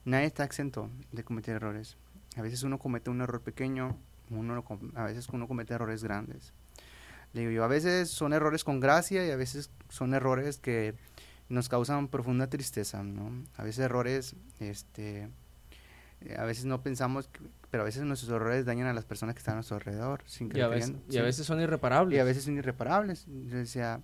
nadie 0.06 0.26
está 0.26 0.44
exento 0.44 0.90
de 1.12 1.24
cometer 1.24 1.56
errores. 1.56 1.98
A 2.36 2.42
veces 2.42 2.64
uno 2.64 2.80
comete 2.80 3.10
un 3.10 3.22
error 3.22 3.42
pequeño, 3.42 3.98
uno, 4.34 4.64
a 4.96 5.04
veces 5.04 5.28
uno 5.30 5.48
comete 5.48 5.74
errores 5.74 6.04
grandes. 6.04 6.54
Le 7.34 7.42
digo 7.42 7.52
yo, 7.52 7.64
a 7.64 7.68
veces 7.68 8.10
son 8.10 8.34
errores 8.34 8.64
con 8.64 8.80
gracia 8.80 9.26
y 9.26 9.32
a 9.32 9.36
veces 9.36 9.72
son 9.90 10.14
errores 10.14 10.58
que 10.58 10.96
nos 11.50 11.70
causan 11.70 12.08
profunda 12.08 12.48
tristeza, 12.48 13.04
¿no? 13.04 13.32
A 13.58 13.64
veces 13.64 13.86
errores, 13.86 14.36
este, 14.60 15.30
eh, 16.22 16.36
a 16.38 16.46
veces 16.46 16.66
no 16.66 16.82
pensamos, 16.82 17.30
pero 17.72 17.84
a 17.84 17.86
veces 17.86 18.04
nuestros 18.04 18.32
errores 18.32 18.66
dañan 18.66 18.88
a 18.88 18.94
las 18.94 19.06
personas 19.06 19.36
que 19.36 19.40
están 19.40 19.54
a 19.54 19.56
nuestro 19.56 19.78
alrededor. 19.78 20.24
Sin 20.26 20.56
y, 20.56 20.62
a 20.62 20.68
veces, 20.68 20.94
y 21.10 21.18
a 21.18 21.24
veces 21.24 21.46
son 21.46 21.60
irreparables. 21.60 22.16
Y 22.16 22.20
a 22.20 22.24
veces 22.24 22.44
son 22.44 22.58
irreparables. 22.58 23.26
Yo 23.28 23.58
decía, 23.58 24.02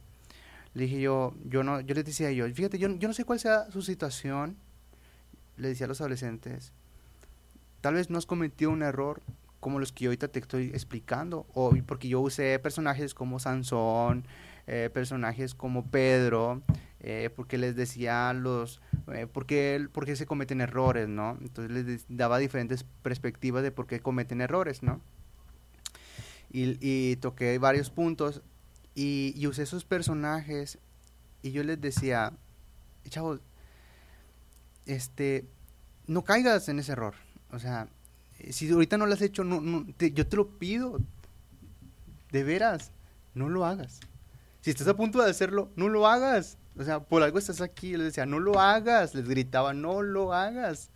le 0.73 0.84
dije 0.84 0.99
yo, 0.99 1.35
yo 1.45 1.64
no, 1.64 1.81
yo 1.81 1.95
les 1.95 2.06
decía 2.06 2.31
yo, 2.31 2.47
fíjate, 2.51 2.77
yo, 2.77 2.89
yo 2.97 3.07
no 3.07 3.14
sé 3.14 3.26
cuál 3.26 3.39
sea 3.39 3.69
su 3.72 3.81
situación, 3.81 4.57
le 5.57 5.69
decía 5.69 5.85
a 5.85 5.88
los 5.88 6.01
adolescentes, 6.01 6.73
tal 7.81 7.95
vez 7.95 8.10
no 8.10 8.18
has 8.18 8.26
cometido 8.26 8.72
un 8.72 8.84
error 8.84 9.22
como 9.60 9.80
los 9.80 9.91
que 9.91 10.06
yo 10.06 10.10
ahorita 10.10 10.27
te 10.30 10.40
estoy 10.40 10.68
explicando, 10.68 11.45
o 11.53 11.73
porque 11.86 12.07
yo 12.07 12.22
usé 12.22 12.60
personajes 12.60 13.14
como 13.14 13.40
Sansón, 13.40 14.26
eh, 14.68 14.90
personajes 14.94 15.56
como 15.56 15.90
Pedro, 15.90 16.61
eh, 16.99 17.30
porque 17.36 17.57
les 17.57 17.76
decía 17.76 18.34
los, 18.34 18.81
eh, 19.07 19.26
por, 19.26 19.45
qué, 19.45 19.90
se 20.15 20.26
cometen 20.26 20.61
errores, 20.61 21.07
¿no? 21.07 21.38
Entonces 21.41 21.72
les 21.72 22.06
daba 22.07 22.38
diferentes 22.38 22.86
perspectivas 23.02 23.64
de 23.64 23.72
por 23.72 23.88
qué 23.88 23.99
cometen 23.99 24.41
errores, 24.41 24.84
¿no? 24.84 25.02
Y, 26.52 27.15
toqué 27.18 27.57
varios 27.57 27.90
puntos 27.90 28.41
y, 28.95 29.45
usé 29.48 29.64
esos 29.64 29.86
personajes 29.86 30.80
y 31.41 31.52
yo 31.52 31.64
les 31.64 31.80
decía, 31.81 32.34
chavos, 33.07 33.41
este, 34.86 35.48
no 36.07 36.23
caigas 36.23 36.69
en 36.69 36.80
ese 36.80 36.91
error. 36.91 37.15
O 37.52 37.60
sea, 37.60 37.88
si 38.52 38.70
ahorita 38.72 38.98
no 38.98 39.06
lo 39.06 39.14
has 39.14 39.22
hecho, 39.22 39.44
no, 39.44 39.86
yo 39.98 40.28
te 40.28 40.36
lo 40.36 40.48
pido, 40.57 40.99
de 42.32 42.44
veras, 42.44 42.91
no 43.34 43.49
lo 43.49 43.66
hagas. 43.66 43.99
Si 44.61 44.70
estás 44.70 44.88
a 44.88 44.95
punto 44.95 45.22
de 45.22 45.30
hacerlo, 45.30 45.70
no 45.76 45.90
lo 45.90 46.07
hagas. 46.07 46.57
O 46.78 46.84
sea, 46.84 46.99
por 46.99 47.24
algo 47.24 47.40
estás 47.40 47.61
aquí. 47.61 47.91
Les 47.91 48.07
decía, 48.07 48.26
no 48.26 48.40
lo 48.40 48.60
hagas. 48.60 49.16
Les 49.16 49.28
gritaba, 49.28 49.74
no 49.74 50.02
lo 50.02 50.34
hagas. 50.34 50.90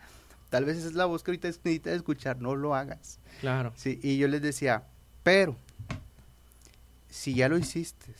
Tal 0.50 0.66
vez 0.66 0.78
esa 0.78 0.88
es 0.88 0.94
la 0.94 1.06
voz 1.06 1.24
que 1.24 1.32
ahorita 1.32 1.48
necesitas 1.48 1.94
escuchar, 1.94 2.40
no 2.40 2.56
lo 2.56 2.76
hagas. 2.76 3.20
Claro. 3.42 3.74
Sí, 3.76 4.00
y 4.04 4.18
yo 4.18 4.28
les 4.28 4.42
decía, 4.42 4.84
pero, 5.24 5.56
si 7.10 7.34
ya 7.34 7.50
lo 7.50 7.58
hiciste, 7.58 8.14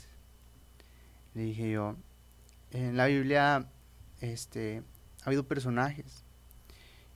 le 1.36 1.44
dije 1.44 1.70
yo, 1.70 1.96
en 2.72 2.98
la 2.98 3.06
Biblia, 3.06 3.68
este, 4.20 4.82
ha 5.22 5.28
habido 5.28 5.44
personajes 5.44 6.24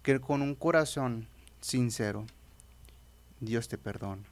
que 0.04 0.20
con 0.20 0.42
un 0.42 0.54
corazón 0.54 1.28
sincero, 1.62 2.26
Dios 3.40 3.68
te 3.68 3.78
perdona. 3.78 4.24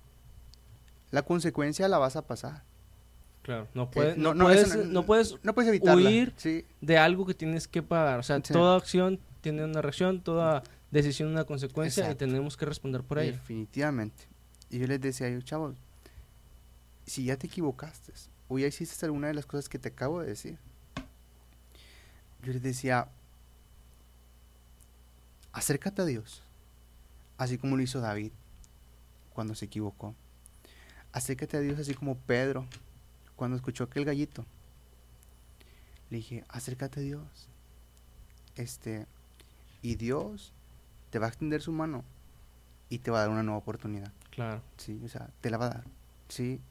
La 1.12 1.22
consecuencia 1.24 1.88
la 1.88 1.98
vas 1.98 2.16
a 2.16 2.26
pasar. 2.26 2.64
Claro, 3.44 3.68
no, 3.76 3.84
Eh, 3.84 3.90
puede- 3.94 4.18
no- 4.18 4.34
no, 4.34 4.34
no, 4.34 4.46
puedes, 4.46 4.76
no- 4.76 4.84
no 4.86 5.06
puedes 5.06 5.36
No 5.44 5.54
puedes 5.54 5.70
evitarla. 5.70 6.10
huir 6.10 6.34
Sí, 6.38 6.66
de 6.82 6.98
algo 6.98 7.26
que 7.26 7.34
tienes 7.36 7.68
que 7.68 7.84
pagar. 7.84 8.20
O 8.20 8.24
sea, 8.24 8.38
Sí. 8.44 8.52
toda 8.54 8.76
acción 8.76 9.20
tiene 9.42 9.64
una 9.64 9.82
reacción, 9.82 10.22
toda 10.22 10.64
decisión 10.92 11.30
una 11.30 11.44
consecuencia 11.44 12.04
Exacto. 12.04 12.26
y 12.26 12.28
tenemos 12.28 12.58
que 12.58 12.66
responder 12.66 13.04
por 13.04 13.20
ello. 13.20 13.34
definitivamente. 13.34 14.24
Y 14.72 14.80
yo 14.80 14.88
les 14.88 15.00
decía 15.00 15.28
a 15.28 15.30
ellos, 15.30 15.46
chavos, 15.46 15.76
si 17.06 17.26
ya 17.26 17.38
te 17.38 17.46
equivocaste 17.48 18.14
o 18.48 18.58
ya 18.58 18.66
hiciste 18.68 19.06
alguna 19.06 19.28
de 19.28 19.36
las 19.36 19.46
cosas 19.46 19.70
que 19.70 19.78
te 19.78 19.90
acabo 19.90 20.22
de 20.22 20.28
decir, 20.28 20.58
yo 22.42 22.52
les 22.54 22.64
decía, 22.64 23.08
acércate 25.54 26.02
a 26.02 26.06
Dios, 26.06 26.42
así 27.38 27.58
como 27.58 27.76
lo 27.76 27.84
hizo 27.84 28.00
David 28.00 28.32
cuando 29.34 29.56
se 29.56 29.66
equivocó. 29.66 30.16
Acércate 31.12 31.58
a 31.58 31.62
Dios 31.62 31.80
así 31.80 31.94
como 31.94 32.18
Pedro 32.18 32.66
cuando 33.36 33.56
escuchó 33.58 33.86
aquel 33.86 34.06
gallito. 34.06 34.46
Le 36.10 36.18
dije, 36.18 36.44
acércate 36.50 37.00
a 37.00 37.04
Dios. 37.04 37.50
Este, 38.56 39.06
y 39.82 39.96
Dios 39.96 40.54
te 41.10 41.20
va 41.20 41.28
a 41.28 41.30
extender 41.30 41.62
su 41.62 41.72
mano 41.72 42.04
y 42.90 43.00
te 43.00 43.12
va 43.12 43.20
a 43.20 43.22
dar 43.22 43.30
una 43.30 43.44
nueva 43.44 43.60
oportunidad. 43.60 44.12
Claro. 44.32 44.62
Sí, 44.78 45.02
o 45.04 45.08
sea, 45.08 45.30
te 45.42 45.50
la 45.50 45.58
va 45.58 45.66
a 45.66 45.70
dar. 45.70 45.84
Sí. 46.30 46.62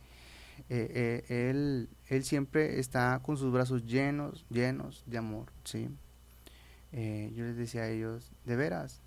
Eh, 0.69 1.25
eh, 1.29 1.51
él, 1.51 1.89
él 2.09 2.25
siempre 2.25 2.79
está 2.79 3.21
con 3.23 3.37
sus 3.37 3.53
brazos 3.53 3.85
llenos, 3.85 4.47
llenos 4.51 5.03
de 5.07 5.19
amor, 5.19 5.53
sí. 5.65 5.89
Eh, 6.93 7.33
yo 7.35 7.45
les 7.45 7.57
decía 7.57 7.83
a 7.83 7.89
ellos, 7.89 8.31
de 8.45 8.57
veras. 8.57 9.01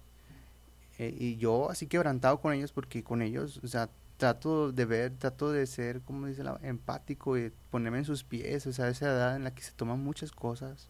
Eh, 0.98 1.15
y 1.18 1.38
yo 1.38 1.69
así 1.69 1.88
quebrantado 1.88 2.40
con 2.41 2.53
ellos 2.53 2.72
porque 2.72 3.03
con 3.03 3.22
ellos, 3.22 3.60
o 3.64 3.68
sea, 3.68 3.90
trato 4.18 4.72
de 4.72 4.86
ver, 4.86 5.15
trato 5.18 5.52
de 5.52 5.65
ser, 5.68 6.02
como 6.02 6.28
dice 6.28 6.44
la, 6.44 6.60
empático 6.64 7.38
y 7.38 7.52
ponerme 7.69 7.99
en 7.99 8.06
sus 8.06 8.24
pies, 8.24 8.65
o 8.65 8.74
sea, 8.74 8.90
esa 8.90 9.06
edad 9.06 9.36
en 9.36 9.44
la 9.44 9.53
que 9.53 9.61
se 9.61 9.72
toman 9.72 10.03
muchas 10.03 10.32
cosas. 10.32 10.90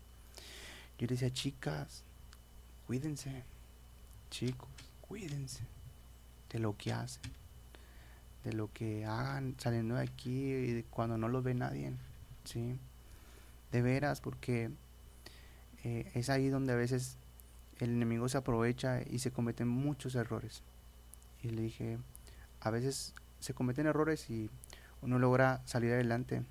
Yo 0.98 1.08
les 1.08 1.20
decía, 1.20 1.32
chicas, 1.32 2.04
cuídense, 2.88 3.44
chicos, 4.32 4.70
cuídense 5.02 5.64
de 6.50 6.60
lo 6.60 6.76
que 6.78 6.94
hacen, 6.94 7.24
de 8.46 8.54
lo 8.54 8.72
que 8.72 9.06
hagan 9.06 9.56
saliendo 9.58 9.96
de 9.96 10.04
aquí 10.04 10.54
y 10.54 10.84
cuando 10.90 11.18
no 11.18 11.28
los 11.28 11.44
ve 11.44 11.54
nadie, 11.54 11.92
¿sí? 12.46 12.80
De 13.72 13.82
veras, 13.82 14.22
porque 14.22 14.72
eh, 15.84 16.10
es 16.16 16.30
ahí 16.30 16.48
donde 16.48 16.74
a 16.74 16.78
veces 16.78 17.18
el 17.80 17.91
enemigo 17.91 18.28
se 18.30 18.38
aprovecha 18.38 19.02
y 19.10 19.20
se 19.20 19.32
cometen 19.32 19.68
muchos 19.68 20.16
errores. 20.16 20.64
Y 21.44 21.49
le 21.49 21.62
dije, 21.62 21.98
a 22.62 22.70
veces 22.72 23.14
se 23.40 23.54
cometen 23.54 23.86
errores 23.88 24.30
y 24.30 24.49
uno 25.02 25.20
logra 25.20 25.62
salir 25.66 25.91
adelante. 25.94 26.44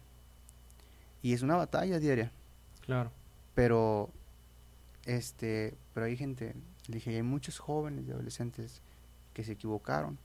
Y 1.22 1.32
es 1.32 1.42
una 1.42 1.56
batalla 1.56 1.98
diaria, 1.98 2.30
Claro. 2.84 3.10
pero 3.54 4.10
este, 5.04 5.74
pero 5.94 6.06
hay 6.06 6.16
gente, 6.16 6.54
le 6.88 6.94
dije, 6.94 7.14
hay 7.14 7.22
muchos 7.22 7.58
jóvenes 7.58 8.06
y 8.06 8.10
adolescentes 8.12 8.80
que 9.34 9.44
se 9.44 9.52
equivocaron 9.52 10.18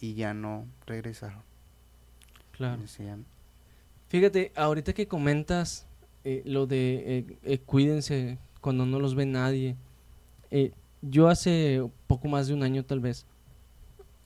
y 0.00 0.14
ya 0.14 0.34
no 0.34 0.66
regresaron. 0.86 1.42
Claro. 2.52 2.80
Decían, 2.82 3.24
Fíjate, 4.08 4.52
ahorita 4.54 4.92
que 4.92 5.08
comentas 5.08 5.86
eh, 6.24 6.42
lo 6.44 6.66
de 6.66 7.18
eh, 7.18 7.38
eh, 7.42 7.58
cuídense 7.58 8.38
cuando 8.60 8.86
no 8.86 9.00
los 9.00 9.14
ve 9.14 9.26
nadie. 9.26 9.76
Eh, 10.54 10.70
yo 11.02 11.28
hace 11.28 11.82
poco 12.06 12.28
más 12.28 12.46
de 12.48 12.54
un 12.54 12.62
año 12.62 12.82
tal 12.84 13.00
vez 13.00 13.26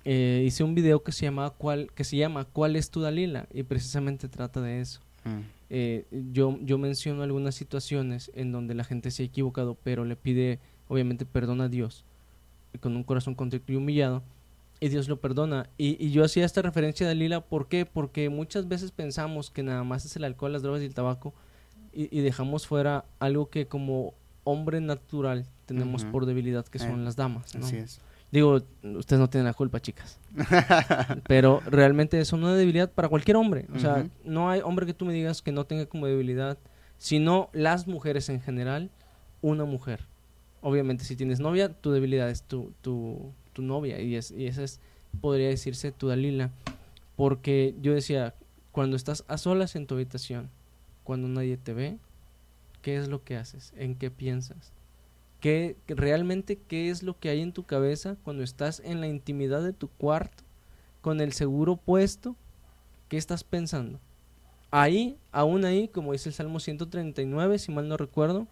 eh, 0.05 0.45
hice 0.47 0.63
un 0.65 0.75
video 0.75 1.03
que 1.03 1.13
se 1.13 1.25
llama 1.27 1.51
¿Cuál, 1.51 1.91
que 1.95 2.05
se 2.05 2.17
llama 2.17 2.45
¿Cuál 2.45 2.77
es 2.77 2.91
tu 2.91 3.01
Dalila? 3.01 3.47
Y 3.53 3.63
precisamente 3.65 4.29
trata 4.29 4.61
de 4.61 4.81
eso. 4.81 5.01
"Mm, 5.25 5.41
Eh, 5.71 6.07
yo, 6.33 6.59
yo 6.63 6.79
menciono 6.79 7.23
algunas 7.23 7.55
situaciones 7.55 8.31
en 8.35 8.53
donde 8.53 8.75
la 8.75 8.85
gente 8.85 9.11
se 9.11 9.23
ha 9.23 9.27
equivocado, 9.27 9.77
pero 9.85 10.07
le 10.07 10.17
pide 10.17 10.61
obviamente 10.89 11.27
perdón 11.27 11.61
a 11.61 11.69
Dios 11.69 12.05
con 12.81 12.97
un 12.97 13.03
corazón 13.03 13.35
contrito 13.35 13.73
y 13.73 13.77
humillado 13.77 14.23
y 14.81 14.89
Dios 14.89 15.09
lo 15.09 15.21
perdona. 15.21 15.69
Y, 15.77 16.03
y 16.03 16.11
yo 16.11 16.25
hacía 16.25 16.47
esta 16.47 16.63
referencia 16.63 17.05
a 17.05 17.09
Dalila, 17.09 17.41
¿por 17.43 17.69
qué? 17.69 17.85
Porque 17.85 18.31
muchas 18.31 18.67
veces 18.69 18.93
pensamos 18.93 19.51
que 19.51 19.63
nada 19.63 19.85
más 19.85 20.07
es 20.07 20.17
el 20.17 20.25
alcohol, 20.25 20.53
las 20.53 20.63
drogas 20.63 20.81
y 20.81 20.87
el 20.87 20.95
tabaco 20.95 21.35
y, 21.93 22.09
y 22.17 22.23
dejamos 22.23 22.67
fuera 22.67 23.05
algo 23.19 23.51
que 23.51 23.67
como 23.67 24.15
hombre 24.49 24.81
natural 24.81 25.45
tenemos 25.67 26.05
por 26.05 26.25
debilidad, 26.27 26.67
que 26.67 26.79
son 26.79 27.01
Eh, 27.01 27.05
las 27.05 27.17
damas. 27.17 27.55
¿no? 27.55 27.67
Así 27.67 27.77
es. 27.77 28.01
Digo, 28.31 28.61
ustedes 28.83 29.21
no 29.21 29.29
tienen 29.31 29.47
la 29.47 29.55
culpa, 29.55 29.81
chicas. 29.81 30.19
Pero 31.27 31.61
realmente 31.67 32.21
es 32.21 32.33
una 32.33 32.55
debilidad 32.55 32.91
para 32.91 33.09
cualquier 33.09 33.37
hombre. 33.37 33.67
O 33.75 33.79
sea, 33.79 34.07
no 34.25 34.51
hay 34.51 34.61
hombre 34.63 34.87
que 34.87 34.95
tú 34.95 35.05
me 35.05 35.13
digas 35.13 35.41
que 35.43 35.53
no 35.53 35.65
tenga 35.65 35.87
como 35.87 36.07
debilidad, 36.07 36.59
sino 36.99 37.49
las 37.53 37.87
mujeres 37.87 38.29
en 38.29 38.41
general, 38.41 38.91
una 39.41 39.65
mujer. 39.65 40.01
Obviamente, 40.61 41.05
si 41.05 41.17
tienes 41.17 41.41
novia, 41.41 41.73
tu 41.73 41.91
debilidad 41.91 42.29
es 42.29 42.43
tu, 42.43 42.73
tu, 42.83 43.33
tu 43.53 43.63
novia 43.63 44.01
y, 44.01 44.17
es, 44.17 44.31
y 44.31 44.47
esa 44.47 44.63
es, 44.65 44.81
podría 45.21 45.49
decirse, 45.49 45.93
tu 45.93 46.09
Dalila. 46.09 46.51
Porque 47.17 47.75
yo 47.81 47.95
decía, 47.95 48.35
cuando 48.73 48.97
estás 48.97 49.25
a 49.29 49.39
solas 49.39 49.75
en 49.77 49.87
tu 49.87 49.95
habitación, 49.95 50.51
cuando 51.05 51.29
nadie 51.29 51.57
te 51.57 51.73
ve, 51.73 51.99
¿qué 52.83 52.97
es 52.97 53.09
lo 53.09 53.25
que 53.25 53.37
haces? 53.37 53.73
¿En 53.77 53.95
qué 53.95 54.11
piensas? 54.11 54.73
¿Qué, 55.41 55.77
realmente 55.87 56.59
qué 56.59 56.91
es 56.91 57.03
lo 57.03 57.19
que 57.19 57.29
hay 57.29 57.41
en 57.41 57.53
tu 57.53 57.65
cabeza 57.65 58.17
cuando 58.25 58.43
estás 58.43 58.81
en 58.81 59.01
la 59.01 59.07
intimidad 59.07 59.63
de 59.63 59.73
tu 59.73 59.89
cuarto 59.89 60.43
con 61.01 61.21
el 61.21 61.33
seguro 61.33 61.77
puesto? 61.77 62.35
¿Qué 63.09 63.17
estás 63.17 63.45
pensando? 63.45 64.01
Ahí, 64.71 65.17
aún 65.33 65.65
ahí, 65.65 65.89
como 65.89 66.13
dice 66.13 66.29
el 66.29 66.35
Salmo 66.35 66.61
139, 66.61 67.59
si 67.59 67.73
mal 67.73 67.89
no 67.89 67.97
recuerdo, 67.97 68.47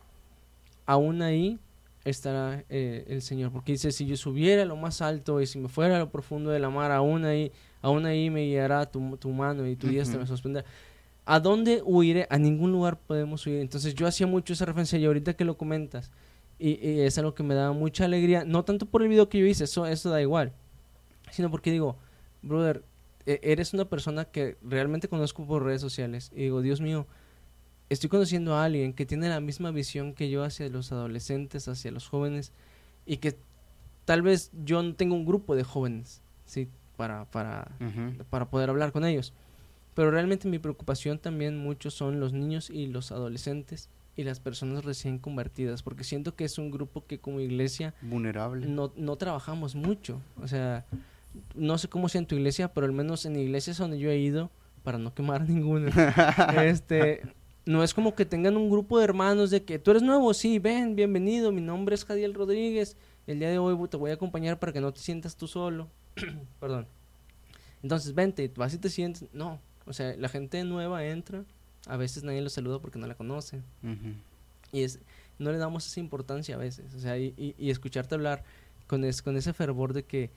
aún 0.86 1.22
ahí 1.22 1.58
estará 2.04 2.64
eh, 2.68 3.04
el 3.08 3.20
Señor. 3.20 3.52
Porque 3.52 3.72
dice, 3.72 3.92
si 3.92 4.06
yo 4.06 4.16
subiera 4.16 4.62
a 4.62 4.66
lo 4.66 4.76
más 4.76 5.02
alto 5.02 5.40
y 5.40 5.46
si 5.46 5.58
me 5.58 5.68
fuera 5.68 5.96
a 5.96 5.98
lo 5.98 6.10
profundo 6.10 6.50
de 6.50 6.60
la 6.60 6.70
mar, 6.70 6.92
aún 6.92 7.24
ahí, 7.24 7.52
aún 7.82 8.06
ahí 8.06 8.30
me 8.30 8.46
guiará 8.46 8.86
tu, 8.86 9.16
tu 9.16 9.30
mano 9.30 9.66
y 9.66 9.76
tu 9.76 9.88
diestra 9.88 10.18
me 10.18 10.26
sostendrá. 10.26 10.64
¿A 11.26 11.40
dónde 11.40 11.82
huiré? 11.84 12.26
A 12.30 12.38
ningún 12.38 12.72
lugar 12.72 12.98
podemos 12.98 13.44
huir. 13.46 13.60
Entonces 13.60 13.94
yo 13.94 14.06
hacía 14.06 14.26
mucho 14.26 14.52
esa 14.52 14.64
referencia 14.64 14.98
y 14.98 15.04
ahorita 15.04 15.34
que 15.34 15.44
lo 15.44 15.56
comentas, 15.58 16.10
y, 16.58 16.70
y 16.88 17.00
es 17.00 17.18
algo 17.18 17.34
que 17.34 17.42
me 17.42 17.54
daba 17.54 17.72
mucha 17.72 18.04
alegría, 18.06 18.44
no 18.46 18.64
tanto 18.64 18.86
por 18.86 19.02
el 19.02 19.08
video 19.08 19.28
que 19.28 19.38
yo 19.40 19.46
hice, 19.46 19.64
eso, 19.64 19.84
eso 19.86 20.08
da 20.08 20.22
igual, 20.22 20.52
sino 21.30 21.50
porque 21.50 21.70
digo, 21.70 21.98
brother, 22.42 22.82
e- 23.26 23.40
eres 23.42 23.74
una 23.74 23.84
persona 23.86 24.24
que 24.24 24.56
realmente 24.62 25.08
conozco 25.08 25.44
por 25.46 25.64
redes 25.64 25.80
sociales 25.82 26.30
y 26.34 26.44
digo, 26.44 26.62
Dios 26.62 26.80
mío, 26.80 27.06
estoy 27.90 28.08
conociendo 28.08 28.54
a 28.54 28.64
alguien 28.64 28.92
que 28.94 29.04
tiene 29.04 29.28
la 29.28 29.40
misma 29.40 29.70
visión 29.70 30.14
que 30.14 30.30
yo 30.30 30.44
hacia 30.44 30.68
los 30.68 30.92
adolescentes, 30.92 31.68
hacia 31.68 31.90
los 31.90 32.08
jóvenes 32.08 32.52
y 33.04 33.18
que 33.18 33.36
tal 34.04 34.22
vez 34.22 34.50
yo 34.64 34.82
no 34.82 34.94
tengo 34.94 35.14
un 35.16 35.26
grupo 35.26 35.56
de 35.56 35.64
jóvenes, 35.64 36.22
¿sí? 36.46 36.68
Para, 36.96 37.26
para, 37.26 37.68
para 38.30 38.48
poder 38.48 38.70
hablar 38.70 38.92
con 38.92 39.04
ellos. 39.04 39.34
Pero 39.96 40.10
realmente 40.10 40.46
mi 40.46 40.58
preocupación 40.58 41.18
también 41.18 41.56
mucho 41.56 41.90
son 41.90 42.20
los 42.20 42.34
niños 42.34 42.68
y 42.68 42.86
los 42.86 43.12
adolescentes 43.12 43.88
y 44.14 44.24
las 44.24 44.40
personas 44.40 44.84
recién 44.84 45.18
convertidas, 45.18 45.82
porque 45.82 46.04
siento 46.04 46.36
que 46.36 46.44
es 46.44 46.58
un 46.58 46.70
grupo 46.70 47.06
que 47.06 47.18
como 47.18 47.40
iglesia 47.40 47.94
Vulnerable. 48.02 48.66
no, 48.66 48.92
no 48.94 49.16
trabajamos 49.16 49.74
mucho. 49.74 50.20
O 50.42 50.46
sea, 50.48 50.84
no 51.54 51.78
sé 51.78 51.88
cómo 51.88 52.10
sea 52.10 52.18
en 52.18 52.26
tu 52.26 52.34
iglesia, 52.34 52.68
pero 52.74 52.86
al 52.86 52.92
menos 52.92 53.24
en 53.24 53.36
iglesias 53.36 53.78
donde 53.78 53.98
yo 53.98 54.10
he 54.10 54.18
ido, 54.18 54.50
para 54.82 54.98
no 54.98 55.14
quemar 55.14 55.40
ninguna, 55.48 55.88
este, 56.62 57.22
no 57.64 57.82
es 57.82 57.94
como 57.94 58.14
que 58.14 58.26
tengan 58.26 58.58
un 58.58 58.68
grupo 58.68 58.98
de 58.98 59.04
hermanos 59.04 59.50
de 59.50 59.64
que 59.64 59.78
tú 59.78 59.92
eres 59.92 60.02
nuevo, 60.02 60.34
sí, 60.34 60.58
ven, 60.58 60.94
bienvenido, 60.94 61.52
mi 61.52 61.62
nombre 61.62 61.94
es 61.94 62.04
Jadiel 62.04 62.34
Rodríguez, 62.34 62.98
el 63.26 63.38
día 63.38 63.48
de 63.48 63.58
hoy 63.58 63.74
te 63.88 63.96
voy 63.96 64.10
a 64.10 64.14
acompañar 64.14 64.58
para 64.58 64.74
que 64.74 64.82
no 64.82 64.92
te 64.92 65.00
sientas 65.00 65.38
tú 65.38 65.46
solo. 65.46 65.88
Perdón. 66.60 66.86
Entonces, 67.82 68.14
vente, 68.14 68.52
vas 68.56 68.74
y 68.74 68.78
te 68.78 68.90
sientes. 68.90 69.26
No, 69.32 69.58
o 69.86 69.92
sea, 69.92 70.14
la 70.16 70.28
gente 70.28 70.62
nueva 70.64 71.04
entra, 71.04 71.44
a 71.86 71.96
veces 71.96 72.24
nadie 72.24 72.40
lo 72.42 72.50
saluda 72.50 72.78
porque 72.80 72.98
no 72.98 73.06
la 73.06 73.14
conoce. 73.14 73.60
Y 74.72 74.82
es, 74.82 74.98
no 75.38 75.52
le 75.52 75.58
damos 75.58 75.86
esa 75.86 76.00
importancia 76.00 76.54
a 76.56 76.58
veces. 76.58 76.92
O 76.94 76.98
sea, 76.98 77.16
y, 77.18 77.32
y- 77.36 77.54
y 77.58 77.70
escucharte 77.70 78.14
hablar 78.14 78.42
con, 78.86 79.04
es- 79.04 79.22
con 79.22 79.36
ese 79.36 79.52
fervor 79.52 79.92
de 79.92 80.04
que, 80.04 80.30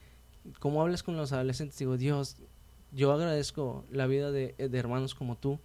¿cómo 0.60 0.82
hablas 0.82 1.04
con 1.04 1.18
los 1.18 1.32
adolescentes? 1.34 1.78
Digo, 1.80 1.98
Dios, 1.98 2.38
yo 2.92 3.12
agradezco 3.12 3.86
la 3.92 4.08
vida 4.08 4.32
de, 4.32 4.54
de 4.58 4.78
hermanos 4.78 5.16
como 5.16 5.36
tú, 5.36 5.60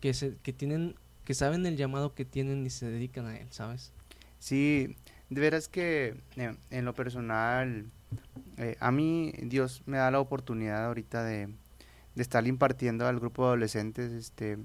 que, 0.00 0.14
se, 0.14 0.36
que 0.42 0.52
tienen, 0.52 0.94
que 1.24 1.34
saben 1.34 1.66
el 1.66 1.76
llamado 1.76 2.14
que 2.14 2.24
tienen 2.24 2.64
y 2.64 2.70
se 2.70 2.86
dedican 2.90 3.26
a 3.26 3.36
él, 3.38 3.46
¿sabes? 3.50 3.92
Sí, 4.38 4.96
de 5.30 5.40
veras 5.40 5.68
que 5.68 6.14
eh, 6.36 6.54
en 6.70 6.84
lo 6.84 6.94
personal, 6.94 7.84
eh, 8.56 8.76
a 8.80 8.90
mí 8.92 9.32
Dios 9.42 9.82
me 9.86 9.98
da 9.98 10.10
la 10.10 10.20
oportunidad 10.20 10.86
ahorita 10.86 11.24
de, 11.24 11.48
de 12.18 12.22
estar 12.22 12.46
impartiendo 12.46 13.06
al 13.06 13.20
grupo 13.20 13.42
de 13.42 13.48
adolescentes. 13.48 14.12
Este, 14.12 14.58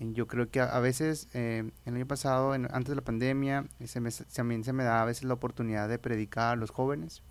yo 0.00 0.26
creo 0.26 0.50
que 0.50 0.60
a, 0.60 0.80
veces, 0.80 1.28
eh, 1.34 1.70
el 1.84 1.94
año 1.94 2.06
pasado, 2.06 2.52
antes 2.52 2.88
de 2.88 2.94
la 2.94 3.02
pandemia, 3.02 3.66
se 3.84 4.00
me, 4.00 4.10
también 4.10 4.64
se 4.64 4.72
me 4.72 4.84
da 4.84 5.02
a 5.02 5.04
veces 5.04 5.24
la 5.24 5.34
oportunidad 5.34 5.88
de 5.88 5.98
predicar 5.98 6.54
a 6.54 6.56
los 6.56 6.70
jóvenes. 6.70 7.22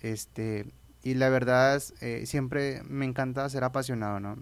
Este, 0.00 0.72
y 1.02 1.14
la 1.14 1.28
verdad, 1.28 1.76
es, 1.76 1.92
eh, 2.00 2.24
siempre 2.26 2.82
me 2.84 3.04
encanta 3.04 3.48
ser 3.48 3.64
apasionado, 3.64 4.20
¿no? 4.20 4.36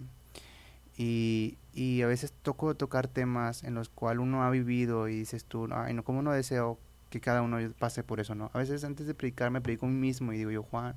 Y, 0.97 1.57
y 1.73 2.03
a 2.03 2.07
veces 2.07 2.31
toco 2.43 2.75
tocar 2.75 3.07
temas 3.07 3.63
en 3.63 3.73
los 3.73 3.89
cuales 3.89 4.21
uno 4.21 4.43
ha 4.43 4.51
vivido 4.51 5.07
y 5.07 5.17
dices 5.19 5.45
tú, 5.45 5.67
ay, 5.71 5.95
no, 5.95 6.03
¿cómo 6.03 6.21
no 6.21 6.31
deseo 6.31 6.79
que 7.09 7.21
cada 7.21 7.41
uno 7.41 7.57
pase 7.79 8.03
por 8.03 8.19
eso, 8.19 8.35
no? 8.35 8.51
A 8.53 8.59
veces 8.59 8.83
antes 8.83 9.07
de 9.07 9.15
predicar 9.15 9.49
me 9.49 9.61
predico 9.61 9.87
a 9.87 9.89
mí 9.89 9.95
mismo 9.95 10.31
y 10.31 10.37
digo 10.37 10.51
yo, 10.51 10.63
Juan, 10.63 10.93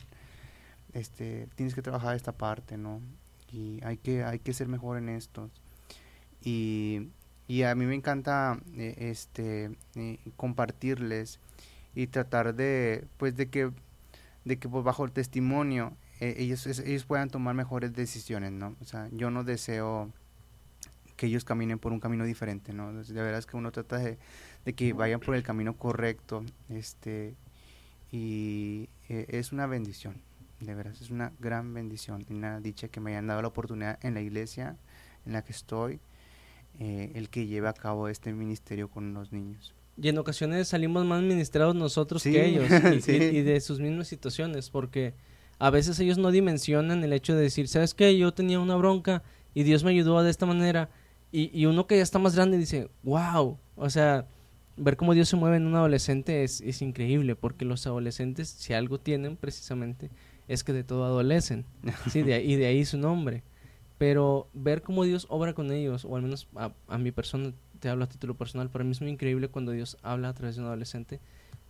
este, 0.92 1.48
tienes 1.54 1.74
que 1.74 1.82
trabajar 1.82 2.16
esta 2.16 2.32
parte, 2.32 2.76
¿no? 2.76 3.00
Y 3.52 3.80
hay 3.84 3.96
que, 3.96 4.24
hay 4.24 4.38
que 4.38 4.52
ser 4.52 4.68
mejor 4.68 4.98
en 4.98 5.08
esto. 5.08 5.50
Y, 6.42 7.08
y 7.50 7.64
a 7.64 7.74
mí 7.74 7.84
me 7.84 7.96
encanta 7.96 8.60
eh, 8.76 8.94
este, 8.98 9.76
eh, 9.96 10.18
compartirles 10.36 11.40
y 11.96 12.06
tratar 12.06 12.54
de, 12.54 13.08
pues, 13.16 13.36
de 13.36 13.48
que, 13.48 13.72
de 14.44 14.58
que 14.60 14.68
pues, 14.68 14.84
bajo 14.84 15.04
el 15.04 15.10
testimonio 15.10 15.96
eh, 16.20 16.36
ellos, 16.38 16.64
ellos 16.66 17.04
puedan 17.06 17.28
tomar 17.28 17.56
mejores 17.56 17.92
decisiones, 17.92 18.52
¿no? 18.52 18.76
O 18.80 18.84
sea, 18.84 19.08
yo 19.10 19.30
no 19.30 19.42
deseo 19.42 20.12
que 21.16 21.26
ellos 21.26 21.44
caminen 21.44 21.80
por 21.80 21.92
un 21.92 21.98
camino 21.98 22.24
diferente, 22.24 22.72
¿no? 22.72 22.92
De 22.92 23.20
verdad 23.20 23.40
es 23.40 23.46
que 23.46 23.56
uno 23.56 23.72
trata 23.72 23.98
de, 23.98 24.16
de 24.64 24.72
que 24.72 24.92
vayan 24.92 25.18
por 25.18 25.34
el 25.34 25.42
camino 25.42 25.76
correcto, 25.76 26.44
este, 26.68 27.34
y 28.12 28.88
es 29.08 29.50
una 29.50 29.66
bendición, 29.66 30.22
de 30.60 30.74
verdad, 30.74 30.92
es 31.00 31.10
una 31.10 31.32
gran 31.38 31.72
bendición 31.72 32.24
y 32.28 32.34
una 32.34 32.60
dicha 32.60 32.88
que 32.88 33.00
me 33.00 33.12
hayan 33.12 33.26
dado 33.26 33.42
la 33.42 33.48
oportunidad 33.48 33.98
en 34.02 34.14
la 34.14 34.20
iglesia 34.20 34.76
en 35.26 35.32
la 35.32 35.42
que 35.42 35.52
estoy, 35.52 36.00
eh, 36.78 37.12
el 37.14 37.30
que 37.30 37.46
lleve 37.46 37.68
a 37.68 37.72
cabo 37.72 38.08
este 38.08 38.32
ministerio 38.32 38.88
con 38.88 39.14
los 39.14 39.32
niños. 39.32 39.74
Y 39.96 40.08
en 40.08 40.18
ocasiones 40.18 40.68
salimos 40.68 41.04
más 41.04 41.22
ministrados 41.22 41.74
nosotros 41.74 42.22
que 42.22 42.46
ellos 42.46 42.64
y, 43.08 43.42
de 43.42 43.60
sus 43.60 43.80
mismas 43.80 44.08
situaciones, 44.08 44.70
porque 44.70 45.14
a 45.58 45.70
veces 45.70 45.98
ellos 46.00 46.18
no 46.18 46.30
dimensionan 46.30 47.04
el 47.04 47.12
hecho 47.12 47.34
de 47.34 47.42
decir, 47.42 47.68
¿sabes 47.68 47.94
qué? 47.94 48.16
Yo 48.16 48.32
tenía 48.32 48.60
una 48.60 48.76
bronca 48.76 49.22
y 49.54 49.62
Dios 49.62 49.84
me 49.84 49.90
ayudó 49.90 50.22
de 50.22 50.30
esta 50.30 50.46
manera. 50.46 50.90
Y, 51.32 51.50
y 51.58 51.66
uno 51.66 51.86
que 51.86 51.96
ya 51.96 52.02
está 52.02 52.18
más 52.18 52.34
grande 52.34 52.56
dice, 52.56 52.90
wow, 53.02 53.58
o 53.76 53.90
sea, 53.90 54.26
ver 54.76 54.96
cómo 54.96 55.14
Dios 55.14 55.28
se 55.28 55.36
mueve 55.36 55.56
en 55.56 55.66
un 55.66 55.74
adolescente 55.74 56.44
es, 56.44 56.60
es 56.62 56.82
increíble, 56.82 57.36
porque 57.36 57.64
los 57.64 57.86
adolescentes, 57.86 58.48
si 58.48 58.72
algo 58.72 58.98
tienen 58.98 59.36
precisamente, 59.36 60.10
es 60.50 60.64
que 60.64 60.72
de 60.72 60.82
todo 60.82 61.04
adolecen. 61.04 61.64
sí, 62.10 62.22
de, 62.22 62.42
y 62.42 62.56
de 62.56 62.66
ahí 62.66 62.84
su 62.84 62.98
nombre. 62.98 63.44
Pero 63.98 64.48
ver 64.52 64.82
cómo 64.82 65.04
Dios 65.04 65.26
obra 65.28 65.54
con 65.54 65.70
ellos, 65.70 66.04
o 66.04 66.16
al 66.16 66.22
menos 66.22 66.48
a, 66.56 66.72
a, 66.88 66.98
mi 66.98 67.12
persona, 67.12 67.52
te 67.78 67.88
hablo 67.88 68.04
a 68.04 68.08
título 68.08 68.34
personal, 68.34 68.68
para 68.68 68.84
mí 68.84 68.90
es 68.90 69.00
muy 69.00 69.10
increíble 69.10 69.48
cuando 69.48 69.70
Dios 69.70 69.96
habla 70.02 70.30
a 70.30 70.34
través 70.34 70.56
de 70.56 70.62
un 70.62 70.66
adolescente, 70.66 71.20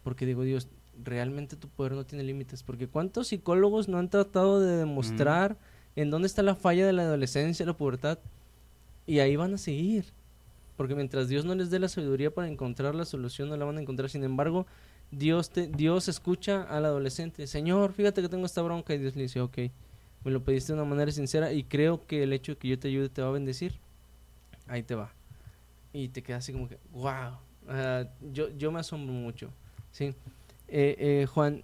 porque 0.03 0.25
digo, 0.25 0.45
Dios, 0.45 0.69
realmente 1.05 1.57
tu 1.57 1.69
poder 1.69 1.93
no 1.93 2.07
tiene 2.07 2.25
límites, 2.25 2.63
porque 2.63 2.89
¿cuántos 2.89 3.29
psicólogos 3.29 3.89
no 3.89 3.99
han 3.99 4.09
tratado 4.09 4.61
de 4.61 4.77
demostrar 4.77 5.59
en 5.95 6.11
dónde 6.11 6.27
está 6.27 6.43
la 6.43 6.55
falla 6.55 6.87
de 6.87 6.95
la 6.95 7.03
adolescencia, 7.03 7.67
la 7.67 7.77
pubertad? 7.77 8.19
Y 9.07 9.19
ahí 9.19 9.37
van 9.37 9.53
a 9.55 9.59
seguir, 9.59 10.07
porque 10.79 10.95
mientras 10.95 11.29
Dios 11.29 11.45
no 11.45 11.55
les 11.55 11.69
dé 11.69 11.79
la 11.79 11.89
sabiduría 11.89 12.31
para 12.31 12.49
encontrar 12.49 12.95
la 12.95 13.05
solución, 13.05 13.51
no 13.51 13.57
la 13.59 13.67
van 13.67 13.77
a 13.77 13.83
encontrar. 13.83 14.09
Sin 14.09 14.25
embargo, 14.25 14.67
Dios, 15.11 15.51
te, 15.51 15.67
Dios 15.67 16.09
escucha 16.09 16.63
al 16.63 16.85
adolescente, 16.85 17.47
Señor, 17.47 17.93
fíjate 17.93 18.23
que 18.23 18.29
tengo 18.29 18.47
esta 18.47 18.63
bronca 18.63 18.95
y 18.95 18.99
Dios 18.99 19.17
le 19.17 19.23
dice, 19.23 19.41
ok, 19.41 19.59
me 20.25 20.31
lo 20.31 20.45
pediste 20.45 20.73
de 20.73 20.79
una 20.79 20.89
manera 20.89 21.11
sincera 21.11 21.53
y 21.53 21.65
creo 21.65 22.07
que 22.07 22.23
el 22.23 22.33
hecho 22.33 22.53
de 22.53 22.59
que 22.59 22.69
yo 22.69 22.79
te 22.79 22.89
ayude 22.89 23.09
te 23.09 23.23
va 23.23 23.29
a 23.29 23.33
bendecir. 23.33 23.75
Ahí 24.67 24.83
te 24.83 24.95
va. 24.95 25.13
Y 25.93 26.09
te 26.09 26.23
queda 26.23 26.37
así 26.37 26.53
como 26.53 26.69
que, 26.69 26.79
wow. 26.93 27.37
yo, 28.33 28.51
yo 28.57 28.71
me 28.71 28.81
asombro 28.81 29.13
mucho. 29.13 29.51
¿sí? 29.91 30.15
Eh, 30.69 30.97
eh, 30.99 31.27
Juan, 31.27 31.63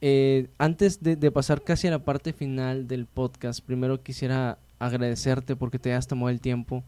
eh, 0.00 0.48
antes 0.58 1.02
de, 1.02 1.16
de, 1.16 1.30
pasar 1.32 1.62
casi 1.62 1.88
a 1.88 1.90
la 1.90 1.98
parte 1.98 2.32
final 2.32 2.86
del 2.86 3.06
podcast, 3.06 3.60
primero 3.64 4.00
quisiera 4.02 4.58
agradecerte 4.78 5.56
porque 5.56 5.80
te 5.80 5.92
has 5.92 6.06
tomado 6.06 6.28
el 6.28 6.40
tiempo. 6.40 6.84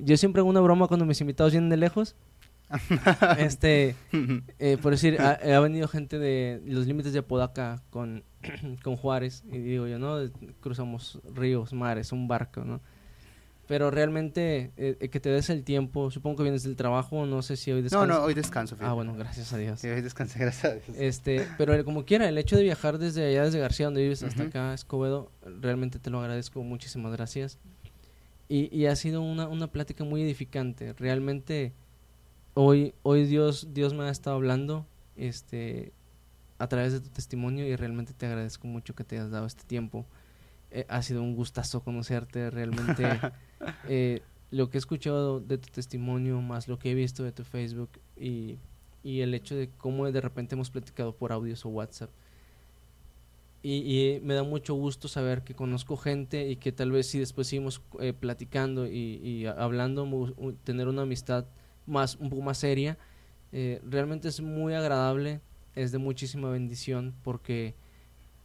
yo 0.00 0.16
siempre 0.16 0.40
hago 0.40 0.50
una 0.50 0.60
broma 0.60 0.88
cuando 0.88 1.06
mis 1.06 1.20
invitados 1.20 1.52
vienen 1.52 1.70
de 1.70 1.76
lejos 1.78 2.16
este, 3.38 3.94
eh, 4.58 4.78
por 4.80 4.92
decir, 4.92 5.20
ha, 5.20 5.32
ha, 5.32 5.60
venido 5.60 5.88
gente 5.88 6.18
de 6.18 6.60
los 6.66 6.86
límites 6.86 7.12
de 7.12 7.20
Apodaca 7.20 7.82
con, 7.90 8.24
con 8.82 8.96
Juárez, 8.96 9.44
y 9.50 9.58
digo 9.58 9.86
yo, 9.86 9.98
¿no? 9.98 10.18
Cruzamos 10.60 11.20
ríos, 11.34 11.72
mares, 11.72 12.12
un 12.12 12.28
barco, 12.28 12.64
¿no? 12.64 12.80
Pero 13.66 13.90
realmente 13.90 14.72
eh, 14.78 15.10
que 15.10 15.20
te 15.20 15.28
des 15.28 15.50
el 15.50 15.62
tiempo, 15.62 16.10
supongo 16.10 16.38
que 16.38 16.42
vienes 16.44 16.62
del 16.62 16.74
trabajo, 16.74 17.26
no 17.26 17.42
sé 17.42 17.58
si 17.58 17.70
hoy 17.70 17.82
descansas. 17.82 18.08
No, 18.08 18.14
no, 18.14 18.24
hoy 18.24 18.32
descanso. 18.32 18.76
Fíjate. 18.76 18.90
Ah, 18.90 18.94
bueno, 18.94 19.14
gracias 19.14 19.52
a 19.52 19.58
Dios. 19.58 19.78
Sí, 19.78 19.88
hoy 19.88 20.00
descansé, 20.00 20.38
gracias 20.40 20.64
a 20.64 20.74
Dios. 20.74 20.84
Este, 20.98 21.46
pero 21.58 21.84
como 21.84 22.06
quiera, 22.06 22.26
el 22.30 22.38
hecho 22.38 22.56
de 22.56 22.62
viajar 22.62 22.96
desde 22.96 23.26
allá, 23.26 23.44
desde 23.44 23.58
García, 23.58 23.86
donde 23.86 24.02
vives, 24.02 24.22
hasta 24.22 24.42
uh 24.42 24.46
-huh. 24.46 24.48
acá, 24.48 24.74
Escobedo, 24.74 25.30
realmente 25.60 25.98
te 25.98 26.08
lo 26.08 26.18
agradezco, 26.18 26.62
muchísimas 26.62 27.12
gracias. 27.12 27.58
Y, 28.48 28.74
y 28.74 28.86
ha 28.86 28.96
sido 28.96 29.20
una, 29.20 29.48
una 29.48 29.66
plática 29.66 30.02
muy 30.02 30.22
edificante, 30.22 30.94
realmente 30.94 31.74
hoy, 32.60 32.92
hoy 33.04 33.24
Dios, 33.24 33.68
Dios 33.72 33.94
me 33.94 34.02
ha 34.02 34.10
estado 34.10 34.34
hablando 34.34 34.84
este, 35.16 35.92
a 36.58 36.66
través 36.66 36.92
de 36.92 37.00
tu 37.00 37.08
testimonio 37.08 37.64
y 37.64 37.76
realmente 37.76 38.14
te 38.14 38.26
agradezco 38.26 38.66
mucho 38.66 38.96
que 38.96 39.04
te 39.04 39.16
hayas 39.16 39.30
dado 39.30 39.46
este 39.46 39.62
tiempo. 39.62 40.04
Eh, 40.72 40.84
ha 40.88 41.00
sido 41.02 41.22
un 41.22 41.36
gustazo 41.36 41.84
conocerte, 41.84 42.50
realmente 42.50 43.20
eh, 43.88 44.22
lo 44.50 44.70
que 44.70 44.76
he 44.76 44.80
escuchado 44.80 45.38
de 45.38 45.58
tu 45.58 45.68
testimonio, 45.68 46.40
más 46.40 46.66
lo 46.66 46.80
que 46.80 46.90
he 46.90 46.94
visto 46.94 47.22
de 47.22 47.30
tu 47.30 47.44
Facebook 47.44 47.90
y, 48.16 48.58
y 49.04 49.20
el 49.20 49.34
hecho 49.34 49.54
de 49.54 49.70
cómo 49.78 50.10
de 50.10 50.20
repente 50.20 50.56
hemos 50.56 50.70
platicado 50.70 51.14
por 51.14 51.30
audios 51.30 51.64
o 51.64 51.68
WhatsApp. 51.68 52.10
Y, 53.62 53.74
y, 53.74 54.20
me 54.20 54.34
da 54.34 54.42
mucho 54.42 54.74
gusto 54.74 55.06
saber 55.06 55.42
que 55.42 55.54
conozco 55.54 55.96
gente 55.96 56.48
y 56.48 56.56
que 56.56 56.72
tal 56.72 56.90
vez 56.90 57.06
si 57.06 57.20
después 57.20 57.46
seguimos 57.46 57.82
eh, 58.00 58.12
platicando 58.12 58.86
y, 58.88 59.20
y 59.22 59.46
hablando, 59.46 60.34
tener 60.64 60.88
una 60.88 61.02
amistad 61.02 61.46
más, 61.88 62.16
un 62.16 62.30
poco 62.30 62.42
más 62.42 62.58
seria. 62.58 62.98
Eh, 63.52 63.80
realmente 63.84 64.28
es 64.28 64.40
muy 64.40 64.74
agradable, 64.74 65.40
es 65.74 65.92
de 65.92 65.98
muchísima 65.98 66.50
bendición 66.50 67.14
porque 67.22 67.74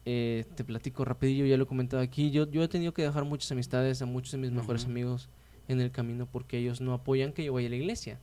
eh, 0.05 0.45
te 0.55 0.63
platico 0.63 1.05
rapidillo, 1.05 1.45
ya 1.45 1.57
lo 1.57 1.63
he 1.63 1.67
comentado 1.67 2.01
aquí, 2.01 2.31
yo, 2.31 2.49
yo 2.49 2.63
he 2.63 2.67
tenido 2.67 2.93
que 2.93 3.03
dejar 3.03 3.25
muchas 3.25 3.51
amistades 3.51 4.01
a 4.01 4.05
muchos 4.05 4.31
de 4.31 4.37
mis 4.37 4.51
mejores 4.51 4.83
uh 4.83 4.87
-huh. 4.87 4.91
amigos 4.91 5.29
en 5.67 5.79
el 5.79 5.91
camino 5.91 6.27
porque 6.29 6.57
ellos 6.57 6.81
no 6.81 6.93
apoyan 6.93 7.31
que 7.31 7.43
yo 7.45 7.53
vaya 7.53 7.67
a 7.67 7.69
la 7.69 7.77
iglesia. 7.77 8.19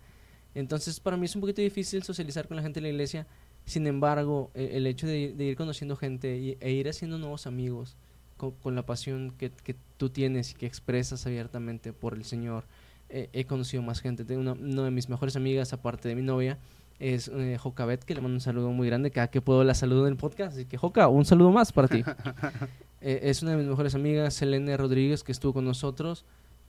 Entonces 0.54 1.00
para 1.00 1.16
mí 1.16 1.26
es 1.26 1.34
un 1.34 1.40
poquito 1.40 1.62
difícil 1.62 2.02
socializar 2.02 2.48
con 2.48 2.56
la 2.56 2.62
gente 2.62 2.80
de 2.80 2.82
la 2.82 2.88
iglesia, 2.90 3.26
sin 3.64 3.86
embargo 3.86 4.50
el, 4.54 4.70
el 4.72 4.86
hecho 4.86 5.06
de, 5.06 5.32
de, 5.32 5.44
ir 5.44 5.56
conociendo 5.56 5.96
gente 5.96 6.36
y, 6.36 6.56
e 6.60 6.72
ir 6.72 6.88
haciendo 6.88 7.18
nuevos 7.18 7.46
amigos 7.46 7.96
con, 8.36 8.52
con 8.52 8.74
la 8.74 8.84
pasión 8.84 9.32
que, 9.38 9.50
que, 9.50 9.76
tú 9.96 10.10
tienes 10.10 10.52
y 10.52 10.54
que 10.54 10.66
expresas 10.66 11.26
abiertamente 11.26 11.92
por 11.92 12.14
el 12.14 12.24
Señor, 12.24 12.64
eh, 13.10 13.28
he 13.32 13.44
conocido 13.44 13.82
más 13.82 14.00
gente. 14.00 14.24
Tengo 14.24 14.40
una, 14.40 14.52
una, 14.52 14.84
de 14.84 14.90
mis 14.90 15.08
mejores 15.08 15.36
amigas, 15.36 15.72
aparte 15.72 16.08
de 16.08 16.14
mi 16.14 16.22
novia, 16.22 16.58
es 17.00 17.28
eh, 17.28 17.56
Jocabet, 17.58 18.04
que 18.04 18.14
le 18.14 18.20
mando 18.20 18.36
un 18.36 18.40
saludo 18.40 18.70
muy 18.70 18.86
grande. 18.86 19.10
Cada 19.10 19.28
que 19.28 19.40
puedo 19.40 19.64
la 19.64 19.74
saludo 19.74 20.06
en 20.06 20.12
el 20.12 20.16
podcast. 20.16 20.52
Así 20.52 20.66
que, 20.66 20.76
Joca, 20.76 21.08
un 21.08 21.24
saludo 21.24 21.50
más 21.50 21.72
para 21.72 21.88
ti. 21.88 22.04
eh, 23.00 23.20
es 23.22 23.42
una 23.42 23.52
de 23.52 23.56
mis 23.56 23.66
mejores 23.66 23.94
amigas, 23.94 24.34
Selene 24.34 24.76
Rodríguez, 24.76 25.24
que 25.24 25.32
estuvo 25.32 25.54
con 25.54 25.64
nosotros. 25.64 26.26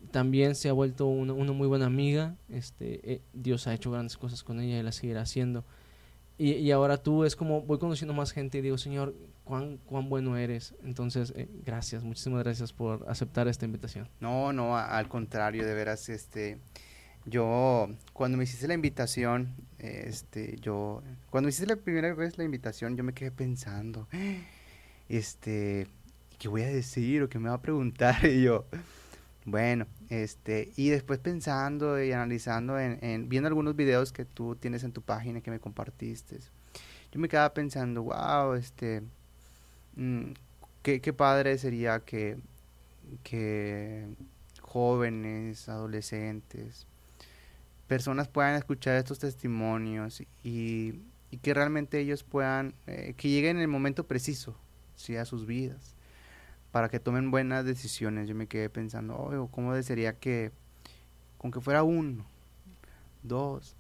También 0.09 0.55
se 0.55 0.69
ha 0.69 0.73
vuelto 0.73 1.05
una, 1.05 1.33
una 1.33 1.51
muy 1.51 1.67
buena 1.67 1.85
amiga. 1.85 2.35
Este, 2.49 3.13
eh, 3.13 3.21
Dios 3.33 3.67
ha 3.67 3.73
hecho 3.73 3.91
grandes 3.91 4.17
cosas 4.17 4.41
con 4.41 4.61
ella 4.61 4.79
y 4.79 4.83
la 4.83 4.93
seguirá 4.93 5.21
haciendo. 5.21 5.65
Y, 6.37 6.53
y, 6.53 6.71
ahora 6.71 6.97
tú 6.97 7.23
es 7.25 7.35
como 7.35 7.61
voy 7.61 7.77
conociendo 7.77 8.13
más 8.13 8.31
gente 8.31 8.57
y 8.57 8.61
digo, 8.61 8.77
Señor, 8.77 9.13
cuán, 9.43 9.77
cuán 9.77 10.09
bueno 10.09 10.37
eres. 10.37 10.73
Entonces, 10.83 11.33
eh, 11.35 11.47
gracias, 11.65 12.03
muchísimas 12.03 12.43
gracias 12.43 12.73
por 12.73 13.05
aceptar 13.09 13.47
esta 13.47 13.65
invitación. 13.65 14.09
No, 14.19 14.53
no, 14.53 14.77
al 14.77 15.07
contrario, 15.07 15.65
de 15.65 15.73
veras, 15.73 16.09
este, 16.09 16.59
yo, 17.25 17.89
cuando 18.13 18.37
me 18.37 18.45
hiciste 18.45 18.67
la 18.67 18.73
invitación, 18.73 19.53
este, 19.79 20.57
yo, 20.59 21.03
cuando 21.29 21.47
me 21.47 21.49
hiciste 21.49 21.67
la 21.67 21.81
primera 21.81 22.13
vez 22.13 22.37
la 22.37 22.43
invitación, 22.43 22.95
yo 22.95 23.03
me 23.03 23.13
quedé 23.13 23.31
pensando, 23.31 24.07
este, 25.09 25.87
¿qué 26.39 26.47
voy 26.47 26.63
a 26.63 26.67
decir 26.67 27.23
o 27.23 27.29
qué 27.29 27.39
me 27.39 27.49
va 27.49 27.55
a 27.55 27.61
preguntar? 27.61 28.25
Y 28.25 28.43
yo, 28.43 28.65
bueno, 29.45 29.87
este, 30.09 30.71
y 30.75 30.89
después 30.89 31.19
pensando 31.19 32.01
y 32.01 32.11
analizando, 32.11 32.79
en, 32.79 33.03
en, 33.03 33.27
viendo 33.27 33.47
algunos 33.47 33.75
videos 33.75 34.11
que 34.11 34.25
tú 34.25 34.55
tienes 34.55 34.83
en 34.83 34.91
tu 34.91 35.01
página 35.01 35.41
que 35.41 35.51
me 35.51 35.59
compartiste, 35.59 36.39
yo 37.11 37.19
me 37.19 37.27
quedaba 37.27 37.53
pensando, 37.53 38.03
wow, 38.03 38.53
este, 38.53 39.03
mmm, 39.95 40.31
qué, 40.83 41.01
qué, 41.01 41.13
padre 41.13 41.57
sería 41.57 41.99
que, 41.99 42.37
que 43.23 44.07
jóvenes, 44.61 45.69
adolescentes, 45.69 46.87
personas 47.87 48.27
puedan 48.27 48.55
escuchar 48.55 48.95
estos 48.95 49.19
testimonios 49.19 50.21
y, 50.43 51.01
y 51.31 51.37
que 51.37 51.53
realmente 51.53 51.99
ellos 51.99 52.23
puedan, 52.23 52.73
eh, 52.87 53.13
que 53.17 53.29
lleguen 53.29 53.57
en 53.57 53.63
el 53.63 53.67
momento 53.67 54.05
preciso, 54.05 54.55
¿sí? 54.95 55.15
a 55.17 55.25
sus 55.25 55.45
vidas 55.45 55.95
para 56.71 56.89
que 56.89 56.99
tomen 56.99 57.31
buenas 57.31 57.65
decisiones. 57.65 58.27
Yo 58.27 58.35
me 58.35 58.47
quedé 58.47 58.69
pensando, 58.69 59.15
oh, 59.15 59.47
¿cómo 59.51 59.73
desearía 59.73 60.13
que, 60.13 60.51
con 61.37 61.51
que 61.51 61.59
fuera 61.61 61.83
uno, 61.83 62.25
dos, 63.23 63.75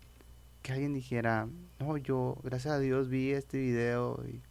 que 0.61 0.73
alguien 0.73 0.93
dijera, 0.93 1.47
no, 1.79 1.97
yo, 1.97 2.37
gracias 2.43 2.73
a 2.73 2.79
Dios, 2.79 3.09
vi 3.09 3.31
este 3.31 3.57
video 3.57 4.23
y, 4.27 4.41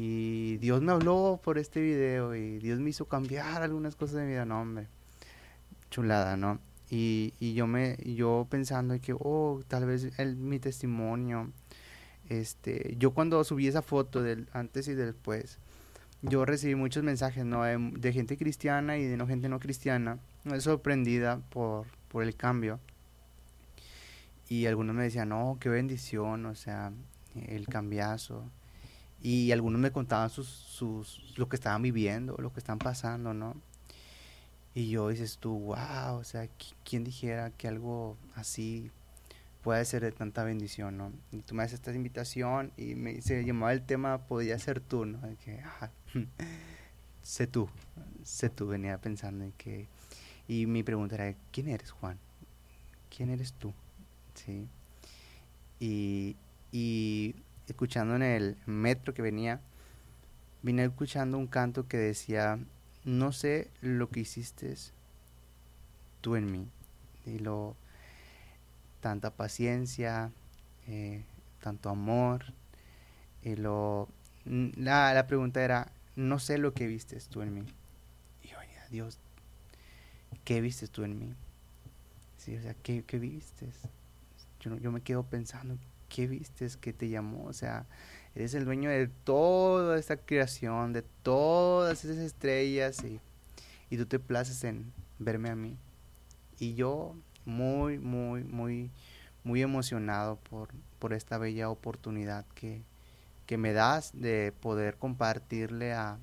y 0.00 0.58
Dios 0.58 0.80
me 0.80 0.92
habló 0.92 1.40
por 1.42 1.58
este 1.58 1.80
video 1.80 2.32
y 2.36 2.58
Dios 2.60 2.78
me 2.78 2.90
hizo 2.90 3.06
cambiar 3.06 3.62
algunas 3.62 3.96
cosas 3.96 4.18
de 4.18 4.22
mi 4.26 4.28
vida, 4.28 4.44
no 4.44 4.60
hombre, 4.60 4.86
chulada, 5.90 6.36
¿no? 6.36 6.60
Y, 6.88 7.34
y 7.40 7.54
yo 7.54 7.66
me, 7.66 7.96
yo 8.04 8.46
pensando 8.48 8.96
que, 9.00 9.12
oh, 9.18 9.60
tal 9.66 9.86
vez 9.86 10.12
el, 10.18 10.36
mi 10.36 10.60
testimonio, 10.60 11.50
este, 12.28 12.94
yo 12.96 13.10
cuando 13.10 13.42
subí 13.42 13.66
esa 13.66 13.82
foto 13.82 14.22
del 14.22 14.48
antes 14.52 14.86
y 14.86 14.94
después, 14.94 15.58
yo 16.22 16.44
recibí 16.44 16.76
muchos 16.76 17.02
mensajes, 17.02 17.44
¿no? 17.44 17.64
De, 17.64 18.12
gente 18.12 18.36
cristiana 18.36 18.98
y 18.98 19.04
de 19.04 19.26
gente 19.26 19.48
no 19.48 19.58
cristiana, 19.58 20.20
sorprendida 20.60 21.40
por, 21.50 21.88
por 22.06 22.22
el 22.22 22.36
cambio. 22.36 22.78
Y 24.48 24.66
algunos 24.66 24.94
me 24.94 25.02
decían, 25.02 25.30
no, 25.30 25.58
qué 25.58 25.68
bendición, 25.68 26.46
o 26.46 26.54
sea, 26.54 26.92
el 27.34 27.66
cambiazo. 27.66 28.44
Y 29.20 29.50
algunos 29.52 29.80
me 29.80 29.90
contaban 29.90 30.30
sus, 30.30 30.48
sus, 30.48 31.34
lo 31.36 31.48
que 31.48 31.56
estaban 31.56 31.82
viviendo, 31.82 32.36
lo 32.38 32.52
que 32.52 32.60
están 32.60 32.78
pasando, 32.78 33.34
¿no? 33.34 33.56
Y 34.74 34.90
yo 34.90 35.08
dices 35.08 35.38
tú, 35.38 35.58
wow, 35.58 36.18
o 36.18 36.24
sea, 36.24 36.48
¿quién 36.84 37.02
dijera 37.02 37.50
que 37.50 37.66
algo 37.66 38.16
así 38.36 38.92
puede 39.62 39.84
ser 39.84 40.02
de 40.02 40.12
tanta 40.12 40.44
bendición, 40.44 40.96
¿no? 40.96 41.12
Y 41.32 41.38
tú 41.38 41.54
me 41.54 41.62
haces 41.62 41.74
esta 41.74 41.92
invitación 41.92 42.72
y 42.76 42.94
me 42.94 43.20
se 43.20 43.44
llamaba 43.44 43.72
el 43.72 43.82
tema, 43.82 44.18
podía 44.18 44.58
ser 44.58 44.80
tú, 44.80 45.04
¿no? 45.04 45.20
Que, 45.44 45.60
sé 47.22 47.46
tú, 47.46 47.68
sé 48.22 48.50
tú, 48.50 48.66
venía 48.68 48.98
pensando 48.98 49.44
en 49.44 49.52
que... 49.52 49.88
Y 50.46 50.66
mi 50.66 50.82
pregunta 50.82 51.16
era, 51.16 51.36
¿quién 51.52 51.68
eres, 51.68 51.90
Juan? 51.90 52.18
¿Quién 53.14 53.30
eres 53.30 53.52
tú? 53.52 53.74
Sí. 54.34 54.66
Y, 55.80 56.36
y 56.72 57.34
escuchando 57.72 58.16
en 58.16 58.22
el 58.22 58.56
metro 58.66 59.14
que 59.14 59.22
venía, 59.22 59.60
vine 60.62 60.84
escuchando 60.84 61.38
un 61.38 61.46
canto 61.46 61.88
que 61.88 61.96
decía, 61.96 62.58
no 63.04 63.32
sé 63.32 63.70
lo 63.80 64.10
que 64.10 64.20
hiciste 64.20 64.74
tú 66.20 66.36
en 66.36 66.50
mí. 66.50 66.68
Y 67.26 67.38
lo, 67.38 67.76
tanta 69.00 69.30
paciencia, 69.30 70.32
eh, 70.86 71.24
tanto 71.62 71.90
amor. 71.90 72.46
Y 73.42 73.56
lo, 73.56 74.08
la, 74.44 75.14
la, 75.14 75.26
pregunta 75.26 75.62
era, 75.62 75.92
no 76.16 76.38
sé 76.38 76.58
lo 76.58 76.74
que 76.74 76.86
viste 76.86 77.18
tú 77.30 77.42
en 77.42 77.54
mí. 77.54 77.64
Y 78.42 78.48
oye, 78.54 78.78
Dios, 78.90 79.18
¿qué 80.44 80.60
viste 80.60 80.88
tú 80.88 81.04
en 81.04 81.18
mí? 81.18 81.34
Sí, 82.36 82.56
o 82.56 82.62
sea, 82.62 82.74
¿qué, 82.82 83.04
qué 83.04 83.18
viste? 83.18 83.68
Yo, 84.60 84.76
yo 84.78 84.90
me 84.90 85.00
quedo 85.00 85.22
pensando, 85.22 85.76
¿qué 86.08 86.26
viste 86.26 86.66
que 86.80 86.92
te 86.92 87.08
llamó? 87.08 87.44
O 87.46 87.52
sea, 87.52 87.86
eres 88.34 88.54
el 88.54 88.64
dueño 88.64 88.90
de 88.90 89.08
toda 89.08 89.98
esta 89.98 90.16
creación, 90.16 90.92
de 90.92 91.02
todas 91.02 92.04
esas 92.04 92.18
estrellas 92.18 93.02
y, 93.04 93.20
y 93.90 93.96
tú 93.96 94.06
te 94.06 94.18
places 94.18 94.64
en 94.64 94.92
verme 95.18 95.50
a 95.50 95.56
mí. 95.56 95.76
Y 96.58 96.74
yo 96.74 97.14
muy, 97.44 97.98
muy, 97.98 98.44
muy, 98.44 98.90
muy 99.44 99.62
emocionado 99.62 100.36
por, 100.36 100.68
por 100.98 101.12
esta 101.12 101.38
bella 101.38 101.70
oportunidad 101.70 102.44
que, 102.54 102.82
que 103.46 103.56
me 103.56 103.72
das 103.72 104.10
de 104.12 104.52
poder 104.60 104.96
compartirle 104.98 105.92
a 105.94 106.18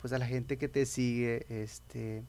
pues 0.00 0.12
a 0.12 0.18
la 0.18 0.26
gente 0.26 0.58
que 0.58 0.68
te 0.68 0.84
sigue 0.84 1.46
este 1.48 2.24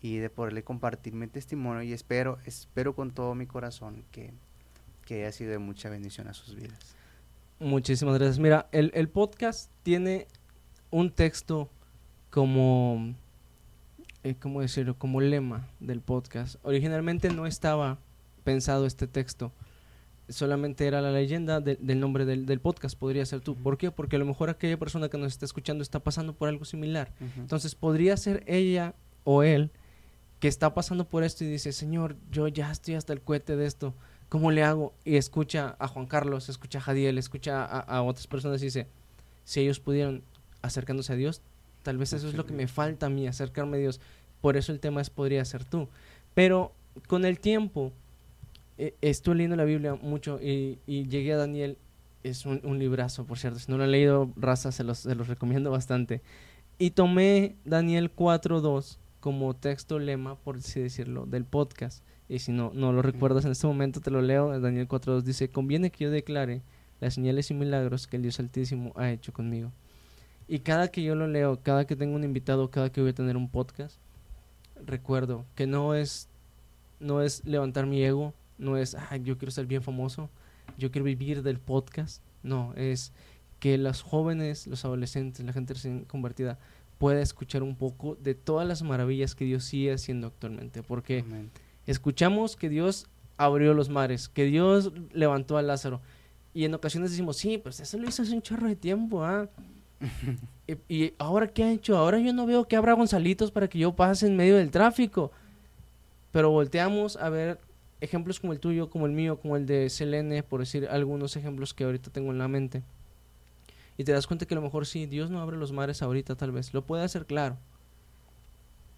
y 0.00 0.16
de 0.16 0.30
poderle 0.30 0.62
compartir 0.62 1.12
mi 1.12 1.26
testimonio 1.26 1.82
y 1.82 1.92
espero 1.92 2.38
espero 2.46 2.94
con 2.94 3.10
todo 3.10 3.34
mi 3.34 3.46
corazón 3.46 4.04
que, 4.12 4.32
que 5.06 5.22
haya 5.22 5.32
sido 5.32 5.52
de 5.52 5.58
mucha 5.58 5.88
bendición 5.88 6.28
a 6.28 6.34
sus 6.34 6.54
vidas. 6.54 6.94
Muchísimas 7.58 8.18
gracias. 8.18 8.38
Mira, 8.38 8.68
el, 8.72 8.90
el 8.94 9.08
podcast 9.08 9.70
tiene 9.82 10.26
un 10.90 11.10
texto 11.10 11.70
como, 12.28 13.14
eh, 14.24 14.34
¿cómo 14.38 14.60
decirlo? 14.60 14.98
Como 14.98 15.22
lema 15.22 15.66
del 15.80 16.02
podcast. 16.02 16.56
Originalmente 16.62 17.30
no 17.30 17.46
estaba 17.46 17.98
pensado 18.44 18.84
este 18.84 19.06
texto. 19.06 19.52
Solamente 20.28 20.86
era 20.86 21.00
la 21.00 21.12
leyenda 21.12 21.60
del 21.60 22.00
nombre 22.00 22.24
del, 22.24 22.46
del, 22.46 22.60
podcast, 22.60 22.98
podría 22.98 23.24
ser 23.24 23.40
tú. 23.40 23.54
¿Por 23.54 23.78
qué? 23.78 23.92
Porque 23.92 24.16
a 24.16 24.18
lo 24.18 24.26
mejor 24.26 24.50
aquella 24.50 24.76
persona 24.76 25.08
que 25.08 25.18
nos 25.18 25.28
está 25.28 25.44
escuchando 25.44 25.82
está 25.82 26.00
pasando 26.00 26.34
por 26.34 26.48
algo 26.48 26.64
similar. 26.64 27.12
Entonces 27.36 27.76
podría 27.76 28.16
ser 28.16 28.42
ella 28.48 28.96
o 29.22 29.44
él 29.44 29.70
que 30.40 30.48
está 30.48 30.74
pasando 30.74 31.08
por 31.08 31.22
esto 31.22 31.44
y 31.44 31.46
dice, 31.46 31.72
Señor, 31.72 32.16
yo 32.32 32.48
ya 32.48 32.72
estoy 32.72 32.94
hasta 32.94 33.12
el 33.12 33.22
cohete 33.22 33.54
de 33.56 33.66
esto 33.66 33.94
¿cómo 34.28 34.50
le 34.50 34.62
hago? 34.62 34.92
Y 35.04 35.16
escucha 35.16 35.76
a 35.78 35.88
Juan 35.88 36.06
Carlos, 36.06 36.48
escucha 36.48 36.78
a 36.78 36.82
Jadiel, 36.82 37.18
escucha 37.18 37.64
a, 37.64 38.02
otras 38.02 38.26
personas 38.26 38.60
y 38.62 38.66
dice, 38.66 38.86
si 39.44 39.60
ellos 39.60 39.80
pudieron 39.80 40.22
acercándose 40.62 41.12
a 41.12 41.16
Dios, 41.16 41.42
tal 41.82 41.98
vez 41.98 42.12
eso 42.12 42.28
es 42.28 42.34
lo 42.34 42.46
que 42.46 42.52
me 42.52 42.66
falta 42.66 43.06
a 43.06 43.10
mí, 43.10 43.26
acercarme 43.26 43.76
a 43.76 43.80
Dios. 43.80 44.00
Por 44.40 44.56
eso 44.56 44.72
el 44.72 44.80
tema 44.80 45.00
es 45.00 45.10
podría 45.10 45.44
ser 45.44 45.64
tú. 45.64 45.88
Pero 46.34 46.72
con 47.06 47.24
el 47.24 47.38
tiempo, 47.38 47.92
eh, 48.78 48.94
estuve 49.00 49.36
leyendo 49.36 49.56
la 49.56 49.64
Biblia 49.64 49.94
mucho 49.94 50.38
y, 50.40 50.78
llegué 50.86 51.32
a 51.32 51.36
Daniel. 51.36 51.78
Es 52.22 52.44
un, 52.44 52.78
librazo, 52.78 53.24
por 53.24 53.38
cierto. 53.38 53.60
Si 53.60 53.70
no 53.70 53.78
lo 53.78 53.84
han 53.84 53.92
leído, 53.92 54.30
raza, 54.36 54.72
se 54.72 54.82
los, 54.82 54.98
se 54.98 55.14
los 55.14 55.28
recomiendo 55.28 55.70
bastante. 55.70 56.22
Y 56.78 56.90
tomé 56.90 57.54
Daniel 57.64 58.14
4.2 58.14 58.98
como 59.20 59.54
texto 59.54 59.98
lema, 59.98 60.36
por 60.36 60.56
así 60.56 60.80
decirlo, 60.80 61.24
del 61.26 61.44
podcast. 61.44 62.02
Y 62.28 62.40
si 62.40 62.52
no, 62.52 62.72
no 62.74 62.92
lo 62.92 63.02
recuerdas 63.02 63.44
en 63.44 63.52
este 63.52 63.66
momento, 63.66 64.00
te 64.00 64.10
lo 64.10 64.20
leo. 64.20 64.58
Daniel 64.60 64.88
4.2 64.88 65.22
dice, 65.22 65.48
conviene 65.48 65.90
que 65.90 66.04
yo 66.04 66.10
declare 66.10 66.62
las 67.00 67.14
señales 67.14 67.50
y 67.50 67.54
milagros 67.54 68.06
que 68.06 68.16
el 68.16 68.22
Dios 68.22 68.40
Altísimo 68.40 68.92
ha 68.96 69.10
hecho 69.10 69.32
conmigo. 69.32 69.72
Y 70.48 70.60
cada 70.60 70.88
que 70.88 71.02
yo 71.02 71.14
lo 71.14 71.26
leo, 71.26 71.60
cada 71.62 71.86
que 71.86 71.96
tengo 71.96 72.16
un 72.16 72.24
invitado, 72.24 72.70
cada 72.70 72.90
que 72.90 73.00
voy 73.00 73.10
a 73.10 73.14
tener 73.14 73.36
un 73.36 73.48
podcast, 73.48 73.98
recuerdo 74.84 75.44
que 75.54 75.66
no 75.66 75.94
es, 75.94 76.28
no 77.00 77.22
es 77.22 77.44
levantar 77.44 77.86
mi 77.86 78.02
ego, 78.02 78.34
no 78.58 78.76
es, 78.76 78.94
ah, 78.94 79.16
yo 79.16 79.38
quiero 79.38 79.50
ser 79.50 79.66
bien 79.66 79.82
famoso, 79.82 80.30
yo 80.78 80.90
quiero 80.90 81.04
vivir 81.04 81.42
del 81.42 81.58
podcast. 81.58 82.22
No, 82.42 82.72
es 82.74 83.12
que 83.58 83.78
los 83.78 84.02
jóvenes, 84.02 84.66
los 84.66 84.84
adolescentes, 84.84 85.44
la 85.44 85.52
gente 85.52 85.74
recién 85.74 86.04
convertida, 86.04 86.58
pueda 86.98 87.20
escuchar 87.20 87.62
un 87.62 87.76
poco 87.76 88.16
de 88.16 88.34
todas 88.34 88.66
las 88.66 88.82
maravillas 88.82 89.34
que 89.34 89.44
Dios 89.44 89.64
sigue 89.64 89.92
haciendo 89.92 90.28
actualmente. 90.28 90.82
Porque 90.82 91.24
escuchamos 91.86 92.56
que 92.56 92.68
Dios 92.68 93.06
abrió 93.36 93.74
los 93.74 93.88
mares, 93.88 94.28
que 94.28 94.44
Dios 94.44 94.92
levantó 95.12 95.58
a 95.58 95.62
Lázaro. 95.62 96.00
Y 96.54 96.64
en 96.64 96.74
ocasiones 96.74 97.10
decimos, 97.10 97.36
sí, 97.36 97.58
pues 97.58 97.80
eso 97.80 97.98
lo 97.98 98.08
hizo 98.08 98.22
hace 98.22 98.32
un 98.32 98.42
chorro 98.42 98.66
de 98.66 98.76
tiempo, 98.76 99.24
¿ah? 99.24 99.48
y, 100.88 101.12
ahora 101.18 101.48
qué 101.48 101.64
ha 101.64 101.72
hecho? 101.72 101.96
Ahora 101.96 102.18
yo 102.18 102.32
no 102.32 102.46
veo 102.46 102.66
que 102.66 102.76
abra 102.76 102.94
Gonzalitos 102.94 103.50
para 103.50 103.68
que 103.68 103.78
yo 103.78 103.94
pase 103.94 104.26
en 104.26 104.36
medio 104.36 104.56
del 104.56 104.70
tráfico. 104.70 105.32
Pero 106.32 106.50
volteamos 106.50 107.16
a 107.16 107.28
ver 107.28 107.60
ejemplos 108.00 108.40
como 108.40 108.52
el 108.52 108.60
tuyo, 108.60 108.90
como 108.90 109.06
el 109.06 109.12
mío, 109.12 109.38
como 109.38 109.56
el 109.56 109.66
de 109.66 109.88
Selene, 109.90 110.42
por 110.42 110.60
decir 110.60 110.88
algunos 110.90 111.36
ejemplos 111.36 111.74
que 111.74 111.84
ahorita 111.84 112.10
tengo 112.10 112.30
en 112.30 112.38
la 112.38 112.48
mente. 112.48 112.82
Y 113.98 114.04
te 114.04 114.12
das 114.12 114.26
cuenta 114.26 114.44
que 114.46 114.54
a 114.54 114.56
lo 114.56 114.62
mejor 114.62 114.86
sí, 114.86 115.06
Dios 115.06 115.30
no 115.30 115.40
abre 115.40 115.56
los 115.56 115.72
mares 115.72 116.02
ahorita 116.02 116.36
tal 116.36 116.52
vez, 116.52 116.74
lo 116.74 116.82
puede 116.82 117.04
hacer 117.04 117.24
claro. 117.24 117.56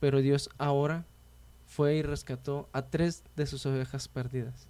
Pero 0.01 0.20
Dios 0.20 0.51
ahora 0.59 1.05
fue 1.69 1.97
y 1.97 2.03
rescató 2.03 2.69
a 2.73 2.82
tres 2.82 3.23
de 3.36 3.47
sus 3.47 3.66
ovejas 3.66 4.09
perdidas 4.09 4.66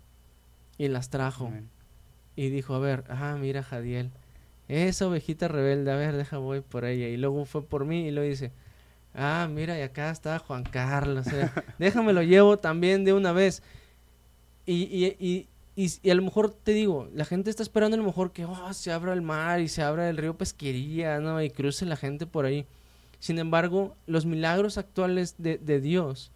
y 0.77 0.89
las 0.89 1.09
trajo. 1.09 1.51
Y 2.37 2.51
dijo, 2.51 2.75
a 2.75 2.79
ver, 2.79 3.05
ah, 3.09 3.37
mira 3.41 3.63
Jadiel, 3.63 4.11
esa 4.69 5.07
ovejita 5.07 5.49
rebelde, 5.49 5.93
a 5.93 5.97
ver, 5.97 6.17
deja 6.17 6.39
voy 6.39 6.61
por 6.61 6.85
ella. 6.85 7.09
Y 7.09 7.17
luego 7.17 7.45
fue 7.45 7.65
por 7.65 7.85
mí 7.85 8.07
y 8.07 8.11
lo 8.11 8.23
dice, 8.23 8.53
ah, 9.15 9.49
mira, 9.51 9.79
y 9.79 9.83
acá 9.83 10.11
está 10.11 10.39
Juan 10.41 10.65
Carlos, 10.65 11.27
eh, 11.29 11.51
déjame 11.79 12.13
lo 12.13 12.23
llevo 12.23 12.59
también 12.59 13.05
de 13.05 13.13
una 13.13 13.33
vez. 13.33 13.63
Y, 14.67 14.83
y, 14.83 15.17
y, 15.19 15.49
y, 16.03 16.11
a 16.11 16.15
lo 16.15 16.23
mejor 16.23 16.53
te 16.53 16.73
digo, 16.73 17.09
la 17.15 17.25
gente 17.25 17.49
está 17.49 17.63
esperando 17.63 17.95
a 17.95 17.99
lo 17.99 18.05
mejor 18.05 18.33
que 18.33 18.45
oh, 18.45 18.73
se 18.75 18.93
abra 18.93 19.13
el 19.13 19.23
mar 19.23 19.61
y 19.61 19.69
se 19.69 19.83
abra 19.83 20.11
el 20.11 20.17
río 20.17 20.37
Pesquería, 20.37 21.21
¿no? 21.21 21.41
Y 21.43 21.51
cruce 21.51 21.87
la 21.87 21.97
gente 21.97 22.27
por 22.27 22.45
ahí. 22.45 22.67
Sin 23.21 23.39
embargo, 23.39 23.97
los 24.07 24.27
milagros 24.27 24.79
actuales 24.79 25.37
de, 25.39 25.59
de 25.59 25.81
Dios 25.81 26.31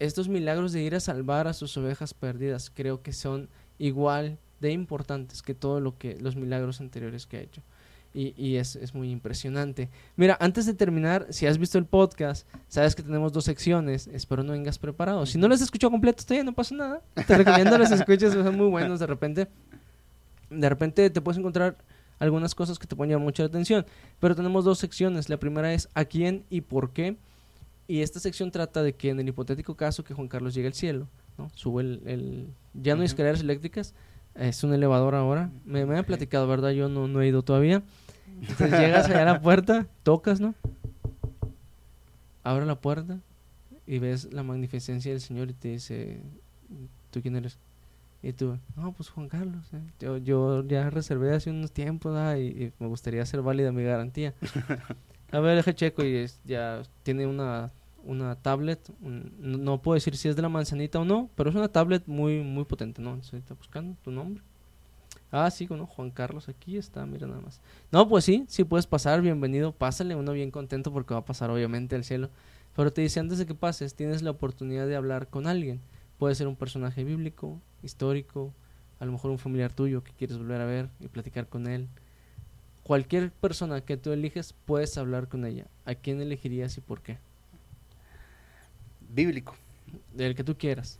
estos 0.00 0.28
milagros 0.28 0.72
de 0.72 0.82
ir 0.82 0.94
a 0.94 1.00
salvar 1.00 1.46
a 1.46 1.52
sus 1.52 1.76
ovejas 1.76 2.14
perdidas 2.14 2.70
creo 2.74 3.02
que 3.02 3.12
son 3.12 3.48
igual 3.78 4.38
de 4.60 4.72
importantes 4.72 5.42
que 5.42 5.54
todo 5.54 5.80
lo 5.80 5.96
que 5.96 6.18
los 6.20 6.36
milagros 6.36 6.80
anteriores 6.80 7.26
que 7.26 7.36
ha 7.36 7.40
hecho. 7.40 7.62
Y, 8.12 8.56
es, 8.56 8.92
muy 8.92 9.08
impresionante. 9.12 9.88
Mira, 10.16 10.36
antes 10.40 10.66
de 10.66 10.74
terminar, 10.74 11.28
si 11.30 11.46
has 11.46 11.58
visto 11.58 11.78
el 11.78 11.84
podcast, 11.84 12.44
sabes 12.66 12.96
que 12.96 13.04
tenemos 13.04 13.32
dos 13.32 13.44
secciones. 13.44 14.08
Espero 14.08 14.42
no 14.42 14.50
vengas 14.50 14.80
preparado. 14.80 15.26
Si 15.26 15.38
no 15.38 15.46
las 15.46 15.60
escuchado 15.60 15.92
completo, 15.92 16.24
todavía 16.24 16.42
no 16.42 16.52
pasa 16.52 16.74
nada. 16.74 17.02
Te 17.14 17.38
recomiendo 17.38 17.78
las 17.78 17.92
escuches, 17.92 18.32
son 18.32 18.56
muy 18.56 18.66
buenos 18.66 18.98
de 18.98 19.06
repente. 19.06 19.46
De 20.50 20.68
repente 20.68 21.08
te 21.08 21.20
puedes 21.20 21.38
encontrar 21.38 21.78
algunas 22.18 22.56
cosas 22.56 22.80
que 22.80 22.88
te 22.88 22.96
mucho 22.96 23.44
la 23.44 23.48
atención. 23.48 23.86
Pero 24.18 24.34
tenemos 24.34 24.64
dos 24.64 24.80
secciones. 24.80 25.28
La 25.28 25.36
primera 25.36 25.72
es 25.72 25.88
a 25.94 26.04
quién 26.04 26.44
y 26.50 26.62
por 26.62 26.90
qué. 26.90 27.16
Y 27.90 28.02
esta 28.02 28.20
sección 28.20 28.52
trata 28.52 28.84
de 28.84 28.92
que 28.92 29.08
en 29.08 29.18
el 29.18 29.26
hipotético 29.26 29.74
caso 29.74 30.04
que 30.04 30.14
Juan 30.14 30.28
Carlos 30.28 30.54
llegue 30.54 30.68
al 30.68 30.74
cielo, 30.74 31.08
¿no? 31.36 31.50
sube 31.56 31.82
el, 31.82 32.46
ya 32.72 32.94
no 32.94 33.00
hay 33.00 33.06
escaleras 33.06 33.40
eléctricas, 33.40 33.94
es 34.36 34.62
un 34.62 34.72
elevador 34.72 35.16
ahora. 35.16 35.50
Me, 35.64 35.84
me 35.84 35.98
han 35.98 36.04
platicado, 36.04 36.46
¿verdad? 36.46 36.70
Yo 36.70 36.88
no, 36.88 37.08
no 37.08 37.20
he 37.20 37.26
ido 37.26 37.42
todavía. 37.42 37.82
Entonces 38.42 38.70
llegas 38.78 39.06
allá 39.06 39.22
a 39.22 39.24
la 39.24 39.40
puerta, 39.40 39.88
tocas, 40.04 40.38
¿no? 40.38 40.54
Abre 42.44 42.64
la 42.64 42.76
puerta 42.76 43.18
y 43.88 43.98
ves 43.98 44.32
la 44.32 44.44
magnificencia 44.44 45.10
del 45.10 45.20
Señor 45.20 45.50
y 45.50 45.54
te 45.54 45.70
dice, 45.70 46.22
¿tú 47.10 47.20
quién 47.20 47.34
eres? 47.34 47.58
Y 48.22 48.34
tú, 48.34 48.56
no, 48.76 48.92
pues 48.92 49.08
Juan 49.08 49.28
Carlos, 49.28 49.66
eh. 49.72 49.80
yo, 49.98 50.16
yo 50.18 50.64
ya 50.64 50.90
reservé 50.90 51.34
hace 51.34 51.50
unos 51.50 51.72
tiempos 51.72 52.16
y, 52.38 52.40
y, 52.40 52.72
me 52.78 52.86
gustaría 52.86 53.22
hacer 53.22 53.42
válida 53.42 53.72
mi 53.72 53.82
garantía. 53.82 54.32
a 55.32 55.40
ver, 55.40 55.56
deja 55.56 55.74
checo 55.74 56.04
y 56.04 56.14
es, 56.14 56.40
ya 56.44 56.82
tiene 57.02 57.26
una, 57.26 57.72
una 58.04 58.36
tablet, 58.36 58.80
no, 59.00 59.82
puedo 59.82 59.94
decir 59.94 60.16
si 60.16 60.28
es 60.28 60.36
de 60.36 60.42
la 60.42 60.48
manzanita 60.48 60.98
o 61.00 61.04
no, 61.04 61.30
pero 61.34 61.50
es 61.50 61.56
una 61.56 61.68
tablet 61.68 62.06
muy, 62.06 62.40
muy 62.42 62.64
potente, 62.64 63.00
¿no? 63.02 63.10
Entonces, 63.10 63.40
está 63.40 63.54
buscando 63.54 63.96
tu 64.02 64.10
nombre. 64.10 64.42
Ah, 65.32 65.50
sí, 65.50 65.68
¿no? 65.70 65.86
Juan 65.86 66.10
Carlos 66.10 66.48
aquí 66.48 66.76
está, 66.76 67.06
mira 67.06 67.26
nada 67.26 67.40
más. 67.40 67.60
No, 67.92 68.08
pues 68.08 68.24
sí, 68.24 68.44
sí 68.48 68.64
puedes 68.64 68.86
pasar, 68.86 69.22
bienvenido, 69.22 69.72
pásale, 69.72 70.16
uno 70.16 70.32
bien 70.32 70.50
contento 70.50 70.92
porque 70.92 71.14
va 71.14 71.20
a 71.20 71.24
pasar 71.24 71.50
obviamente 71.50 71.94
al 71.94 72.04
cielo. 72.04 72.30
Pero 72.74 72.92
te 72.92 73.02
dice, 73.02 73.20
antes 73.20 73.38
de 73.38 73.46
que 73.46 73.54
pases, 73.54 73.94
tienes 73.94 74.22
la 74.22 74.32
oportunidad 74.32 74.86
de 74.86 74.96
hablar 74.96 75.28
con 75.28 75.46
alguien. 75.46 75.80
Puede 76.18 76.34
ser 76.34 76.48
un 76.48 76.56
personaje 76.56 77.04
bíblico, 77.04 77.60
histórico, 77.82 78.52
a 78.98 79.04
lo 79.04 79.12
mejor 79.12 79.30
un 79.30 79.38
familiar 79.38 79.72
tuyo 79.72 80.02
que 80.02 80.12
quieres 80.12 80.36
volver 80.36 80.60
a 80.60 80.66
ver 80.66 80.90
y 81.00 81.08
platicar 81.08 81.48
con 81.48 81.66
él. 81.66 81.88
Cualquier 82.82 83.30
persona 83.30 83.82
que 83.82 83.96
tú 83.96 84.12
eliges, 84.12 84.54
puedes 84.64 84.98
hablar 84.98 85.28
con 85.28 85.44
ella. 85.44 85.66
¿A 85.84 85.94
quién 85.94 86.20
elegirías 86.20 86.76
y 86.76 86.80
por 86.80 87.02
qué? 87.02 87.18
Bíblico. 89.12 89.54
Del 90.14 90.34
que 90.34 90.44
tú 90.44 90.56
quieras. 90.56 90.98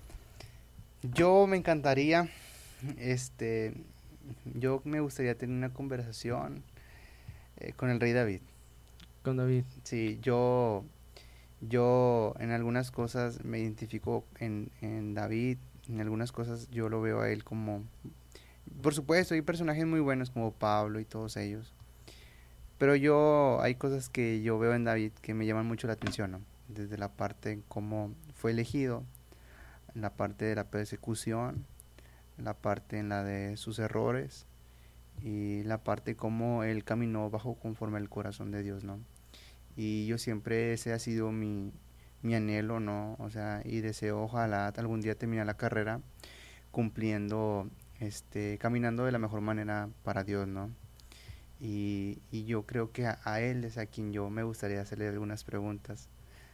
Yo 1.02 1.46
me 1.46 1.56
encantaría, 1.56 2.28
este, 2.98 3.72
yo 4.54 4.82
me 4.84 5.00
gustaría 5.00 5.34
tener 5.34 5.56
una 5.56 5.72
conversación 5.72 6.62
eh, 7.58 7.72
con 7.74 7.90
el 7.90 8.00
rey 8.00 8.12
David. 8.12 8.40
Con 9.22 9.36
David. 9.36 9.64
Sí, 9.84 10.18
yo 10.22 10.84
yo 11.60 12.34
en 12.38 12.52
algunas 12.52 12.90
cosas 12.90 13.44
me 13.44 13.58
identifico 13.58 14.24
en, 14.38 14.70
en 14.80 15.14
David, 15.14 15.58
en 15.88 16.00
algunas 16.00 16.32
cosas 16.32 16.70
yo 16.70 16.88
lo 16.88 17.00
veo 17.00 17.20
a 17.20 17.30
él 17.30 17.44
como... 17.44 17.84
Por 18.82 18.94
supuesto, 18.94 19.34
hay 19.34 19.42
personajes 19.42 19.84
muy 19.84 20.00
buenos 20.00 20.30
como 20.30 20.52
Pablo 20.52 21.00
y 21.00 21.04
todos 21.04 21.36
ellos. 21.36 21.74
Pero 22.78 22.96
yo, 22.96 23.60
hay 23.60 23.74
cosas 23.74 24.08
que 24.08 24.40
yo 24.42 24.58
veo 24.58 24.74
en 24.74 24.84
David 24.84 25.12
que 25.20 25.34
me 25.34 25.44
llaman 25.44 25.66
mucho 25.66 25.86
la 25.86 25.94
atención, 25.94 26.30
¿no? 26.30 26.40
Desde 26.74 26.98
la 26.98 27.08
parte 27.08 27.52
en 27.52 27.62
cómo 27.62 28.14
fue 28.34 28.52
elegido, 28.52 29.04
la 29.94 30.14
parte 30.14 30.44
de 30.44 30.54
la 30.54 30.70
persecución, 30.70 31.66
la 32.38 32.54
parte 32.54 32.98
en 32.98 33.08
la 33.08 33.24
de 33.24 33.56
sus 33.56 33.78
errores 33.78 34.46
y 35.22 35.62
la 35.64 35.78
parte 35.84 36.16
cómo 36.16 36.64
él 36.64 36.84
caminó 36.84 37.28
bajo 37.30 37.54
conforme 37.54 37.98
al 37.98 38.08
corazón 38.08 38.50
de 38.50 38.62
Dios, 38.62 38.84
¿no? 38.84 39.00
y 39.76 40.06
yo 40.06 40.18
siempre 40.18 40.72
ese 40.72 40.92
ha 40.92 40.98
sido 40.98 41.32
mi, 41.32 41.72
mi 42.22 42.34
anhelo, 42.34 42.80
¿no? 42.80 43.16
O 43.18 43.30
sea, 43.30 43.62
y 43.64 43.80
deseo 43.80 44.22
ojalá 44.22 44.68
algún 44.68 45.00
día 45.00 45.14
terminar 45.14 45.46
la 45.46 45.56
carrera 45.56 46.00
cumpliendo, 46.70 47.68
este, 47.98 48.58
caminando 48.58 49.04
de 49.04 49.12
la 49.12 49.18
mejor 49.18 49.40
manera 49.40 49.88
para 50.04 50.24
Dios, 50.24 50.46
¿no? 50.48 50.70
Y, 51.60 52.20
y 52.30 52.44
yo 52.44 52.66
creo 52.66 52.92
que 52.92 53.06
a, 53.06 53.40
él 53.40 53.64
es 53.64 53.78
a 53.78 53.86
quien 53.86 54.12
yo 54.12 54.30
me 54.30 54.42
gustaría 54.42 54.80
hacerle 54.80 55.08
algunas 55.08 55.44
preguntas. 55.44 56.08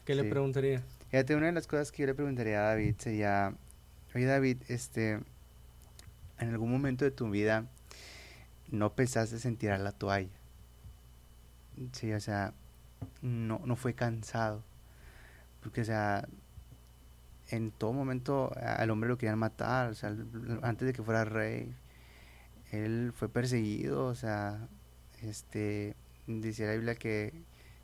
¿Qué 0.07 0.15
le 0.15 0.23
preguntaría? 0.23 0.85
Fíjate, 1.11 1.35
una 1.35 1.47
de 1.47 1.53
las 1.53 1.67
cosas 1.67 1.91
que 1.91 2.03
yo 2.03 2.07
le 2.07 2.15
preguntaría 2.15 2.61
a 2.61 2.69
David 2.69 2.95
sería, 2.97 3.53
oye 4.15 4.25
David, 4.25 4.59
este, 4.69 5.19
en 6.39 6.49
algún 6.49 6.71
momento 6.71 7.05
de 7.05 7.11
tu 7.11 7.29
vida 7.29 7.67
no 8.71 8.95
pensaste 8.95 9.37
en 9.49 9.57
tirar 9.57 9.81
la 9.81 9.91
toalla. 9.91 10.31
Sí, 11.91 12.13
o 12.13 12.21
sea, 12.21 12.55
no, 13.21 13.61
no 13.65 13.75
fue 13.75 13.95
cansado. 13.95 14.63
Porque, 15.61 15.81
o 15.81 15.85
sea, 15.85 16.29
en 17.51 17.73
todo 17.73 17.93
momento 17.93 18.53
al 18.57 18.91
hombre 18.91 19.09
lo 19.09 19.19
querían 19.19 19.41
matar, 19.41 19.91
o 19.91 19.95
sea, 19.95 20.15
antes 20.63 20.87
de 20.87 20.93
que 20.93 21.03
fuera 21.03 21.25
rey, 21.25 21.75
él 22.71 23.13
fue 23.13 23.29
perseguido, 23.29 24.07
o 24.07 24.15
sea, 24.15 24.69
este, 25.21 25.97
dice 26.29 26.65
la 26.65 26.75
Biblia 26.75 26.95
que 26.95 27.33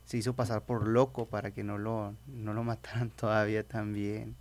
se 0.05 0.17
hizo 0.17 0.33
pasar 0.33 0.63
por 0.63 0.87
loco 0.87 1.25
para 1.27 1.51
que 1.51 1.63
no 1.63 1.77
lo, 1.77 2.15
no 2.27 2.53
lo 2.53 2.63
mataran 2.63 3.09
todavía 3.09 3.63
también. 3.63 4.35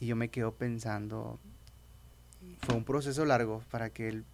Y 0.00 0.06
yo 0.06 0.16
me 0.16 0.28
quedo 0.28 0.52
pensando, 0.52 1.38
fue 2.62 2.74
un 2.74 2.84
proceso 2.84 3.24
largo 3.24 3.62
para 3.70 3.90
que 3.90 4.08
él, 4.08 4.24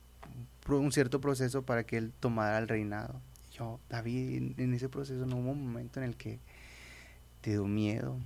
un 0.69 0.93
cierto 0.93 1.21
proceso 1.21 1.63
para 1.63 1.85
que 1.85 1.99
él 1.99 2.13
tomara 2.21 2.59
el 2.59 2.69
reinado. 2.69 3.21
David, 3.89 4.59
en 4.59 4.75
ese 4.75 4.89
proceso 4.89 5.27
no 5.27 5.37
hubo 5.37 5.51
un 5.51 5.67
momento 5.67 6.01
en 6.01 6.07
el 6.07 6.17
que 6.17 6.39
te 7.41 7.51
dio 7.51 7.67
miedo, 7.67 8.17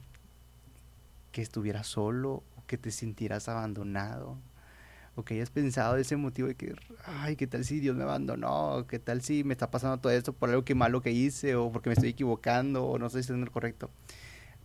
que 1.31 1.41
estuvieras 1.41 1.87
solo, 1.87 2.43
que 2.67 2.77
te 2.77 2.91
sintieras 2.91 3.49
abandonado, 3.49 4.37
o 5.14 5.24
que 5.24 5.34
hayas 5.34 5.51
pensado 5.51 5.97
ese 5.97 6.16
motivo 6.16 6.48
de 6.48 6.55
que, 6.55 6.74
ay, 7.05 7.36
¿qué 7.36 7.47
tal 7.47 7.64
si 7.64 7.80
Dios 7.80 7.97
me 7.97 8.05
abandonó? 8.05 8.86
¿Qué 8.89 8.98
tal 8.98 9.22
si 9.22 9.44
me 9.44 9.52
está 9.52 9.70
pasando 9.70 9.98
todo 9.98 10.12
esto 10.12 10.32
por 10.32 10.48
algo 10.48 10.64
que 10.64 10.74
malo 10.74 11.02
que 11.02 11.12
hice, 11.12 11.55
o 11.55 11.70
porque 11.70 11.90
me 11.90 11.94
estoy 11.94 12.10
equivocando, 12.10 12.84
o 12.84 12.98
no 12.98 13.06
estoy 13.06 13.20
haciendo 13.20 13.44
lo 13.44 13.52
correcto? 13.52 13.90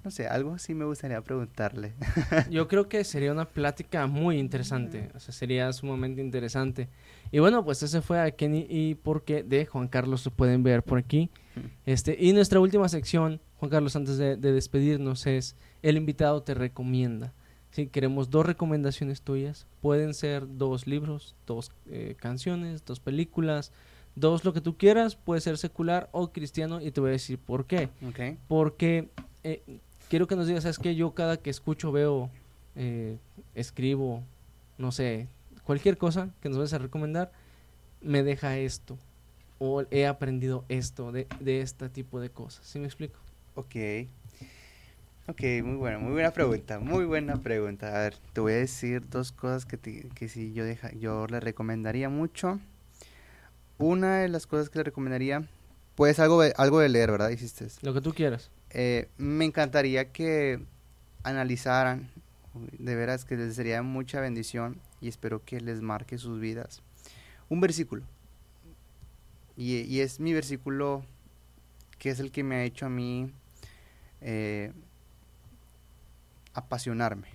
No 0.03 0.11
sé, 0.11 0.27
algo 0.27 0.57
sí 0.57 0.73
me 0.73 0.85
gustaría 0.85 1.19
preguntarle. 1.21 1.93
Yo 2.49 2.69
creo 2.69 2.87
que 2.87 3.03
sería 3.03 3.31
una 3.31 3.43
plática 3.45 4.07
muy 4.07 4.37
interesante, 4.37 5.09
o 5.13 5.19
sea, 5.19 5.33
sería 5.33 5.73
sumamente 5.73 6.21
interesante. 6.21 6.87
Y 7.31 7.39
bueno, 7.39 7.65
pues 7.65 7.83
ese 7.83 8.01
fue 8.01 8.21
a 8.21 8.31
Kenny 8.31 8.65
y 8.69 8.95
por 8.95 9.25
qué 9.25 9.43
de 9.43 9.65
Juan 9.65 9.89
Carlos, 9.89 10.21
se 10.21 10.31
pueden 10.31 10.63
ver 10.63 10.83
por 10.83 10.97
aquí. 10.97 11.29
Este, 11.87 12.15
y 12.19 12.33
nuestra 12.33 12.59
última 12.59 12.87
sección, 12.87 13.41
Juan 13.55 13.71
Carlos, 13.71 13.95
antes 13.95 14.17
de, 14.19 14.37
despedirnos, 14.37 15.25
es 15.25 15.55
El 15.81 15.97
invitado 15.97 16.43
te 16.43 16.53
recomienda. 16.53 17.33
Si 17.77 17.85
queremos 17.85 18.31
dos 18.31 18.43
recomendaciones 18.43 19.21
tuyas, 19.21 19.67
pueden 19.81 20.15
ser 20.15 20.47
dos 20.57 20.87
libros, 20.87 21.35
dos 21.45 21.71
eh, 21.91 22.15
canciones, 22.19 22.83
dos 22.83 22.99
películas, 22.99 23.71
dos 24.15 24.43
lo 24.43 24.51
que 24.51 24.61
tú 24.61 24.77
quieras, 24.77 25.15
puede 25.15 25.41
ser 25.41 25.59
secular 25.59 26.09
o 26.11 26.31
cristiano 26.31 26.81
y 26.81 26.89
te 26.89 27.01
voy 27.01 27.09
a 27.09 27.11
decir 27.11 27.37
por 27.37 27.67
qué. 27.67 27.89
Porque 28.47 29.09
eh, 29.43 29.61
quiero 30.09 30.25
que 30.25 30.35
nos 30.35 30.47
digas, 30.47 30.63
¿sabes 30.63 30.79
que 30.79 30.95
Yo 30.95 31.11
cada 31.11 31.37
que 31.37 31.51
escucho, 31.51 31.91
veo, 31.91 32.31
eh, 32.75 33.19
escribo, 33.53 34.23
no 34.79 34.91
sé, 34.91 35.27
cualquier 35.63 35.99
cosa 35.99 36.31
que 36.41 36.49
nos 36.49 36.57
vayas 36.57 36.73
a 36.73 36.79
recomendar, 36.79 37.31
me 38.01 38.23
deja 38.23 38.57
esto. 38.57 38.97
O 39.59 39.83
he 39.91 40.07
aprendido 40.07 40.65
esto 40.67 41.11
de, 41.11 41.27
de 41.39 41.61
este 41.61 41.89
tipo 41.89 42.19
de 42.19 42.31
cosas. 42.31 42.65
¿Sí 42.65 42.79
me 42.79 42.87
explico? 42.87 43.19
Ok. 43.53 43.75
Ok, 45.29 45.41
muy 45.61 45.75
buena, 45.75 45.99
muy 45.99 46.13
buena 46.13 46.31
pregunta, 46.31 46.79
muy 46.79 47.03
buena 47.03 47.35
pregunta. 47.35 47.93
A 47.93 47.99
ver, 47.99 48.15
te 48.31 48.39
voy 48.39 48.53
a 48.53 48.55
decir 48.55 49.09
dos 49.09 49.33
cosas 49.33 49.65
que, 49.65 49.77
que 50.15 50.29
sí 50.29 50.53
yo, 50.53 50.63
deja, 50.63 50.93
yo 50.93 51.27
le 51.27 51.41
recomendaría 51.41 52.07
mucho. 52.07 52.61
Una 53.77 54.19
de 54.19 54.29
las 54.29 54.47
cosas 54.47 54.69
que 54.69 54.79
le 54.79 54.83
recomendaría, 54.83 55.45
pues 55.95 56.19
algo 56.19 56.41
de, 56.41 56.53
algo 56.55 56.79
de 56.79 56.87
leer, 56.87 57.11
¿verdad? 57.11 57.29
Hiciste. 57.29 57.67
Lo 57.81 57.93
que 57.93 57.99
tú 57.99 58.13
quieras. 58.13 58.51
Eh, 58.69 59.09
me 59.17 59.43
encantaría 59.43 60.13
que 60.13 60.61
analizaran, 61.23 62.09
de 62.53 62.95
veras 62.95 63.25
que 63.25 63.35
les 63.35 63.55
sería 63.55 63.81
mucha 63.81 64.21
bendición 64.21 64.79
y 65.01 65.09
espero 65.09 65.43
que 65.43 65.59
les 65.59 65.81
marque 65.81 66.17
sus 66.17 66.39
vidas. 66.39 66.81
Un 67.49 67.59
versículo. 67.59 68.03
Y, 69.57 69.99
es 69.99 70.21
mi 70.21 70.33
versículo 70.33 71.03
que 71.99 72.11
es 72.11 72.19
el 72.21 72.31
que 72.31 72.43
me 72.43 72.55
ha 72.55 72.63
hecho 72.63 72.85
a 72.85 72.89
mí 72.89 73.31
eh, 74.21 74.71
apasionarme 76.57 77.27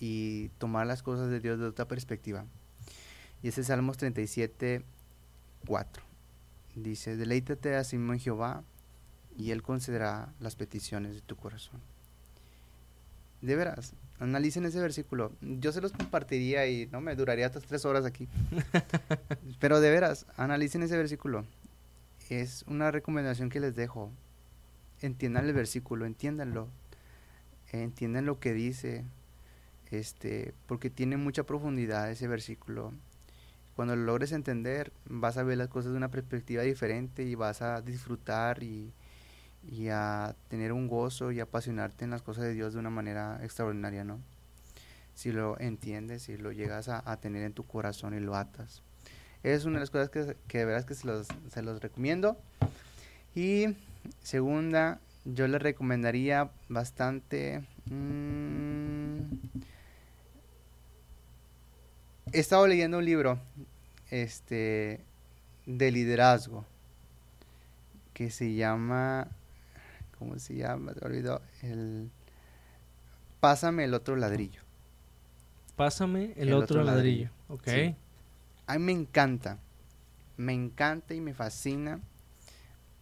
y 0.00 0.48
tomar 0.58 0.86
las 0.86 1.02
cosas 1.02 1.30
de 1.30 1.40
Dios 1.40 1.58
de 1.58 1.66
otra 1.66 1.86
perspectiva. 1.86 2.46
Y 3.42 3.48
ese 3.48 3.60
es 3.60 3.66
Salmos 3.66 3.98
37, 3.98 4.82
4. 5.66 6.02
Dice, 6.74 7.16
deleítate 7.16 7.76
a 7.76 7.84
sí 7.84 7.96
en 7.96 8.18
Jehová 8.18 8.64
y 9.36 9.50
Él 9.50 9.62
concederá 9.62 10.32
las 10.40 10.56
peticiones 10.56 11.14
de 11.14 11.20
tu 11.20 11.36
corazón. 11.36 11.80
De 13.42 13.54
veras, 13.54 13.92
analicen 14.18 14.64
ese 14.64 14.80
versículo. 14.80 15.32
Yo 15.42 15.70
se 15.72 15.82
los 15.82 15.92
compartiría 15.92 16.66
y 16.66 16.86
no 16.86 17.02
me 17.02 17.14
duraría 17.14 17.46
hasta 17.46 17.60
tres 17.60 17.84
horas 17.84 18.06
aquí. 18.06 18.26
Pero 19.60 19.80
de 19.80 19.90
veras, 19.90 20.26
analicen 20.36 20.82
ese 20.82 20.96
versículo. 20.96 21.44
Es 22.30 22.64
una 22.66 22.90
recomendación 22.90 23.50
que 23.50 23.60
les 23.60 23.76
dejo. 23.76 24.10
Entiendan 25.02 25.44
el 25.44 25.52
versículo, 25.52 26.06
entiéndanlo. 26.06 26.68
Entiendan 27.82 28.26
lo 28.26 28.38
que 28.40 28.52
dice. 28.52 29.04
Este, 29.90 30.52
porque 30.66 30.90
tiene 30.90 31.16
mucha 31.16 31.44
profundidad 31.44 32.10
ese 32.10 32.28
versículo. 32.28 32.92
Cuando 33.76 33.94
lo 33.94 34.04
logres 34.04 34.32
entender, 34.32 34.92
vas 35.04 35.36
a 35.36 35.42
ver 35.42 35.58
las 35.58 35.68
cosas 35.68 35.92
de 35.92 35.98
una 35.98 36.10
perspectiva 36.10 36.62
diferente 36.62 37.24
y 37.24 37.34
vas 37.34 37.62
a 37.62 37.82
disfrutar 37.82 38.62
y, 38.62 38.92
y 39.70 39.88
a 39.88 40.34
tener 40.48 40.72
un 40.72 40.88
gozo 40.88 41.32
y 41.32 41.40
apasionarte 41.40 42.04
en 42.04 42.10
las 42.10 42.22
cosas 42.22 42.44
de 42.44 42.54
Dios 42.54 42.72
de 42.72 42.80
una 42.80 42.90
manera 42.90 43.38
extraordinaria, 43.42 44.04
¿no? 44.04 44.20
Si 45.14 45.32
lo 45.32 45.58
entiendes, 45.60 46.22
si 46.22 46.36
lo 46.36 46.52
llegas 46.52 46.88
a, 46.88 47.16
tener 47.18 47.42
en 47.42 47.52
tu 47.52 47.66
corazón 47.66 48.14
y 48.14 48.20
lo 48.20 48.36
atas. 48.36 48.82
Es 49.42 49.64
una 49.64 49.74
de 49.74 49.80
las 49.80 49.90
cosas 49.90 50.10
que, 50.10 50.36
que 50.46 50.58
de 50.58 50.64
verdad 50.66 50.84
que 50.84 50.94
se 50.94 51.06
los, 51.06 51.26
se 51.50 51.62
los 51.62 51.80
recomiendo. 51.80 52.36
Y 53.34 53.76
segunda, 54.22 55.00
yo 55.26 55.46
les 55.48 55.60
recomendaría 55.60 56.50
bastante... 56.68 57.62
mmm, 57.86 59.20
he 62.32 62.40
estado 62.40 62.66
leyendo 62.66 62.98
un 62.98 63.04
libro 63.04 63.38
este, 64.10 65.04
de 65.64 65.90
liderazgo 65.90 66.64
que 68.12 68.30
se 68.30 68.54
llama, 68.54 69.28
¿cómo 70.18 70.38
se 70.38 70.56
llama? 70.56 70.92
Te 70.94 71.04
olvidó, 71.04 71.42
el 71.62 72.10
Pásame 73.40 73.84
el 73.84 73.94
otro 73.94 74.16
ladrillo. 74.16 74.62
Pásame 75.76 76.32
el, 76.36 76.52
otro, 76.54 76.82
ladrillo. 76.82 77.30
Ok. 77.48 77.68
Sí. 77.68 77.94
A 78.66 78.78
mí 78.78 78.84
me 78.84 78.92
encanta, 78.92 79.58
me 80.36 80.52
encanta 80.52 81.14
y 81.14 81.20
me 81.20 81.34
fascina 81.34 82.00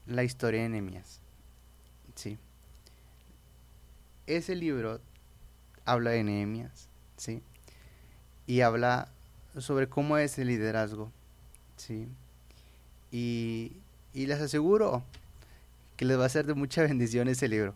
la 0.06 0.24
historia 0.24 0.62
de 0.62 0.68
Nehemías. 0.68 1.20
Sí. 2.14 2.38
Ese 4.26 4.54
libro 4.54 5.00
habla 5.84 6.10
de 6.10 6.24
Nehemías, 6.24 6.88
¿sí? 7.16 7.42
Y 8.46 8.60
habla 8.60 9.08
sobre 9.58 9.88
cómo 9.88 10.18
es 10.18 10.38
el 10.38 10.48
liderazgo, 10.48 11.12
¿sí? 11.76 12.08
Y, 13.10 13.76
y 14.12 14.26
les 14.26 14.40
aseguro 14.40 15.02
que 15.96 16.04
les 16.04 16.18
va 16.18 16.24
a 16.24 16.28
ser 16.28 16.46
de 16.46 16.54
mucha 16.54 16.82
bendición 16.82 17.28
ese 17.28 17.48
libro. 17.48 17.74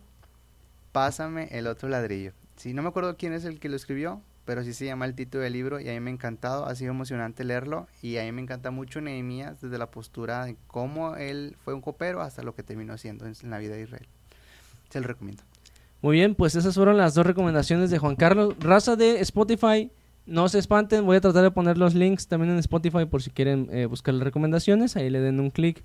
Pásame 0.91 1.47
el 1.51 1.67
otro 1.67 1.87
ladrillo. 1.87 2.33
Sí, 2.55 2.73
no 2.73 2.81
me 2.81 2.89
acuerdo 2.89 3.15
quién 3.15 3.33
es 3.33 3.45
el 3.45 3.59
que 3.59 3.69
lo 3.69 3.75
escribió, 3.75 4.21
pero 4.45 4.63
sí 4.63 4.73
se 4.73 4.85
llama 4.85 5.05
el 5.05 5.13
título 5.13 5.43
del 5.43 5.53
libro 5.53 5.79
y 5.79 5.87
a 5.87 5.93
mí 5.93 5.99
me 5.99 6.09
ha 6.09 6.13
encantado, 6.13 6.65
ha 6.65 6.75
sido 6.75 6.91
emocionante 6.91 7.43
leerlo 7.43 7.87
y 8.01 8.17
a 8.17 8.23
mí 8.23 8.31
me 8.31 8.41
encanta 8.41 8.71
mucho 8.71 8.99
Nehemías 8.99 9.61
desde 9.61 9.77
la 9.77 9.91
postura 9.91 10.45
de 10.45 10.57
cómo 10.67 11.15
él 11.15 11.55
fue 11.63 11.75
un 11.75 11.81
copero 11.81 12.21
hasta 12.21 12.41
lo 12.41 12.55
que 12.55 12.63
terminó 12.63 12.97
siendo 12.97 13.27
en 13.27 13.35
la 13.49 13.59
vida 13.59 13.75
de 13.75 13.83
Israel. 13.83 14.07
Se 14.89 14.99
lo 14.99 15.07
recomiendo. 15.07 15.43
Muy 16.01 16.15
bien, 16.17 16.35
pues 16.35 16.55
esas 16.55 16.75
fueron 16.75 16.97
las 16.97 17.13
dos 17.13 17.25
recomendaciones 17.25 17.89
de 17.91 17.97
Juan 17.99 18.15
Carlos. 18.15 18.55
Raza 18.59 18.95
de 18.95 19.19
Spotify, 19.19 19.91
no 20.25 20.47
se 20.47 20.59
espanten, 20.59 21.05
voy 21.05 21.17
a 21.17 21.21
tratar 21.21 21.43
de 21.43 21.51
poner 21.51 21.77
los 21.77 21.93
links 21.93 22.27
también 22.27 22.53
en 22.53 22.59
Spotify 22.59 23.05
por 23.05 23.21
si 23.21 23.31
quieren 23.31 23.67
eh, 23.71 23.85
buscar 23.85 24.13
las 24.13 24.23
recomendaciones, 24.23 24.95
ahí 24.95 25.09
le 25.09 25.19
den 25.19 25.39
un 25.39 25.49
clic. 25.49 25.83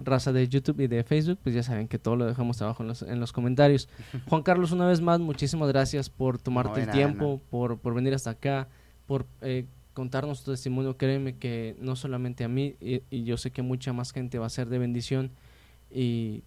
Raza 0.00 0.32
de 0.32 0.48
YouTube 0.48 0.80
y 0.80 0.88
de 0.88 1.04
Facebook, 1.04 1.38
pues 1.40 1.54
ya 1.54 1.62
saben 1.62 1.86
que 1.86 2.00
todo 2.00 2.16
lo 2.16 2.26
dejamos 2.26 2.60
abajo 2.60 2.82
en 2.82 2.88
los, 2.88 3.02
en 3.02 3.20
los 3.20 3.32
comentarios. 3.32 3.88
Juan 4.28 4.42
Carlos, 4.42 4.72
una 4.72 4.88
vez 4.88 5.00
más, 5.00 5.20
muchísimas 5.20 5.68
gracias 5.68 6.10
por 6.10 6.36
tomarte 6.38 6.70
No, 6.70 6.76
el 6.78 6.86
nada, 6.86 6.98
tiempo, 6.98 7.24
no. 7.24 7.40
por, 7.48 7.78
por 7.78 7.94
venir 7.94 8.12
hasta 8.12 8.30
acá, 8.30 8.66
por 9.06 9.24
eh, 9.40 9.66
contarnos 9.94 10.42
tu 10.42 10.50
testimonio. 10.50 10.96
Créeme 10.96 11.36
que 11.36 11.76
no 11.78 11.94
solamente 11.94 12.42
a 12.42 12.48
mí, 12.48 12.74
y, 12.80 13.02
y 13.08 13.22
yo 13.22 13.36
sé 13.36 13.52
que 13.52 13.62
mucha 13.62 13.92
más 13.92 14.12
gente 14.12 14.40
va 14.40 14.46
a 14.46 14.50
ser 14.50 14.68
de 14.68 14.78
bendición. 14.78 15.30
Y 15.92 16.42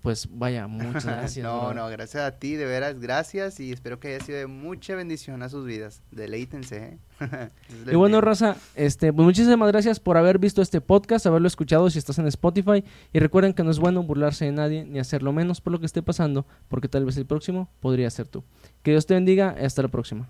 pues 0.00 0.28
vaya, 0.30 0.66
muchas 0.68 1.04
gracias. 1.04 1.44
no, 1.44 1.74
no, 1.74 1.88
gracias 1.88 2.22
a 2.22 2.38
ti, 2.38 2.54
de 2.54 2.64
veras, 2.64 2.98
gracias 2.98 3.60
y 3.60 3.72
espero 3.72 4.00
que 4.00 4.08
haya 4.08 4.24
sido 4.24 4.38
de 4.38 4.46
mucha 4.46 4.94
bendición 4.94 5.42
a 5.42 5.48
sus 5.48 5.66
vidas. 5.66 6.02
Deleítense, 6.10 6.76
¿eh? 6.76 6.98
Y 7.90 7.94
bueno. 7.96 8.20
Raza, 8.20 8.56
este, 8.74 9.12
pues 9.12 9.24
muchísimas 9.24 9.68
gracias 9.70 10.00
por 10.00 10.16
haber 10.16 10.38
visto 10.38 10.62
este 10.62 10.80
podcast, 10.80 11.26
haberlo 11.26 11.48
escuchado 11.48 11.90
si 11.90 11.98
estás 11.98 12.18
en 12.18 12.26
Spotify. 12.28 12.84
Y 13.12 13.18
recuerden 13.18 13.52
que 13.52 13.64
no 13.64 13.70
es 13.70 13.78
bueno 13.78 14.02
burlarse 14.02 14.44
de 14.44 14.52
nadie 14.52 14.84
ni 14.84 14.98
hacerlo 14.98 15.32
menos 15.32 15.60
por 15.60 15.72
lo 15.72 15.80
que 15.80 15.86
esté 15.86 16.02
pasando, 16.02 16.46
porque 16.68 16.88
tal 16.88 17.04
vez 17.04 17.16
el 17.16 17.26
próximo 17.26 17.68
podría 17.80 18.08
ser 18.10 18.28
tú. 18.28 18.44
Que 18.82 18.92
Dios 18.92 19.06
te 19.06 19.14
bendiga 19.14 19.56
y 19.60 19.64
hasta 19.64 19.82
la 19.82 19.88
próxima. 19.88 20.28